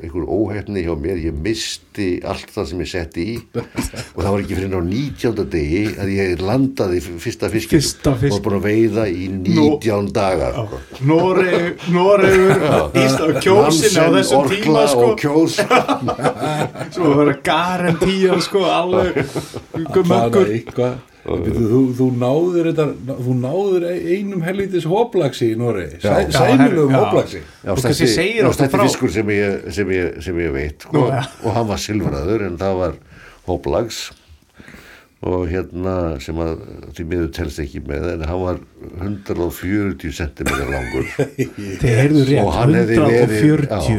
einhver 0.04 0.26
óhefni 0.36 0.82
hjá 0.84 0.94
mér 1.00 1.20
ég 1.24 1.38
misti 1.46 2.08
allt 2.28 2.50
það 2.52 2.66
sem 2.72 2.82
ég 2.84 2.90
setti 2.92 3.24
í 3.24 3.36
og 3.56 4.20
það 4.20 4.28
var 4.34 4.42
ekki 4.44 4.58
fyrir 4.58 4.76
á 4.76 4.82
19. 4.84 5.46
degi 5.54 5.84
að 6.04 6.12
ég 6.12 6.44
landaði 6.44 7.00
fyrsta 7.24 7.50
fiskin 7.54 7.80
Fyrsta 7.80 8.16
fisk. 8.20 8.36
og 8.36 8.44
búin 8.44 8.58
að 8.60 8.68
veiða 8.68 9.06
í 9.08 9.30
19 9.32 10.12
daga 10.16 10.52
sko. 10.58 10.82
Noreg, 11.08 11.88
Noregur, 11.94 12.54
Ísland, 13.00 13.40
kjósin 13.46 13.96
á 13.96 14.06
þessum 14.18 14.42
Orkla 14.44 14.60
tíma 14.68 14.84
sko, 14.92 15.08
og 15.08 15.24
kjós 15.24 15.58
svo 16.98 17.16
var 17.16 17.32
það 17.32 17.42
garantíja 17.48 18.40
sko, 18.44 18.68
alveg 18.68 19.24
eitthvað. 20.44 21.02
Þú, 21.24 21.36
þú, 21.56 21.82
þú 21.96 22.06
náður 22.20 22.68
þetta, 22.72 22.86
þú 23.24 23.34
náður 23.40 23.86
einum 23.92 24.42
helvítis 24.44 24.84
hóplagsi 24.92 25.54
í 25.54 25.60
Nóri, 25.60 25.86
hóplagsi. 26.92 27.40
Já, 27.64 27.72
Og 28.50 28.58
stætti 28.58 28.74
frá- 28.76 28.84
fiskur 28.90 29.14
sem 29.16 29.32
ég, 29.32 29.70
sem 29.78 29.94
ég, 29.96 30.18
sem 30.26 30.42
ég 30.44 30.52
veit 30.52 30.84
sko, 30.84 30.98
Nú, 31.00 31.06
ja. 31.14 31.22
og 31.46 31.56
hann 31.56 31.70
var 31.72 31.80
silfraður 31.80 32.44
en 32.50 32.60
það 32.60 32.76
var 32.82 33.00
hóplags 33.48 34.02
og 35.24 35.46
hérna 35.48 35.94
sem 36.20 36.36
að 36.44 36.58
því 36.98 37.06
miður 37.08 37.30
telst 37.38 37.62
ekki 37.64 37.80
með 37.88 38.10
en 38.18 38.26
hann 38.28 38.42
var 38.44 38.58
140 39.00 40.12
cm 40.18 40.50
langur. 40.74 41.08
Og 42.44 42.52
hann 42.58 42.76
rétt, 42.76 42.92
hefði 42.92 42.98
verið 43.00 43.38
140 43.40 43.96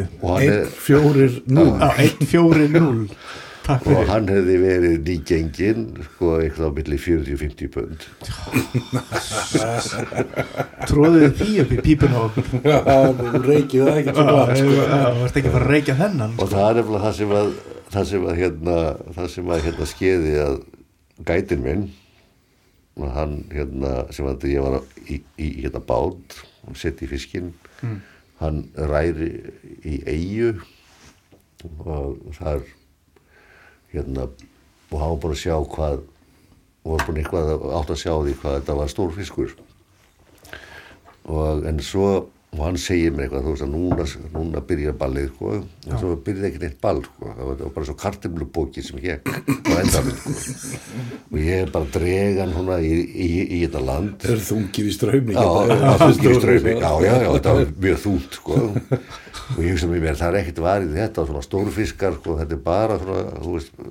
já, 3.00 3.08
og 3.68 3.72
hann, 3.72 3.72
Einn, 3.72 3.72
hef, 3.72 3.72
fjórir, 3.72 3.72
nú. 3.72 3.72
Já, 3.72 3.72
1-4-0 3.72 3.72
Takk 3.72 3.86
og 3.86 3.88
fyrir 3.88 4.04
hann 4.10 4.26
hefði 4.28 4.56
verið 4.60 4.98
nýgengin 5.08 5.84
sko 6.04 6.34
eitthvað 6.42 6.68
á 6.68 6.70
milli 6.76 6.98
40-50 7.00 7.70
pund 7.72 8.04
Tróðið 10.90 11.30
því 11.38 11.48
upp 11.62 11.70
í 11.72 11.78
pípun 11.86 12.12
þú 12.12 12.24
reykið 13.46 13.80
það 13.86 13.96
ekki 14.02 14.12
sko. 14.12 14.24
þú 14.24 14.34
varst 15.22 15.36
ekki 15.40 15.48
að 15.48 15.54
fara 15.56 15.64
að 15.64 15.72
reykja 15.72 15.96
þennan 16.02 16.34
og 16.36 16.44
það 16.52 16.66
er 16.68 16.74
nefnilega 16.80 17.04
það 17.06 17.14
sem 17.20 17.30
að 17.40 17.48
það 17.94 18.04
sem 18.10 18.22
að 18.28 18.36
hérna, 18.42 18.76
það 19.16 19.26
sem 19.36 19.46
að 19.54 19.64
hérna 19.68 19.84
skeiði 19.94 20.34
að 20.44 20.56
gætin 21.30 21.64
minn 21.64 21.84
og 23.00 23.08
hann 23.16 23.34
hérna 23.54 23.90
sem 24.14 24.28
að 24.28 24.44
ég 24.52 24.60
var 24.68 24.76
í, 25.08 25.16
í 25.40 25.48
hérna 25.62 25.80
bát 25.88 26.28
og 26.68 26.76
sett 26.78 27.00
í 27.00 27.08
fiskinn 27.08 27.48
hann 28.42 28.58
ræri 28.76 29.30
í 29.88 30.04
eigu 30.04 30.52
og 31.88 32.20
þar 32.36 32.60
hérna 33.94 34.28
og 34.90 35.00
var 35.00 35.16
búin 35.22 35.34
að 35.34 35.40
sjá 35.42 35.54
hvað 35.74 36.02
og 36.84 36.92
var 36.92 37.06
búin 37.06 37.20
eitthvað 37.22 37.52
átt 37.78 37.92
að 37.94 38.00
sjá 38.02 38.12
því 38.12 38.34
hvað 38.42 38.56
þetta 38.58 38.78
var 38.78 38.92
stór 38.92 39.14
fiskur. 39.16 39.54
Og 41.24 41.64
en 41.70 41.80
svo 41.80 42.08
og 42.54 42.60
hann 42.62 42.76
segir 42.78 43.10
mér 43.14 43.26
eitthvað, 43.26 43.44
þú 43.48 43.52
veist 43.54 43.64
að 43.66 43.72
núna, 43.74 44.04
núna 44.34 44.60
byrjar 44.68 44.94
ballið, 45.00 45.28
sko, 45.34 45.52
og 45.58 45.96
svo 45.98 46.12
byrjaði 46.26 46.48
ekki 46.50 46.60
neitt 46.62 46.76
ball, 46.84 47.00
sko, 47.02 47.32
það 47.32 47.48
var, 47.48 47.56
það 47.60 47.72
bara 47.74 47.88
svo 47.88 47.94
kartimlubóki 48.04 48.84
sem 48.86 49.00
ég 49.02 49.26
á 49.26 49.74
endanum, 49.82 50.20
sko, 50.22 50.82
og 51.32 51.38
ég 51.42 51.64
er 51.64 51.72
bara 51.74 51.90
dregan 51.96 52.54
húnna 52.54 52.78
í, 52.78 52.92
í, 53.10 53.28
í 53.42 53.60
þetta 53.64 53.82
land, 53.88 54.14
Það 54.22 54.36
er 54.36 54.44
þungir 54.48 54.86
í 54.90 54.94
strömi 54.94 55.34
já, 55.34 55.44
það 55.44 56.04
þungir 56.04 56.30
í 56.30 56.38
ströymi, 56.38 56.76
já, 56.78 56.90
já, 57.04 57.12
já, 57.24 57.28
þetta 57.34 57.56
var 57.58 57.74
mjög 57.88 58.00
þúnt, 58.04 58.38
sko, 58.38 58.60
og 59.44 59.58
ég 59.60 59.74
hugsa 59.74 59.90
með 59.90 60.06
mér, 60.06 60.20
það 60.22 60.30
er 60.30 60.40
ekkert 60.44 60.62
varið 60.64 60.94
þetta, 61.00 61.26
svona 61.28 61.44
stórfiskar, 61.48 62.18
sko, 62.20 62.38
þetta 62.40 62.56
er 62.58 62.62
bara 62.70 63.00
svona, 63.02 63.24
þú 63.42 63.56
veist, 63.58 63.82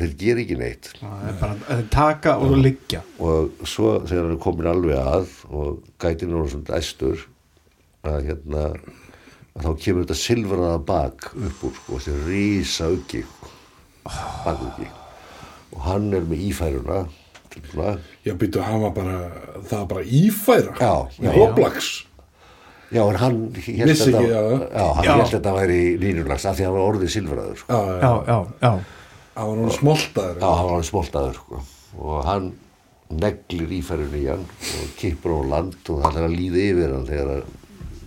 þeir 0.00 0.16
ger 0.24 0.42
ekki 0.44 0.58
neitt, 0.60 0.90
Það 1.04 1.28
er 1.28 1.36
bara 1.40 1.68
að 1.74 1.84
taka 1.92 2.34
og 2.40 2.56
liggja. 2.58 3.00
Og 3.22 3.62
svo 3.68 3.94
þegar 4.06 4.24
hann 4.24 4.34
er 4.34 4.40
komin 4.42 4.68
alveg 4.70 4.98
að 4.98 5.30
og 5.50 5.78
gætin 6.02 6.32
er 6.34 6.48
svona 6.52 6.78
æstur 6.80 7.22
að 8.04 8.20
hérna 8.28 8.64
að 9.54 9.64
þá 9.64 9.70
kemur 9.84 10.04
þetta 10.04 10.18
silfraða 10.20 10.78
bak 10.88 11.28
upp 11.34 11.64
úr 11.68 11.74
sko, 11.78 11.98
þessi 11.98 12.14
rísa 12.28 12.88
uggi 12.94 13.22
bakuggi 14.44 14.88
og 15.74 15.84
hann 15.88 16.10
er 16.14 16.24
með 16.28 16.42
ífæruna 16.50 17.04
svona 17.54 17.92
Já, 18.26 18.32
býttu, 18.34 18.58
hann 18.66 18.80
var 18.82 18.90
bara, 18.96 19.18
það 19.68 19.78
var 19.78 19.86
bara 19.92 20.02
ífæra 20.04 20.74
Já, 20.80 20.94
já. 21.22 21.30
Roblax 21.36 21.92
já 22.94 23.00
en 23.10 23.16
hann 23.22 23.38
hélt 23.54 23.88
Vissi 23.90 24.10
þetta, 24.10 24.24
já. 24.26 24.42
já, 24.74 24.84
hann 24.98 25.08
hélt 25.20 25.32
þetta 25.36 25.52
væri 25.56 25.78
nýnulags 26.02 26.44
af 26.50 26.58
því 26.58 26.64
að 26.66 26.68
hann 26.68 26.76
var 26.78 26.88
orðið 26.90 27.12
silfraður 27.14 27.62
sko. 27.62 27.78
Já, 27.78 28.12
já, 28.28 28.36
Já, 28.66 28.72
hann 29.38 29.48
var 29.50 29.56
nú 29.62 29.70
smoltaður 29.78 30.36
Já, 30.42 30.50
hann 30.50 30.68
var 30.68 30.74
hann 30.76 30.88
smoltaður 30.90 31.38
sko. 31.40 31.62
og 32.02 32.20
hann 32.26 32.50
neglir 33.14 33.72
ífærun 33.78 34.14
í 34.18 34.24
hann 34.28 34.44
og 34.50 34.92
kippur 34.98 35.36
á 35.38 35.40
land 35.54 35.90
og 35.94 36.02
það 36.04 36.18
er 36.20 36.26
að 36.28 36.36
líða 36.40 36.62
yfir 36.72 36.94
hann 36.96 37.06
þegar, 37.08 37.32
að- 37.38 37.60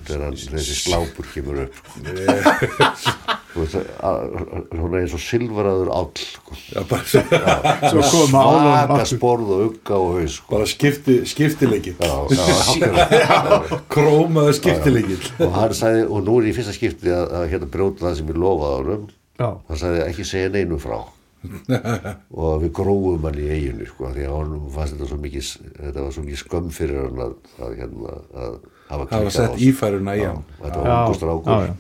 þegar 0.08 0.24
hann, 0.28 0.38
þessi 0.56 0.78
slápur 0.82 1.28
kemur 1.34 1.66
upp. 1.68 1.76
Hún 3.58 4.94
er 4.94 5.00
eins 5.02 5.14
og 5.18 5.22
silfraður 5.22 5.90
áll 5.96 6.12
sko. 6.20 6.58
Já, 6.70 6.84
bara, 6.90 7.04
svo 7.08 8.04
koma 8.12 8.44
álan 8.44 8.68
svaka 8.70 9.08
sporð 9.10 9.54
og 9.56 9.64
ugga 9.72 9.98
og 9.98 10.18
haus 10.20 10.38
sko. 10.38 10.52
bara 10.52 10.70
skipti, 10.70 11.18
skiptileikil 11.30 11.96
já, 11.98 12.16
já, 12.38 12.44
akkurat. 12.76 13.76
Krómaður 13.94 14.58
skiptileikil 14.60 15.22
og 15.48 15.58
hann 15.58 15.76
sagði, 15.78 16.06
og 16.06 16.26
nú 16.28 16.40
er 16.40 16.50
ég 16.50 16.54
í 16.54 16.58
fyrsta 16.60 16.76
skipti 16.78 17.14
að, 17.14 17.28
að 17.42 17.52
hérna 17.54 17.72
brjóta 17.74 18.08
það 18.08 18.18
sem 18.20 18.34
ég 18.34 18.42
lofaði 18.46 18.82
honum. 18.82 19.06
Já, 19.38 19.50
hann 19.70 19.82
sagði 19.84 20.04
ekki 20.06 20.28
segja 20.28 20.54
neinu 20.54 20.82
frá. 20.82 21.00
Og 21.48 22.64
við 22.64 22.72
grófum 22.76 23.28
hann 23.28 23.38
í 23.40 23.50
eiginu 23.54 23.86
sko, 23.88 24.10
því 24.14 24.26
að 24.28 24.34
hann 24.36 24.56
fannst 24.74 24.96
þetta 24.96 25.10
svo 25.12 25.20
mikið 25.22 25.52
þetta 25.78 26.02
var 26.02 26.16
svo 26.16 26.24
mikið 26.26 26.42
skömm 26.42 26.72
fyrir 26.74 27.06
hann 27.06 27.22
að, 27.28 27.36
að, 27.62 27.76
hérna, 27.78 28.16
að 28.44 28.58
hafa 28.90 29.30
sett 29.36 29.60
ífæruna 29.68 30.16
í 30.18 30.24
Já, 30.24 30.32
hann. 30.32 30.44
Þetta 30.64 30.80
já, 30.80 30.82
var 30.82 30.98
ungur 30.98 31.14
já, 31.14 31.20
strákur. 31.20 31.68
já. 31.68 31.76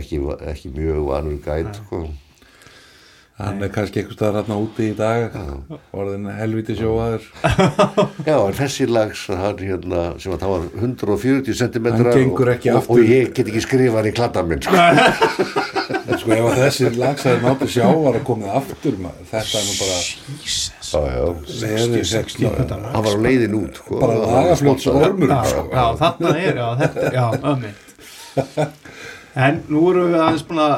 ekki, 0.00 0.20
ekki 0.52 0.68
mjög 0.76 1.00
vanur 1.10 1.38
gæt 1.44 1.80
sko. 1.82 2.02
hann 3.42 3.62
er 3.64 3.70
kannski 3.74 3.98
eitthvað 4.02 4.14
staðar 4.18 4.44
hann 4.46 4.60
úti 4.62 4.84
í 4.92 4.94
dag 4.96 5.34
orðin 5.96 6.28
helviti 6.36 6.76
sjóaður 6.78 7.24
já, 8.28 8.36
en 8.36 8.54
þessi 8.60 8.86
lags 8.86 9.24
hann, 9.32 9.58
hérna, 9.58 10.02
sem 10.22 10.32
að 10.36 10.44
það 10.44 10.52
var 10.52 10.66
140 10.78 11.56
cm 11.60 11.88
og, 11.90 12.04
aftur. 12.76 12.92
og 12.92 13.02
ég 13.02 13.32
get 13.34 13.48
ekki 13.50 13.64
skrifað 13.64 14.08
í 14.12 14.14
kladdan 14.14 14.46
minn 14.52 14.62
sko. 14.62 14.76
en 16.12 16.20
sko 16.20 16.36
ef 16.36 16.46
að 16.52 16.60
þessi 16.60 16.92
lagsæður 17.00 17.42
náttu 17.48 17.68
sjávar 17.74 18.20
að 18.20 18.24
komið 18.30 18.54
aftur 18.60 19.00
maður, 19.02 19.26
þetta 19.32 19.58
er 19.58 19.66
nú 19.66 19.74
bara 19.80 19.98
Jesus 20.44 20.81
já, 20.92 21.00
já. 21.16 21.26
verið 21.62 22.06
60 22.12 22.54
pundar. 22.56 22.80
Hann 22.92 23.04
var 23.06 23.16
á 23.16 23.20
leiðin 23.26 23.56
út 23.58 23.80
sko. 23.80 23.98
bara 24.02 24.16
lagafljóts 24.20 24.86
ormur 24.92 25.28
Já, 25.32 25.40
sko. 25.50 25.64
já, 25.72 25.84
þarna 26.02 26.32
er, 26.38 26.56
já, 26.62 26.68
þetta, 26.82 27.12
já, 27.16 27.26
ömmitt 27.52 27.80
En 29.46 29.62
nú 29.72 29.82
erum 29.90 30.10
við 30.12 30.20
aðeins 30.26 30.46
búin 30.48 30.60
að 30.60 30.74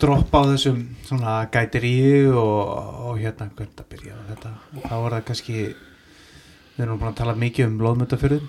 droppa 0.00 0.42
á 0.44 0.48
þessum 0.52 0.80
svona 1.08 1.36
gætiríu 1.52 2.34
og, 2.36 2.72
og 3.10 3.20
hérna, 3.20 3.48
hvernig 3.56 3.80
að 3.80 3.88
byrja 3.94 4.18
þetta. 4.30 4.52
Þá 4.84 4.94
er 4.96 5.14
það 5.16 5.24
kannski 5.30 5.56
við 5.60 6.84
erum 6.84 7.00
búin 7.00 7.10
að 7.12 7.18
tala 7.20 7.34
mikið 7.40 7.66
um 7.70 7.78
loðmöndafyrðin 7.84 8.48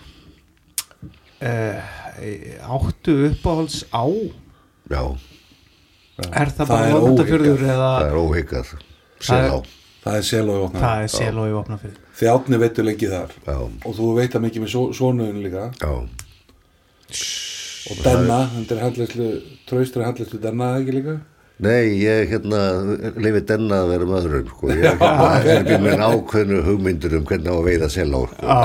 uh, 1.47 1.91
áttu 2.75 3.15
uppáhalds 3.31 3.83
á? 3.95 4.03
Já, 4.91 5.03
er 6.31 6.51
það 6.51 6.65
Það 6.65 6.73
bara 6.73 6.91
loðmöndafyrður 6.95 7.65
eða 7.67 7.91
það 7.91 8.07
er 8.07 8.17
Það 9.21 9.29
sel 9.29 9.39
er- 9.45 9.53
á 9.55 9.59
það 10.03 10.17
er 10.17 10.27
sel 10.31 10.45
og 10.49 10.65
opnar 10.67 10.85
það 10.85 11.03
er 11.05 11.13
sel 11.15 11.33
og 11.37 11.49
í 11.49 11.57
opnafyrð 11.61 11.99
þjátni 12.21 12.59
veitur 12.61 12.85
lengi 12.85 13.09
þar. 13.09 13.31
Já, 13.47 13.57
og 13.57 13.97
þú 13.97 14.11
veit 14.19 14.35
að 14.37 14.43
mikið 14.45 14.63
með 14.65 14.73
svonuðin 14.97 15.41
líka. 15.41 15.63
Já, 15.81 15.93
og 17.91 18.01
Denna, 18.05 18.39
þetta 18.53 18.75
er 18.75 18.83
hallæslu 18.85 19.27
traustur 19.69 20.05
hallæslu 20.05 20.39
Denna 20.41 20.73
eða 20.75 20.83
ekki 20.83 20.97
líka? 20.99 21.17
Nei, 21.61 21.93
ég 22.01 22.31
hérna 22.31 22.59
leifir 23.21 23.43
denna 23.45 23.83
að 23.83 23.91
vera 23.91 24.05
með 24.09 24.23
öðrum 24.23 24.47
sko. 24.49 24.69
ég 24.71 24.79
hérna, 24.81 25.09
er 25.37 25.49
ekki 25.59 25.77
með 25.83 25.99
ákveðnu 26.07 26.61
hugmyndur 26.65 27.17
um 27.19 27.27
hvernig 27.29 27.53
á 27.53 27.57
að 27.57 27.67
veiða 27.67 27.89
sel 27.93 28.07
á 28.17 28.21
sko. 28.31 28.47
já, 28.47 28.55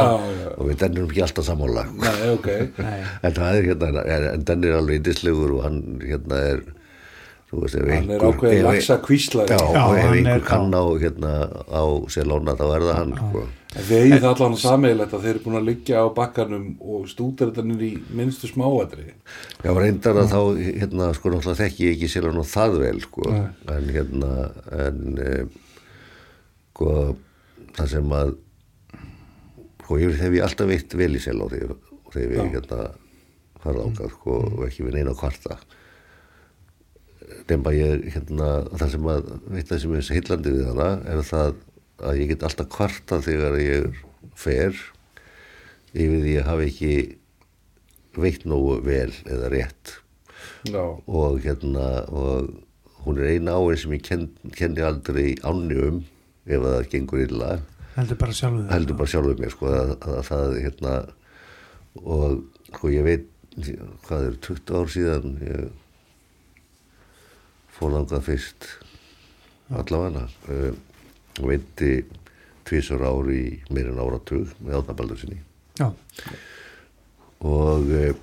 já, 0.41 0.49
og 0.55 0.71
við 0.71 0.79
dennum 0.81 1.11
ekki 1.11 1.25
alltaf 1.27 1.49
sammála 1.49 1.85
sko. 1.91 1.99
nei, 2.07 2.31
ok. 2.33 2.49
Nei, 2.81 2.97
en 3.21 3.37
það 3.37 3.59
er 3.59 3.69
hérna 3.69 4.07
en, 4.07 4.27
en 4.31 4.47
denni 4.49 4.71
er 4.71 4.79
alveg 4.79 5.03
indislegur 5.03 5.53
og 5.59 5.67
hann 5.67 5.83
hérna 6.07 6.41
er 6.55 6.65
veist, 7.63 7.77
ef 7.81 7.91
hann 7.91 8.11
er 8.17 8.25
ákveðið 8.29 8.65
laxa 8.67 8.97
kvísla 9.05 9.47
Já, 9.51 9.59
Já, 9.59 9.83
og 9.85 9.95
ef 9.99 10.05
er- 10.05 10.17
einhver 10.19 10.45
kann 10.49 10.75
á 10.77 10.85
hérna 11.03 11.33
á 11.71 11.85
selóna 12.13 12.57
þá 12.59 12.65
er 12.77 12.87
það 12.87 12.99
hann 13.01 13.15
sko. 13.21 13.45
við 13.77 14.03
eigum 14.03 14.23
það 14.25 14.31
allan 14.33 14.57
sameigilegt 14.63 15.15
að 15.17 15.25
þeir 15.27 15.35
eru 15.35 15.45
búin 15.45 15.59
að 15.61 15.69
liggja 15.71 16.01
á 16.01 16.07
bakkanum 16.17 16.67
og 16.81 17.07
stúdar 17.11 17.53
þetta 17.53 17.79
í 17.89 17.93
minnstu 18.17 18.51
smáatri 18.51 19.07
Já, 19.65 19.71
reyndar 19.77 20.21
að 20.23 20.33
þá 20.33 20.41
hérna 20.65 21.11
sko 21.17 21.33
náttúrulega 21.35 21.61
þekki 21.65 21.87
ég 21.89 21.97
ekki 21.97 22.13
selóna 22.15 22.45
það 22.49 22.79
vel 22.85 23.01
sko. 23.05 23.31
en 23.77 23.89
hérna 23.93 24.33
en 24.87 25.01
e, 25.21 25.33
sko 26.73 26.93
það 27.77 27.91
sem 27.97 28.15
að 28.21 28.37
sko 29.87 29.99
ég 30.03 30.17
hef 30.19 30.35
ég 30.35 30.43
alltaf 30.47 30.67
veitt 30.71 30.95
vel 30.99 31.15
í 31.15 31.21
seló 31.23 31.47
þegar, 31.53 31.77
þegar 32.15 32.31
við 32.33 32.55
hérna 32.57 32.81
farða 33.63 33.85
ákað 33.91 34.15
sko 34.17 34.39
og 34.57 34.63
ekki 34.67 34.87
við 34.87 34.97
neina 34.99 35.15
kvarta 35.19 35.59
nefnba 37.47 37.73
ég 37.75 38.09
hérna 38.15 38.51
það 38.73 38.93
sem 38.95 39.09
að 39.13 39.31
veit 39.53 39.71
það 39.71 39.81
sem 39.83 39.95
er 39.97 40.11
heillandi 40.17 40.53
við 40.57 40.67
hana 40.71 40.89
er 41.13 41.23
það 41.27 41.55
að 42.07 42.21
ég 42.21 42.33
get 42.33 42.45
alltaf 42.47 42.69
kvarta 42.75 43.21
þegar 43.25 43.57
ég 43.61 44.03
fer 44.37 44.75
yfir 45.97 46.21
því 46.25 46.35
að 46.41 46.49
hafa 46.51 46.67
ekki 46.67 46.93
veitt 48.17 48.45
nógu 48.49 48.81
vel 48.85 49.13
eða 49.29 49.51
rétt. 49.53 49.95
Já, 50.69 50.83
og 50.83 51.41
hérna 51.45 51.87
og 52.11 52.51
hún 53.05 53.21
er 53.21 53.37
eina 53.37 53.57
áin 53.57 53.79
sem 53.81 53.95
ég 53.97 54.05
ken, 54.05 54.27
kenni 54.57 54.85
aldrei 54.85 55.37
ánni 55.47 55.79
um 55.89 56.03
ef 56.47 56.63
það 56.63 56.91
gengur 56.93 57.23
illa. 57.25 57.57
Heldur 57.97 58.21
bara 58.21 58.37
sjálfu 58.37 58.63
þér. 58.63 58.73
heldur 58.75 58.99
bara 58.99 59.13
sjálfur 59.13 59.41
mér 59.41 59.55
sko 59.55 59.73
að, 59.73 59.93
að 60.05 60.21
það 60.29 60.59
hérna 60.67 60.95
og 62.03 62.41
sko 62.69 62.93
ég 62.93 63.07
veit 63.07 63.29
hvað 64.05 64.27
er 64.29 64.39
20 64.45 64.77
ár 64.77 64.91
síðan 64.93 65.37
ég 65.47 65.69
fór 67.77 67.97
þangað 67.97 68.27
fyrst 68.31 68.69
allavega 69.77 70.27
uh, 70.27 70.71
og 71.41 71.51
veitti 71.51 71.93
tvisar 72.67 73.05
ár 73.07 73.29
í 73.31 73.43
meirinn 73.71 74.01
áratug 74.03 74.55
með 74.61 74.81
átnabaldur 74.81 75.21
sinni 75.21 75.43
Já, 75.77 75.91
og 77.45 77.91
eh, 77.93 78.15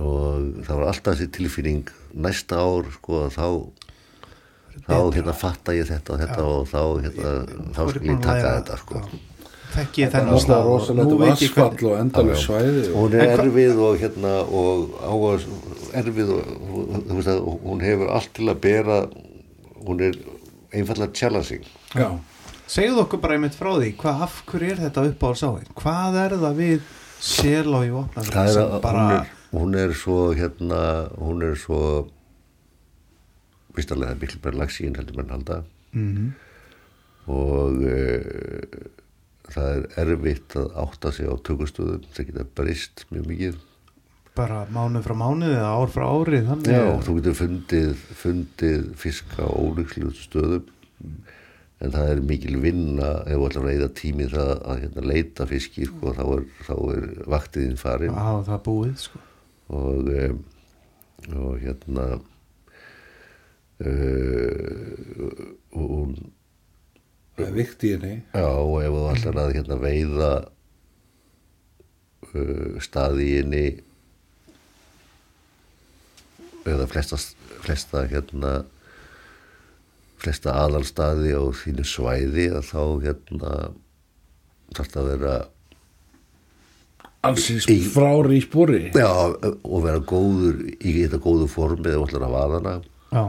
og 0.00 0.64
það 0.66 0.74
var 0.76 0.90
alltaf 0.90 1.16
þessi 1.16 1.30
tilfinning 1.34 1.88
næsta 2.12 2.60
ár 2.60 2.90
sko 2.94 3.24
að 3.24 3.38
þá 3.38 3.48
þá 4.86 4.96
hérna 5.16 5.34
fatta 5.36 5.74
ég 5.76 5.88
þetta 5.88 6.14
og 6.14 6.20
þetta 6.22 6.44
og 6.46 6.68
þá 6.70 6.82
hérna 7.06 7.32
þá 7.74 7.80
búin 7.88 8.12
ég 8.12 8.22
taka 8.24 8.54
þetta 8.60 8.78
sko. 8.80 9.00
Já. 9.00 9.29
Þekki 9.70 10.06
þennan 10.12 10.40
stað 10.42 10.68
og 10.72 10.88
nú 10.98 11.18
veit 11.20 11.42
ég 11.44 11.52
vassfall 11.54 11.68
hvernig 11.70 11.86
og 11.90 11.98
endalur 12.00 12.38
svæði 12.40 12.84
og 12.90 12.96
hún 13.04 13.14
er 13.20 13.32
erfið 13.36 13.82
og 13.86 13.98
hérna 14.00 14.32
og 14.60 14.96
á 14.98 15.12
að 15.14 15.44
erfið 16.00 16.32
og 16.34 16.48
þú 17.06 17.18
veist 17.18 17.30
að 17.34 17.40
hún 17.68 17.84
hefur 17.86 18.10
allt 18.16 18.32
til 18.38 18.48
að 18.50 18.60
bera 18.66 18.96
hún 19.86 20.02
er 20.08 20.18
einfallega 20.74 21.14
challenging 21.20 21.64
já, 21.94 22.08
Segðu 22.70 23.00
okkur 23.02 23.18
bara 23.22 23.34
einmitt 23.34 23.56
frá 23.58 23.72
því, 23.74 23.92
hvað 23.98 24.20
af 24.28 24.34
hverju 24.46 24.70
er 24.70 24.82
þetta 24.84 25.02
upp 25.10 25.24
á 25.26 25.30
sáin? 25.40 25.70
Hvað 25.74 26.18
er 26.24 26.34
það 26.38 26.58
við 26.60 26.84
sel 27.20 27.74
og 27.74 27.82
í 27.86 27.90
opna 27.98 28.22
það 28.28 28.50
er 28.52 28.60
að 28.62 28.76
bara, 28.84 29.00
hún, 29.00 29.16
er, 29.16 29.32
hún 29.56 29.74
er 29.80 29.94
svo 29.98 30.18
hérna 30.38 30.82
hún 31.18 31.42
er 31.48 31.56
svo 31.58 31.80
vistarlega 33.76 34.14
miklu 34.20 34.40
bara 34.44 34.60
lagsín 34.64 34.96
heldur 34.98 35.18
mann 35.20 35.30
halda 35.34 35.62
Mhm. 35.92 36.30
og 37.26 37.82
uh, 37.82 38.62
það 39.54 39.72
er 39.74 39.84
erfitt 40.04 40.56
að 40.60 40.70
átta 40.84 41.12
sig 41.16 41.26
á 41.30 41.34
tökustöðum, 41.46 42.06
það 42.14 42.30
geta 42.30 42.46
brist 42.60 43.04
mjög 43.10 43.26
mikið. 43.32 43.58
bara 44.40 44.62
mánuð 44.72 45.02
frá 45.04 45.14
mánuð 45.18 45.52
eða 45.56 45.70
ár 45.74 45.90
frá 45.90 46.04
ári 46.06 46.38
þannig 46.46 46.70
Já, 46.72 46.84
þú 47.04 47.14
getur 47.18 47.34
fundið, 47.40 47.90
fundið 48.22 48.84
fiska 48.96 49.42
á 49.44 49.50
ólíkslu 49.50 50.12
stöðum 50.16 50.68
en 51.80 51.92
það 51.94 52.10
er 52.12 52.20
mikil 52.28 52.56
vinna 52.60 53.10
ef 53.24 53.34
þú 53.40 53.46
ætlar 53.48 53.64
að 53.64 53.68
reyða 53.70 53.88
tími 53.98 54.26
það 54.30 54.50
að 54.70 54.80
hérna, 54.84 55.04
leita 55.10 55.46
fiski 55.48 55.86
sko, 55.88 56.12
þá, 56.16 56.24
er, 56.36 56.42
þá 56.68 56.74
er 56.94 57.06
vaktiðin 57.34 57.78
farin 57.80 58.12
Já, 58.14 58.28
það 58.46 58.54
er 58.56 58.64
búið 58.68 58.96
sko. 59.00 59.22
og, 59.80 60.10
um, 60.24 60.42
og 61.40 61.54
hérna 61.62 62.06
uh, 63.80 65.46
og 65.72 65.86
hún 65.94 66.14
það 67.40 67.50
er 67.50 67.56
vikt 67.58 67.84
í 67.84 67.92
henni. 67.96 68.14
Já, 68.36 68.46
og 68.48 68.74
ef 68.84 68.96
þú 68.96 69.04
ætlar 69.14 69.38
að 69.44 69.54
hérna, 69.58 69.78
veiða 69.84 70.30
uh, 72.34 72.80
staði 72.84 73.28
í 73.30 73.36
henni 73.40 73.64
eða 76.70 76.86
flesta, 76.90 77.16
flesta 77.64 78.04
hérna 78.10 78.52
flesta 80.20 80.52
aðalstaði 80.66 81.32
á 81.32 81.42
þínu 81.62 81.84
svæði 81.88 82.50
að 82.52 82.66
þá 82.68 82.82
hérna 83.06 83.52
þarf 84.76 84.90
það 84.92 85.00
að 85.00 85.08
vera 85.14 85.36
ansins 87.26 87.66
Í- 87.72 87.78
frári 87.92 88.36
í 88.38 88.42
spori. 88.44 88.82
Já, 88.96 89.08
og 89.10 89.82
vera 89.84 90.00
góður 90.00 90.60
í 90.76 90.92
þetta 91.02 91.18
góðu 91.24 91.48
formi 91.52 91.88
eða 91.90 92.04
ætlar 92.06 92.26
að 92.28 92.36
vaða 92.36 92.60
hana. 92.60 92.74
Já, 93.10 93.24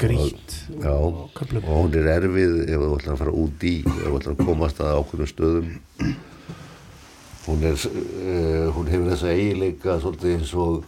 grýtt. 0.00 0.54
Já, 0.80 0.94
og 0.94 1.30
hún 1.68 1.96
er 1.98 2.08
erfið 2.16 2.54
ef 2.64 2.80
þú 2.80 2.92
ætlar 2.96 3.14
að 3.14 3.20
fara 3.20 3.34
út 3.42 3.66
í 3.66 3.74
ef 3.82 4.06
þú 4.06 4.14
ætlar 4.18 4.34
að 4.34 4.46
komast 4.46 4.80
að 4.80 4.94
ákveðnum 4.98 5.30
stöðum. 5.30 5.72
Hún 7.42 7.66
er 7.66 7.76
uh, 7.90 8.68
hún 8.76 8.90
hefur 8.92 9.10
þessa 9.10 9.34
eiginleika 9.34 9.98
svolítið 10.00 10.36
eins 10.36 10.54
og 10.54 10.86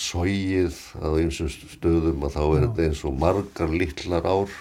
sogið 0.00 0.80
á 0.96 1.08
einsum 1.20 1.52
stöðum 1.52 2.26
að 2.26 2.34
þá 2.38 2.42
er 2.46 2.66
þetta 2.66 2.88
eins 2.88 3.04
og 3.04 3.20
margar 3.20 3.74
litlar 3.74 4.26
ár. 4.26 4.58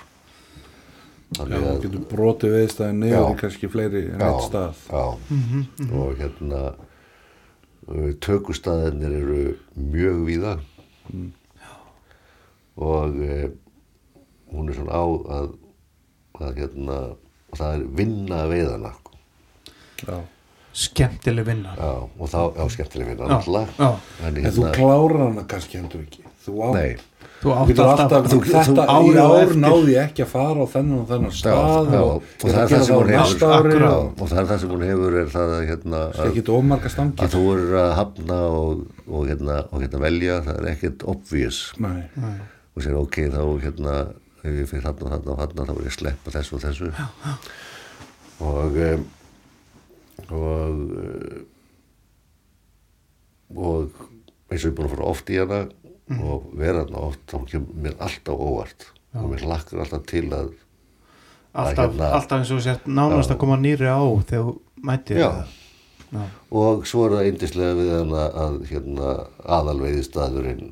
Þannig 1.38 1.64
þú 1.64 1.72
að 1.72 1.82
getur 1.86 2.06
brotið 2.10 2.56
viðstæðin 2.58 3.02
niður 3.04 3.36
kannski 3.40 3.70
fleiri 3.70 4.06
en 4.10 4.24
eitt 4.26 4.46
stað. 4.48 4.86
Já, 4.90 5.04
og 5.90 6.16
hérna 6.20 6.62
uh, 6.74 8.10
tökustæðinir 8.26 9.20
eru 9.24 9.44
mjög 9.78 10.24
víða 10.30 10.56
og 12.80 13.20
uh, 13.20 13.46
hún 14.56 14.70
er 14.72 14.78
svona 14.80 14.96
á 14.96 15.06
að, 15.40 15.50
að 16.40 16.60
hérna 16.64 17.00
það 17.60 17.76
er 17.76 17.86
vinna 18.00 18.42
veiðana 18.50 18.92
sko. 18.96 19.16
Já. 20.08 20.18
skemmtileg 20.80 21.46
vinna. 21.50 21.74
Já, 21.76 21.92
og 22.08 22.28
þá, 22.32 22.42
já, 22.56 22.66
skemmtileg 22.78 23.08
vinna 23.12 23.26
Já, 23.26 23.32
náttúrulega. 23.36 23.70
já. 23.78 23.90
en 24.28 24.38
En 24.46 24.52
þú 24.56 24.68
klárar 24.78 25.24
hana 25.26 25.44
kannski 25.50 25.80
hendur 25.82 26.04
ekki. 26.06 26.22
Þú 26.46 26.54
á 26.64 26.68
nei, 26.74 26.94
þú 27.42 27.52
átt 27.52 27.80
alltaf, 27.84 28.00
alltaf, 28.00 28.28
þú- 28.32 28.44
þetta 28.48 28.86
þú- 28.86 29.10
í 29.10 29.18
ár 29.20 29.52
náði 29.60 29.96
ekki 30.06 30.24
að 30.24 30.30
fara 30.32 30.64
á 30.64 30.68
þennan 30.72 31.02
og 31.02 31.10
þennan 31.10 31.34
stað 31.36 31.90
já, 31.92 32.00
og, 32.00 32.30
og 32.44 32.54
það 32.54 32.62
er 32.62 32.70
það 32.70 32.86
hefur. 32.88 33.50
Akkurát. 33.50 34.22
og 34.22 34.30
það 34.32 34.40
er 34.40 34.48
það 34.54 34.60
sem 34.64 34.70
hún 34.76 34.86
hefur 34.88 35.18
er 35.20 35.34
það 35.36 35.52
að 35.58 35.66
hérna 35.70 36.00
það 36.16 36.30
er 36.30 36.32
að, 36.80 37.26
að 37.26 37.36
þú 37.36 37.44
er 37.58 37.76
að 37.84 37.92
hafna 38.00 38.40
og, 38.62 38.86
og, 39.10 39.28
hérna, 39.28 39.58
og 39.72 39.84
hérna 39.84 40.00
velja. 40.06 40.40
Það 40.48 40.62
er 40.64 40.70
ekkert 40.74 41.04
obvious. 41.16 41.60
Nei, 41.78 42.04
og 42.76 42.84
segir 42.84 43.00
ok, 43.00 43.18
þá 43.34 43.42
hérna 43.66 43.96
ef 44.40 44.54
ég 44.56 44.70
fyrir 44.70 44.86
þarna 44.88 45.06
og 45.06 45.12
þarna 45.14 45.32
og 45.34 45.40
þarna 45.44 45.66
þá 45.68 45.74
er 45.74 45.82
ég 45.84 45.92
að 45.92 45.98
sleppa 45.98 46.36
þessu 46.36 46.56
og 46.56 46.62
þessu 46.64 46.92
og 48.40 48.78
um, 48.86 49.08
og 50.30 50.70
um, 50.70 51.46
og 53.60 54.00
eins 54.50 54.64
og 54.64 54.70
ég 54.70 54.72
er 54.72 54.78
búin 54.78 54.88
að 54.90 54.94
fara 54.96 55.10
oft 55.10 55.30
í 55.34 55.38
hana 55.42 55.60
og 56.24 56.50
vera 56.58 56.84
hana 56.86 57.04
oft 57.10 57.22
þá 57.30 57.38
kemur 57.52 57.84
mér 57.86 57.96
alltaf 58.02 58.42
óvart 58.48 58.88
og 59.18 59.30
mér 59.34 59.46
lakkar 59.50 59.84
alltaf 59.84 60.04
til 60.10 60.28
að 60.30 60.52
alltaf, 61.54 61.86
hérna- 61.90 62.12
alltaf 62.18 62.38
eins 62.44 62.52
og 62.56 62.62
sért 62.66 62.88
nánast 62.88 63.34
að 63.34 63.42
koma 63.42 63.58
nýri 63.60 63.90
á 63.90 64.00
þegar 64.30 64.54
Já. 65.10 65.30
það. 65.30 65.56
Já. 66.10 66.24
og 66.62 66.86
svo 66.90 67.06
er 67.06 67.16
það 67.18 67.28
eindislega 67.30 67.78
við 67.78 67.90
hana 67.98 68.24
að 68.46 68.56
hérna 68.72 69.10
aðalveiði 69.58 70.06
staðurinn 70.08 70.70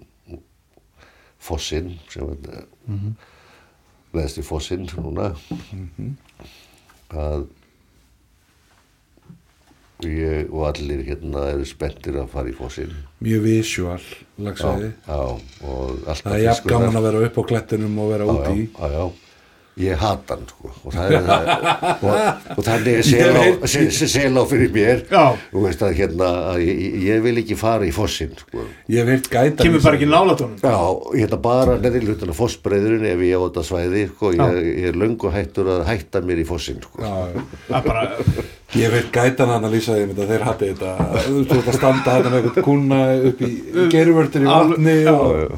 Fossinn 1.47 1.93
sem 2.11 2.23
mm 2.27 2.97
-hmm. 2.97 3.13
veðst 4.13 4.41
í 4.41 4.43
Fossinn 4.45 4.89
núna. 4.97 5.31
Að 7.09 7.47
ég 10.05 10.51
og 10.53 10.67
allir 10.67 11.05
hérna 11.07 11.47
eru 11.53 11.65
spenntir 11.65 12.17
að 12.21 12.27
fara 12.29 12.49
í 12.49 12.57
Fossinn. 12.57 12.91
Mjög 13.19 13.41
visual 13.43 14.01
lagsæði 14.37 14.91
Það 15.05 16.33
er 16.33 16.43
jafn 16.43 16.69
gaman 16.69 16.99
að 16.99 17.07
vera 17.07 17.23
upp 17.29 17.39
á 17.41 17.43
klettinum 17.53 17.97
og 17.99 18.11
vera 18.11 18.25
úti 18.25 18.51
í. 18.53 18.67
já, 18.67 18.87
já, 18.87 18.97
já. 18.97 19.26
Ég 19.77 19.99
hata 20.01 20.35
hann 20.35 20.45
sko. 20.49 20.71
og, 20.83 20.93
það 20.93 21.11
er, 21.17 21.27
og, 22.01 22.15
og 22.57 22.63
þannig 22.65 22.97
er 22.97 23.05
selá, 23.05 23.43
Ég 23.45 23.57
veit- 23.61 23.69
se- 23.69 23.91
se- 23.93 24.09
selá 24.13 24.43
fyrir 24.49 24.71
mér 24.73 25.03
Já. 25.11 25.23
þú 25.53 25.63
veist 25.67 25.83
að 25.85 25.93
hérna 25.99 26.29
að 26.53 26.63
ég, 26.65 26.81
ég 27.07 27.21
vil 27.27 27.35
ekki 27.43 27.57
fara 27.59 27.85
í 27.85 27.93
Fossinn 27.93 28.33
sko. 28.39 28.65
Ég 28.89 29.11
heilt 29.11 29.29
gæta 29.29 29.63
kemur 29.67 29.83
bara 29.85 29.99
ekki 29.99 30.09
nálatónum 30.09 30.57
Já, 30.63 30.75
ég 31.13 31.23
hérna 31.27 31.41
bara 31.45 31.77
neði 31.83 32.03
hlutan 32.07 32.33
af 32.33 32.39
fossbreiðurinn 32.41 33.05
ef 33.13 33.23
ég 33.27 33.37
á 33.37 33.41
þetta 33.45 33.65
svæði, 33.69 34.03
sko, 34.15 34.33
ég, 34.33 34.59
ég 34.81 34.89
er 34.91 34.99
löngu 35.03 35.31
hættur 35.33 35.71
að 35.77 35.85
hætta 35.91 36.21
mér 36.25 36.41
í 36.41 36.47
fossin, 36.49 36.81
sko. 36.81 37.01
Já, 37.03 37.43
það 37.69 37.89
bara 37.91 38.05
Ég 38.75 38.83
hef 38.83 38.97
heilt 38.97 39.13
gætan 39.15 39.47
hann 39.53 39.63
að 39.63 39.77
lýsa 39.77 39.93
þeim 39.95 40.09
þetta 40.11 40.25
þeir 40.27 40.41
hati 40.43 40.67
þetta 40.73 40.89
þú 41.23 41.37
veist 41.55 41.69
að 41.71 41.77
standa 41.77 42.15
þetta 42.17 42.31
með 42.33 42.41
eitthvað 42.41 42.65
kuna 42.67 42.97
upp 43.29 43.43
í 43.47 43.51
geruvörtur 43.93 44.43
í 44.43 44.49
vatni 44.51 44.95
já. 45.05 45.13
og, 45.13 45.53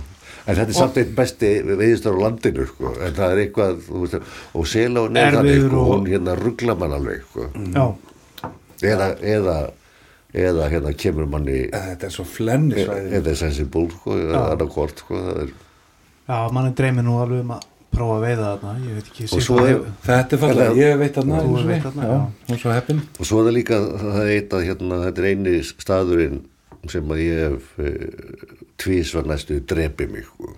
En 0.49 0.55
þetta 0.57 0.73
er 0.73 0.77
samt 0.79 0.97
einn 0.97 1.11
besti 1.17 1.49
veiðistar 1.69 2.15
á 2.17 2.19
landinu, 2.25 2.63
sko, 2.71 2.93
en 3.05 3.13
það 3.17 3.33
er 3.35 3.41
eitthvað, 3.43 3.79
þú 3.85 4.03
veist, 4.03 4.29
og 4.57 4.67
sela 4.71 5.03
og 5.05 5.11
neð 5.13 5.27
þannig, 5.35 5.49
Erfiður 5.53 5.69
sko, 5.69 5.81
og- 5.83 5.91
hún 5.93 6.07
hérna 6.09 6.35
ruggla 6.39 6.75
mann 6.81 6.95
alveg, 6.97 7.25
sko, 7.29 7.49
já, 7.75 7.85
eða, 8.89 9.07
eða, 9.35 9.57
eða 10.33 10.69
hérna 10.73 10.93
kemur 11.05 11.27
manni, 11.29 11.59
þetta 11.73 12.07
er 12.09 12.13
svo 12.15 12.25
flennisvæði 12.25 13.17
eða 13.19 13.35
sensible, 13.39 13.87
sko, 13.99 14.15
eða 14.17 14.45
annað 14.55 14.71
hvort, 14.77 15.03
sko, 15.05 15.19
það 15.27 15.43
er, 15.45 15.53
já 16.29 16.39
mann 16.57 16.69
er 16.71 16.75
dreymið 16.81 17.05
nú 17.09 17.19
alveg 17.23 17.43
um 17.45 17.53
að 17.57 17.67
prófa 17.89 18.15
að 18.19 18.25
veiða 18.27 18.49
þarna. 18.53 18.71
Ég 18.85 18.97
veit 18.99 19.07
ekki 19.09 19.23
Og 19.25 19.29
Sigga 19.29 19.45
svo 19.47 19.55
er- 19.65 19.79
Þetta 20.05 20.35
er 20.35 20.41
fallega, 20.43 20.73
ég 20.77 20.99
veit 20.99 21.15
þarna 21.17 21.39
Þú 21.41 21.63
veit 21.65 21.81
þarna, 21.87 22.03
já, 22.05 22.17
hún 22.45 22.53
er 22.53 22.59
svo 22.61 22.73
heppin. 22.75 22.99
Og 23.19 23.25
svo 23.25 23.39
er 23.41 23.47
það 23.49 23.55
líka, 23.57 23.79
það 24.03 24.19
er 24.21 24.29
eitt 24.35 24.53
að 24.53 24.65
hérna, 24.67 24.99
þetta 25.07 25.23
er 25.23 25.29
eini 25.31 25.55
staðurinn 25.65 26.37
sem 26.87 27.09
að 27.15 27.23
ég 27.25 27.39
hef 27.47 27.71
uh, 27.81 28.68
tvísvar 28.79 29.29
næstu 29.29 29.59
drepi 29.69 30.07
mig, 30.11 30.25
sko. 30.29 30.53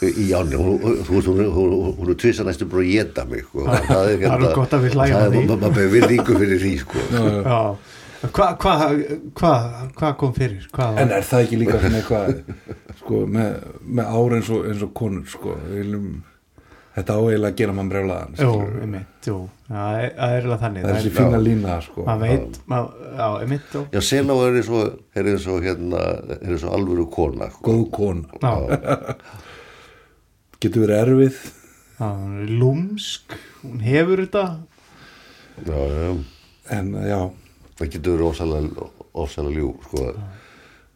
í 0.00 0.30
ánni, 0.36 0.56
hún, 0.56 2.10
er 2.10 2.18
tvisar 2.20 2.48
næstu 2.48 2.68
bara 2.70 2.84
að 2.86 2.92
geta 2.94 3.24
mig 3.28 3.44
sko. 3.46 3.66
það 3.68 4.12
er, 4.14 4.26
Það 4.26 4.48
er 4.48 4.58
gott 4.58 4.76
að 4.76 4.86
við 4.86 4.98
hlæjum 4.98 5.16
það 5.16 5.24
að 5.24 5.30
er, 5.30 5.38
því. 5.38 5.46
maður 5.54 5.74
ber 5.78 5.90
virðingu 5.96 6.38
fyrir 6.44 6.62
því 6.64 6.74
sko. 6.84 7.08
já 7.14 7.62
hvað 8.20 8.56
hva, 8.60 8.74
hva, 9.40 9.52
hva 9.96 10.10
kom 10.20 10.32
fyrir 10.36 10.66
En 11.00 11.08
er 11.08 11.24
það 11.24 11.44
ekki 11.46 11.60
líka 11.62 11.78
svona 11.80 12.00
eitthvað 12.02 12.34
sko, 13.00 13.22
með, 13.36 13.54
með 13.86 14.10
ár 14.12 14.34
eins 14.36 14.50
og, 14.52 14.66
eins 14.68 14.82
og 14.84 14.92
konur 14.96 15.24
sko, 15.30 15.54
við 15.70 15.78
viljum 15.84 16.10
þetta 17.00 17.16
áeiginlega 17.18 17.50
að 17.50 17.58
gera 17.60 17.74
mann 17.76 17.90
brjólaðan 17.90 18.38
Já, 18.40 19.36
það 19.70 19.98
er 20.00 20.14
eiginlega 20.16 20.58
þannig 20.62 20.84
það 20.86 20.90
er 20.90 20.96
þessi 20.96 21.12
fína 21.16 21.40
lína 21.44 21.76
sko. 21.84 22.04
maður 22.06 22.30
veit, 22.30 22.58
maður, 22.70 23.04
já, 23.20 23.26
einmitt 23.44 23.74
já, 23.76 23.82
já, 23.94 24.00
Selá 24.10 24.36
er 24.46 24.58
eins 24.60 24.70
og, 24.78 24.96
er 25.20 25.30
eins 25.34 25.46
og, 25.50 25.58
hérna, 25.66 26.02
er 26.38 26.44
eins 26.48 26.64
og 26.66 26.74
alvöru 26.78 27.06
kona 27.12 27.50
sko. 27.54 27.62
góð 27.70 27.84
kona. 27.94 28.54
Getur 30.60 30.84
verið 30.84 30.98
erfið. 31.04 31.38
Já, 32.00 32.06
hún 32.08 32.34
er 32.42 32.50
lúmsk 32.60 33.36
hún 33.62 33.80
hefur 33.84 34.24
þetta. 34.24 34.44
Já, 35.68 35.78
já, 35.92 36.10
en 36.76 36.92
já, 37.04 37.20
það 37.78 37.94
getur 37.94 38.16
verið 38.16 38.28
ofsalega, 38.30 38.90
ofsalega 39.12 39.58
ljú 39.58 39.72
sko. 39.86 40.06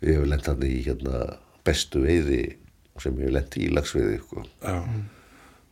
ég 0.04 0.18
hef 0.18 0.28
lent 0.28 0.46
hann 0.50 0.64
í 0.68 0.76
hérna, 0.84 1.24
bestu 1.64 2.02
veiði 2.04 2.42
sem 3.00 3.16
ég 3.20 3.28
hef 3.28 3.36
lent 3.38 3.58
í 3.60 3.68
lagsveiði 3.72 4.18
sko. 4.22 4.44
já, 4.64 4.78
og 4.80 5.13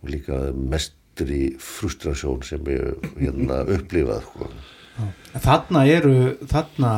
líka 0.08 0.52
mestri 0.54 1.54
frustrasjón 1.60 2.42
sem 2.46 2.62
ég 2.72 2.84
hef, 2.86 3.10
hérna, 3.20 3.62
upplifað 3.76 4.22
sko. 4.28 4.48
En 5.32 5.40
þarna 5.40 5.86
eru 5.88 6.14
þarna 6.44 6.88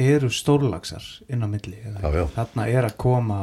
eru 0.00 0.30
stórlagsar 0.32 1.04
inn 1.28 1.44
á 1.44 1.48
milli 1.52 1.76
Já, 1.76 2.08
já. 2.16 2.22
þarna 2.32 2.64
er 2.72 2.86
að 2.88 2.94
koma 3.02 3.40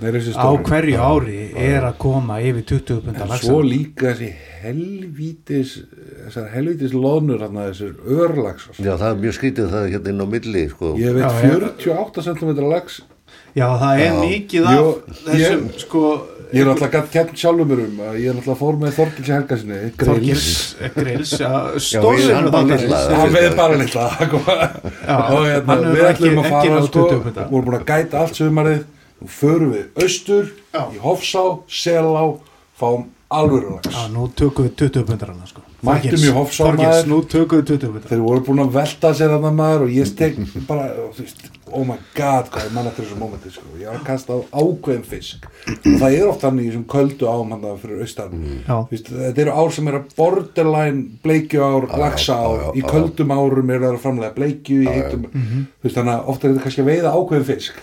er 0.00 0.16
þessi 0.16 0.32
á 0.32 0.48
hverju 0.64 0.96
ári 0.96 1.42
er 1.52 1.84
að 1.84 1.98
koma 2.00 2.38
yfir 2.40 2.64
20 2.70 3.02
pundar 3.04 3.26
en 3.26 3.34
lagsar 3.34 3.50
svo 3.52 3.58
líka 3.60 4.14
þessi 4.14 4.30
helvítis 4.64 5.74
þessar 6.24 6.48
helvítis 6.54 6.94
loðnur 6.96 7.44
þarna 7.44 7.66
þessir 7.68 7.92
örlagsar 8.24 8.80
já, 8.80 8.94
það 8.96 9.08
er 9.10 9.20
mjög 9.26 9.36
skrítið 9.38 9.68
það 9.74 9.84
er 9.86 9.92
hérna 9.98 10.14
inn 10.14 10.24
á 10.24 10.28
milli 10.38 10.64
sko. 10.72 10.94
ég 11.04 11.18
veit 11.18 11.24
Já, 11.24 11.30
já. 11.44 11.58
48 11.58 12.26
cm 12.30 12.54
lags 12.72 13.02
Já, 13.54 13.68
það 13.78 14.00
er 14.00 14.08
Já. 14.08 14.14
mikið 14.24 14.64
af 14.66 14.88
þessum, 15.20 15.68
ég- 15.68 15.78
sko, 15.84 16.00
Ég 16.54 16.60
er 16.62 16.68
náttúrulega 16.68 17.00
gætt 17.00 17.10
kemd 17.14 17.38
sjálfur 17.40 17.66
mér 17.70 17.80
um 17.84 18.00
að 18.04 18.16
ég 18.22 18.28
er 18.30 18.36
náttúrulega 18.38 18.58
fór 18.60 18.76
með 18.78 18.92
Þorgils 18.98 19.30
Helgasinni 19.34 19.78
Þorgils, 19.98 20.44
Grills 20.78 20.94
Grills, 20.94 21.32
já, 21.40 21.50
við- 21.50 21.86
stórður 21.88 22.34
hann 22.36 22.50
bara 22.54 22.78
litla. 22.78 23.00
hann 23.18 23.32
veið 23.34 23.56
bara 23.58 23.78
litla 23.80 24.04
Já, 24.14 25.16
hérna, 25.48 25.76
við 25.82 26.04
ekki- 26.04 26.12
ætlum 26.12 26.42
að 26.44 26.50
fara 26.54 26.82
sko, 26.86 27.06
20 27.10 27.22
putta. 27.26 27.48
vorum 27.50 27.66
búin 27.70 27.78
að 27.80 27.86
gæta 27.90 28.20
allt 28.22 28.38
sumarið 28.38 28.84
og 29.24 29.28
förum 29.40 29.72
við 29.74 30.04
austur 30.04 30.44
Já. 30.74 30.82
í 30.94 30.98
Hofsá, 31.02 31.44
Selá 31.68 32.24
fáum 32.80 33.04
alvörulags 33.30 33.90
Já, 33.90 34.08
nú 34.14 34.28
tökum 34.38 34.68
við 34.68 34.76
20 34.84 35.04
pundar 35.10 35.28
hana, 35.34 35.46
sko. 35.50 35.60
Mættum 35.84 36.22
í 36.24 36.30
Hofsá, 36.34 36.62
Þorgils, 36.64 36.86
maður. 36.88 37.08
nú 37.10 37.18
tökum 37.28 37.60
við 37.60 37.66
20 37.74 37.90
pundar. 37.92 38.08
þeir 38.10 38.22
voru 38.24 38.44
búin 38.46 38.62
að 38.64 38.72
velta 38.78 39.10
sér 39.18 39.34
að 39.34 39.44
það 39.44 39.54
maður 39.58 39.84
og 39.84 39.92
ég 39.94 40.08
steg 40.08 40.38
bara, 40.68 40.86
þú 40.94 41.24
veist, 41.24 41.44
oh 41.74 41.84
my 41.88 41.96
god 42.14 42.50
hvað 42.54 42.66
er 42.68 42.74
mann 42.76 42.88
eftir 42.90 43.04
þessu 43.04 43.18
mómenti 43.20 43.50
sko. 43.52 43.66
ég 43.80 43.88
var 43.90 43.98
að 43.98 44.06
kasta 44.06 44.36
á 44.36 44.38
ákveðin 44.54 45.04
fisk. 45.10 45.48
Og 45.74 45.98
það 46.00 46.16
er 46.18 46.28
oft 46.30 46.44
þannig 46.44 46.64
í 46.64 46.70
þessum 46.70 46.86
köldu 46.94 47.28
ám 47.30 47.54
hann 47.54 47.66
fyrir 47.82 48.02
austan. 48.06 48.44
Veist, 48.90 49.10
þetta 49.12 49.44
eru 49.44 49.56
ár 49.60 49.72
sem 49.76 49.88
eru 49.92 50.02
borderline 50.16 51.04
bleikju 51.24 51.62
ár, 51.64 51.88
laxa 52.04 52.38
ár 52.38 52.66
í 52.78 52.84
köldum 52.86 53.34
árum 53.34 53.70
eru 53.74 53.88
það 53.88 53.98
að 53.98 54.02
framlega 54.06 54.36
bleikju 54.38 54.82
í 54.84 54.88
heitum, 54.88 55.28
veist 55.82 55.98
þannig 55.98 56.14
að 56.14 56.28
ofta 56.32 56.46
er 56.48 56.54
þetta 56.54 56.64
kannski 56.68 56.84
að 56.84 56.90
veiða 56.92 57.14
ákveðin 57.18 57.48
fisk. 57.50 57.80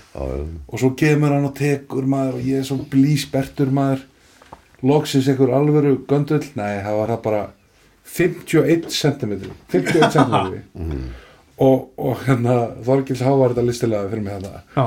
Og 0.72 0.80
svo 0.80 0.94
kemur 0.98 1.36
hann 1.36 1.46
og 1.50 1.56
tekur 1.60 2.08
maður 2.10 2.40
og 2.40 2.48
ég 2.50 2.62
er 2.64 2.70
svo 2.72 2.80
blíspertur 2.92 3.70
maður. 3.76 4.08
Loksins 4.82 5.28
einhver 5.30 5.52
alvöru 5.54 5.98
göndull 6.10 6.42
nei, 6.58 6.80
það 6.82 6.96
var 6.98 7.12
það 7.14 7.20
bara 7.28 7.42
51 8.12 8.92
cm 8.92 9.34
51 9.72 10.12
cm 10.12 11.08
og, 11.62 11.90
og 11.98 12.22
hérna 12.26 12.60
Þorgils 12.86 13.24
Hávar 13.24 13.54
þetta 13.54 13.66
listilega 13.68 14.12
fyrir 14.12 14.26
mig 14.26 14.38
þetta 14.38 14.62
Já, 14.76 14.86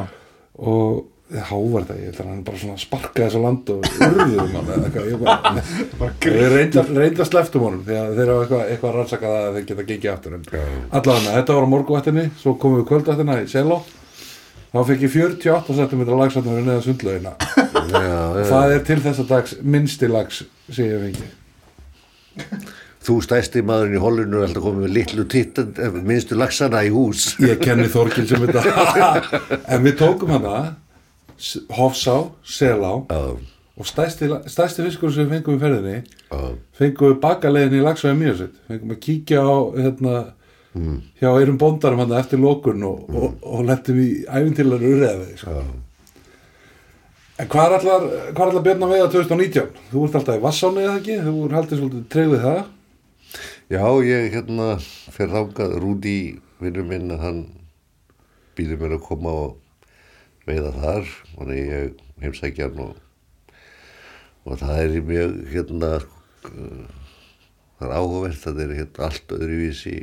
og 0.70 1.02
Hávar 1.34 1.86
þetta, 1.86 1.94
ég 1.98 2.10
held 2.10 2.20
að 2.20 2.28
hann 2.30 2.42
bara 2.46 2.58
svona 2.60 2.78
sparkaði 2.78 3.24
þessu 3.24 3.40
land 3.42 3.70
og 3.72 3.86
urðuðum 3.88 4.52
hann 4.58 4.68
eða 4.74 4.88
eitthvað, 4.88 5.06
ég 5.08 5.22
bara, 5.24 6.10
ég 6.36 6.52
reynda, 6.52 6.84
reynda 7.00 7.26
sleftum 7.26 7.64
honum 7.64 7.82
því 7.86 7.96
að 7.98 8.12
þeir 8.18 8.24
eru 8.26 8.36
eitthvað, 8.42 8.64
eitthvað 8.68 8.90
að 8.90 8.98
rannsaka 8.98 9.32
það 9.32 9.46
að 9.48 9.56
þeir 9.56 9.66
geta 9.70 9.86
gengið 9.88 10.12
aftur 10.12 10.36
en 10.36 10.44
allavega, 11.00 11.34
þetta 11.38 11.56
var 11.56 11.64
á 11.64 11.72
morguvættinni 11.72 12.26
svo 12.42 12.54
komum 12.60 12.82
við 12.82 12.88
kvöldvættina 12.92 13.38
í 13.40 13.48
Seló. 13.50 13.80
Þá 14.74 14.78
fekk 14.90 15.06
ég 15.06 15.12
48 15.14 15.78
cm 15.80 16.00
lagsatnum 16.12 16.56
við 16.58 16.64
neða 16.68 16.82
sundlaugina. 16.82 17.32
Það 18.50 18.72
er 18.74 18.80
til 18.88 19.00
þessa 19.04 19.26
dags 19.30 19.56
minnsti 19.62 20.08
lags 20.10 20.40
sem 20.68 20.88
ég 20.90 21.04
fengi 21.08 21.28
Þú 23.04 23.18
stæsti 23.20 23.60
maðurinn 23.66 23.98
í 23.98 24.00
hollinu 24.00 24.38
er 24.40 24.46
alltaf 24.48 24.64
komið 24.64 24.86
með 24.86 24.94
litlu 24.96 25.24
titt 25.28 25.58
minnstu 26.06 26.38
laxana 26.38 26.84
í 26.86 26.92
hús. 26.94 27.34
Ég 27.44 27.60
kenni 27.60 27.90
Þorgil 27.92 28.24
sem 28.30 28.46
þetta. 28.46 28.62
En 29.74 29.84
við 29.84 29.98
tókum 30.00 30.32
hana 30.32 30.54
Hofsá, 31.74 32.30
Selá. 32.46 33.02
Já, 33.10 33.34
og 33.76 33.86
stærsti, 33.86 34.28
stærsti 34.46 34.84
fiskur 34.86 35.12
sem 35.12 35.26
við 35.26 35.38
fengum 35.38 35.56
í 35.56 35.62
ferðinni 35.62 35.94
já, 35.98 36.42
fengum 36.78 37.10
við 37.10 37.16
bakaleiðin 37.24 37.80
í 37.80 37.82
lagsvæði 37.82 38.18
mjög 38.20 38.36
sitt 38.40 38.60
fengum 38.68 38.92
að 38.94 39.00
kíkja 39.06 39.40
á 39.42 39.54
hérna, 39.78 40.12
hjá 41.18 41.30
erum 41.32 41.58
bóndarum 41.58 42.04
hann 42.04 42.14
eftir 42.20 42.42
lokun 42.42 42.84
og, 42.86 43.08
og, 43.10 43.40
og 43.42 43.64
lettum 43.66 43.98
í 43.98 44.08
æfintilar 44.28 44.84
urðaði 44.90 45.40
sko. 45.40 45.56
já. 45.58 45.64
en 47.42 47.50
hvað 47.50 47.66
er 47.66 47.76
allar, 47.80 48.06
allar 48.46 48.66
björn 48.68 48.86
að 48.86 48.94
veiða 48.94 49.10
2019? 49.16 49.82
Þú 49.90 50.06
ert 50.06 50.18
alltaf 50.20 50.38
í 50.38 50.44
Vassáni 50.46 50.86
eða 50.86 50.96
ekki? 51.00 51.18
Þú 51.26 51.34
ert 51.48 51.58
haldið 51.58 51.82
svolítið 51.82 52.08
treyðið 52.14 52.46
það 52.46 52.62
Já, 53.72 53.80
ég 54.04 54.34
hérna 54.34 54.74
fer 55.08 55.30
þangað, 55.32 55.78
Rúdi 55.80 56.18
vinnur 56.60 56.84
minn, 56.84 57.08
hann 57.16 57.38
býður 58.58 58.82
mér 58.82 58.94
að 58.98 59.04
koma 59.06 59.30
og 59.32 59.84
veiða 60.44 60.72
þar, 60.74 61.12
þannig 61.30 61.70
ég 61.70 62.02
heimsækja 62.20 62.66
hann 62.68 62.82
og, 62.84 62.98
og 64.44 64.58
það 64.60 64.80
er 64.82 65.06
mjög 65.08 65.38
hérna 65.54 65.90
uh, 65.96 66.82
það 67.78 67.86
er 67.86 67.94
áhugavert, 67.96 68.42
það 68.42 68.60
er 68.66 68.74
hérna 68.82 69.08
allt 69.08 69.32
öðruvísi. 69.38 69.94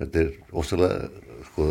Þetta 0.00 0.24
er 0.24 0.32
ósæðlega 0.50 1.44
sko, 1.52 1.68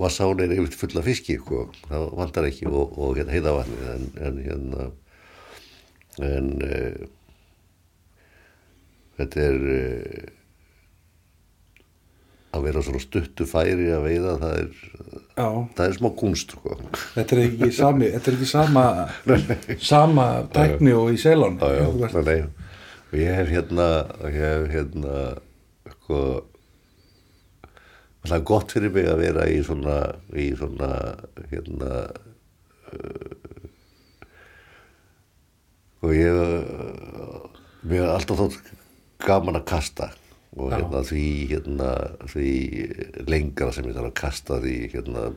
vassán 0.00 0.42
er 0.42 0.56
yfir 0.56 0.74
fulla 0.80 1.04
fiski 1.06 1.36
sko, 1.38 1.68
það 1.84 2.08
vantar 2.18 2.50
ekki 2.50 2.66
og, 2.66 2.98
og 2.98 3.14
hérna 3.20 3.36
heiðavatni 3.36 3.78
en, 3.94 4.10
en 4.26 4.42
hérna 4.48 4.90
en 6.26 6.50
uh, 6.66 7.06
þetta 9.18 9.46
er 9.48 9.62
uh, 9.76 10.34
að 12.56 12.64
vera 12.64 12.82
svona 12.84 13.00
stuttu 13.02 13.46
færi 13.48 13.88
að 13.92 14.06
veiða 14.06 14.36
það 14.40 14.54
er, 14.62 14.78
það 15.36 15.82
er 15.84 15.96
smá 15.98 16.08
kunst 16.18 16.54
sko. 16.56 16.76
þetta 17.14 17.36
er 17.36 17.42
ekki, 17.44 17.70
sami, 17.76 18.08
þetta 18.14 18.30
er 18.30 18.38
ekki 18.38 18.50
sama 18.50 18.84
sama 19.84 20.28
tækni 20.54 20.94
og 20.96 21.12
í 21.12 21.18
nei, 22.24 22.38
og 23.10 23.18
ég 23.20 23.36
hef 23.40 23.52
hérna 23.52 23.90
ég 24.24 24.38
hef 24.38 24.70
hérna 24.72 25.18
sko 25.98 26.22
það 28.24 28.38
er 28.38 28.48
gott 28.52 28.74
fyrir 28.74 28.96
mig 28.96 29.08
að 29.08 29.22
vera 29.24 29.46
í 29.48 29.60
svona 29.64 29.98
í 30.36 30.48
svona 30.58 30.90
hérna 31.52 31.92
uh, 32.92 33.36
og 36.04 36.16
ég 36.16 36.42
uh, 36.42 37.46
mér 37.88 38.06
er 38.06 38.12
alltaf 38.16 38.40
þótt 38.40 38.77
gaman 39.24 39.58
að 39.58 39.68
kasta 39.72 40.10
og 40.58 40.72
hérna 40.72 41.02
því 41.06 41.24
hérna 41.52 41.88
því 42.30 42.52
lengra 43.28 43.70
sem 43.74 43.86
ég 43.86 43.96
þarf 43.96 44.10
að 44.10 44.18
kasta 44.18 44.58
því 44.62 44.76
hérna 44.94 45.28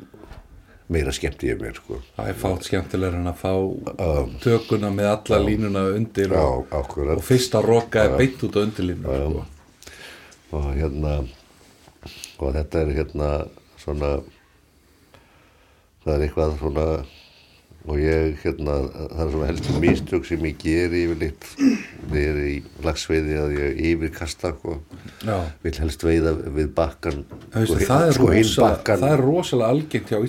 meira 0.91 1.13
skemmt 1.15 1.43
ég 1.47 1.59
mér 1.61 1.77
sko. 1.77 2.01
Það 2.17 2.29
er 2.31 2.37
fátt 2.41 2.67
skemmtilegur 2.67 3.19
en 3.19 3.31
að 3.31 3.37
fá 3.39 3.53
tökuna 4.43 4.91
með 4.91 5.09
alla 5.13 5.39
línuna 5.45 5.85
undir 5.95 6.33
Já, 6.35 6.43
og, 6.43 6.97
og 7.15 7.23
fyrsta 7.23 7.61
roka 7.63 8.03
er 8.07 8.17
beint 8.19 8.43
út 8.47 8.57
á 8.59 8.61
undirlínu 8.65 9.15
Já, 9.15 9.21
sko. 9.29 9.45
og 10.57 10.67
hérna 10.75 11.15
og 12.41 12.55
þetta 12.57 12.81
er 12.81 12.93
hérna 12.97 13.31
svona 13.79 14.11
það 16.03 16.13
er 16.15 16.25
eitthvað 16.27 16.57
svona 16.59 16.87
og 17.89 17.97
ég 17.97 18.35
hérna 18.43 18.75
það 18.93 19.21
er 19.23 19.31
svona 19.33 19.47
helstu 19.49 19.79
mistök 19.81 20.25
sem 20.29 20.43
ég 20.45 20.57
geri 20.61 20.99
yfirleitt 21.07 21.47
þegar 21.57 22.19
ég 22.21 22.27
er 22.31 22.41
í 22.51 22.57
lagsveiði 22.85 23.37
að 23.41 23.55
ég 23.57 23.79
yfirkasta 23.91 24.51
sko. 24.57 24.75
Vil 25.63 25.73
helst 25.81 26.03
veiða 26.05 26.35
við 26.57 26.69
bakkan 26.77 27.23
Það, 27.51 27.57
veistu, 27.63 27.77
hin- 27.79 27.87
það, 27.89 28.05
er 28.07 28.13
sko, 28.19 28.27
rosa, 28.35 28.61
bakkann- 28.67 29.01
það 29.05 29.15
er 29.17 29.23
rosalega 29.25 29.71
algengt 29.75 30.11
hjá 30.13 30.19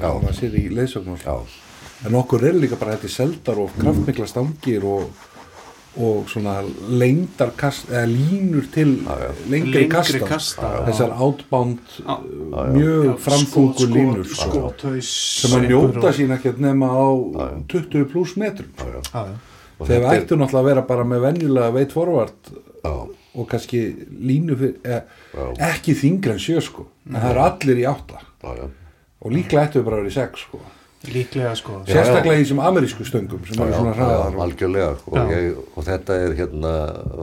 Já. 0.00 0.08
maður 0.22 0.38
sér 0.40 0.56
í 0.56 0.64
leiðsögnum 0.78 1.20
Já, 1.26 1.36
en 2.06 2.14
okkur 2.22 2.44
er 2.48 2.56
líka 2.58 2.76
bara 2.80 2.96
þetta 2.96 3.08
seldar 3.18 3.60
og 3.66 3.70
kraftmikla 3.78 4.26
stangir 4.26 4.84
og, 4.84 5.10
og 6.00 6.28
svona 6.32 6.54
lengdar 6.88 7.50
kast, 7.56 7.90
eða 7.92 8.06
línur 8.08 8.64
til 8.72 8.94
lengri, 9.04 9.50
Lengri 9.52 9.82
kasta, 9.92 10.20
kasta, 10.24 10.70
já. 10.72 10.84
þessar 10.88 11.10
outbound 11.20 11.78
Já. 11.98 12.14
uh, 12.16 12.70
mjög 12.72 13.18
framþungu 13.20 13.88
línur 13.92 14.24
sko, 14.30 14.62
sem 15.04 15.56
að 15.58 15.66
njóta 15.68 16.12
sín 16.16 16.32
ekkert 16.32 16.62
nema 16.64 16.88
á 16.96 17.04
20 17.68 18.06
pluss 18.12 18.36
metrum 18.40 18.72
já, 18.78 18.88
já. 18.88 19.02
Já, 19.12 19.24
já. 19.28 19.40
Þegar 19.82 20.14
ættum 20.16 20.38
náttúrulega 20.38 20.62
að 20.62 20.68
vera 20.70 20.82
bara 20.86 21.04
með 21.10 21.24
venjulega 21.26 21.74
veit 21.74 21.92
forvart 21.92 22.52
já, 22.54 22.92
og 23.34 23.48
kannski 23.50 23.80
línu 24.12 24.56
fyrir, 24.60 24.76
eh, 24.84 25.02
Já. 25.32 25.46
ekki 25.72 25.94
þingra 25.98 26.36
en 26.38 26.42
sjö 26.44 26.60
sko 26.62 26.86
en 27.08 27.16
það 27.20 27.30
eru 27.34 27.44
allir 27.50 27.80
í 27.82 27.88
átta 27.90 28.20
já, 28.20 28.52
já. 28.62 28.68
og 29.20 29.32
líklega 29.32 29.66
ættum 29.68 29.82
við 29.82 29.88
bara 29.90 29.96
að 30.00 30.06
vera 30.06 30.12
í 30.12 30.16
sex 30.16 30.46
sko 30.46 30.60
Líklega 31.10 31.52
sko. 31.58 31.80
Sérstaklega 31.88 32.38
í 32.38 32.44
þessum 32.44 32.62
amerísku 32.62 33.04
stöngum 33.06 33.42
sem 33.48 33.58
eru 33.58 33.74
svona 33.74 33.94
hraðar 33.96 34.36
og, 34.36 34.40
algjörlega 34.44 34.90
og, 34.94 35.16
Já. 35.16 35.24
ég, 35.34 35.60
og 35.74 35.86
þetta 35.88 36.18
er 36.22 36.36
hérna 36.38 36.74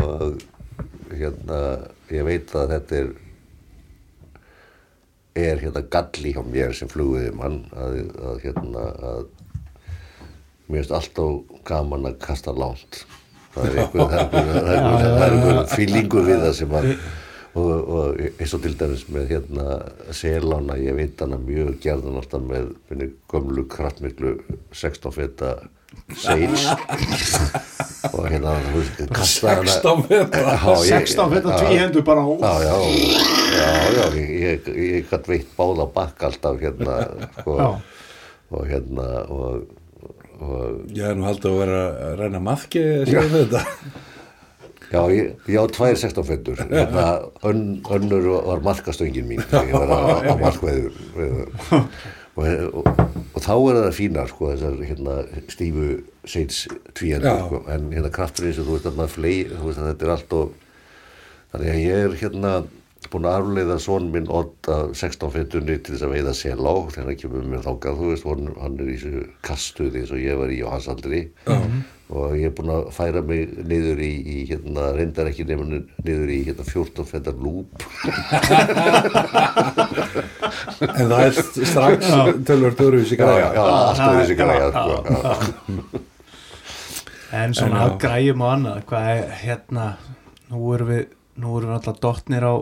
og, 0.03 0.41
hérna 1.14 1.60
ég 2.11 2.27
veit 2.27 2.56
að 2.60 2.73
þetta 2.76 2.99
er 2.99 3.14
er 5.39 5.61
hérna 5.64 5.85
galli 5.95 6.34
hjá 6.35 6.41
mér 6.43 6.76
sem 6.76 6.91
fluguði 6.91 7.31
mann 7.38 7.61
að, 7.72 8.01
að 8.19 8.43
hérna 8.43 8.84
að 9.14 9.23
mér 10.68 10.81
finnst 10.81 10.93
alltaf 10.99 11.64
gaman 11.69 12.10
að 12.10 12.19
kasta 12.26 12.53
lánt. 12.53 13.06
Það 13.53 13.65
er 13.65 13.80
einhver, 13.84 14.03
það 14.03 14.14
er 14.14 14.19
einhver, 14.19 14.51
það 14.51 14.69
er 14.69 14.76
einhver, 14.76 15.07
það 15.07 15.23
er 15.23 15.38
einhver 15.38 15.72
fílingur 15.72 16.27
við 16.27 16.43
það 16.43 16.53
sem 16.60 16.76
að 16.80 16.91
og, 17.57 17.89
og 17.89 18.19
eins 18.39 18.53
og 18.53 18.61
til 18.63 18.76
dæmis 18.77 19.07
með 19.09 19.31
hérna 19.34 19.65
selána, 20.15 20.76
ég 20.77 20.95
veit 20.97 21.19
hana 21.23 21.39
mjög 21.41 21.80
gerðan 21.84 22.19
alltaf 22.21 22.43
með 22.45 22.71
minni 22.91 23.07
gömlu 23.31 23.65
kraftmiklu 23.71 24.35
16 24.71 25.13
feta 25.17 25.55
Sage 26.13 26.45
og 28.15 28.26
hérna 28.30 28.51
þú 28.67 28.76
veist, 28.77 28.99
kasta 29.13 29.55
hana 29.57 29.73
16 29.73 30.03
metra. 30.09 30.53
Já, 30.53 30.73
ég- 30.85 31.07
16 31.09 31.31
fyrir 31.34 31.47
já. 31.49 31.57
tvíhendur 31.63 32.03
bara 32.05 32.21
á 32.21 32.30
Já, 32.30 32.53
já, 32.67 32.76
já, 33.57 33.71
já, 33.97 34.05
ég, 34.19 34.69
ég, 34.69 35.09
gætt 35.09 35.27
veitt 35.30 35.49
báða 35.57 35.88
bakk 35.95 36.23
alltaf 36.30 36.61
hérna, 36.61 36.99
sko, 37.39 37.57
og 38.53 38.63
hérna, 38.69 39.07
og, 39.34 39.65
og, 40.39 40.85
ég 40.93 41.09
hef 41.09 41.17
nú 41.17 41.26
haldið 41.27 41.49
að 41.51 41.59
vera 41.63 41.81
að 42.09 42.15
reyna 42.21 42.43
maðki 42.45 42.85
að 42.85 43.09
segja 43.09 43.26
þetta 43.34 43.65
já, 44.91 45.02
ég, 45.14 45.34
ég 45.48 45.60
á 45.60 45.66
tvær 45.76 45.98
16 45.98 46.26
fettur, 46.28 46.64
hérna, 46.70 47.07
ön, 47.49 47.66
önnur 47.98 48.30
var 48.48 48.64
markastöngin 48.66 49.28
mín, 49.30 49.44
þegar 49.52 49.70
ég 49.70 49.84
var 49.84 49.94
á, 49.94 49.99
á 50.30 50.34
markveður, 50.40 50.98
og, 52.40 52.48
og, 52.82 52.90
og 53.36 53.44
þá 53.44 53.53
er 53.56 53.80
það 53.84 53.94
fínar 53.98 54.32
sko 54.32 54.49
þessar 54.53 54.82
hérna 54.88 55.16
stífu 55.52 55.88
seins 56.30 56.66
tvíendur 56.98 57.45
sko. 57.45 57.61
En 57.72 57.90
hérna 57.94 58.11
krafturinn 58.14 58.56
sem 58.56 58.68
þú 58.68 58.78
veist 58.78 58.90
að 58.90 58.99
maður 58.99 59.16
flei 59.16 59.36
þú 59.49 59.64
veist 59.66 59.82
að 59.82 59.90
þetta 59.91 60.07
er 60.07 60.14
allt 60.16 60.36
og 60.38 60.53
þannig 61.53 61.72
að 61.74 61.82
ég 61.84 62.03
er 62.06 62.18
hérna 62.24 62.53
búin 63.11 63.27
að 63.30 63.38
arfleiða 63.40 63.77
son 63.84 64.10
minn 64.14 64.30
Odd 64.31 64.69
af 64.72 64.91
16 64.98 65.31
fettunni 65.34 65.77
til 65.81 65.95
þess 65.95 66.06
að 66.07 66.14
veiða 66.15 66.34
sel 66.38 66.60
á 66.61 66.73
þegar 66.90 67.07
hann 67.10 67.22
kemur 67.22 67.48
mér 67.52 67.64
þangað. 67.65 67.99
Þú 67.99 68.10
veist 68.11 68.27
hann, 68.30 68.52
hann 68.61 68.76
er 68.80 68.90
í 68.90 68.98
þessu 68.98 69.23
kastuði 69.45 70.03
eins 70.03 70.14
og 70.14 70.22
ég 70.23 70.40
var 70.40 70.53
í 70.53 70.60
á 70.61 70.68
hans 70.73 70.90
aldri. 70.91 71.22
Og 72.10 72.34
ég 72.34 72.49
er 72.49 72.53
búin 72.57 72.72
að 72.73 72.88
færa 72.95 73.22
mig 73.22 73.52
niður 73.69 73.99
í, 74.02 74.11
í 74.18 74.38
hérna 74.49 74.88
reyndar 74.98 75.30
ekki 75.30 75.45
nefnir 75.45 75.84
niður 76.06 76.31
í 76.34 76.40
hérna 76.48 76.65
14 76.65 77.06
fettar 77.06 77.38
lúp. 77.38 77.69
En 80.80 81.06
það 81.11 81.22
er 81.27 81.38
strax 81.44 82.10
tölvört 82.48 82.81
öruvísi 82.81 83.19
græja. 83.19 83.52
já, 83.53 83.61
alltaf 83.61 84.18
þessi 84.22 84.40
græja 84.40 84.72
sko, 84.73 84.95
já. 85.06 86.02
En 87.40 87.53
svona 87.53 87.91
græjum 88.02 88.41
og 88.41 88.52
annað, 88.56 88.81
hvað 88.90 89.07
er 89.14 89.34
hérna, 89.44 89.86
nú 90.49 90.73
erum 90.73 90.90
við, 90.90 91.03
nú 91.38 91.57
erum 91.60 91.69
við 91.69 91.77
alltaf 91.77 91.99
dottnir 92.02 92.48
á 92.48 92.53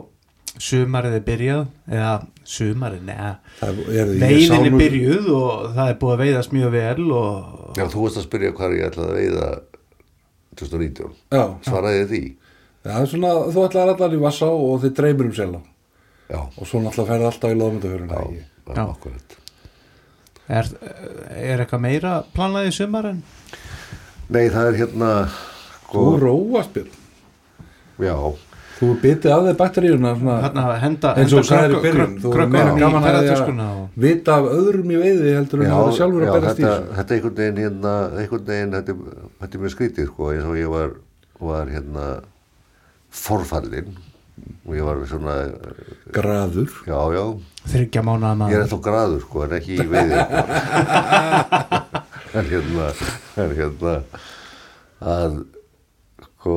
sumarið 0.63 1.15
er 1.19 1.23
byrjað, 1.27 1.63
eða 1.91 2.11
sumarið, 2.47 3.01
neða, 3.07 3.31
Það 3.59 3.79
er, 4.01 4.11
veiðin 4.21 4.67
er 4.71 4.77
byrjuð 4.81 5.27
og 5.37 5.65
það 5.75 5.89
er 5.91 5.97
búið 6.01 6.13
að 6.15 6.21
veiðast 6.23 6.53
mjög 6.55 6.71
vel 6.77 7.07
og 7.17 7.77
já, 7.77 7.85
þú 7.93 8.03
veist 8.05 8.19
að 8.21 8.25
spyrja 8.27 8.51
hvað 8.57 8.75
ég 8.77 8.87
ætlaði 8.91 9.09
að 9.09 9.17
veiða 9.21 9.49
2019 10.57 11.11
Já, 11.37 11.43
svaraði 11.67 11.99
ég 12.01 12.07
því. 12.11 12.21
það 12.87 13.01
er 13.01 13.11
svona, 13.13 13.33
þú 13.53 13.65
ætlaðir 13.67 13.93
allar 13.95 14.15
í 14.17 14.21
Vassá 14.23 14.49
og 14.51 14.77
þið 14.85 14.95
dreymir 15.01 15.29
um 15.29 15.35
sela 15.37 15.59
já, 16.27 16.39
og 16.41 16.63
svo 16.67 16.81
náttúrulega 16.83 17.11
ferði 17.11 17.29
alltaf 17.31 17.53
í 17.53 17.59
loðmyndahöruna 17.61 18.21
já, 18.21 18.31
já, 18.31 18.73
Já. 18.77 18.83
akkurat. 18.87 19.37
Er, 20.47 20.67
er 21.37 21.61
eitthvað 21.63 21.83
meira 21.83 22.15
planað 22.35 22.69
í 22.69 22.73
sumar 22.75 23.05
en? 23.13 23.21
nei, 24.31 24.45
það 24.51 24.71
er 24.73 24.79
hérna 24.81 25.11
Þú 25.87 26.01
róast 26.19 26.73
björn. 26.75 26.89
Já, 28.03 28.15
Þú 28.77 28.85
er 28.93 28.97
bitið 29.01 29.31
af 29.33 29.39
þeir 29.47 29.55
bakteríuna 29.57 30.09
eins 30.13 30.21
og 30.21 30.29
henda 30.83 31.11
sagðir 31.47 31.71
í 31.73 31.75
byrjun. 31.81 32.11
þú 32.21 32.27
er 32.33 32.37
meira 32.53 32.73
gaman 32.77 33.01
að 33.07 33.15
því 33.17 33.29
að 33.33 33.41
og 33.65 33.89
vita 34.03 34.29
af 34.37 34.45
öðrum 34.53 34.89
í 34.93 34.97
veiði 35.01 35.29
heldur 35.33 35.59
en 35.63 35.65
já, 35.65 35.73
það 35.77 35.95
sjálfur 35.97 36.21
já 36.21 36.29
að 36.29 36.35
berast 36.37 36.59
í 36.59 36.61
þetta, 36.67 36.85
þetta 36.99 37.11
einhvern 37.17 37.37
veginn 37.39 37.61
hérna, 37.63 37.93
einhvern 38.21 38.45
veginn 38.51 38.75
þetta, 38.77 38.91
er- 38.93 39.01
þetta 39.41 39.53
er 39.57 39.61
mjög 39.63 39.73
skrítið 39.77 40.05
sko, 40.11 40.23
eins 40.35 40.45
og 40.51 40.55
ég 40.61 40.69
var, 40.75 40.89
var 41.49 41.65
hérna 41.73 42.05
forfallinn 43.23 43.91
og 44.67 44.71
ég 44.77 44.83
var 44.85 44.95
svona 45.09 45.35
graður. 46.13 46.69
Já, 46.85 46.99
já, 47.17 47.25
þryggja 47.73 48.01
mánuða 48.05 48.29
ég 48.29 48.29
er 48.29 48.37
maður 48.37 48.61
ennþá 48.67 48.77
graður 48.85 49.21
sko, 49.25 49.37
en 49.47 49.57
ekki 49.57 49.73
í 49.81 49.89
veiði 49.89 50.21
en 52.37 52.45
hérna 52.51 52.85
en 53.41 53.51
hérna 53.57 53.93
að 55.01 55.41
sko 56.27 56.53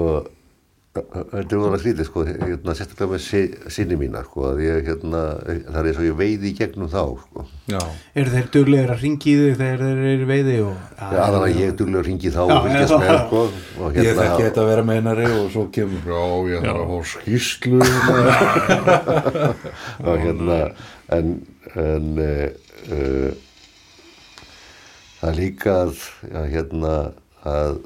þetta 0.91 1.55
er 1.55 1.61
alveg 1.63 1.79
skrítið 1.85 2.07
sko 2.09 2.23
hérna, 2.27 2.73
sérstaklega 2.75 3.13
með 3.13 3.21
si- 3.23 3.55
sinni 3.71 3.95
mína 4.01 4.25
sko 4.27 4.41
að 4.49 4.59
ég 4.65 4.81
hérna, 4.89 5.21
það 5.47 5.77
er 5.79 5.87
eins 5.91 6.01
og 6.01 6.07
ég 6.09 6.17
veiði 6.19 6.47
í 6.51 6.57
gegnum 6.59 6.89
þá 6.91 7.03
sko. 7.21 7.45
Já, 7.71 7.79
eru 8.19 8.31
þeir 8.33 8.49
duglegir 8.57 8.91
að 8.91 8.99
ringi 9.05 9.31
í 9.31 9.35
þig 9.39 9.55
þegar 9.61 9.79
þeir 9.85 10.01
eru 10.01 10.25
í 10.25 10.27
veiði 10.33 10.57
og 10.65 10.75
Já, 10.99 11.07
aðalega 11.29 11.61
ég 11.63 11.71
duglega 11.79 12.03
ringi 12.09 12.33
þá 12.35 12.41
Já, 12.43 12.51
og 12.57 12.65
fylgjast 12.67 12.91
já. 12.91 12.99
með 13.05 13.15
sko 13.21 13.41
og 13.87 13.91
ég 14.01 14.19
þekki 14.19 14.43
þetta 14.49 14.61
að 14.65 14.71
vera 14.73 14.85
meinari 14.91 15.27
og 15.31 15.47
svo 15.55 15.63
kemur 15.79 16.03
Já, 16.11 16.23
ég 16.51 16.59
þarf 16.67 16.81
að 16.81 16.91
fá 16.91 16.99
skýslu 17.13 17.79
og 20.11 20.17
hérna 20.27 20.59
en, 21.15 21.27
en 21.87 22.07
uh, 22.19 22.51
uh, 22.91 23.31
það 25.21 25.29
er 25.31 25.37
líka 25.39 25.71
að, 25.87 25.95
að 26.35 26.47
hérna 26.57 26.95
að 27.47 27.79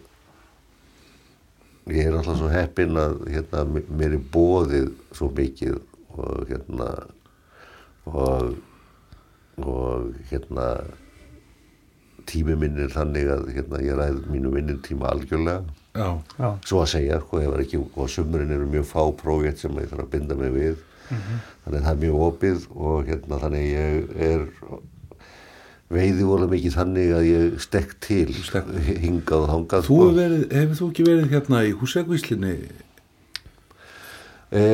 ég 1.92 2.06
er 2.06 2.16
alltaf 2.16 2.38
svo 2.40 2.50
heppinn 2.52 2.96
að 3.00 3.18
hérna, 3.32 3.64
mér 3.68 4.16
er 4.16 4.28
bóðið 4.32 4.92
svo 5.12 5.30
mikið 5.36 5.80
og 6.14 6.46
hérna 6.48 6.92
og 8.08 8.54
og 9.54 10.14
hérna 10.30 10.68
tími 12.26 12.56
minn 12.58 12.78
er 12.80 12.92
þannig 12.92 13.28
að 13.30 13.44
hérna, 13.54 13.80
ég 13.84 13.98
ræð 13.98 14.22
mínu 14.32 14.52
vinnin 14.54 14.80
tíma 14.82 15.10
algjörlega. 15.12 15.62
Já, 15.94 16.08
já, 16.40 16.48
svo 16.66 16.80
að 16.82 16.90
segja, 16.94 17.20
sko, 17.22 17.42
ég 17.44 17.52
var 17.52 17.62
ekki 17.62 17.80
og 17.84 18.08
sumurinn 18.10 18.54
eru 18.56 18.66
mjög 18.70 18.88
fá 18.90 19.02
prófétt 19.20 19.62
sem 19.62 19.76
ég 19.78 19.90
þarf 19.92 20.06
að 20.06 20.10
binda 20.16 20.38
mig 20.40 20.50
við. 20.54 20.80
Þannig 21.10 21.78
að 21.78 21.84
það 21.84 21.92
er 21.92 22.00
mjög 22.02 22.24
opið 22.26 22.66
og 22.74 23.10
hérna 23.10 23.40
þannig 23.44 23.66
ég 23.68 24.14
er 24.30 24.46
veiði 25.94 26.26
voru 26.28 26.48
mikið 26.50 26.76
þannig 26.78 27.12
að 27.16 27.28
ég 27.28 27.56
stekk 27.62 27.94
til 28.04 28.28
Stekk. 28.36 28.70
hingað 29.02 29.46
og 29.46 29.50
þangað 29.52 29.86
þú 29.86 29.96
sko. 29.96 30.02
hefur 30.02 30.18
verið, 30.20 30.44
hefur 30.58 30.80
þú 30.80 30.90
ekki 30.90 31.06
verið 31.08 31.34
hérna 31.34 31.62
í 31.64 31.72
húsegvíslinni 31.80 32.54
e, 34.50 34.64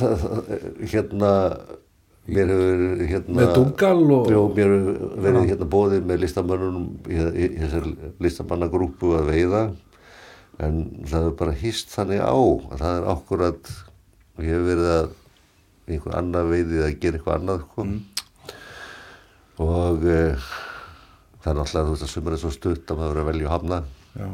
það, 0.00 0.26
hérna 0.92 1.32
mér 2.24 2.52
hefur 2.54 3.02
hérna 3.10 3.38
með 3.40 3.50
dungal 3.58 4.04
og 4.18 4.30
Já, 4.32 4.40
mér 4.58 4.74
hefur 4.74 5.18
verið 5.26 5.50
hérna 5.52 5.70
bóðið 5.74 6.06
með 6.10 6.22
listamönnunum 6.24 6.86
í, 7.04 7.18
í, 7.18 7.48
í 7.50 7.64
þessar 7.64 7.90
listamannagrúpu 8.24 9.12
að 9.18 9.28
veiða 9.32 9.66
en 10.62 10.80
það 11.02 11.18
hefur 11.20 11.36
bara 11.42 11.58
hýst 11.60 11.92
þannig 11.92 12.24
á 12.24 12.32
að 12.32 12.80
það 12.80 12.96
er 12.96 13.12
ákkurat 13.12 13.76
og 14.34 14.48
ég 14.48 14.56
hef 14.56 14.66
verið 14.70 14.90
að 14.94 15.12
einhver 15.84 16.18
annað 16.18 16.50
veiðið 16.54 16.82
að 16.86 16.98
gera 17.02 17.18
eitthvað 17.18 17.40
annað 17.40 17.64
sko. 17.66 17.86
Og 19.62 20.06
e, 20.08 20.20
það 21.44 21.50
er 21.52 21.58
náttúrulega 21.60 21.86
þú 21.86 21.92
veist 21.94 22.06
að 22.06 22.12
sumar 22.14 22.34
er 22.36 22.42
svo 22.42 22.52
stutt 22.54 22.90
að 22.90 22.98
maður 23.00 23.14
verið 23.14 23.24
að 23.24 23.30
velja 23.30 23.46
að 23.46 23.54
hafna. 23.54 23.78
Já, 24.14 24.28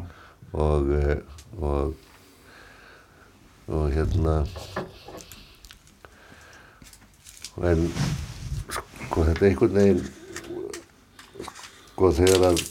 og 0.66 0.94
e, 0.96 1.18
og 1.60 1.94
og 3.70 3.92
hérna 3.94 4.36
en 7.70 7.84
sko 8.70 9.26
þetta 9.28 9.44
er 9.44 9.48
einhvern 9.50 9.76
veginn 9.76 10.02
sko 11.90 12.12
þegar 12.16 12.48
að 12.50 12.62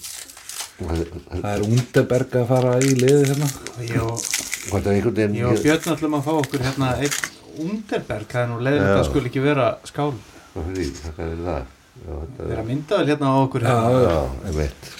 það 0.80 1.50
er 1.54 1.66
Underberg 1.68 2.38
að 2.40 2.46
fara 2.50 2.78
í 2.80 2.94
liði 2.96 3.26
hérna. 3.30 3.50
Ég 3.84 4.04
og, 4.04 4.22
sko 4.24 4.78
þetta 4.78 4.92
er 4.92 4.96
einhvern 4.98 5.18
veginn 5.22 5.40
ég 5.40 5.50
og 5.50 5.64
Björn 5.64 5.92
ætlum 5.96 6.20
að 6.20 6.28
fá 6.28 6.32
okkur 6.38 6.66
hérna 6.68 6.94
einn 7.00 7.20
Underberg, 7.60 8.30
það 8.32 8.42
er 8.42 8.50
nú 8.52 8.62
leiðilegt 8.64 8.96
að 8.96 9.10
skul 9.10 9.26
ekki 9.28 9.44
vera 9.44 9.74
skál 9.88 10.14
Hvað 10.54 10.70
fyrir 10.70 10.78
því? 10.80 11.12
Hvað 11.18 11.34
er 11.34 11.44
það? 11.48 11.78
Þetta 12.04 12.46
þeir 12.50 12.62
að 12.62 12.70
myndaður 12.70 13.12
hérna 13.14 13.34
á 13.34 13.38
okkur 13.40 13.66
Já. 13.66 13.76
Já, 14.04 14.20
ég 14.50 14.56
veit. 14.60 14.94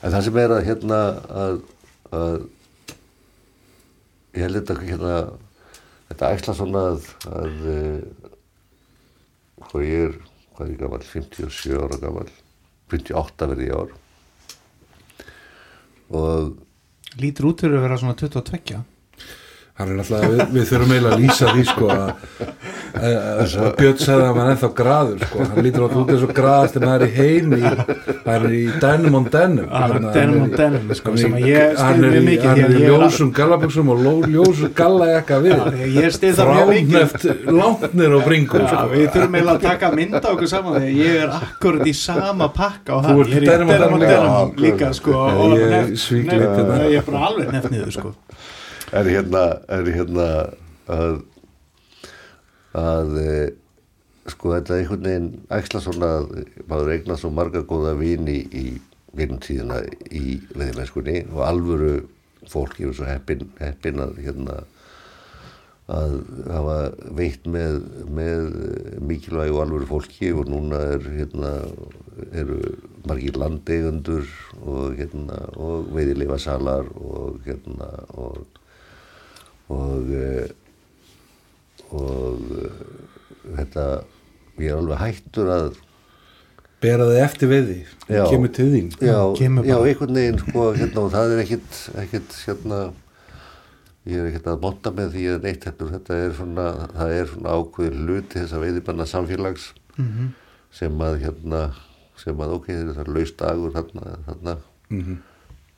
En 0.00 0.14
það 0.14 0.24
sem 0.26 0.40
er 0.42 0.54
að 0.56 0.66
hérna 0.66 0.98
að, 1.44 1.60
að 2.16 2.38
ég 4.34 4.44
held 4.44 4.60
þetta 4.60 4.76
hérna 4.82 5.14
þetta 6.10 6.32
æsla 6.34 6.56
svona 6.58 6.84
að, 6.90 7.08
að 7.30 7.66
eh, 7.70 8.28
hvað 9.68 9.86
ég 9.86 10.06
er 10.08 10.14
hvað 10.54 10.66
er 10.66 10.72
ég 10.74 10.80
gammal, 10.82 11.02
57 11.06 11.76
ára 11.80 11.98
gammal 12.02 12.30
58 12.92 13.50
verði 13.52 13.68
ég 13.70 13.76
ár 13.80 13.90
og 16.20 17.20
lítur 17.22 17.50
út 17.50 17.62
fyrir 17.62 17.78
að 17.78 17.86
vera 17.86 18.00
svona 18.02 18.18
22 18.18 18.82
náttúrulega, 19.88 20.28
við, 20.30 20.40
við 20.54 20.64
þurfum 20.70 20.92
eiginlega 20.94 21.14
að 21.16 21.20
lýsa 21.24 21.46
því 21.54 21.62
sko 21.70 21.86
að, 21.90 22.00
að, 23.00 23.14
að, 23.40 23.54
að 23.64 23.72
Björn 23.80 23.98
sagði 24.00 24.20
að 24.20 24.28
hann 24.30 24.40
er 24.42 24.50
ennþá 24.54 24.70
graður 24.80 25.24
sko, 25.24 25.46
hann 25.50 25.64
lítur 25.66 25.84
átt 25.86 25.96
út 26.00 26.10
eins 26.14 26.24
og 26.26 26.32
graðast 26.36 26.76
en 26.80 26.84
það 26.86 26.94
er 26.96 27.04
í 27.06 27.10
heimi, 27.16 27.60
það 28.24 28.32
er 28.36 28.44
í 28.50 28.62
denim 28.84 29.16
on 29.20 29.28
denim 29.34 29.68
Ah, 29.70 29.86
Hérna, 29.90 30.10
er 30.20 30.32
on 30.40 30.50
denim, 30.56 30.90
sko, 30.98 31.14
sem 31.20 31.36
að 31.38 31.46
ég 31.48 31.80
er 31.86 32.00
mjög 32.00 32.16
mikið 32.26 32.48
hann 32.50 32.62
er 32.66 32.74
í 32.74 32.82
ljósum 32.90 33.30
gallabuxum 33.36 33.92
og 33.94 34.02
ljósum 34.30 34.74
gallajakka 34.80 35.38
við. 35.44 35.56
Já, 35.60 35.88
ég 36.00 36.14
stið 36.16 36.34
það 36.40 36.52
mjög 36.56 36.72
mikið. 36.74 36.96
Fráneft 37.00 37.50
langt 37.60 37.94
nýr 38.00 38.16
á 38.16 38.20
bringu 38.26 38.60
Já, 38.60 38.66
sko. 38.70 38.84
við 38.94 39.06
þurfum 39.14 39.36
eiginlega 39.38 39.56
að 39.56 39.66
taka 39.68 39.92
mynda 39.96 40.22
okkur 40.34 40.50
saman 40.50 40.76
þegar 40.80 40.96
ég 41.00 41.20
er 41.24 41.34
akkurat 41.40 41.86
í 41.86 41.94
sama 41.96 42.50
pakka 42.54 42.96
og 42.98 43.06
hann, 43.06 43.20
er 43.20 43.30
í 43.30 43.44
denim 43.46 43.70
on 43.70 44.04
denim 44.04 44.56
líka. 44.66 44.92
sko 44.96 45.14
og 45.14 45.56
ég 45.56 46.98
er 46.98 47.06
bara 47.06 47.26
alveg 47.30 47.52
nefniðu 47.54 47.94
sko 47.94 48.14
er 48.92 49.06
hérna 49.06 49.42
er 49.70 49.90
hérna 49.94 50.28
að 50.90 51.20
að 52.74 53.16
e, 53.18 53.34
sko 54.30 54.54
þetta 54.54 54.74
er 54.74 54.80
einhvern 54.82 55.06
veginn 55.06 55.28
æxla 55.54 55.82
svona 55.84 56.08
að 56.18 56.32
maður 56.70 56.92
eignar 56.96 57.20
svo 57.20 57.30
marga 57.34 57.62
góða 57.66 57.94
vini 57.98 58.40
í 58.50 58.66
vinnum 59.14 59.40
tíðina 59.42 59.80
í 60.10 60.40
veðimennskunni 60.54 61.24
og 61.30 61.46
alvöru 61.46 61.94
fólk 62.50 62.78
eru 62.80 62.92
svo 62.96 63.06
heppin, 63.06 63.48
heppin 63.60 64.02
að 64.02 64.20
hérna 64.24 64.60
að 65.90 66.12
hafa 66.46 66.76
veitt 67.18 67.46
með, 67.50 67.80
með 68.14 68.44
mikilvæg 69.02 69.50
og 69.54 69.64
alvöru 69.64 69.88
fólki 69.90 70.30
og 70.34 70.50
núna 70.50 70.78
er 70.94 71.08
hérna 71.16 71.54
eru 72.30 72.60
margir 73.08 73.38
landeigundur 73.38 74.26
og 74.60 74.94
hérna 74.98 75.42
og 75.58 75.90
veiðileifa 75.94 76.38
salar 76.42 76.86
og 76.94 77.40
hérna 77.46 77.90
og 78.14 78.59
og 79.70 80.10
eh, 80.16 80.48
og 81.90 82.50
eh, 82.60 82.80
þetta 83.58 83.84
ég 84.60 84.70
er 84.72 84.78
alveg 84.80 85.00
hættur 85.00 85.50
að 85.54 85.70
bera 86.80 87.06
þið 87.10 87.20
eftir 87.24 87.50
við 87.50 87.68
því 87.70 87.78
Já. 88.16 88.22
kemur 88.30 88.52
til 88.56 88.66
þín 88.72 88.90
já, 89.04 89.16
kemur 89.36 89.66
já, 89.68 89.76
einhvern 89.84 90.16
veginn 90.16 90.38
sko, 90.40 90.66
hérna, 90.76 91.02
og 91.04 91.10
það 91.12 91.34
er 91.34 91.42
ekkit, 91.44 91.80
ekkit 92.04 92.36
hérna, 92.46 92.78
ég 94.08 94.16
er 94.22 94.28
ekkit 94.30 94.48
að 94.54 94.62
monta 94.64 94.92
með 94.96 95.10
því 95.16 95.24
að 95.34 95.44
neitt 95.44 95.66
heldur, 95.68 95.90
þetta 95.96 96.18
er 96.24 96.32
svona 96.38 96.66
það 96.96 97.14
er 97.18 97.28
svona 97.34 97.56
ákveður 97.60 97.98
hluti 98.06 98.38
þess 98.40 98.56
að 98.56 98.64
veiðibanna 98.66 99.06
samfélags 99.12 99.68
Mhm. 100.00 100.30
sem 100.72 101.00
að 101.04 101.16
hérna, 101.24 101.60
sem 102.16 102.38
að 102.40 102.52
ok, 102.56 102.66
þetta 102.70 103.02
er 103.02 103.08
laust 103.12 103.36
dagur 103.40 103.72
þarna, 103.74 104.14
þarna 104.28 104.54
Mhm. 104.90 105.16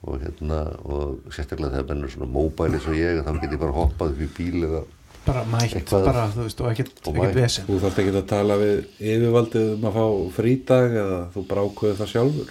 Og 0.02 0.18
hérna 0.22 0.60
og 0.84 1.20
sérstaklega 1.30 1.76
þegar 1.76 1.88
menn 1.92 2.04
er 2.04 2.10
svona 2.16 2.30
móbæli 2.34 2.80
svo 2.82 2.94
ég, 2.96 3.20
þá 3.22 3.32
get 3.40 3.52
ég 3.54 3.60
bara 3.62 3.76
hoppað 3.76 4.14
upp 4.16 4.24
í 4.26 4.28
bíl 4.38 4.64
eða 4.66 4.82
bara 5.22 5.44
mætt, 5.46 5.76
Eitthvað- 5.78 6.04
bara, 6.08 6.24
þú 6.34 6.42
veist, 6.48 6.60
og 6.60 6.70
ekkert, 6.72 6.96
Og 7.06 7.18
vesen. 7.34 7.64
Þú 7.68 7.76
þarft 7.84 7.98
ekki 8.02 8.14
að 8.18 8.26
tala 8.26 8.56
við 8.58 8.80
yfirvaldið 8.98 9.68
um 9.76 9.84
að 9.86 9.94
fá 9.94 10.06
frídag 10.34 10.96
eða 10.98 11.20
þú 11.34 11.44
bara 11.52 11.62
ákveður 11.68 12.00
það 12.00 12.10
sjálfur? 12.16 12.50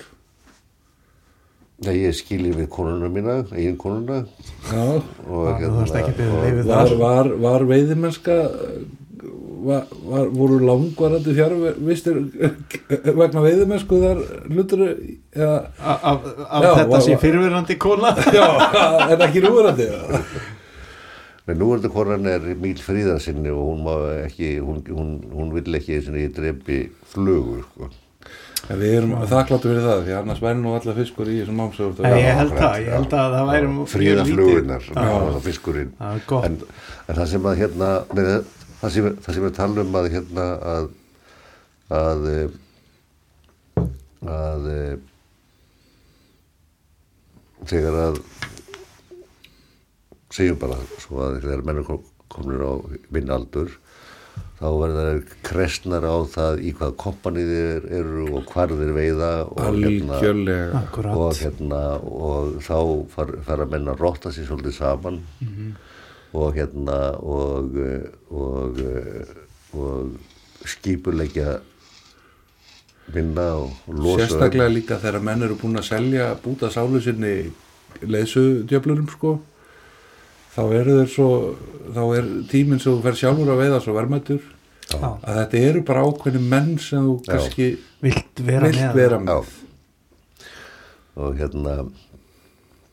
Nei, 1.81 1.95
ég 1.97 2.13
skilji 2.13 2.53
við 2.53 2.67
konuna 2.69 3.09
mína, 3.09 3.35
eigin 3.51 3.75
konuna 3.81 4.21
já. 4.69 5.01
Og 5.27 5.59
Já, 5.59 5.67
þú 5.67 5.75
þarft 5.81 5.95
ekki 5.99 6.15
beðið 6.21 6.59
og- 6.61 6.67
var, 6.71 6.87
þar. 6.87 6.97
var, 7.01 7.29
var 7.41 7.65
veiðimennska 7.71 8.35
var, 9.67 9.83
var, 10.07 10.29
voru 10.35 10.59
langvarandi 10.65 11.35
fjárvistir 11.37 12.17
vegna 13.17 13.43
veiðimennsku 13.45 13.99
þar 14.01 14.23
hlutur 14.49 14.83
eða? 14.87 15.57
Af, 15.79 16.03
af, 16.13 16.25
af 16.47 16.65
Já, 16.65 16.71
þetta 16.79 16.87
var- 16.95 17.21
fyrirverandi 17.25 17.77
kona. 17.81 18.15
Já, 18.37 18.47
en 19.11 19.27
ekki 19.27 19.45
núverandi 19.45 19.89
Nei, 21.47 21.55
nú 21.57 21.71
er 21.73 21.79
þetta 21.81 21.89
konan 21.95 22.27
er 22.29 22.43
Míl 22.61 22.77
Fríðarsinni 22.85 23.49
og 23.49 23.63
hún 23.71 23.81
má 23.87 23.95
ekki, 24.27 24.53
hún, 24.61 24.83
hún, 24.93 25.15
hún 25.33 25.49
vill 25.55 25.73
ekki 25.79 25.97
eins 25.97 26.09
og 26.11 26.19
ég 26.21 26.35
drepi 26.37 26.83
flugur, 27.11 27.63
sko. 27.71 27.89
En 28.69 28.77
við 28.77 28.91
erum 28.99 29.13
þakkláttu 29.25 29.71
fyrir 29.71 29.85
það 29.87 30.03
því 30.05 30.13
annars 30.19 30.41
væri 30.43 30.59
nú 30.61 30.75
allar 30.77 30.97
fiskur 30.99 31.29
í 31.33 31.39
þessum 31.39 31.57
mámsögur 31.57 32.05
Nei, 32.05 32.11
ég 32.21 32.27
Já, 32.27 32.35
held 32.37 32.53
það, 32.59 32.75
ég 32.83 32.93
held 32.93 33.15
að 33.17 33.33
það 33.35 33.47
væri 33.49 33.71
var 35.33 35.39
fiskurinn. 35.47 35.89
Er. 35.97 36.21
En, 36.45 36.57
en 37.07 37.17
það 37.17 37.25
sem 37.33 37.47
að 37.49 37.57
hérna, 37.63 37.89
nei, 38.13 38.25
það 38.81 38.93
sem, 38.95 39.09
það 39.21 39.37
sem 39.37 39.45
við 39.45 39.55
talum 39.57 39.97
að 40.01 40.09
hérna 40.15 40.47
að, 40.73 40.89
að, 42.01 42.29
að, 44.35 44.69
þegar 47.69 47.99
að 48.07 48.21
segjum 50.31 50.59
bara 50.61 50.79
svo 51.01 51.21
að 51.27 51.41
þegar 51.43 51.65
menn 51.67 51.81
er 51.83 51.87
komin 52.31 52.63
á 52.63 52.73
vinnaldur 53.11 53.73
þá 54.61 54.67
verða 54.77 55.03
þeir 55.07 55.21
kresnar 55.43 56.05
á 56.07 56.15
það 56.31 56.61
í 56.63 56.71
hvað 56.77 56.91
kompanið 57.01 57.49
þeir 57.51 57.87
eru 57.99 58.25
og 58.37 58.51
hvar 58.53 58.71
þeir 58.71 58.93
veiða 58.95 59.31
og 59.49 59.61
Akkurat. 60.79 61.15
og, 61.17 61.31
hérna, 61.41 61.81
og 62.07 62.51
þá 62.63 62.77
far, 63.15 63.33
fara 63.47 63.67
menn 63.73 63.89
að 63.91 64.03
rotta 64.05 64.31
sér 64.31 64.47
svolítið 64.47 64.77
saman 64.77 65.21
og 66.33 66.53
hérna 66.55 66.99
og, 67.19 67.75
og, 68.31 68.79
og 69.75 70.67
skipuleggja 70.67 71.57
vinna 73.11 73.47
og 73.59 73.71
losa 73.91 74.27
sérstaklega 74.27 74.71
líka 74.71 74.99
þegar 75.01 75.23
menn 75.25 75.43
eru 75.43 75.57
búin 75.59 75.79
að 75.81 75.89
selja 75.89 76.29
búta 76.43 76.69
sálu 76.71 77.01
sinni 77.03 77.51
leysudjöflurum 78.07 79.09
sko. 79.11 79.33
Þá 80.51 80.61
eru 80.79 80.95
þeir 81.01 81.09
svo 81.11 81.27
þá 81.95 82.01
er 82.19 82.29
tíminn 82.51 82.79
sem 82.83 82.93
þú 82.95 83.01
fer 83.05 83.17
sjálfur 83.19 83.51
að 83.53 83.61
veiða 83.65 83.81
svo 83.83 83.95
verðmættur 83.95 84.41
Já. 84.91 85.09
að 85.23 85.37
þetta 85.41 85.61
eru 85.69 85.81
bara 85.87 86.05
ákveðni 86.07 86.41
menn 86.51 86.71
sem 86.83 87.05
þú 87.07 87.17
kannski 87.27 87.67
Vilt 88.03 88.41
vera 88.43 88.67
vilt 88.67 88.81
með. 88.81 88.95
vera 88.99 89.19
Já. 89.19 89.25
með 89.27 89.57
og 91.21 91.35
hérna 91.39 91.75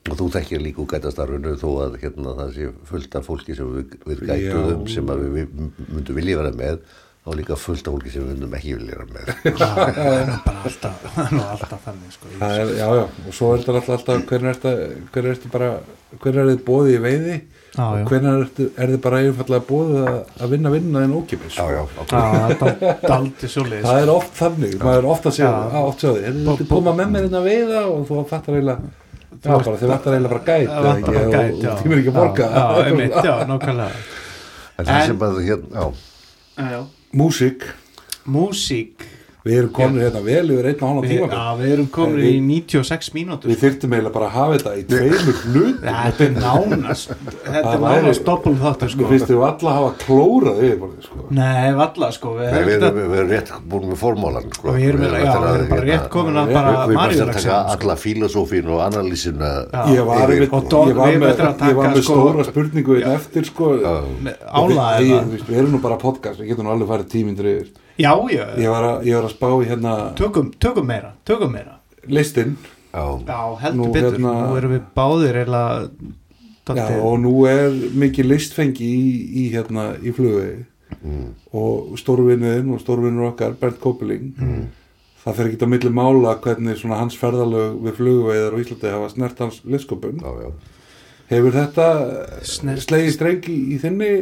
og 0.09 0.20
þú 0.20 0.28
þekkir 0.36 0.64
líka 0.64 0.82
úr 0.85 0.89
gætastarfinu 0.93 1.56
þó 1.60 1.68
að 1.85 1.98
hérna 2.05 2.36
það 2.39 2.55
sé 2.56 2.70
fullt 2.89 3.18
af 3.18 3.28
fólki 3.28 3.59
sem 3.59 3.74
við, 3.74 3.98
við 4.09 4.24
gætuðum 4.30 4.86
Já. 4.86 4.94
sem 4.94 5.12
að 5.12 5.22
við, 5.24 5.36
við 5.36 5.85
myndum 5.93 6.18
vilja 6.18 6.40
vera 6.40 6.55
með 6.59 6.80
þá 7.28 7.36
líka 7.36 7.59
fullt 7.60 7.89
af 7.89 7.94
fólki 7.97 8.12
sem 8.12 8.24
við 8.24 8.32
myndum 8.32 8.56
ekki 8.56 8.74
vilja 8.78 8.97
vera 8.97 9.06
með. 9.12 9.30
Það 9.60 10.01
er 10.14 10.32
bara 10.47 10.64
alltaf, 10.64 11.06
er 11.28 11.44
alltaf 11.44 11.85
þannig 11.85 12.16
sko. 12.16 12.32
Það 12.40 12.59
er, 12.62 12.74
já, 12.78 12.89
já, 12.98 13.05
og 13.05 13.36
svo 13.36 13.52
er 13.52 13.64
þetta 13.66 13.94
alltaf, 13.98 14.26
hvernig 14.30 14.52
hvernig 15.12 15.32
ertu 15.35 15.52
bara, 15.52 15.70
hvernig 16.16 16.43
er 16.43 16.52
þið 16.52 16.62
bóðið 16.68 16.94
í 16.94 17.01
veiði? 17.05 17.39
Já, 17.78 17.82
og 17.85 18.09
hvernig 18.09 18.62
er 18.80 18.93
þið 18.94 19.01
bara 19.05 19.18
einfallega 19.22 19.66
bóðið 19.68 20.06
að, 20.09 20.16
að 20.39 20.55
vinna 20.55 20.72
vinna 20.72 21.02
þinn 21.05 21.18
ókipis. 21.18 21.59
já, 21.59 21.66
já, 21.76 21.82
það 22.09 24.01
er 24.01 24.06
er 24.06 24.14
oft 24.14 24.39
þannig, 24.39 24.78
maður 24.80 25.02
er 25.02 25.10
oft 25.12 25.28
að 25.28 25.36
segja, 25.36 25.52
oft 25.82 26.06
segja 26.06 26.30
er 26.30 26.40
þið 26.48 26.64
koma 26.72 26.97
með 26.97 27.12
mér 27.12 27.28
inn 27.28 27.39
að 27.39 27.51
veiða? 27.51 27.85
Og 27.93 28.09
þú 28.09 28.22
fattar 28.32 28.56
eiginlega, 28.56 28.94
já, 29.44 29.51
bara 29.59 29.77
þið 29.78 29.89
fattar 29.93 30.12
eiginlega 30.15 30.32
bara 30.35 30.44
gæt, 30.48 30.69
Það 30.69 30.86
vantar 30.89 31.12
bara 31.15 31.31
gæt, 31.35 31.52
og 31.55 31.62
já. 31.62 31.70
þú 31.70 31.82
tímur 31.82 31.98
ekki 32.02 32.09
að 32.12 32.19
borga. 32.19 32.48
Já, 32.55 32.65
einmitt, 32.86 33.19
já, 33.24 33.35
nákvæmlega 33.51 33.90
en 34.78 34.85
það 34.86 34.94
En- 35.01 35.06
sem 35.06 35.19
að 35.19 35.39
hérna, 35.48 35.69
já 35.74 35.93
Já, 36.59 36.70
já. 36.74 36.81
Músík, 37.12 37.62
Músík 38.27 39.06
við 39.49 39.59
erum 39.62 39.73
komin 39.79 40.03
hérna 40.05 40.20
vel 40.27 40.45
yfir 40.53 40.66
einn 40.70 40.83
og 40.83 40.89
hálfa 40.89 41.03
Við, 41.09 41.12
tíma. 41.15 41.29
já, 41.33 41.45
við 41.62 41.73
erum 41.77 41.89
komin 41.97 42.20
í 42.29 42.33
96 42.45 43.11
mínútur. 43.16 43.49
Við 43.53 43.61
þyrftum 43.62 43.95
eiginlega 43.97 44.15
bara 44.19 44.29
að 44.29 44.35
hafa 44.37 44.59
þetta 44.59 44.73
í 44.77 44.83
tveimur 44.93 45.39
hlut. 45.49 45.79
Já, 45.89 45.95
Þetta 46.09 46.25
er 46.29 46.35
nánast 46.39 47.12
Þetta 47.49 47.73
er 47.73 47.83
nánast 47.85 48.25
doppul 48.29 48.55
þáttur 48.61 48.93
Sko. 48.93 48.99
Sko 48.99 49.09
finnst 49.12 49.31
þið 49.33 49.45
alla 49.49 49.75
hafa 49.79 49.91
klórað 50.05 50.61
yfir 50.69 50.93
sko. 51.09 51.25
Nei, 51.39 51.69
valla 51.79 52.11
sko. 52.15 52.35
Við, 52.39 52.53
Nei, 52.53 52.62
við, 52.69 52.75
erum, 52.77 52.87
erum, 52.89 53.12
við 53.12 53.23
erum 53.23 53.33
rétt 53.35 53.53
búin 53.73 53.89
með 53.89 54.01
formólan 54.03 54.49
sko. 54.53 54.75
við 54.77 54.87
erum, 54.93 55.03
já, 55.05 55.09
við 55.09 55.25
erum 55.25 55.73
bara 55.73 55.89
rétt 55.89 56.09
komin 56.12 56.41
að 56.43 56.53
bara 56.55 56.69
við 56.69 56.77
erum 56.77 56.79
að 56.79 56.93
taka 56.93 56.99
Maríulaxin 56.99 57.55
alla 57.79 57.97
filosófín 58.05 58.70
og 58.75 58.85
analýsina. 58.85 59.51
Ég 59.95 60.07
var, 60.09 60.25
við 60.29 60.45
með, 61.19 61.43
að 61.49 62.01
sko- 62.03 62.19
stóra 62.19 62.45
spurningu 62.49 62.99
einn 63.01 63.12
eftir 63.16 63.49
sko. 63.49 63.73
Veist, 63.79 65.49
Við 65.49 65.59
erum 65.59 65.77
nú 65.77 65.83
bara 65.83 65.99
podcast, 66.01 66.41
við 66.41 66.53
getum 66.53 66.66
nú 66.69 66.75
alveg 66.75 66.91
farið 66.91 67.11
tímyndir 67.12 67.51
yfir 67.53 67.69
Já, 67.99 68.12
já, 68.31 68.45
Ég 68.62 68.70
var 68.70 68.85
að, 68.93 69.07
ég 69.09 69.15
var 69.19 69.27
að 69.29 69.33
spá 69.35 69.49
í 69.59 69.66
hérna 69.69 69.95
tökum, 70.19 70.53
tökum 70.62 70.87
meira 70.87 71.12
Tökum 71.27 71.51
meira. 71.53 71.79
Listin 72.07 72.57
já, 72.95 73.05
Já, 73.27 73.41
heldur 73.65 73.79
Nú, 73.87 73.93
betur. 73.93 74.15
hérna- 74.16 74.35
Nú 74.49 74.57
erum 74.61 74.73
við 74.77 74.83
báðir 74.97 75.41
eða 75.45 75.62
Já, 76.69 76.85
og 77.01 77.15
nú 77.23 77.33
er 77.49 77.70
mikið 77.97 78.27
listfengi 78.29 78.85
í, 78.85 79.12
í 79.41 79.45
hérna 79.55 79.95
í 80.05 80.12
flugvegi 80.12 80.66
mm, 81.01 81.29
og 81.57 81.95
stórvinniðin 81.97 82.75
og 82.75 82.83
stórvinnur 82.83 83.31
okkar 83.31 83.55
Bernd 83.61 83.79
Kopeling 83.81 84.35
það 85.25 85.35
fer 85.39 85.49
ekki 85.49 85.65
á 85.65 85.73
milli 85.73 85.93
mála 85.97 86.35
hvernig 86.45 86.77
svona 86.77 86.99
hans 87.01 87.16
ferðalög 87.16 87.79
við 87.87 87.97
flugveiðar 87.97 88.53
á 88.53 88.61
Íslandi 88.61 88.93
hafa 88.93 89.09
snert 89.15 89.41
hans 89.41 89.62
listkopun 89.65 90.20
já, 90.20 90.29
já. 90.45 90.51
Hefur 91.33 91.57
þetta 91.57 91.87
Snert- 92.53 92.85
slegið 92.85 93.16
strengi 93.16 93.57
í 93.75 93.81
þinni 93.81 94.12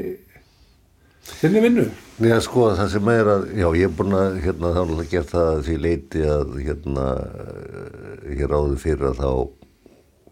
þinni 1.41 1.63
vinnu? 1.67 1.87
Nei, 2.17 2.31
að 2.33 2.43
sko, 2.47 2.71
það 2.79 2.91
sem 2.95 3.11
er 3.13 3.31
að, 3.35 3.45
já, 3.61 3.67
ég 3.77 3.91
er 3.91 3.95
búin 3.99 4.17
að, 4.17 4.39
hérna, 4.45 4.71
þá 4.73 4.81
náttúrulega 4.81 5.11
gert 5.13 5.31
það 5.35 5.51
að 5.53 5.63
því 5.67 5.77
leiti 5.85 6.23
að, 6.33 6.55
hérna, 6.65 7.07
eh, 7.43 8.33
ég 8.41 8.49
ráði 8.53 8.79
fyrir 8.81 9.11
að 9.11 9.21
þá, 9.21 9.31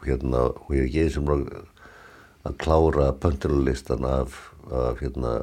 hérna, 0.06 0.46
og 0.54 0.72
ég 0.74 0.80
er 0.80 0.88
ekki 0.88 1.04
eins 1.04 1.18
og 1.20 1.30
að 2.44 2.56
klára 2.60 3.10
pöntunulistan 3.20 4.04
af, 4.04 4.34
af, 4.70 4.98
hérna, 5.00 5.34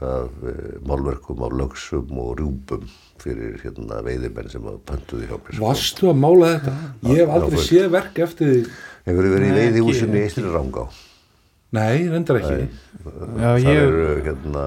af 0.00 0.32
e, 0.48 0.52
málverkum 0.88 1.42
af 1.44 1.52
lögsum 1.52 2.08
og 2.20 2.34
rjúpum 2.40 2.84
fyrir, 3.20 3.58
hérna, 3.60 4.00
veiðimenn 4.04 4.48
sem 4.52 4.64
að 4.68 4.78
pöntuði 4.88 5.28
hjá 5.28 5.36
mér. 5.36 5.54
sko. 5.56 5.64
Varstu 5.64 6.08
að 6.12 6.20
mála 6.20 6.50
þetta? 6.54 6.74
Ég 7.08 7.20
hef 7.20 7.26
já, 7.28 7.34
aldrei 7.36 7.64
séð 7.66 7.88
verk 7.96 8.20
eftir 8.24 8.52
því 8.52 8.62
Hefur 9.08 9.28
verið 9.32 9.46
í 9.46 9.50
Nei, 9.50 9.58
veiðihúsinu 9.60 10.10
ekki- 10.12 10.20
í 10.20 10.24
Eistri 10.28 10.52
Rangá. 10.52 10.84
Nei, 11.76 12.08
reyndar 12.10 12.40
ekki. 12.40 12.68
Já, 13.04 13.50
þar 13.54 13.58
ég- 13.62 13.80
eru, 13.84 14.06
hérna, 14.26 14.64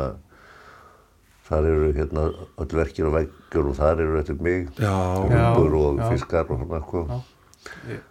þar 1.50 1.68
eru, 1.74 1.90
hérna, 1.98 2.24
öll 2.64 2.76
verkir 2.80 3.10
og 3.10 3.16
veggjur 3.18 3.70
og 3.74 3.76
þar 3.78 4.02
eru 4.06 4.20
eftir 4.22 4.40
mig. 4.42 4.70
Já, 4.80 4.94
rúmbur 5.20 5.76
og 5.82 6.00
já. 6.00 6.10
fiskar 6.14 6.46
og 6.50 6.60
svona 6.64 6.80
eitthvað 6.82 7.22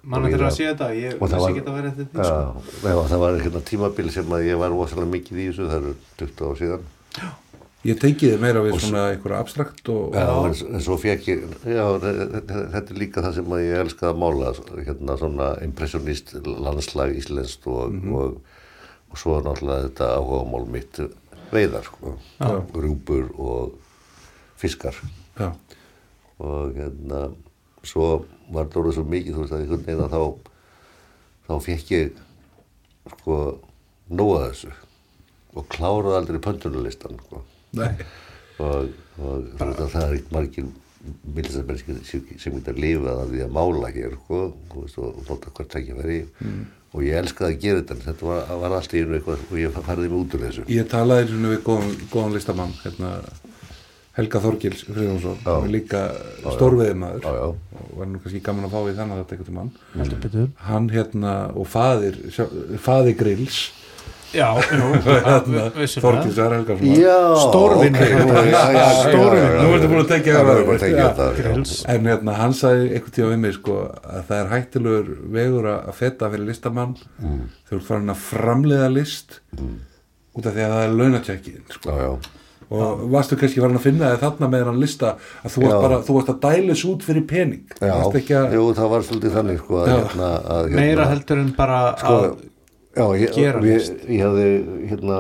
Mann 0.03 0.25
eftir 0.25 0.43
að 0.47 0.55
sé 0.57 0.65
þetta 0.71 0.87
Ég 0.97 1.19
Og 1.21 1.29
vissi 1.29 1.49
ekki 1.53 1.63
að 1.69 1.75
vera 1.77 1.89
eftir 1.91 2.07
því 2.09 2.23
Já, 2.25 2.25
sko. 2.25 2.89
já, 2.89 2.95
það 3.11 3.19
var 3.23 3.35
hérna 3.43 3.61
tímabil 3.69 4.11
sem 4.15 4.31
að 4.33 4.45
ég 4.49 4.59
var 4.63 4.71
rosalega 4.73 5.11
mikið 5.13 5.41
í 5.43 5.47
þessu, 5.51 5.67
það 5.69 5.79
eru 5.83 5.95
20 6.23 6.47
á 6.49 6.53
síðan. 6.61 6.87
Ég 7.83 7.99
tengi 7.99 8.29
þið 8.31 8.39
meira 8.41 8.63
við 8.63 8.79
svona 8.79 9.03
einhverja 9.11 9.41
abstrakt 9.43 9.89
og 9.93 10.15
Já, 10.15 10.25
en, 10.47 10.55
en 10.77 10.81
svo 10.87 10.97
fekk 11.03 11.29
ég 11.33 11.45
já, 11.67 11.85
þetta 11.99 12.81
er 12.81 12.99
líka 13.03 13.25
það 13.27 13.35
sem 13.41 13.53
að 13.57 13.65
ég 13.67 13.81
elskaði 13.85 14.13
að 14.13 14.21
mála 14.23 14.53
hérna 14.87 15.17
svona 15.19 15.49
impressionist 15.67 16.33
landslag 16.47 17.17
íslenskt 17.19 17.67
og, 17.67 17.97
og, 18.15 18.37
og 19.13 19.21
svo 19.21 19.39
náttúrulega 19.45 19.89
þetta 19.89 20.11
áhugamál 20.17 20.69
mitt 20.73 21.01
veiðar 21.53 21.85
sko, 21.85 22.17
rjúpur 22.73 23.29
og 23.37 23.75
fiskar. 24.61 24.97
Já, 25.37 25.53
og 26.41 26.77
hérna 26.77 27.27
svo 27.85 28.25
var 28.53 28.67
þetta 28.67 28.81
orðið 28.83 28.97
svo 28.99 29.05
mikið 29.13 29.37
þú 29.37 29.45
veist 29.45 29.55
að 29.55 29.65
einhvern 29.65 29.87
veginn 29.87 30.05
að 30.07 30.17
þá 30.17 30.51
þá 31.49 31.55
fekk 31.67 31.93
ég 31.93 32.21
sko 33.17 33.39
nóga 34.13 34.45
þessu. 34.49 34.73
Og 35.53 35.67
kláraði 35.69 36.19
aldrei 36.19 36.41
pöntunulistan 36.41 37.19
sko. 37.27 37.43
og, 38.63 38.93
og 39.21 39.51
að 39.61 39.83
það 39.83 40.05
er 40.07 40.15
ekki 40.17 40.33
margir 40.33 40.71
myndlistarmennski 41.03 42.39
sem 42.41 42.55
geta 42.57 42.75
lifað 42.77 43.25
að 43.25 43.33
því 43.35 43.43
að 43.45 43.57
mála 43.57 43.91
hér 43.93 44.15
sko, 44.21 44.43
veist, 44.77 44.99
og 45.03 45.19
nota 45.27 45.53
hvert 45.57 45.73
tækifæri. 45.75 46.21
Mm. 46.45 46.63
Og 46.93 47.05
ég 47.07 47.17
elskaði 47.23 47.55
að 47.55 47.63
gera 47.63 47.83
þetta 47.83 48.07
þetta 48.07 48.29
var, 48.29 48.51
var 48.63 48.75
allt 48.79 48.93
í 48.95 49.01
einu 49.03 49.17
eitthvað 49.17 49.47
og 49.49 49.61
ég 49.61 49.79
færði 49.87 50.11
mig 50.11 50.19
út 50.19 50.37
úr 50.37 50.45
þessu. 50.47 50.65
Ég 50.73 50.91
talaði 50.93 51.29
og 51.39 51.55
við 51.55 51.63
góðan, 51.67 51.95
góðan 52.13 52.37
listamann 52.37 52.75
hérna, 52.83 53.13
Helga 54.13 54.43
Þorgils 54.45 54.83
Friðjónsson, 54.91 55.39
er 55.49 55.71
líka 55.73 56.01
stórveðimaður 56.45 57.23
Já, 57.25 57.33
já. 57.39 57.47
og 57.81 57.95
var 57.97 58.11
nú 58.11 58.19
kannski 58.21 58.43
gaman 58.45 58.67
að 58.69 58.75
fá 58.75 58.81
í 58.91 58.97
þannig 58.99 59.23
þetta 59.23 59.37
einhvern 59.39 59.57
mann 59.57 59.71
betur. 60.27 60.51
Hann 60.69 60.91
hérna 60.93 61.37
og 61.57 61.71
faðir 61.73 62.19
faðir 62.85 63.17
Grills 63.23 63.63
já, 64.35 64.49
hérna, 64.67 65.67
Þorgils 65.73 66.35
Svar 66.37 66.57
Helgarsson 66.57 67.39
Stórvinur. 67.43 68.13
Stórvinur. 68.99 69.57
Nú 69.61 69.71
ertu 69.77 69.93
búin 69.93 70.03
að 70.03 70.11
tekja 70.15 71.09
það. 71.19 71.41
En 71.93 72.11
hérna, 72.11 72.37
hann 72.41 72.57
sagði 72.57 72.91
einhvern 72.91 73.17
tíma 73.17 73.33
við 73.33 73.41
mig 73.47 73.57
sko 73.59 73.79
að 74.03 74.29
það 74.29 74.37
er 74.41 74.53
hættilegur 74.57 75.15
vegur 75.39 75.73
að 75.77 75.97
feta 75.99 76.31
fyrir 76.33 76.49
listamann 76.51 76.95
mm. 77.23 77.41
þau 77.69 77.75
eru 77.77 77.87
farin 77.89 78.15
að 78.15 78.23
framleiða 78.29 78.93
list 78.93 79.41
út 80.33 80.47
af 80.47 80.55
því 80.55 80.65
að 80.65 80.77
það 80.77 80.85
er 80.85 80.95
launatjekkin 81.01 81.67
sko. 81.73 81.91
já, 81.93 82.07
já, 82.07 82.39
og 82.73 83.03
varstu 83.13 83.37
kannski 83.37 83.61
farin 83.61 83.77
að 83.77 83.85
finna 83.85 84.13
þig 84.15 84.23
þarna 84.23 84.49
með 84.53 84.65
hann 84.71 84.81
lista 84.81 85.11
að 85.43 85.55
þú 85.55 85.65
varst 85.65 85.75
Já. 85.75 85.83
bara, 85.85 85.99
þú 86.07 86.17
varst 86.17 86.33
að 86.33 86.39
dælis 86.47 86.85
út 86.89 87.05
fyrir 87.05 87.27
pening 87.29 87.75
já. 87.75 87.91
varst 87.91 88.17
ekki 88.23 88.39
að 88.39 88.57
Jú, 88.57 88.65
það 88.79 88.95
var 88.95 89.05
svolítið 89.09 89.37
þannig 89.37 89.61
sko 89.61 89.83
að 89.83 89.91
hérna, 89.93 90.31
að, 90.41 90.63
hérna 90.63 90.81
meira 90.81 91.09
heldur 91.11 91.43
en 91.43 91.53
bara 91.59 91.81
sko, 92.01 92.15
að 92.17 92.31
já, 92.97 93.07
ég, 93.19 93.37
ég, 93.41 93.91
ég 94.09 94.23
hafði 94.25 94.49
hérna 94.91 95.19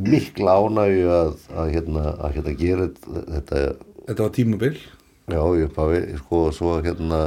mikla 0.00 0.56
ánægju 0.62 1.12
að, 1.14 1.32
að 1.58 1.72
hérna 1.74 2.04
að 2.14 2.36
hérna 2.36 2.56
gera 2.60 2.90
þetta 3.16 3.62
þetta 4.10 4.22
var 4.22 4.34
tímabil. 4.34 4.74
Já, 5.30 5.40
ég 5.60 5.74
pafi, 5.74 6.00
sko, 6.18 6.38
svo 6.54 6.76
hérna 6.82 7.20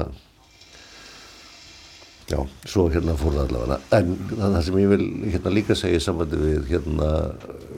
já, 2.28 2.40
svo 2.68 2.88
hérna 2.92 3.16
fór 3.20 3.38
það 3.38 3.46
allavega. 3.46 3.78
En 3.96 4.16
það, 4.32 4.58
sem 4.66 4.82
ég 4.82 4.92
vil 4.92 5.06
hérna 5.28 5.54
líka 5.54 5.78
segja 5.80 6.02
í 6.02 6.04
sambandi 6.04 6.40
við 6.42 6.68
hérna 6.72 7.12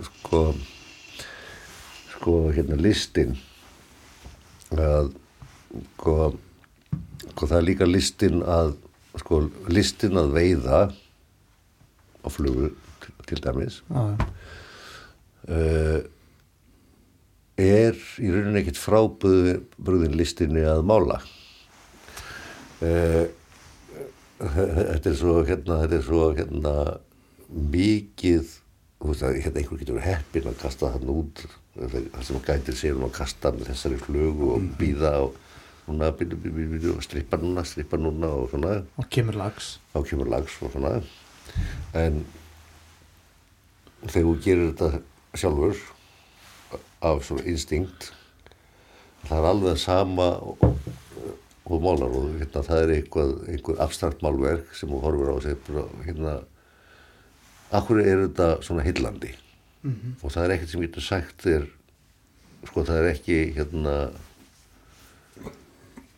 sko 0.08 0.46
sko 2.16 2.36
hérna 2.56 2.80
listin 2.80 3.36
að 4.74 5.12
sko, 5.98 6.16
sko 7.32 7.50
það 7.52 7.58
er 7.60 7.68
líka 7.70 7.90
listin 7.90 8.42
að 8.42 8.76
sko 9.22 9.44
listin 9.72 10.18
að 10.20 10.34
veiða 10.36 10.80
á 12.26 12.28
flugu 12.34 12.74
til, 13.30 13.40
dæmis. 13.44 13.82
Já, 13.90 14.04
uh, 15.54 16.02
er 17.56 17.96
í 18.20 18.32
rauninni 18.34 18.62
ekkit 18.64 18.82
frábrúðin 18.82 20.18
listinni 20.18 20.66
að 20.68 20.84
mála? 20.90 21.22
Uh, 22.84 23.26
þetta 24.42 25.12
er 25.12 25.18
svo 25.18 25.40
hérna, 25.48 25.82
þetta 25.86 26.00
er 26.00 26.06
svo 26.10 26.30
hérna 26.36 26.76
mikið 27.50 28.58
hérna 29.06 29.62
einhver 29.62 29.80
getur 29.80 29.98
verið 30.00 30.10
heppinn 30.10 30.50
að 30.50 30.60
kasta 30.60 30.90
hann 30.96 31.12
út 31.14 31.44
það 31.76 32.22
sem 32.24 32.44
gætir 32.44 32.78
sér 32.80 33.02
að 33.04 33.12
kasta 33.16 33.52
með 33.54 33.70
þessari 33.72 34.00
flugu 34.02 34.54
og 34.56 34.70
býða 34.80 35.12
og 35.26 35.36
núna, 35.86 36.10
býðu, 36.16 36.40
býðu, 36.42 36.68
býðu, 36.74 36.94
strippa 37.04 37.40
núna, 37.42 37.66
strippa 37.68 38.00
núna 38.00 38.32
og 38.34 38.50
svona. 38.54 38.80
Og 38.98 39.10
kemur 39.12 39.38
lags 39.38 39.76
þá 39.94 40.00
kemur 40.10 40.32
lags 40.32 40.56
og 40.64 40.74
svona 40.74 40.96
en 41.96 42.24
þegar 44.06 44.28
þú 44.28 44.36
gerir 44.46 44.72
þetta 44.74 45.40
sjálfur 45.40 45.82
af 47.06 47.24
svona 47.28 47.46
instinkt 47.52 48.12
það 49.26 49.38
er 49.40 49.50
alveg 49.52 49.80
sama 49.82 50.28
og, 50.46 50.68
og 51.66 51.82
málar 51.82 52.12
og 52.14 52.36
hérna, 52.40 52.66
það 52.66 52.82
er 52.84 52.94
eitthvað, 53.00 53.32
einhver 53.50 53.82
abstrakt 53.86 54.22
málverk 54.26 54.76
sem 54.78 54.92
þú 54.92 55.02
horfir 55.06 55.32
á 55.32 55.36
og 55.36 55.42
segir 55.46 55.82
hérna 56.06 56.36
akkur 57.76 58.04
er 58.04 58.28
þetta 58.28 58.52
svona 58.66 58.86
hillandi 58.86 59.34
og 59.86 60.32
það 60.34 60.44
er 60.44 60.56
ekkert 60.56 60.72
sem 60.74 60.86
getur 60.86 61.06
sagt 61.06 61.44
þér 61.46 61.68
sko 62.66 62.86
það 62.86 63.02
er 63.02 63.12
ekki 63.12 63.40
hérna 63.58 63.96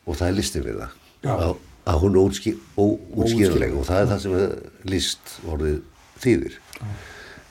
og 0.07 0.15
það 0.15 0.27
er 0.29 0.37
listin 0.37 0.63
við 0.63 0.77
það. 0.81 0.93
Já. 1.25 1.31
að, 1.33 1.53
að 1.91 2.01
hún 2.03 2.15
er 2.15 2.21
ótský, 2.29 2.53
ó, 2.77 2.83
útskýrleg 3.23 3.75
og 3.75 3.87
það 3.87 4.01
er 4.01 4.09
það 4.11 4.21
sem 4.23 4.35
er 4.37 4.53
list 4.89 5.37
orðið 5.47 5.81
þýðir. 6.23 6.57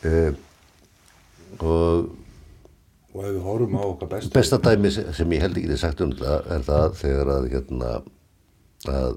Uh, 0.07 0.33
og 1.61 2.13
og 3.17 3.23
ef 3.25 3.33
við 3.33 3.45
horfum 3.47 3.79
á 3.81 3.85
okkar 3.87 4.11
bestu 4.13 4.35
besta 4.35 4.59
dæmi 4.61 4.91
se- 4.93 5.07
sem 5.17 5.31
ég 5.33 5.41
held 5.41 5.57
ekki 5.57 5.71
þið 5.73 5.81
sagt 5.81 6.03
um 6.05 6.13
það 6.19 6.51
er 6.57 6.67
það 6.67 6.97
þegar 7.01 7.31
að 7.33 7.47
hérna 7.55 7.93
að 8.93 9.15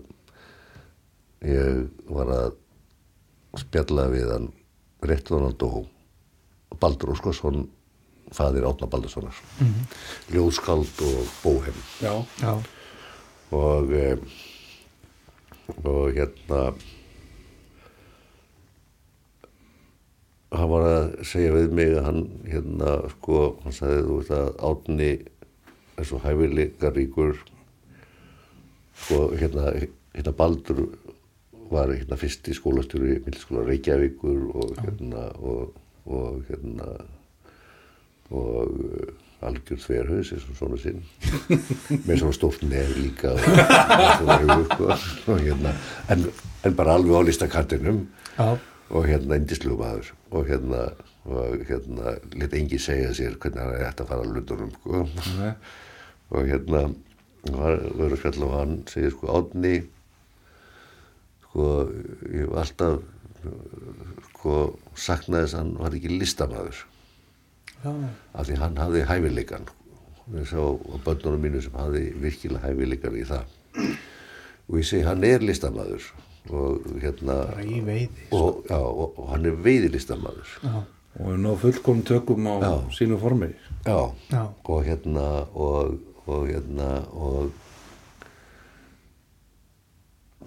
ég 1.50 1.82
var 2.08 2.32
að 2.36 2.54
spjalla 3.60 4.08
við 4.14 4.32
hann 4.32 4.48
rétt 5.10 5.32
hann 5.34 5.52
dó 5.60 5.86
Baldur 6.80 7.12
Óskarsson 7.16 7.68
faðir 8.36 8.68
Átna 8.70 8.88
Baldurssonar. 8.88 9.36
Mm 9.60 9.68
-hmm. 9.68 9.86
ljóðskald 10.36 11.02
og 11.02 11.28
bóhem. 11.44 11.78
Já, 12.02 12.26
já, 12.42 12.64
og 13.52 13.92
e, 13.92 14.18
og 15.84 16.14
hérna 16.14 16.74
hann 20.56 20.72
var 20.72 20.88
að 20.88 21.12
segja 21.30 21.54
við 21.54 21.76
mig 21.78 21.94
að 21.94 22.08
hann 22.08 22.24
hérna 22.50 22.96
sko 23.14 23.44
hann 23.66 23.76
sagði 23.76 24.02
þú 24.08 24.18
veist 24.18 24.34
að 24.40 24.50
átni 24.70 25.12
er 26.00 26.10
svo 26.10 26.22
hæfileika 26.24 26.94
ríkur 26.96 27.38
sko 29.04 29.30
hérna 29.38 29.74
hérna 29.78 30.36
Baldur 30.40 30.84
var 31.70 31.94
hérna 31.94 32.18
fyrsti 32.18 32.56
skólastjóri 32.58 33.20
millskóla 33.28 33.68
Reykjavíkur 33.68 34.50
og 34.58 34.76
hérna 34.82 35.30
og, 35.38 35.74
og 36.10 36.44
hérna 36.50 36.90
og 38.30 38.74
uh, 38.74 39.12
algjör 39.46 39.80
þverhaus 39.80 40.34
eins 40.36 40.48
og 40.52 40.58
svona 40.58 40.78
sinn. 40.82 41.00
Með 42.08 42.22
svona 42.22 42.36
stórt 42.36 42.66
nef 42.68 42.92
líka 42.98 43.32
og, 43.34 43.46
og, 43.46 44.18
svona 44.20 44.40
hugur, 44.44 44.66
sko, 44.74 44.90
og 45.34 45.46
hérna 45.46 45.74
en, 46.12 46.26
en 46.68 46.76
bara 46.78 46.98
alveg 47.00 47.16
á 47.16 47.22
listakantinum. 47.30 48.04
Já, 48.36 48.58
og 48.90 49.06
hérna 49.06 49.38
endislu 49.38 49.78
maður 49.78 50.12
og 50.32 50.50
hérna 50.50 50.90
og 51.30 51.62
hérna 51.70 52.16
lit 52.34 52.56
engi 52.58 52.80
segja 52.82 53.12
sér 53.14 53.38
hvernig 53.38 53.62
hann 53.62 53.76
er 53.76 53.86
hægt 53.86 54.02
að 54.02 54.12
fara 54.12 54.26
að 54.26 54.34
lundunum 54.38 54.72
sko. 54.78 55.04
Nei. 55.38 55.54
og 56.30 56.50
hérna 56.50 56.84
var 57.54 57.80
að 58.08 58.18
spjalla 58.20 58.48
og 58.48 58.56
hann 58.56 58.76
segir 58.90 59.14
sko 59.14 59.32
átni 59.38 59.76
sko 61.48 61.66
ég 62.30 62.46
hef 62.46 62.56
alltaf 62.64 63.02
sko 64.30 64.56
saknaði 64.98 65.46
þess 65.46 65.58
að 65.58 65.62
hann 65.62 65.76
var 65.80 65.98
ekki 65.98 66.16
listamaður. 66.16 66.80
Já, 67.80 67.92
af 68.36 68.48
því 68.48 68.58
hann 68.60 68.80
hafði 68.80 69.04
hæfileikan 69.08 69.70
við 70.30 70.50
sá 70.52 70.60
á 70.62 70.96
bönnunum 71.06 71.46
mínu 71.46 71.62
sem 71.64 71.78
hafði 71.80 72.02
virkilega 72.22 72.68
hæfileikan 72.68 73.18
í 73.18 73.28
það. 73.30 73.54
Og 74.70 74.82
ég 74.82 74.90
segi 74.90 75.06
hann 75.08 75.24
er 75.26 75.46
listamaður. 75.46 76.10
og 76.14 76.29
hérna 77.04 77.36
bara 77.52 77.64
í 77.66 77.80
veiði 77.86 78.28
og, 78.36 78.64
já, 78.70 78.78
og, 78.80 79.18
og 79.20 79.30
hann 79.34 79.46
er 79.50 79.58
veiðilistamaður. 79.68 80.54
Já, 80.64 80.76
og 81.20 81.24
við 81.32 81.40
náðum 81.46 81.62
fullkomum 81.64 82.04
tökum 82.10 82.48
á 82.50 82.56
Já. 82.64 82.72
sínu 83.00 83.18
formi. 83.22 83.52
Já, 83.86 84.00
já, 84.34 84.44
og 84.66 84.84
hérna 84.88 85.26
og, 85.54 85.98
og 86.28 86.48
hérna 86.50 86.90
og 87.14 87.52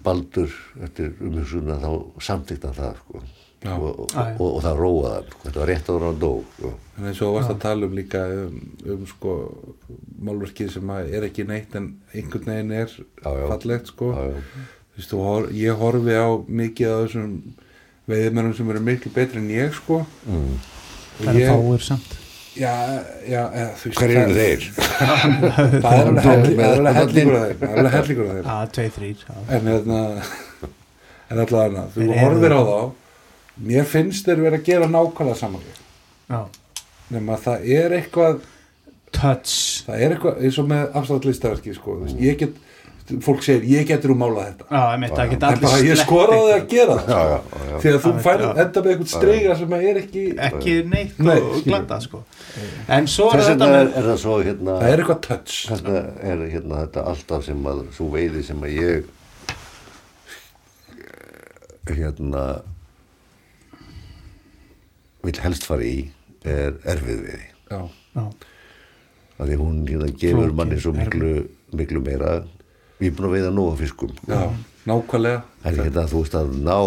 Baldur 0.03 0.51
eftir 0.83 1.13
umhugsunna 1.23 1.77
þá 1.79 1.89
samtíkt 2.23 2.65
hann 2.67 2.75
það 2.75 2.97
sko. 2.99 3.21
Og, 3.63 3.83
og, 3.87 4.09
og, 4.11 4.41
og 4.43 4.57
það 4.65 4.79
róaði 4.81 5.11
hann 5.13 5.27
sko. 5.31 5.41
þetta 5.45 5.59
var 5.61 5.69
rétt 5.71 5.91
ára 5.93 6.07
hann 6.09 6.17
dó 6.19 6.31
sko. 6.57 6.71
en 6.97 7.05
eins 7.07 7.21
og 7.23 7.35
varst 7.37 7.51
að 7.53 7.61
tala 7.63 7.87
um 7.87 7.93
líka 7.95 8.23
um, 8.41 8.57
um 8.91 9.05
sko 9.07 9.35
málverkið 10.27 10.73
sem 10.73 10.91
að 10.91 11.13
er 11.15 11.27
ekki 11.29 11.45
neitt 11.47 11.77
en 11.79 11.87
einhvern 12.11 12.49
veginn 12.51 12.73
er 12.81 12.91
Já, 12.91 13.29
já. 13.39 13.45
fallegt 13.53 13.93
sko 13.93 14.09
hor, 15.11 15.47
ég 15.57 15.73
horfi 15.79 16.13
á 16.17 16.27
mikið 16.47 16.87
af 16.93 16.99
þessum 17.07 17.31
veiðmennum 18.07 18.53
sem 18.57 18.69
eru 18.69 18.79
miklu 18.83 19.11
betri 19.15 19.39
en 19.41 19.49
ég 19.49 19.73
sko 19.73 20.03
Mm. 20.27 20.59
það 21.19 21.29
er 21.33 21.39
ég, 21.39 21.49
fáir 21.49 21.81
samt 21.87 22.19
já, 22.53 22.73
já, 23.25 23.41
eða, 23.49 23.69
þú 23.79 23.89
veist 23.89 23.99
hver 23.99 24.11
eru 24.13 24.33
þeir? 24.37 24.65
það 25.83 25.93
er 25.93 26.07
alveg 26.07 26.27
er 26.63 26.99
hellingur 26.99 27.37
að 27.37 27.45
þeir 27.45 27.57
það 27.59 27.69
er 27.69 27.77
alveg 27.77 27.93
hellingur 27.97 28.25
að 28.27 28.33
þeir 28.33 28.49
já, 28.49 28.57
tvei, 28.77 28.89
þrýr 28.97 29.23
en 29.57 29.69
hérna 29.71 29.99
en 31.33 31.39
alltaf 31.43 31.61
annað, 31.63 31.87
þú 31.95 32.03
eru- 32.03 32.19
horfir 32.23 32.53
á 32.53 32.61
þá 32.69 32.79
mér 33.69 33.85
finnst 33.89 34.25
þeir 34.29 34.41
vera 34.45 34.59
að 34.59 34.67
gera 34.69 34.89
nákvæmlega 34.93 35.39
saman 35.39 35.65
já, 36.29 36.41
nema 37.13 37.35
að 37.37 37.43
það 37.47 37.67
er 37.79 37.95
eitthvað 37.99 38.39
touch 39.13 39.55
það 39.87 40.03
er 40.05 40.15
eitthvað 40.15 40.39
eins 40.45 40.57
og 40.61 40.69
með 40.69 40.95
afstætt 41.01 41.27
listaverki 41.29 41.73
sko. 41.77 41.97
mm. 42.01 42.15
ég 42.21 42.37
get, 42.41 42.55
fólk 43.23 43.41
segir 43.43 43.65
ég 43.67 43.87
getur 43.87 44.13
úr 44.13 44.19
mála 44.19 44.45
þetta. 44.47 44.67
Já, 44.69 44.81
geta 45.33 45.47
en 45.49 45.53
allir 45.53 45.63
bara 45.63 45.79
ég 45.83 45.99
skoraði 45.99 46.53
að 46.55 46.67
gera 46.71 46.97
það. 46.99 47.09
Já, 47.13 47.21
já, 47.33 47.39
já. 47.71 47.77
þegar 47.85 47.99
þú 48.03 48.11
Já, 48.13 48.19
fær 48.27 48.43
já. 48.43 48.49
enda 48.63 48.83
með 48.83 48.91
einhvern 48.93 49.11
strega 49.13 49.57
sem 49.59 49.75
er 49.79 49.99
ekki 50.03 50.23
Ekki 50.47 50.75
neitt 50.93 51.19
Nei, 51.19 51.39
og 51.41 51.59
glata, 51.67 51.99
sko. 52.03 52.21
En 52.97 53.09
svo 53.11 53.29
er 53.33 53.43
þetta 53.47 53.69
er, 53.79 53.91
er 53.91 54.07
það 54.11 54.19
svo 54.23 54.37
hérna 54.43 54.77
það 54.79 54.87
er 54.93 55.03
eitthvað 55.03 55.21
touch. 55.27 55.57
Vegna 55.73 55.97
er 56.31 56.45
hérna 56.53 56.81
þetta 56.85 57.05
alltaf 57.13 57.45
sem 57.49 57.67
að 57.73 57.83
svo 57.97 58.09
veiði 58.13 58.45
sem 58.47 58.63
að 58.63 58.77
ég 58.77 59.11
hérna 61.91 62.43
vil 65.23 65.37
helst 65.43 65.67
fara 65.67 65.83
í 65.87 65.97
er 66.47 66.79
erfið 66.95 67.23
veiði. 67.27 67.45
Já, 67.71 67.79
Já, 68.13 68.25
af 69.39 69.47
því 69.49 69.55
hún 69.59 69.77
hérna 69.87 70.09
gefur 70.21 70.51
manni 70.55 70.77
svo 70.79 70.93
miklu, 70.95 71.31
miklu 71.73 72.01
meira 72.05 72.35
við 73.03 73.09
erum 73.11 73.17
búin 73.19 73.27
að 73.29 73.35
veiða 73.37 73.51
nóg 73.57 73.73
af 73.73 73.81
fiskum. 73.83 74.13
Já, 74.31 74.39
nákvæmlega. 74.89 75.41
En 75.67 75.75
hérna 75.83 76.05
þú 76.11 76.21
veist 76.23 76.37
að 76.39 76.55
ná 76.63 76.79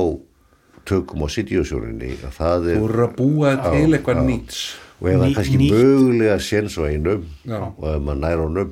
tökum 0.86 1.22
á 1.22 1.28
sitjósjóninni 1.34 2.10
að 2.24 2.34
það 2.40 2.66
þú 2.66 2.72
er 2.72 2.90
eru 2.96 3.04
að 3.06 3.14
búa 3.20 3.52
til 3.66 3.86
eitthvað 3.96 4.20
nýts. 4.28 4.60
Og 4.96 5.08
ef 5.12 5.16
það 5.20 5.26
er 5.28 5.34
kannski 5.36 5.58
nýtt. 5.60 5.74
mögulega 5.76 6.36
séns 6.40 6.76
á 6.80 6.82
einum 6.88 7.24
Já. 7.44 7.58
og 7.76 7.86
ef 7.92 8.02
maður 8.06 8.20
nær 8.22 8.42
honum 8.46 8.70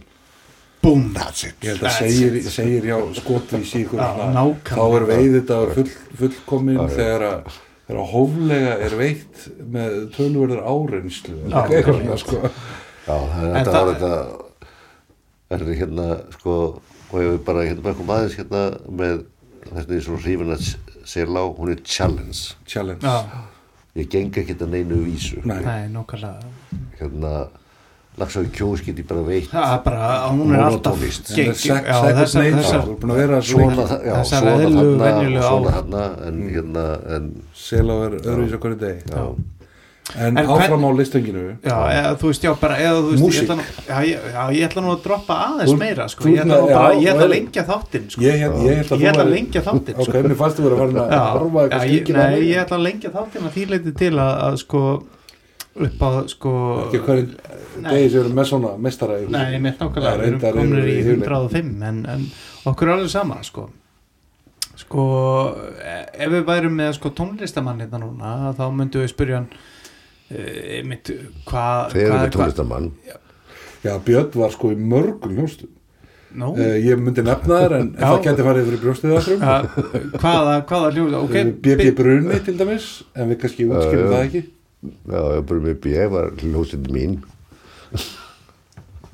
búm 0.84 1.02
that's 1.16 1.44
it. 1.48 1.54
Ég 1.64 1.74
held 1.74 1.84
að 1.88 1.94
segir, 1.98 2.38
segir 2.52 2.86
já 2.90 2.96
skotvís 3.18 3.74
í 3.76 3.82
ykkur 3.84 4.00
Já, 4.00 4.08
svona, 4.14 4.30
nákvæmlega. 4.36 4.76
þá 4.76 4.96
er 4.98 5.06
veið 5.10 5.36
þetta 5.38 5.58
full, 5.74 5.92
fullkomin 6.20 6.80
þegar 6.94 7.24
að 7.28 7.52
þegar 7.84 8.00
að 8.00 8.10
hóflega 8.14 8.74
er 8.86 8.96
veitt 9.00 9.44
með 9.74 9.96
tölverður 10.16 10.62
áreynslu 10.64 11.36
Já, 11.50 11.60
eitthvað 11.68 12.18
sko. 12.22 12.40
Já, 13.04 13.16
það 13.16 13.44
er 13.44 13.54
þetta 13.58 13.72
það- 13.74 13.84
var 13.84 13.94
þetta 13.94 14.12
er 15.50 15.64
þetta 15.64 15.78
hérna 15.82 16.08
sko 16.38 16.56
og 17.14 17.20
ég 17.22 17.30
vil 17.30 17.42
bara 17.46 17.62
hérna 17.62 17.82
bara 17.86 17.94
koma 17.98 18.16
aðeins 18.18 18.34
hérna 18.40 18.62
með 18.90 19.20
þetta 19.70 19.96
er 19.96 20.04
svo 20.04 20.16
hrifin 20.18 20.50
að 20.54 20.64
sel 21.06 21.30
á 21.38 21.44
hún 21.46 21.70
er 21.70 21.82
challenge. 21.86 22.54
Challenge. 22.66 23.04
Já, 23.06 23.44
ég 24.00 24.08
geng 24.10 24.32
ekki 24.34 24.54
þetta 24.54 24.66
neinu 24.72 24.98
vísu. 25.06 25.38
Nei. 25.46 25.60
nei, 25.62 25.84
nokkarlega 25.94 26.42
hérna 26.98 27.34
lagsaði 28.18 28.50
kjós 28.54 28.82
geti 28.86 29.02
bara 29.06 29.22
veitt. 29.26 29.54
Er 29.54 29.80
bara, 29.84 30.10
hún 30.30 30.52
er 30.54 30.62
alltaf 30.68 30.98
þessar- 30.98 31.34
svona, 33.42 33.86
svona 34.22 34.54
svona 35.42 35.70
ár. 35.70 35.72
þarna 35.78 36.04
en 36.28 36.42
hérna 36.50 36.84
en 37.16 37.30
sel 37.54 37.86
á 37.90 37.96
er 38.06 38.18
öðruvísa 38.22 38.58
hverju 38.62 38.78
degi. 38.78 39.02
Já, 39.10 39.24
en, 40.14 40.36
En 40.38 40.46
áfram 40.52 40.84
á 40.84 40.90
listenginu. 40.98 41.42
Já, 41.64 41.76
eða, 41.96 42.10
þú 42.20 42.28
veist, 42.28 42.42
já, 42.44 42.50
bara, 42.60 42.74
eða 42.76 42.98
veist, 43.08 43.22
Músík. 43.24 43.38
ég 43.40 43.46
ætla, 43.48 43.54
nú, 43.56 43.62
já, 43.88 43.96
ég, 44.04 44.26
já, 44.34 44.42
ég 44.58 44.66
ætla 44.68 44.82
nú 44.84 44.90
að 44.92 45.00
droppa 45.06 45.34
aðeins 45.46 45.70
Þú- 45.72 45.78
meira, 45.80 46.08
sko, 46.12 46.28
ég 46.28 46.42
ætla 46.44 46.58
nú 46.60 46.68
já, 46.68 46.74
bara, 46.76 46.94
ég 47.00 47.08
ætla 47.14 47.24
að 47.24 47.32
lengja 47.34 47.64
þáttinn, 47.70 48.06
sko, 48.12 48.20
ég, 48.20 48.44
að 48.44 48.66
ég 48.68 48.82
ætla 48.84 48.96
að 48.98 49.04
væri- 49.16 49.32
lengja 49.32 49.62
þáttinn, 49.64 49.96
ok, 49.98 50.04
sko, 50.10 50.22
mér 50.28 50.36
fannst 50.42 50.56
þú 50.60 50.66
verið 50.68 50.76
að 50.76 50.92
fara 50.94 51.08
að 51.08 51.38
horfa 51.38 51.64
eitthvað 51.64 51.88
ég, 51.88 52.04
skikið 52.04 52.18
nei, 52.20 52.40
ég 52.50 52.62
ætla 52.66 52.76
að 52.78 52.84
lengja 52.88 53.10
þáttinn 53.16 53.48
að 53.48 53.54
því 53.56 53.64
leiti 53.72 53.92
til 54.04 54.12
að, 54.14 54.32
að 54.44 54.58
sko, 54.64 54.82
upp 55.74 56.02
á, 56.04 56.08
sko, 56.30 56.52
ekki 56.84 57.00
hverju 57.08 57.28
Nei. 57.82 57.90
degi 57.90 58.10
sem 58.12 58.20
eru 58.20 58.34
með 58.36 58.44
svona 58.52 58.76
mestara 58.78 59.16
nei, 59.26 59.58
mér 59.58 59.74
nákvæmlega, 59.80 60.12
við 60.20 60.28
erum 60.28 60.38
reyndar 60.38 60.52
komin 60.54 60.76
eru 60.78 60.86
í 60.92 60.98
yfirleitt. 61.00 61.26
105, 61.26 61.82
en, 61.82 62.06
en 62.06 62.26
okkur 62.70 62.86
er 62.86 62.92
alveg 62.94 63.10
sama, 63.10 63.40
sko, 63.42 63.64
sko, 64.78 65.02
ef 66.14 66.30
við 66.30 66.44
værum 66.46 66.76
með, 66.78 66.92
sko, 66.98 67.10
tónlistamann 67.18 67.80
hérna 67.82 67.98
núna, 68.04 68.52
þá 68.54 68.64
myndum 68.74 69.02
við 69.02 69.10
spyrja 69.14 69.40
hann, 69.40 69.48
e, 70.30 70.82
mitt, 70.88 71.10
hvað, 71.48 71.92
þeir 71.94 72.02
eru 72.04 72.12
hvað, 72.14 72.24
með 72.24 72.34
tónlistamann 72.38 72.90
já, 73.84 73.96
Björn 74.04 74.30
var 74.40 74.54
sko 74.54 74.72
í 74.72 74.78
mörgum 74.80 75.34
hljómsdum 75.36 75.72
Nú, 76.34 76.48
uh, 76.58 76.72
ég 76.82 76.98
myndi 76.98 77.22
nefna 77.22 77.60
þær 77.62 77.72
en, 77.76 77.90
Já. 77.94 78.08
það 78.08 78.16
geti 78.24 78.44
farið 78.48 78.64
fyrir 78.68 78.80
brjóstið 78.82 79.12
hvaða, 80.18 80.54
hvaða 80.66 80.88
hljóð 80.96 81.12
ok, 81.20 81.36
BB 81.62 81.76
bi- 81.78 81.92
Brunni 82.00 82.38
til 82.42 82.56
dæmis 82.58 82.88
en 83.14 83.30
við 83.30 83.38
kannski 83.44 83.66
útskýrum 83.68 84.08
já. 84.08 84.10
það 84.10 84.24
ekki. 84.24 84.42
já, 84.90 85.20
ég 85.36 85.44
bara 85.50 85.62
með 85.68 85.76
B 85.84 85.92
var 86.10 86.32
hljósið 86.40 86.90
mín. 86.96 87.14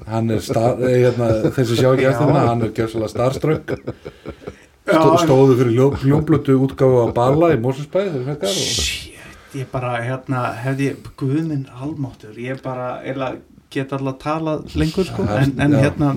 Hann 0.08 0.32
er 0.32 0.40
star, 0.40 0.80
eh, 0.80 0.96
hérna, 1.04 1.28
þessi 1.52 1.76
sjá 1.76 1.90
ekki 1.92 2.08
eftir 2.08 2.30
hana 2.32 2.46
hann 2.48 2.64
er 2.64 2.72
gjössalega 2.72 3.12
starströgg 3.12 3.76
Já, 4.90 4.96
Stó, 4.96 5.10
stóðu 5.26 5.58
fyrir 5.60 5.76
ljó, 5.76 5.90
hljómblötu 6.00 6.56
útgáfu 6.64 7.04
á 7.04 7.06
Bala 7.14 7.52
í 7.52 7.60
Mósusbæði 7.60 8.24
ég 9.58 9.66
bara 9.72 9.96
hérna, 10.04 10.44
hefði 10.64 10.90
ég, 10.92 11.08
guðminn 11.18 11.66
almáttur 11.82 12.36
ég 12.38 12.60
bara, 12.62 13.00
eða 13.02 13.32
get 13.70 13.92
alltaf 13.96 14.18
talað 14.22 14.76
lengur 14.78 15.06
sko, 15.06 15.24
en, 15.30 15.52
en 15.62 15.74
hérna 15.78 16.12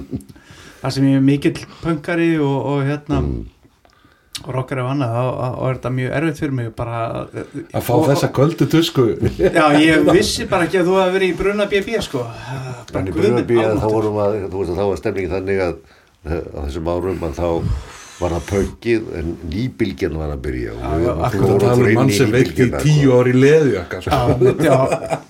það 0.83 0.91
sem 0.97 1.07
ég 1.11 1.17
er 1.19 1.25
mikill 1.25 1.57
pöngari 1.83 2.31
og, 2.41 2.59
og 2.73 2.85
hérna 2.89 3.21
Mm. 3.23 3.43
og 4.43 4.55
rockari 4.55 4.81
og 4.81 4.87
annað, 4.89 5.11
þá 5.13 5.67
er 5.69 5.75
þetta 5.77 5.89
mjög 5.93 6.13
erfitt 6.17 6.39
fyrir 6.41 6.53
mig 6.57 6.69
bara 6.75 7.01
að 7.77 7.83
fá 7.85 7.93
þessa 8.09 8.29
köldu 8.33 8.65
tusku 8.73 9.03
já, 9.37 9.65
ég 9.77 10.07
vissi 10.09 10.47
bara 10.49 10.65
ekki 10.65 10.79
að 10.81 10.89
þú 10.89 10.95
hefði 10.97 11.13
verið 11.13 11.29
í 11.29 11.35
bruna 11.37 11.67
BB 11.69 11.99
sko 12.03 12.23
bara 12.25 13.03
en 13.03 13.07
í 13.07 13.13
guð 13.13 13.21
minn 13.21 13.45
Brunabí 13.45 13.59
að 13.61 13.63
þá 13.63 13.69
almáttugur. 13.69 13.93
vorum 13.93 14.17
að 14.23 14.37
þú 14.49 14.57
veist 14.63 14.73
að 14.73 14.79
þá 14.81 14.85
var 14.89 15.01
stemningi 15.03 15.31
þannig 15.35 15.61
að 15.67 15.75
á 16.33 16.59
þessum 16.65 16.89
árum 16.95 17.23
að 17.29 17.37
þá 17.37 17.47
var 18.23 18.35
það 18.37 18.47
pöngið 18.53 19.11
en 19.19 19.35
nýbylgjan 19.51 20.17
var 20.21 20.33
að 20.33 20.41
byrja 20.47 20.73
og 20.77 20.81
við 20.83 21.05
já, 21.05 21.13
við 21.13 21.27
akkurat. 21.27 21.43
fórum 21.43 21.67
það 21.67 21.75
fyrir 21.75 21.85
er 21.85 21.93
inn 21.93 22.01
mann 22.01 22.15
sem 22.17 22.33
veikt 22.33 22.49
í 22.53 22.63
nýbylgjuna, 22.63 22.81
tíu 22.87 23.03
sko. 23.03 23.19
ári 23.19 23.37
leðjaka 23.43 24.01
sko. 24.07 24.11
Já, 24.13 24.67
já. 24.69 25.21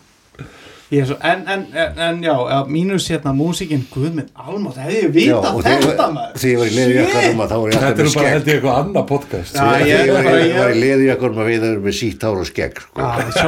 Ég 0.93 1.07
svo, 1.09 1.15
en, 1.25 1.39
en, 1.49 1.61
en, 1.73 1.99
en 2.07 2.17
já, 2.21 2.33
já, 2.53 2.57
mínus 2.69 3.07
hérna 3.09 3.31
músikinn, 3.33 3.85
guð 3.93 4.11
minn 4.19 4.27
almátt, 4.37 4.77
hefði 4.83 4.99
ég 4.99 5.07
Já, 5.07 5.13
vitað 5.17 5.55
og 5.57 5.63
þetta 5.65 6.07
maður? 6.13 6.35
þegar 6.43 6.53
ég 6.53 6.59
var 6.59 6.67
í 6.69 6.75
leðjakkanum 6.77 7.41
að 7.43 7.53
þá 7.53 7.55
var 7.63 7.69
ég 7.69 7.73
þetta 7.73 7.87
alltaf 7.89 8.03
er 8.03 8.17
bara 8.19 8.33
held 8.33 8.47
ég 8.51 8.57
eitthvað 8.59 8.77
annað 8.83 9.07
podcast. 9.13 9.55
Já, 9.55 9.63
Þegar 9.63 9.87
ég- 9.87 10.03
ég 10.03 10.13
var 10.13 10.27
bara 10.29 10.43
í- 10.43 10.49
ég- 10.51 10.59
var 10.59 10.73
í 10.75 10.81
leðjakkanum 10.83 11.41
að 11.43 11.49
við 11.53 11.65
erum 11.69 11.83
með 11.87 11.97
sítt 12.01 12.27
hár 12.27 12.37
og 12.43 12.49
skegg 12.51 12.83
sko. 12.83 13.01
Já, 13.03 13.47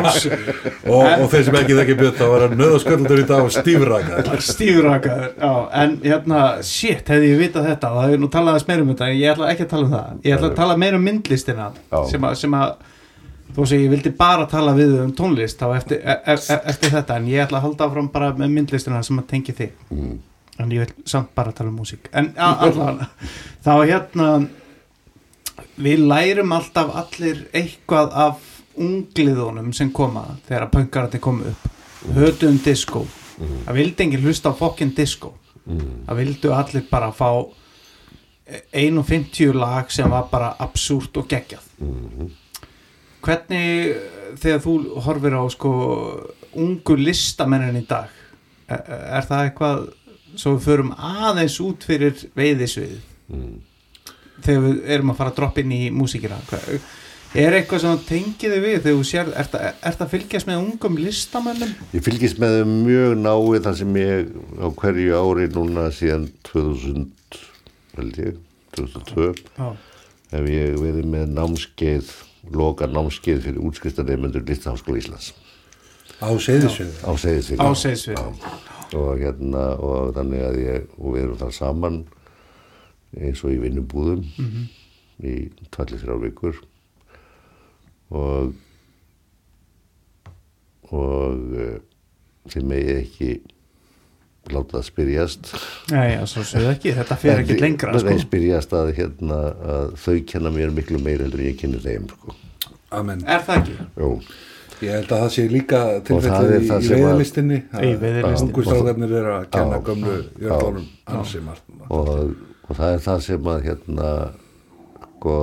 og, 0.89 1.05
og 1.21 1.27
þeir 1.33 1.43
sem 1.49 1.57
ekki 1.61 1.77
þekki 1.79 2.09
þá 2.19 2.25
var 2.31 2.45
hann 2.47 2.57
nöðasköldur 2.59 3.21
í 3.21 3.27
dag 3.29 3.45
og 3.45 3.53
stífraka 3.53 4.39
Stífrakaður, 4.45 5.29
já, 5.39 5.51
en 5.83 5.95
hérna, 6.03 6.41
shit, 6.65 7.05
hefði 7.11 7.29
ég 7.33 7.39
vitað 7.45 7.69
þetta 7.71 7.91
og 7.91 7.99
það 7.99 8.07
hefði 8.09 8.19
nú 8.23 8.29
talað 8.33 8.55
aðeins 8.55 8.67
meira 8.69 8.85
um 8.85 8.91
þetta, 8.93 9.09
en 9.11 9.19
ég 9.21 9.33
ætla 9.35 9.51
ekki 9.53 9.65
að 9.65 9.71
tala 9.75 9.85
um 9.87 9.93
það. 9.95 10.19
Ég 10.25 10.35
ætla 10.37 10.49
að 10.51 10.57
tala 10.59 10.77
meira 10.81 10.99
um 10.99 11.05
myndlistina 11.09 11.67
Já. 11.91 11.99
sem 12.09 12.27
að, 12.59 12.73
sem 13.55 13.61
þú 13.61 13.63
veist, 13.63 13.75
ég 13.85 13.91
vildi 13.93 14.11
bara 14.17 14.45
tala 14.51 14.73
við 14.75 14.97
um 15.03 15.11
tónlist 15.15 15.61
þá 15.61 15.69
eftir, 15.77 16.01
e, 16.03 16.15
e, 16.25 16.35
e, 16.35 16.57
eftir 16.71 16.91
þetta, 16.91 17.19
en 17.19 17.27
ég 17.31 17.43
ætla 17.45 17.61
að 17.61 17.67
halda 17.69 17.87
áfram 17.87 18.09
bara 18.11 18.33
með 18.35 18.51
myndlistina 18.51 19.01
sem 19.03 19.19
að 19.21 19.29
tengi 19.31 19.55
þig. 19.55 19.75
Mm. 19.91 20.15
en 20.59 20.69
ég 20.71 20.85
vil 20.85 21.03
samt 21.03 21.33
bara 21.35 21.51
tala 21.51 21.69
um 21.69 21.79
músík. 21.81 22.07
En 22.15 22.29
allavega, 22.39 23.09
þá 23.65 23.71
hérna 23.83 24.27
við 25.75 26.05
lærum 26.07 26.53
alltaf 26.55 26.93
allir 26.95 27.41
eitthvað 27.51 28.13
af 28.15 28.45
ungliðunum 28.79 29.73
sem 29.75 29.91
koma 29.91 30.37
þegar 30.47 30.69
pönkararnir 30.71 31.23
komu 31.23 31.51
upp. 31.51 31.67
Hötuðum 32.15 32.61
disco. 32.63 33.03
Það 33.35 33.75
vildi 33.75 34.05
enginn 34.05 34.23
hlusta 34.23 34.51
á 34.51 34.55
fokkin 34.55 34.95
disco. 34.95 35.33
Það 35.65 36.19
vildu 36.21 36.55
allir 36.55 36.87
bara 36.87 37.11
fá 37.11 37.29
1.50 38.71 39.55
lag 39.59 39.91
sem 39.91 40.09
var 40.09 40.27
bara 40.31 40.53
absúrt 40.61 41.17
og 41.17 41.27
geggjað 41.27 41.63
hvernig 43.25 43.95
þegar 44.41 44.63
þú 44.65 44.73
horfir 45.05 45.35
á 45.37 45.43
sko 45.53 45.71
ungu 46.55 46.97
listamennin 46.99 47.81
í 47.81 47.85
dag 47.89 48.11
er, 48.69 48.83
er 49.19 49.25
það 49.27 49.47
eitthvað 49.49 49.87
svo 50.35 50.55
við 50.57 50.65
förum 50.67 50.91
aðeins 50.99 51.57
út 51.63 51.87
fyrir 51.87 52.25
veiðisvið 52.37 52.97
Mm. 53.25 53.55
þegar 54.45 54.59
við 54.61 54.81
erum 54.93 55.09
að 55.09 55.15
fara 55.17 55.31
að 55.31 55.37
droppa 55.39 55.61
inn 55.63 55.71
í 55.73 55.79
músíkina 55.89 56.35
er 57.41 57.55
eitthvað 57.57 57.81
sem 57.81 58.03
tengið 58.05 58.51
þið 58.53 58.61
við 58.61 58.75
þegar 58.83 58.99
þú 58.99 59.05
sér, 59.09 59.31
er 59.33 59.47
það 59.49 60.03
að 60.05 60.11
fylgjast 60.11 60.49
með 60.51 60.59
ungum 60.61 60.99
listamennum? 61.01 61.71
Ég 61.95 62.05
fylgist 62.05 62.37
með 62.43 62.59
þeim 62.59 62.75
mjög 62.85 63.15
náið 63.23 63.57
þar 63.65 63.79
sem 63.79 63.97
ég 63.97 64.29
á 64.61 64.67
hverju 64.77 65.17
ári 65.23 65.47
núna 65.55 65.87
síðan 65.97 66.27
2000 66.51 67.09
held 67.97 68.21
ég, 68.21 68.37
2002 68.77 69.27
Já, 69.57 69.67
hef 70.35 70.47
ég 70.53 70.77
verið 70.85 71.09
með 71.15 71.33
námskeið 71.39 72.13
loka 72.53 72.87
námskeið 72.89 73.41
fyrir 73.47 73.63
útskriftarnefnendur 73.65 74.45
Listaháskóla 74.47 75.01
Íslands. 75.01 75.33
Á 76.21 76.31
seyðisvið 76.31 77.01
á 77.03 77.11
segisvið 77.17 78.19
og 78.95 79.17
hérna 79.19 79.63
og 79.81 80.13
þannig 80.15 80.43
að 80.45 80.59
ég 80.61 80.85
og 80.99 81.15
við 81.15 81.23
erum 81.23 81.39
þar 81.41 81.55
saman 81.57 81.97
eins 83.15 83.41
og 83.43 83.55
í 83.55 83.59
vinnubúðum 83.63 84.23
í 85.25 85.33
tvallir 85.73 86.01
þrjár 86.03 86.21
vikur. 86.27 86.61
Og 88.15 88.53
og 90.93 91.55
uh, 91.57 91.77
þeim 92.51 92.67
megi 92.69 92.95
ekki 92.99 93.29
láta 94.53 94.77
það 94.77 94.83
spyrjast 94.89 95.51
Nei, 95.91 96.07
já, 96.15 96.21
svo 96.29 96.43
séu 96.45 96.69
ekki, 96.71 96.93
þetta 96.97 97.17
fer 97.21 97.41
ekki 97.43 97.57
lengra 97.61 97.93
sko. 97.97 98.07
þeim 98.09 98.19
spyrjast 98.25 98.73
að, 98.77 98.91
hérna, 98.99 99.39
að 99.75 99.93
þau 100.05 100.15
kenna 100.31 100.51
mér 100.55 100.73
miklu 100.75 100.99
meira 101.01 101.25
en 101.25 101.37
ég 101.45 101.57
kenni 101.59 101.79
þeim 101.83 102.05
sko. 102.11 102.35
Amen. 102.95 103.23
Er 103.27 103.41
það 103.47 103.61
ekki? 103.61 103.77
Jú, 103.99 104.09
ég 104.85 104.91
held 104.99 105.11
að 105.15 105.21
það 105.25 105.29
sé 105.35 105.45
líka 105.51 105.79
tilfellið 106.07 106.53
er 106.55 106.61
í, 106.61 106.65
í 106.65 106.67
sem 106.69 106.97
að- 106.97 107.05
veiðlistinni 107.05 107.57
Í 107.63 107.93
veiðilistinni. 108.01 108.49
ungu 108.49 108.65
stráðarnir 108.67 109.15
eru 109.21 109.33
að 109.39 109.45
kenna 109.55 109.79
gömlu 109.89 110.15
jörglónum 110.45 110.87
ansi 111.17 111.41
margt 111.45 111.63
og, 111.89 112.09
og 112.69 112.75
það 112.77 112.93
er 112.93 113.03
það 113.09 113.21
sem 113.29 113.49
að 113.55 113.63
hérna 113.69 114.11
sko 115.15 115.37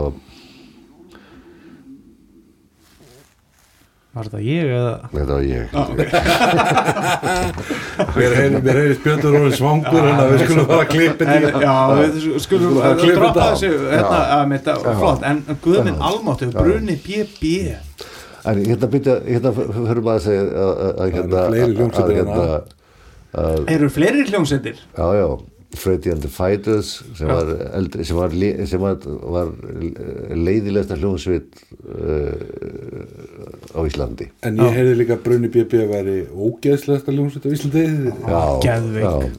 Var 4.13 4.29
þetta 4.29 4.41
ég 4.45 4.69
eða? 4.69 5.09
þetta 5.09 5.33
var 5.33 5.41
ég. 5.49 5.73
Mér 8.19 8.35
heyrðist 8.37 9.01
Björn 9.07 9.23
Róður 9.25 9.55
svangur 9.57 10.05
en 10.09 10.19
við 10.35 10.43
skulum 10.45 10.67
bara 10.69 10.85
klippa 10.91 11.25
En, 11.25 11.31
þetta 11.47 11.49
í- 11.49 11.65
já, 11.65 11.77
við 11.97 12.37
skulum 12.45 12.75
uh, 12.77 12.93
klippa 13.01 13.17
droppa 13.23 13.47
þessu 13.55 13.71
hérna, 13.89 14.19
að 14.75 14.85
flott, 15.01 15.23
en 15.31 15.41
Guðminn 15.65 15.97
almáttu, 16.11 16.45
bruni 16.53 16.97
BB 17.07 17.43
en 18.53 18.57
hérna 18.67 18.87
byrja, 18.91 19.15
hérna 19.31 19.51
fyrir 19.57 20.03
maður 20.03 20.19
að 20.19 20.25
segja 20.27 20.43
að- 20.45 20.53
að 20.61 20.67
að 21.07 21.11
hérna 21.17 21.41
fleiri 21.49 21.63
að- 21.63 21.67
hérna, 22.19 22.45
að 23.43 23.59
Eru 23.77 23.87
fleiri 23.97 24.21
hljómsveitir? 24.29 24.77
já 24.99 25.07
já 25.23 25.29
Freddy 25.77 26.11
and 26.13 26.23
the 26.23 26.29
Fighters 26.29 27.03
sem 27.17 27.29
var, 27.29 27.49
eldri, 27.75 28.05
sem 28.05 28.17
var, 28.17 28.35
sem 28.69 28.81
var, 28.83 28.99
var 29.35 29.49
leiðilegsta 30.37 30.97
hljómsveit 31.01 31.63
uh, 31.83 32.33
á 33.73 33.81
Íslandi. 33.89 34.29
En 34.47 34.61
ég 34.61 34.77
heyrði 34.77 34.99
líka 35.01 35.17
að 35.17 35.23
Brunni 35.27 35.51
BB 35.53 35.83
væri 35.91 36.17
ógeðslegasta 36.31 37.15
ljónsveit 37.15 37.49
á 37.49 37.51
Íslandi. 37.57 37.85
Já, 38.29 38.43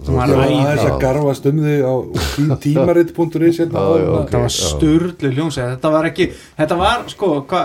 Hún 0.03 0.17
var 0.17 0.33
aðeins 0.39 0.83
að 0.87 0.97
garfast 1.03 1.47
um 1.51 1.61
þig 1.63 1.85
á 1.85 1.93
tímaritt.is 2.65 3.61
hérna. 3.63 3.85
Það 4.33 4.39
var 4.39 4.53
sturlu 4.57 5.33
hljómsveit, 5.37 5.71
þetta 5.75 5.93
var 5.93 6.09
ekki, 6.09 6.29
þetta 6.59 6.79
var 6.81 7.07
sko, 7.13 7.31
hva, 7.49 7.63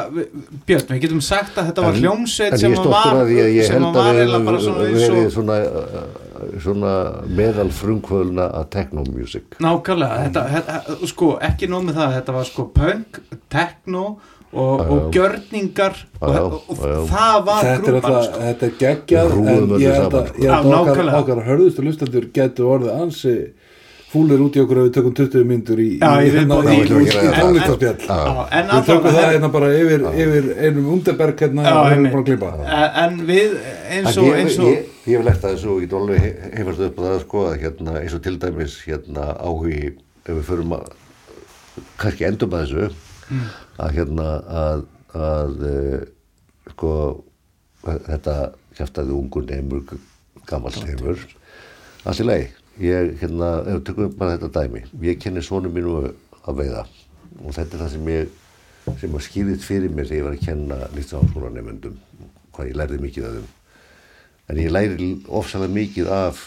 Björn, 0.69 0.89
við 0.95 1.05
getum 1.07 1.25
sagt 1.25 1.59
að 1.59 1.73
þetta 1.73 1.89
var 1.89 2.01
hljómsveit 2.03 2.59
sem 2.61 2.79
var, 2.79 3.25
sem 3.65 3.91
var 3.91 4.15
eiginlega 4.15 4.45
bara 4.47 4.63
svona 4.63 4.89
eins 4.93 5.37
og, 5.39 6.25
svona, 6.63 6.95
uh, 7.11 7.29
meðal 7.39 7.71
frumkvöluna 7.75 8.49
að 8.61 8.67
techno-music 8.77 9.59
nákvæmlega, 9.65 10.25
þetta, 10.27 10.47
þetta, 10.57 10.99
sko, 11.13 11.31
ekki 11.51 11.71
nóg 11.71 11.87
með 11.89 12.01
það, 12.01 12.17
þetta 12.19 12.37
var 12.39 12.51
sko 12.51 12.67
punk, 12.75 13.21
techno 13.53 14.05
og, 14.49 14.81
og 14.81 15.13
gjörningar 15.13 15.97
og, 16.25 16.59
og, 16.73 16.83
það 17.11 17.39
var 17.45 17.67
Þetta 17.67 17.75
er 17.75 17.85
grúpan, 17.85 18.19
sko. 18.25 18.43
þetta 18.47 18.69
er 18.69 18.77
geggjað 18.83 19.33
en 19.37 19.73
ég 19.83 19.97
held 19.99 20.15
að, 20.15 20.29
sko. 20.33 20.43
ég 20.43 20.53
held 20.55 20.73
að 20.73 20.79
okkar, 20.81 21.15
okkar 21.21 21.43
hörðustu 21.51 21.85
lustendur 21.85 22.29
getur 22.35 22.71
orðið 22.77 22.95
ansi 22.97 23.37
fúlir 24.09 24.41
út 24.41 24.57
í 24.57 24.63
okkur 24.63 24.79
ef 24.81 24.87
við 24.87 24.95
tökum 24.97 25.15
20 25.19 25.49
myndur 25.49 25.81
í, 25.85 25.89
tónlistarspjall 27.37 27.99
Við 28.71 28.87
tökum 28.89 29.11
það 29.13 29.27
hérna 29.35 29.51
bara 29.53 29.69
yfir, 29.77 30.07
yfir 30.25 30.49
einum 30.65 30.87
underberg 30.95 31.43
hérna 31.45 31.67
að 31.69 31.91
En- 32.65 32.97
en 33.05 33.21
við 33.29 33.59
eins 33.99 34.17
og, 34.17 34.31
ég, 35.09 35.17
hef 35.17 35.25
lært 35.27 35.45
að 35.45 35.55
þessu 35.57 35.71
og 35.73 35.81
ég 35.83 35.87
get 35.89 35.97
alveg 35.99 36.21
he- 36.25 36.51
hefast 36.61 36.83
upp 36.87 36.99
á 37.01 37.03
það 37.07 37.19
sko 37.25 37.45
að 37.49 37.57
hérna 37.63 37.95
eins 38.03 38.17
og 38.17 38.23
til 38.25 38.37
dæmis 38.43 38.77
hérna 38.87 39.27
áhugi 39.41 39.81
ef 39.89 40.31
við 40.35 40.45
förum 40.51 40.75
að 40.77 40.87
kannski 42.03 42.27
endum 42.29 42.55
að 42.59 42.65
þessu 42.67 42.87
að 43.79 43.97
hérna 43.99 44.29
að, 44.63 44.85
að 45.15 45.67
uh, 45.73 45.99
sko 46.75 46.93
þetta 47.85 48.37
kjæftaði 48.79 49.17
ungur 49.17 49.47
neymur 49.49 49.99
gammal 50.49 50.73
neymur 50.85 51.21
allt 52.05 52.23
í 52.23 52.27
lagi 52.29 52.49
ég 52.79 53.15
hérna, 53.23 53.53
ef 53.67 53.79
við 53.81 53.85
tökum 53.89 54.17
bara 54.19 54.37
þetta 54.37 54.63
dæmi 54.63 54.85
ég 55.09 55.21
kenni 55.23 55.43
sonu 55.43 55.71
mínu 55.73 55.97
að 56.45 56.61
veiða 56.63 56.85
og 57.45 57.55
þetta 57.57 57.77
er 57.77 57.83
það 57.85 57.95
sem 57.97 58.11
ég 58.15 58.37
sem 59.01 59.15
að 59.19 59.25
skýrðist 59.27 59.67
fyrir 59.69 59.93
mér 59.93 60.09
þegar 60.09 60.19
ég 60.21 60.27
var 60.29 60.37
að 60.39 60.45
kenna 60.47 60.79
lýtsaháskóla 60.97 61.51
nefndum 61.53 61.99
hvað 62.57 62.71
ég 62.71 62.79
lærði 62.79 63.01
mikið 63.03 63.27
af 63.29 63.35
þeim 63.39 63.49
en 64.49 64.61
ég 64.61 64.73
læri 64.73 65.11
ofsalega 65.29 65.75
mikið 65.75 66.11
af 66.13 66.47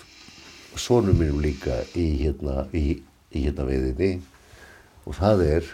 sonum 0.79 1.19
mínum 1.19 1.41
líka 1.43 1.81
í 1.97 2.07
hérna, 2.23 2.65
í, 2.73 3.01
í 3.33 3.45
hérna 3.45 3.67
veiðinni. 3.67 4.11
Og 5.05 5.17
það 5.17 5.45
er 5.47 5.69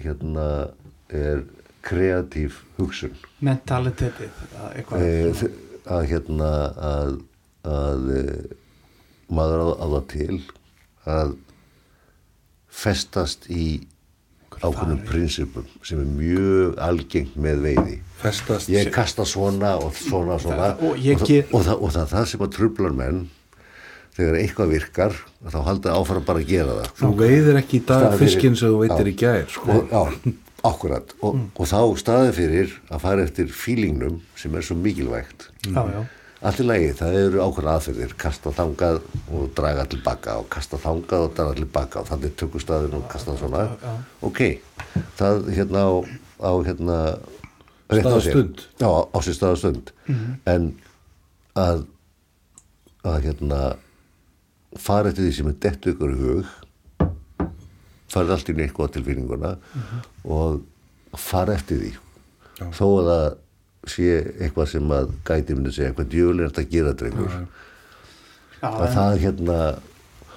hérna 0.00 0.48
er 1.14 1.44
kreatív 1.84 2.60
hugsun. 2.78 3.14
Mentalitetið 3.44 4.44
að 4.56 4.76
eitthvað. 4.80 5.04
E, 5.04 5.48
að 5.84 6.06
hérna 6.10 6.50
að, 6.90 7.16
að 7.68 8.12
e, 8.14 8.22
maður 9.28 9.74
á 9.76 9.86
það 9.86 10.06
til 10.14 10.38
að 11.04 11.34
festast 12.74 13.48
í 13.52 13.66
ákveðnum 14.68 15.00
prinsipum 15.08 15.66
sem 15.82 16.00
er 16.02 16.10
mjög 16.18 16.78
algengt 16.88 17.36
með 17.36 17.62
veiði. 17.68 17.96
Festast 18.24 18.68
ég 18.72 18.90
kasta 18.94 19.24
svona 19.28 19.74
og 19.82 19.92
svona 19.98 20.38
svona. 20.40 20.70
Það- 20.74 20.84
og 20.84 20.90
og, 20.92 21.26
get- 21.28 21.50
það, 21.50 21.54
og, 21.54 21.64
það, 21.66 21.82
og 21.82 21.92
það 21.92 22.02
er 22.06 22.12
það 22.14 22.26
sem 22.32 22.40
að 22.46 22.52
trublar 22.58 22.92
menn 23.00 23.20
þegar 24.14 24.38
eitthvað 24.40 24.70
virkar 24.76 25.16
þá 25.50 25.58
halda 25.66 25.94
áfram 25.98 26.24
bara 26.24 26.38
að 26.40 26.48
gera 26.48 26.78
það. 26.80 26.90
Þú 27.02 27.12
veiðir 27.18 27.56
ekki 27.60 27.80
í 27.80 27.84
dag 27.88 28.18
fiskinn 28.18 28.56
sem 28.56 28.68
þú 28.70 28.82
veitir 28.86 29.10
í 29.10 29.14
gær 29.18 29.46
sko. 29.50 29.70
og, 29.70 29.88
já, 29.90 30.32
akkurat. 30.64 31.14
Og, 31.20 31.40
og 31.58 31.66
þá 31.68 31.80
staði 32.00 32.30
fyrir 32.38 32.76
að 32.90 33.00
fara 33.02 33.24
eftir 33.26 33.50
fílingnum 33.52 34.20
sem 34.38 34.54
er 34.54 34.62
svo 34.64 34.76
mikilvægt. 34.80 35.48
Já, 35.66 35.82
já, 35.90 36.04
allt 36.44 36.60
í 36.60 36.66
lagi, 36.66 36.90
það 36.98 37.14
eru 37.20 37.40
ákveðna 37.44 37.74
aðferðir. 37.78 38.14
Kasta 38.20 38.52
þangað 38.54 38.98
og 39.32 39.46
draga 39.56 39.86
tilbaka 39.90 40.36
og 40.42 40.48
kasta 40.52 40.80
þangað 40.82 41.26
og 41.28 41.36
draga 41.38 41.54
tilbaka 41.60 42.02
og 42.02 42.10
þannig 42.10 42.34
tökustæðin 42.40 42.98
og 42.98 43.06
kasta 43.12 43.36
svona. 43.40 43.64
ok, 44.24 44.42
það 45.18 45.48
hérna 45.56 45.84
á, 45.88 45.92
á 46.44 46.52
hérna 46.66 46.98
rétt 47.92 48.04
á 48.04 48.10
Stað 48.10 48.18
og 48.18 48.22
sér. 48.24 48.36
stund. 48.36 48.62
já, 48.80 48.88
á 48.88 49.18
sér 49.24 49.38
stað 49.38 49.54
og 49.54 49.58
stund 49.62 49.92
en 50.48 50.68
að 51.54 51.86
að 53.04 53.18
hérna 53.28 53.58
fara 54.80 55.10
eftir 55.12 55.26
því 55.28 55.32
sem 55.36 55.48
er 55.52 55.58
dett 55.60 55.86
ykkur 55.92 56.14
í 56.14 56.20
hug 56.22 56.52
farið 58.14 58.32
allt 58.36 58.50
í 58.50 58.54
neikvað 58.56 58.94
tilfinninguna 58.94 59.56
og 60.24 60.62
fara 61.18 61.54
eftir 61.58 61.80
því. 61.82 61.90
Þó 62.74 62.86
að 63.02 63.24
sé 63.90 64.06
eitthvað 64.40 64.68
sem 64.74 64.92
að 64.96 65.10
gæti 65.28 65.54
myndi 65.58 65.72
segja 65.76 65.92
hvað 65.96 66.08
djöful 66.14 66.38
er 66.40 66.48
þetta 66.50 66.62
að 66.64 66.70
gera 66.76 66.92
drengur 67.00 67.34
já 67.34 67.42
að 68.64 68.86
það 68.94 69.18
hérna 69.24 69.58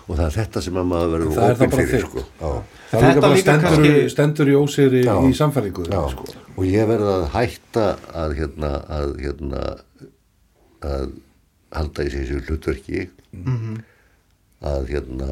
og 0.08 0.16
það 0.18 0.26
er 0.28 0.34
þetta 0.38 0.62
sem 0.66 0.78
að 0.82 0.86
maður 0.90 1.12
verður 1.14 1.30
Það 1.38 1.44
er 1.48 1.56
það 1.56 1.62
opinn 1.62 1.72
bara 1.72 1.86
fyrir 1.88 2.02
þitt. 2.02 2.10
sko. 2.10 2.24
Já. 2.40 2.50
það 2.92 2.98
er 2.98 3.08
líka 3.08 3.22
bara 3.28 3.38
stendur, 3.42 3.68
kannski- 3.68 4.10
stendur 4.14 4.48
í 4.52 4.56
ósýri 4.60 5.02
Já. 5.06 5.14
í 5.28 5.32
samfæringu 5.40 5.86
Já, 5.92 6.02
sko. 6.12 6.26
og 6.58 6.64
ég 6.68 6.88
verði 6.92 7.14
að 7.14 7.26
hætta 7.36 7.86
að 8.24 8.36
hérna 8.42 8.72
að 8.98 9.16
hérna 9.24 9.62
að 10.92 11.08
halda 11.78 12.04
í 12.08 12.12
þessu 12.14 12.42
hlutverki 12.48 13.02
að 14.68 14.88
hérna 14.92 15.30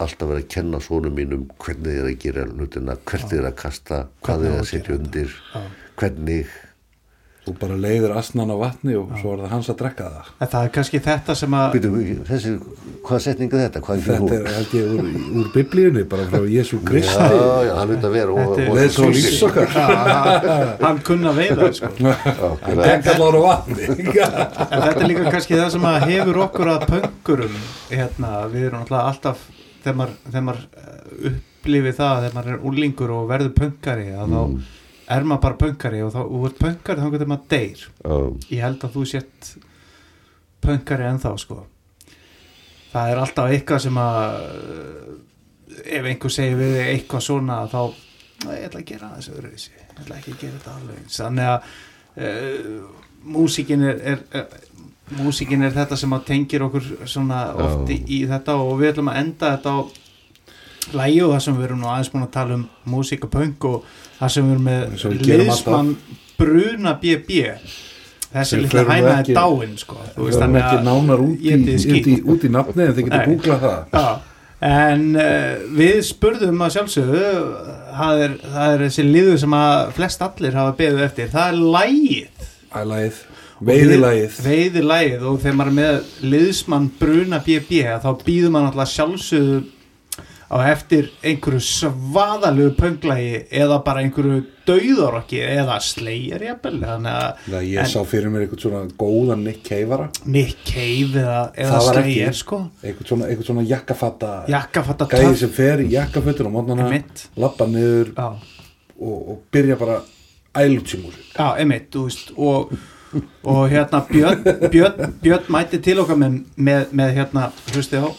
alltaf 0.00 0.28
vera 0.30 0.40
að 0.42 0.48
kenna 0.54 0.80
svonum 0.82 1.14
mínum 1.16 1.46
hvernig 1.60 1.90
þið 1.92 2.00
er 2.00 2.08
að 2.10 2.18
gera 2.24 2.44
hlutina 2.50 2.96
hvert 3.04 3.26
þið 3.30 3.38
er 3.42 3.48
að 3.50 3.56
kasta, 3.60 3.98
hvað 4.24 4.42
þið 4.44 4.50
er 4.54 4.60
að 4.62 4.70
setja 4.70 4.96
undir 4.96 5.34
hvernig 6.00 6.54
þú 7.40 7.54
bara 7.56 7.76
leiðir 7.80 8.12
asnan 8.20 8.50
á 8.52 8.56
vatni 8.60 8.94
og 9.00 9.12
svo 9.16 9.32
er 9.32 9.38
það 9.44 9.52
hans 9.54 9.68
að 9.72 9.76
drekka 9.80 10.08
það. 10.12 10.26
En 10.44 10.50
það 10.52 10.64
er 10.66 10.72
kannski 10.74 11.00
þetta 11.06 11.36
sem 11.40 11.54
að 11.56 11.76
Býtum, 11.76 11.94
þessi, 12.28 12.52
hvað 13.06 13.22
setningu 13.24 13.56
er 13.56 13.62
þetta? 13.64 13.82
Hvað 13.86 14.02
þetta 14.08 14.36
er 14.36 14.48
held 14.56 14.74
ég 14.76 14.90
úr, 14.94 15.08
úr 15.40 15.48
biblíunni 15.54 16.02
bara 16.10 16.26
frá 16.30 16.44
Jésu 16.52 16.80
Kristi. 16.84 17.28
Já, 17.30 17.54
já, 17.64 17.72
hann 17.78 17.92
veit 17.94 18.04
að 18.10 18.16
vera 18.18 18.34
og, 18.44 18.52
er- 18.60 18.72
leið 18.76 18.92
svo 18.98 19.08
lífs 19.14 19.40
okkar. 19.48 19.72
Hann 20.84 21.00
kunna 21.06 21.32
veiða 21.36 21.70
sko. 21.78 21.92
Akkurat. 22.50 22.82
dekkallar 22.84 23.38
á 23.38 23.42
vatni. 23.46 23.88
En 24.70 24.82
þetta 24.84 25.00
er 25.00 25.08
líka 25.08 25.30
kannski 25.32 25.56
það 25.56 25.70
sem 25.74 25.86
að 25.88 26.04
hefur 26.10 26.38
okkur 26.44 26.68
að 26.74 26.84
pöngurum 26.90 27.56
hérna, 27.90 28.34
við 28.52 28.66
erum 28.68 28.84
alltaf 28.84 29.08
alltaf 29.10 29.46
þegar 29.80 29.96
maður, 30.44 30.60
eh, 30.76 31.30
upplifir 31.30 31.96
það 31.96 32.20
þegar 32.26 32.36
maður 32.36 32.52
er 32.54 32.68
úlingur 32.70 33.14
og 33.16 33.26
verður 33.30 33.54
pöngari 33.56 34.10
að 34.12 34.34
þá 34.36 34.40
er 35.16 35.26
maður 35.26 35.42
bara 35.46 35.58
pöngari 35.64 36.02
og 36.04 36.12
þá 36.14 36.20
þú 36.22 36.40
ert 36.48 36.60
pöngari 36.60 37.04
þá 37.04 37.10
getur 37.14 37.30
maður 37.32 37.50
deyr 37.54 37.82
Já, 37.82 38.14
ég 38.54 38.64
held 38.64 38.86
að 38.86 38.96
þú 38.96 39.04
sett 39.10 39.50
pöngari 40.64 41.08
ennþá 41.10 41.34
sko 41.40 41.58
það 42.92 43.12
er 43.12 43.22
alltaf 43.24 43.52
eitthvað 43.54 43.84
sem 43.86 44.00
að 44.02 44.40
eh, 44.70 45.12
ef 45.98 46.08
einhver 46.10 46.34
segir 46.34 46.58
við 46.60 46.80
eitthvað 46.84 47.26
svona 47.26 47.60
þá 47.70 47.82
"Nei, 48.40 48.56
ég 48.56 48.66
ætla 48.70 48.80
að 48.80 48.88
gera 48.90 49.12
þessu 49.18 49.36
öðruvísi 49.36 49.70
ég 49.76 50.02
ætla 50.02 50.18
ekki 50.18 50.34
að 50.34 50.42
gera 50.44 50.58
þetta 50.58 50.74
alveg 50.78 50.98
eins." 51.02 51.20
þannig 51.20 51.50
að 51.52 51.70
uh, 52.24 53.06
músíkin 53.36 53.84
er, 53.84 54.00
er, 54.14 54.22
er 54.32 54.46
músíkin 55.20 55.62
er 55.66 55.74
þetta 55.74 55.98
sem 55.98 56.12
að 56.14 56.26
tengir 56.30 56.64
okkur 56.66 56.86
svona 57.10 57.40
Já. 57.50 57.58
oft 57.64 57.90
í, 57.92 57.98
í 58.06 58.20
þetta 58.30 58.56
og 58.62 58.72
við 58.80 58.92
ætlum 58.92 59.10
að 59.12 59.20
enda 59.24 59.52
þetta 59.56 59.74
á 59.74 59.78
lægi 60.96 61.20
og 61.26 61.34
það 61.34 61.44
sem 61.44 61.58
við 61.58 61.68
erum 61.68 61.84
nú 61.84 61.90
aðeins 61.90 62.10
búin 62.12 62.26
að 62.26 62.32
tala 62.38 62.58
um 62.58 62.66
músík 62.90 63.28
og 63.28 63.84
það 64.18 64.34
sem 64.34 64.48
við 64.48 64.56
erum 64.56 64.68
með 64.70 65.06
liðsmann 65.30 65.94
Bruna 66.40 66.96
BB 67.00 67.44
þessi 68.30 68.60
litla 68.62 68.84
hæna 68.88 69.14
er 69.20 69.30
dáin 69.34 69.76
sko. 69.78 69.98
þú 70.14 70.26
Við 70.26 70.38
erum 70.38 70.58
ekki 70.60 70.76
að 70.78 70.84
nánar 70.86 71.22
út 71.24 71.46
í, 71.46 71.54
í, 72.00 72.18
út 72.22 72.46
í 72.46 72.52
nafni 72.52 72.86
en 72.86 72.94
þið 72.94 73.08
getur 73.08 73.22
Nei. 73.22 73.30
googlað 73.32 73.64
það. 73.64 73.80
Já, 73.96 74.30
en 74.70 75.04
uh, 75.16 75.64
við 75.80 75.98
spurðum 76.06 76.62
að 76.64 76.72
sjálfsögðu 76.76 77.24
það 77.96 78.22
er, 78.26 78.38
það 78.44 78.76
er 78.76 78.86
þessi 78.86 79.06
liður 79.08 79.42
sem 79.42 79.58
að 79.58 79.82
flest 79.98 80.24
allir 80.26 80.58
hafa 80.60 80.76
beðið 80.78 81.04
eftir, 81.08 81.34
það 81.34 81.50
er 81.50 81.60
lægið 81.76 82.46
ælægið, 82.80 83.20
veiðilægið 83.70 84.40
veiðilægið 84.46 85.26
og 85.26 85.42
þegar 85.42 85.58
maður 85.58 85.72
er 85.72 85.78
með 85.80 86.30
liðsmann 86.34 86.88
Bruna 87.00 87.42
BB 87.44 87.82
þá 88.04 88.10
býður 88.22 88.54
maður 88.54 88.70
alltaf 88.70 88.94
sjálfsögðu 88.94 89.60
á 90.50 90.58
eftir 90.66 91.06
einhverju 91.22 91.60
svaðalegu 91.62 92.72
pönglagi 92.74 93.44
eða 93.54 93.76
bara 93.86 94.02
einhverju 94.02 94.40
dauðarokki 94.66 95.38
eða 95.46 95.76
slegir 95.84 96.42
jafnvel 96.42 96.80
Það 96.82 97.66
ég 97.68 97.82
En- 97.84 97.90
sá 97.92 98.00
fyrir 98.02 98.32
mér 98.32 98.46
eitthvað 98.46 98.64
svona 98.64 98.80
góðan 98.98 99.44
Nick 99.46 99.62
Cave-ara 99.68 100.08
Nick 100.26 100.64
Cave 100.66 101.22
eða, 101.22 101.40
eða 101.54 101.80
slegir 101.86 102.34
sko. 102.34 102.58
eitthvað 102.82 103.12
svona, 103.12 103.28
eitthvað 103.30 103.50
svona 103.50 103.66
jakkafatta 103.70 104.30
jakkafatta 104.50 105.06
gæði 105.12 105.36
sem 105.44 105.52
fer 105.54 105.84
í 105.84 105.90
jakkafötun 105.94 106.50
á 106.50 106.52
mótnana 106.56 106.88
lappa 107.36 107.68
niður 107.70 108.10
og, 108.18 108.40
og 108.98 109.36
byrja 109.54 109.76
bara 109.78 110.00
ælutsimúsik 110.58 111.36
já, 111.36 111.46
emitt, 111.62 111.92
þú 111.94 112.08
veist 112.08 112.32
og, 112.36 112.72
og 113.46 113.60
hérna 113.70 114.02
Björn, 114.08 114.42
Björn, 114.70 115.14
Björn 115.22 115.46
mæti 115.54 115.78
til 115.82 116.02
okkar 116.02 116.18
með, 116.18 116.40
með, 116.56 116.90
með 116.90 117.14
hérna, 117.20 117.46
hlusti 117.70 118.02
á 118.02 118.10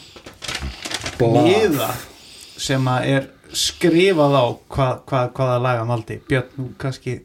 miða 1.22 1.92
sem 2.62 2.88
er 3.02 3.30
skrifað 3.52 4.38
á 4.38 4.46
hvað, 4.72 4.98
hvað, 5.10 5.30
hvaða 5.38 5.62
laga 5.66 5.86
maldi 5.90 6.18
Björn, 6.28 6.52
nú 6.58 6.72
kannski 6.80 7.18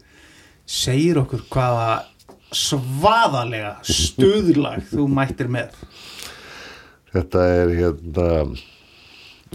segir 0.67 1.21
okkur 1.23 1.45
hvaða 1.53 1.91
svaðalega 2.57 3.77
stuðlag 3.87 4.87
þú 4.91 5.07
mættir 5.11 5.51
með. 5.53 5.75
Þetta 7.13 7.45
er 7.57 7.73
hérna 7.75 8.31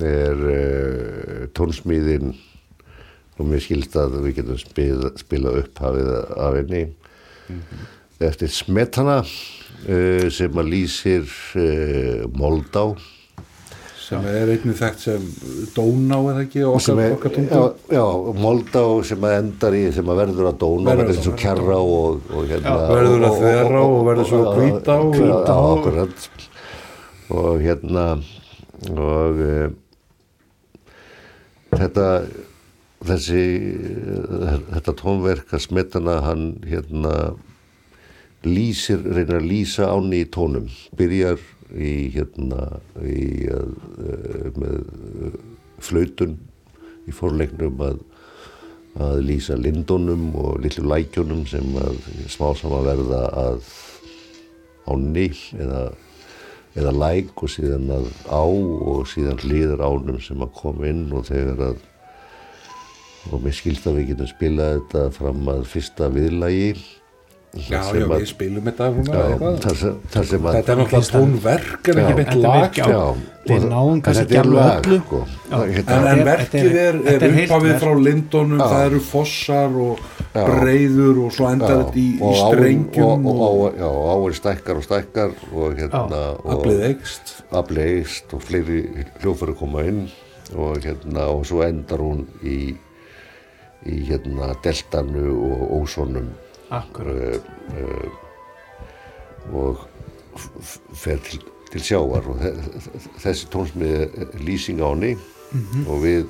er 0.02 0.44
uh, 0.50 1.48
tónsmíðin 1.56 2.32
og 3.38 3.48
mér 3.50 3.64
skilst 3.64 3.96
að 4.00 4.20
við 4.26 4.38
getum 4.40 4.60
spila, 4.62 5.12
spila 5.20 5.56
upp 5.62 5.82
hafið 5.82 6.12
af 6.16 6.58
henni. 6.58 6.84
Eftir 8.22 8.52
Smetana 8.54 9.22
uh, 9.22 10.28
sem 10.34 10.62
að 10.62 10.72
lýsir 10.72 11.26
uh, 11.58 12.28
Moldá 12.38 12.92
sem 14.12 14.26
er 14.28 14.50
einnig 14.52 14.76
þekkt 14.82 15.04
sem 15.06 15.28
Dóná 15.76 16.18
eða 16.34 16.42
ekki 16.44 16.64
okkar, 16.68 17.00
er, 17.06 17.14
okkar 17.16 17.32
já, 17.32 17.38
tungu 17.38 17.96
já, 17.96 18.04
Moldá 18.44 18.84
sem 19.08 19.28
að 19.28 19.36
endar 19.38 19.78
í 19.78 19.84
sem 19.96 20.12
að 20.12 20.20
verður 20.22 20.50
að 20.52 20.58
dóna 20.66 20.92
Verður 20.92 21.02
verður 21.02 21.12
að 21.12 21.16
eins 21.16 21.30
og 21.32 21.38
og, 21.80 22.26
og 22.36 22.50
hérna 22.52 22.74
Já, 22.76 22.90
verður 22.92 23.28
að 23.30 23.38
þverá 23.40 23.82
og 23.86 24.02
verður 24.10 24.30
svo 24.32 24.42
hvíta 24.58 24.98
og- 25.00 25.16
já, 25.16 25.22
Hvíta 25.22 25.56
já, 25.56 25.60
og- 25.62 25.80
akkurat. 25.80 26.28
Og 27.32 27.62
hérna 27.64 28.06
og 28.92 29.40
e, 29.46 29.54
þetta 31.72 32.08
þessi 33.08 33.42
e, 33.42 34.58
þetta 34.76 34.96
tónverk 35.00 35.56
að 35.56 35.64
smetana 35.64 36.18
hann 36.26 36.46
hérna 36.68 37.16
lýsir, 38.44 39.00
reynir 39.06 39.38
að 39.40 39.48
lýsa 39.48 39.88
áni 39.94 40.24
í 40.26 40.30
tónum 40.34 40.68
byrjar 40.98 41.40
í 41.76 41.94
hérna 42.16 42.68
í 43.06 43.48
að, 43.52 43.76
e, 44.04 44.54
með 44.58 44.78
e, 44.82 45.32
flautun 45.82 46.38
í 47.10 47.16
fórleiknum 47.16 47.84
að 47.86 48.02
að 49.00 49.22
lýsa 49.24 49.56
lindunum 49.56 50.34
og 50.36 50.58
litlu 50.64 50.84
lækjunum 50.92 51.46
sem 51.48 51.76
að 51.80 52.00
smá 52.28 52.50
saman 52.60 52.84
verða 52.84 53.22
að 53.40 53.62
áni 54.92 55.30
eða, 55.56 55.84
eða 56.76 56.92
læk 56.98 57.32
og 57.40 57.54
síðan 57.54 57.88
að 57.96 58.10
á 58.28 58.44
og 58.44 59.06
síðan 59.08 59.40
hlýðar 59.46 59.86
ánum 59.86 60.20
sem 60.24 60.44
að 60.44 60.52
koma 60.60 60.90
inn 60.92 61.06
og 61.16 61.24
þegar 61.30 61.64
að 61.70 61.88
og 63.30 63.44
mér 63.44 63.54
skilst 63.54 63.86
að 63.86 64.00
við 64.00 64.12
getum 64.12 64.32
spilað 64.32 64.76
þetta 64.80 65.04
fram 65.14 65.50
að 65.54 65.68
fyrsta 65.70 66.08
viðlægi 66.12 66.72
já, 67.54 67.82
sem 67.84 68.00
já, 68.00 68.06
að- 68.08 68.20
við 68.22 68.28
spilum 68.32 68.64
þetta 68.70 68.86
svona 68.94 69.12
já, 69.18 69.26
eitthvað. 69.32 69.60
þar 69.66 69.76
sem, 69.82 69.96
þar 70.14 70.26
sem 70.30 70.42
að 70.48 70.54
þetta 70.56 70.72
er 70.72 70.78
náttúrulega 70.82 71.12
tónverk 71.12 71.90
en 71.92 72.02
ekki 72.02 72.16
beint 72.16 72.32
Þetta 72.32 72.38
er 72.38 72.48
lag 72.48 72.62
Við 73.42 73.64
en 73.64 74.02
kannski 74.06 74.22
er 74.22 74.28
ekki 74.28 74.38
alveg 74.38 74.86
öllu. 74.86 74.98
sko. 75.02 75.20
Hérna- 75.50 76.12
en, 76.12 76.20
er- 76.20 76.26
verkið 76.26 76.66
er, 76.72 76.96
er- 76.96 77.24
er 77.24 77.24
er 77.24 77.32
verk. 77.72 77.82
frá 77.82 77.94
lindunum 78.06 78.60
Já. 78.60 78.68
það 78.72 78.86
eru 78.86 79.00
fossar 79.00 79.72
og 79.82 80.00
Já. 80.36 80.44
breyður 80.46 81.26
og 81.26 81.32
svo 81.34 81.48
endar 81.52 81.72
þetta 81.82 81.98
í, 81.98 82.20
strengjum 82.38 83.26
og, 83.26 83.42
og, 83.42 83.62
og, 83.62 83.74
já, 83.82 83.88
og 83.90 84.06
áin 84.30 84.34
stækkar 84.38 84.76
og 84.78 84.84
stækkar 84.84 85.32
og 85.54 85.74
hérna 85.76 86.22
og 86.46 86.52
aflið 86.54 86.84
eikst 86.92 87.34
afli 87.52 87.82
eist 87.98 88.34
og 88.34 88.42
fleiri 88.46 89.06
hljófari 89.24 89.58
koma 89.58 89.82
inn 89.90 90.06
og 90.56 90.78
hérna 90.86 91.28
og 91.34 91.44
svo 91.46 91.64
endar 91.66 91.98
hún 92.00 92.28
í 92.46 92.76
í 93.90 94.06
hérna 94.08 94.54
deltanu 94.62 95.26
og 95.52 95.82
ósonum 95.82 96.30
akkurat. 96.72 97.48
Uh, 97.72 97.80
uh, 97.80 99.56
og 99.58 99.88
fer 100.96 101.18
til, 101.26 101.42
til 101.72 101.82
sjávar 101.84 102.28
og 102.32 102.38
þe- 102.40 102.54
þe- 102.86 103.16
þessi 103.26 103.50
tónsmið 103.54 103.96
er 104.02 104.38
lýsing 104.46 104.80
á 104.84 104.88
henni. 104.94 105.16
Og 105.88 105.98
við 106.06 106.30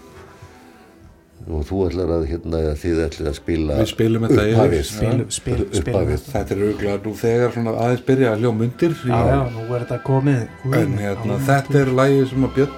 og 1.51 1.63
þú 1.65 1.77
ætlar 1.87 2.09
að 2.19 2.23
hérna 2.29 2.59
þið 2.77 2.99
ætlar 3.07 3.27
að 3.31 3.35
spila 3.39 3.77
Við 3.79 3.87
spilum 3.89 4.25
þetta 4.27 4.43
yfir. 4.45 4.51
upphafið 4.53 4.83
Spilum- 4.91 5.31
spil- 5.33 5.63
spilum. 5.73 5.95
upphafið. 5.95 6.25
Þetta 6.31 6.51
er 6.55 6.59
auðvitað 6.61 7.05
nú 7.07 7.13
þegar 7.21 7.49
aðeins 7.71 8.03
byrja 8.05 8.27
að 8.31 8.39
hljó 8.43 8.51
mundir 8.59 8.93
já, 9.01 9.19
já, 9.31 9.39
nú 9.55 9.63
er 9.75 9.79
þetta 9.85 9.97
komið. 10.05 10.43
Guð 10.63 10.75
en 10.81 10.97
hérna, 11.01 11.37
þetta 11.49 11.79
er 11.81 11.91
lægið 12.01 12.29
sem 12.29 12.45
að 12.45 12.53
Björn 12.55 12.75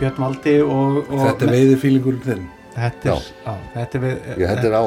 Björn 0.00 0.18
Valdi 0.24 0.54
og, 0.64 0.98
og 1.10 1.18
þetta 1.26 1.42
er 1.48 1.54
veiði 1.56 1.78
fílingurinn 1.80 2.22
þinn. 2.24 2.44
Þetta 2.76 3.14
er, 3.14 3.24
á, 3.48 3.52
þetta 3.74 3.94
er, 3.98 4.04
við, 4.04 4.14
Já, 4.40 4.46
þetta 4.52 4.66
er 4.70 4.76
á 4.80 4.84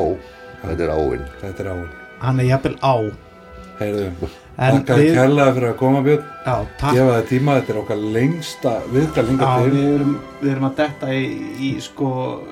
þetta 0.64 0.88
er 0.88 0.96
áin. 0.96 1.28
Þetta 1.44 1.68
er 1.68 1.76
áinn 1.76 1.92
hann 2.24 2.40
er 2.40 2.48
jafnvel 2.48 2.78
á. 2.80 2.96
Heyrðu, 3.80 4.30
En 4.54 4.76
þakka 4.84 4.96
við- 5.00 5.16
kærlega 5.18 5.54
fyrir 5.56 5.70
að 5.72 5.78
koma 5.80 6.02
Björn. 6.06 6.26
Já, 6.44 6.56
takk. 6.78 6.94
Gefa 6.94 7.12
það 7.14 7.24
tíma, 7.30 7.54
þetta 7.58 7.72
er 7.74 7.78
okkar 7.80 8.00
lengsta 8.14 8.72
viðtal 8.92 9.24
já, 9.24 9.30
hingað 9.30 9.64
við, 9.64 9.72
til 9.74 9.84
erum, 9.94 10.16
við 10.44 10.50
erum 10.52 10.66
að 10.68 10.74
detta 10.76 11.08
í, 11.16 11.22
í 11.64 11.70
sko 11.82 12.10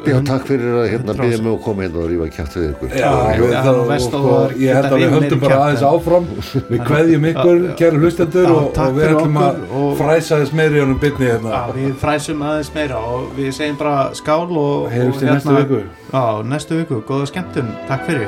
Já, 0.08 0.16
takk 0.30 0.46
fyrir 0.48 0.78
að 0.80 0.88
hérna 0.94 1.16
býða 1.20 1.42
mig 1.44 1.52
að 1.52 1.58
koma 1.66 1.84
hérna 1.84 2.00
og 2.02 2.08
rífa 2.10 2.28
kjátt 2.38 2.56
við 2.56 2.66
ykkur. 2.72 2.96
Já, 2.96 3.12
við, 3.42 3.54
að 3.60 3.92
sko, 4.06 4.32
ég 4.64 4.80
held 4.80 4.88
að 4.88 5.04
við 5.04 5.16
meiri 5.18 5.40
bara 5.44 5.60
aðeins 5.66 5.84
áfram. 5.92 6.30
Við 6.72 6.86
kveðjum 6.88 7.28
ykkur, 7.34 7.60
kæru 7.82 8.02
hlustendur 8.06 8.54
og, 8.56 8.72
takk 8.80 8.88
og 8.88 8.96
við 8.98 9.12
ætlum 9.12 9.38
að 9.42 9.60
fræsa 10.00 10.40
þess 10.42 10.56
meiri 10.62 10.80
honum 10.86 11.02
byrni 11.04 11.28
hérna. 11.28 11.52
Já, 11.52 11.76
við 11.76 11.92
fræsum 12.02 12.42
aðeins 12.48 12.72
meira 12.80 13.04
og 13.12 13.28
við 13.36 13.52
segjum 13.60 13.78
bara 13.84 14.00
skál 14.16 14.48
og, 14.50 14.90
hérna- 14.90 15.22
í 15.22 15.30
næstu 15.36 15.60
viku. 15.60 15.84
Já, 16.16 16.26
næstu 16.48 16.80
viku, 16.82 17.04
góða 17.06 17.28
skemmtun, 17.30 17.76
takk 17.92 18.08
fyrir 18.10 18.26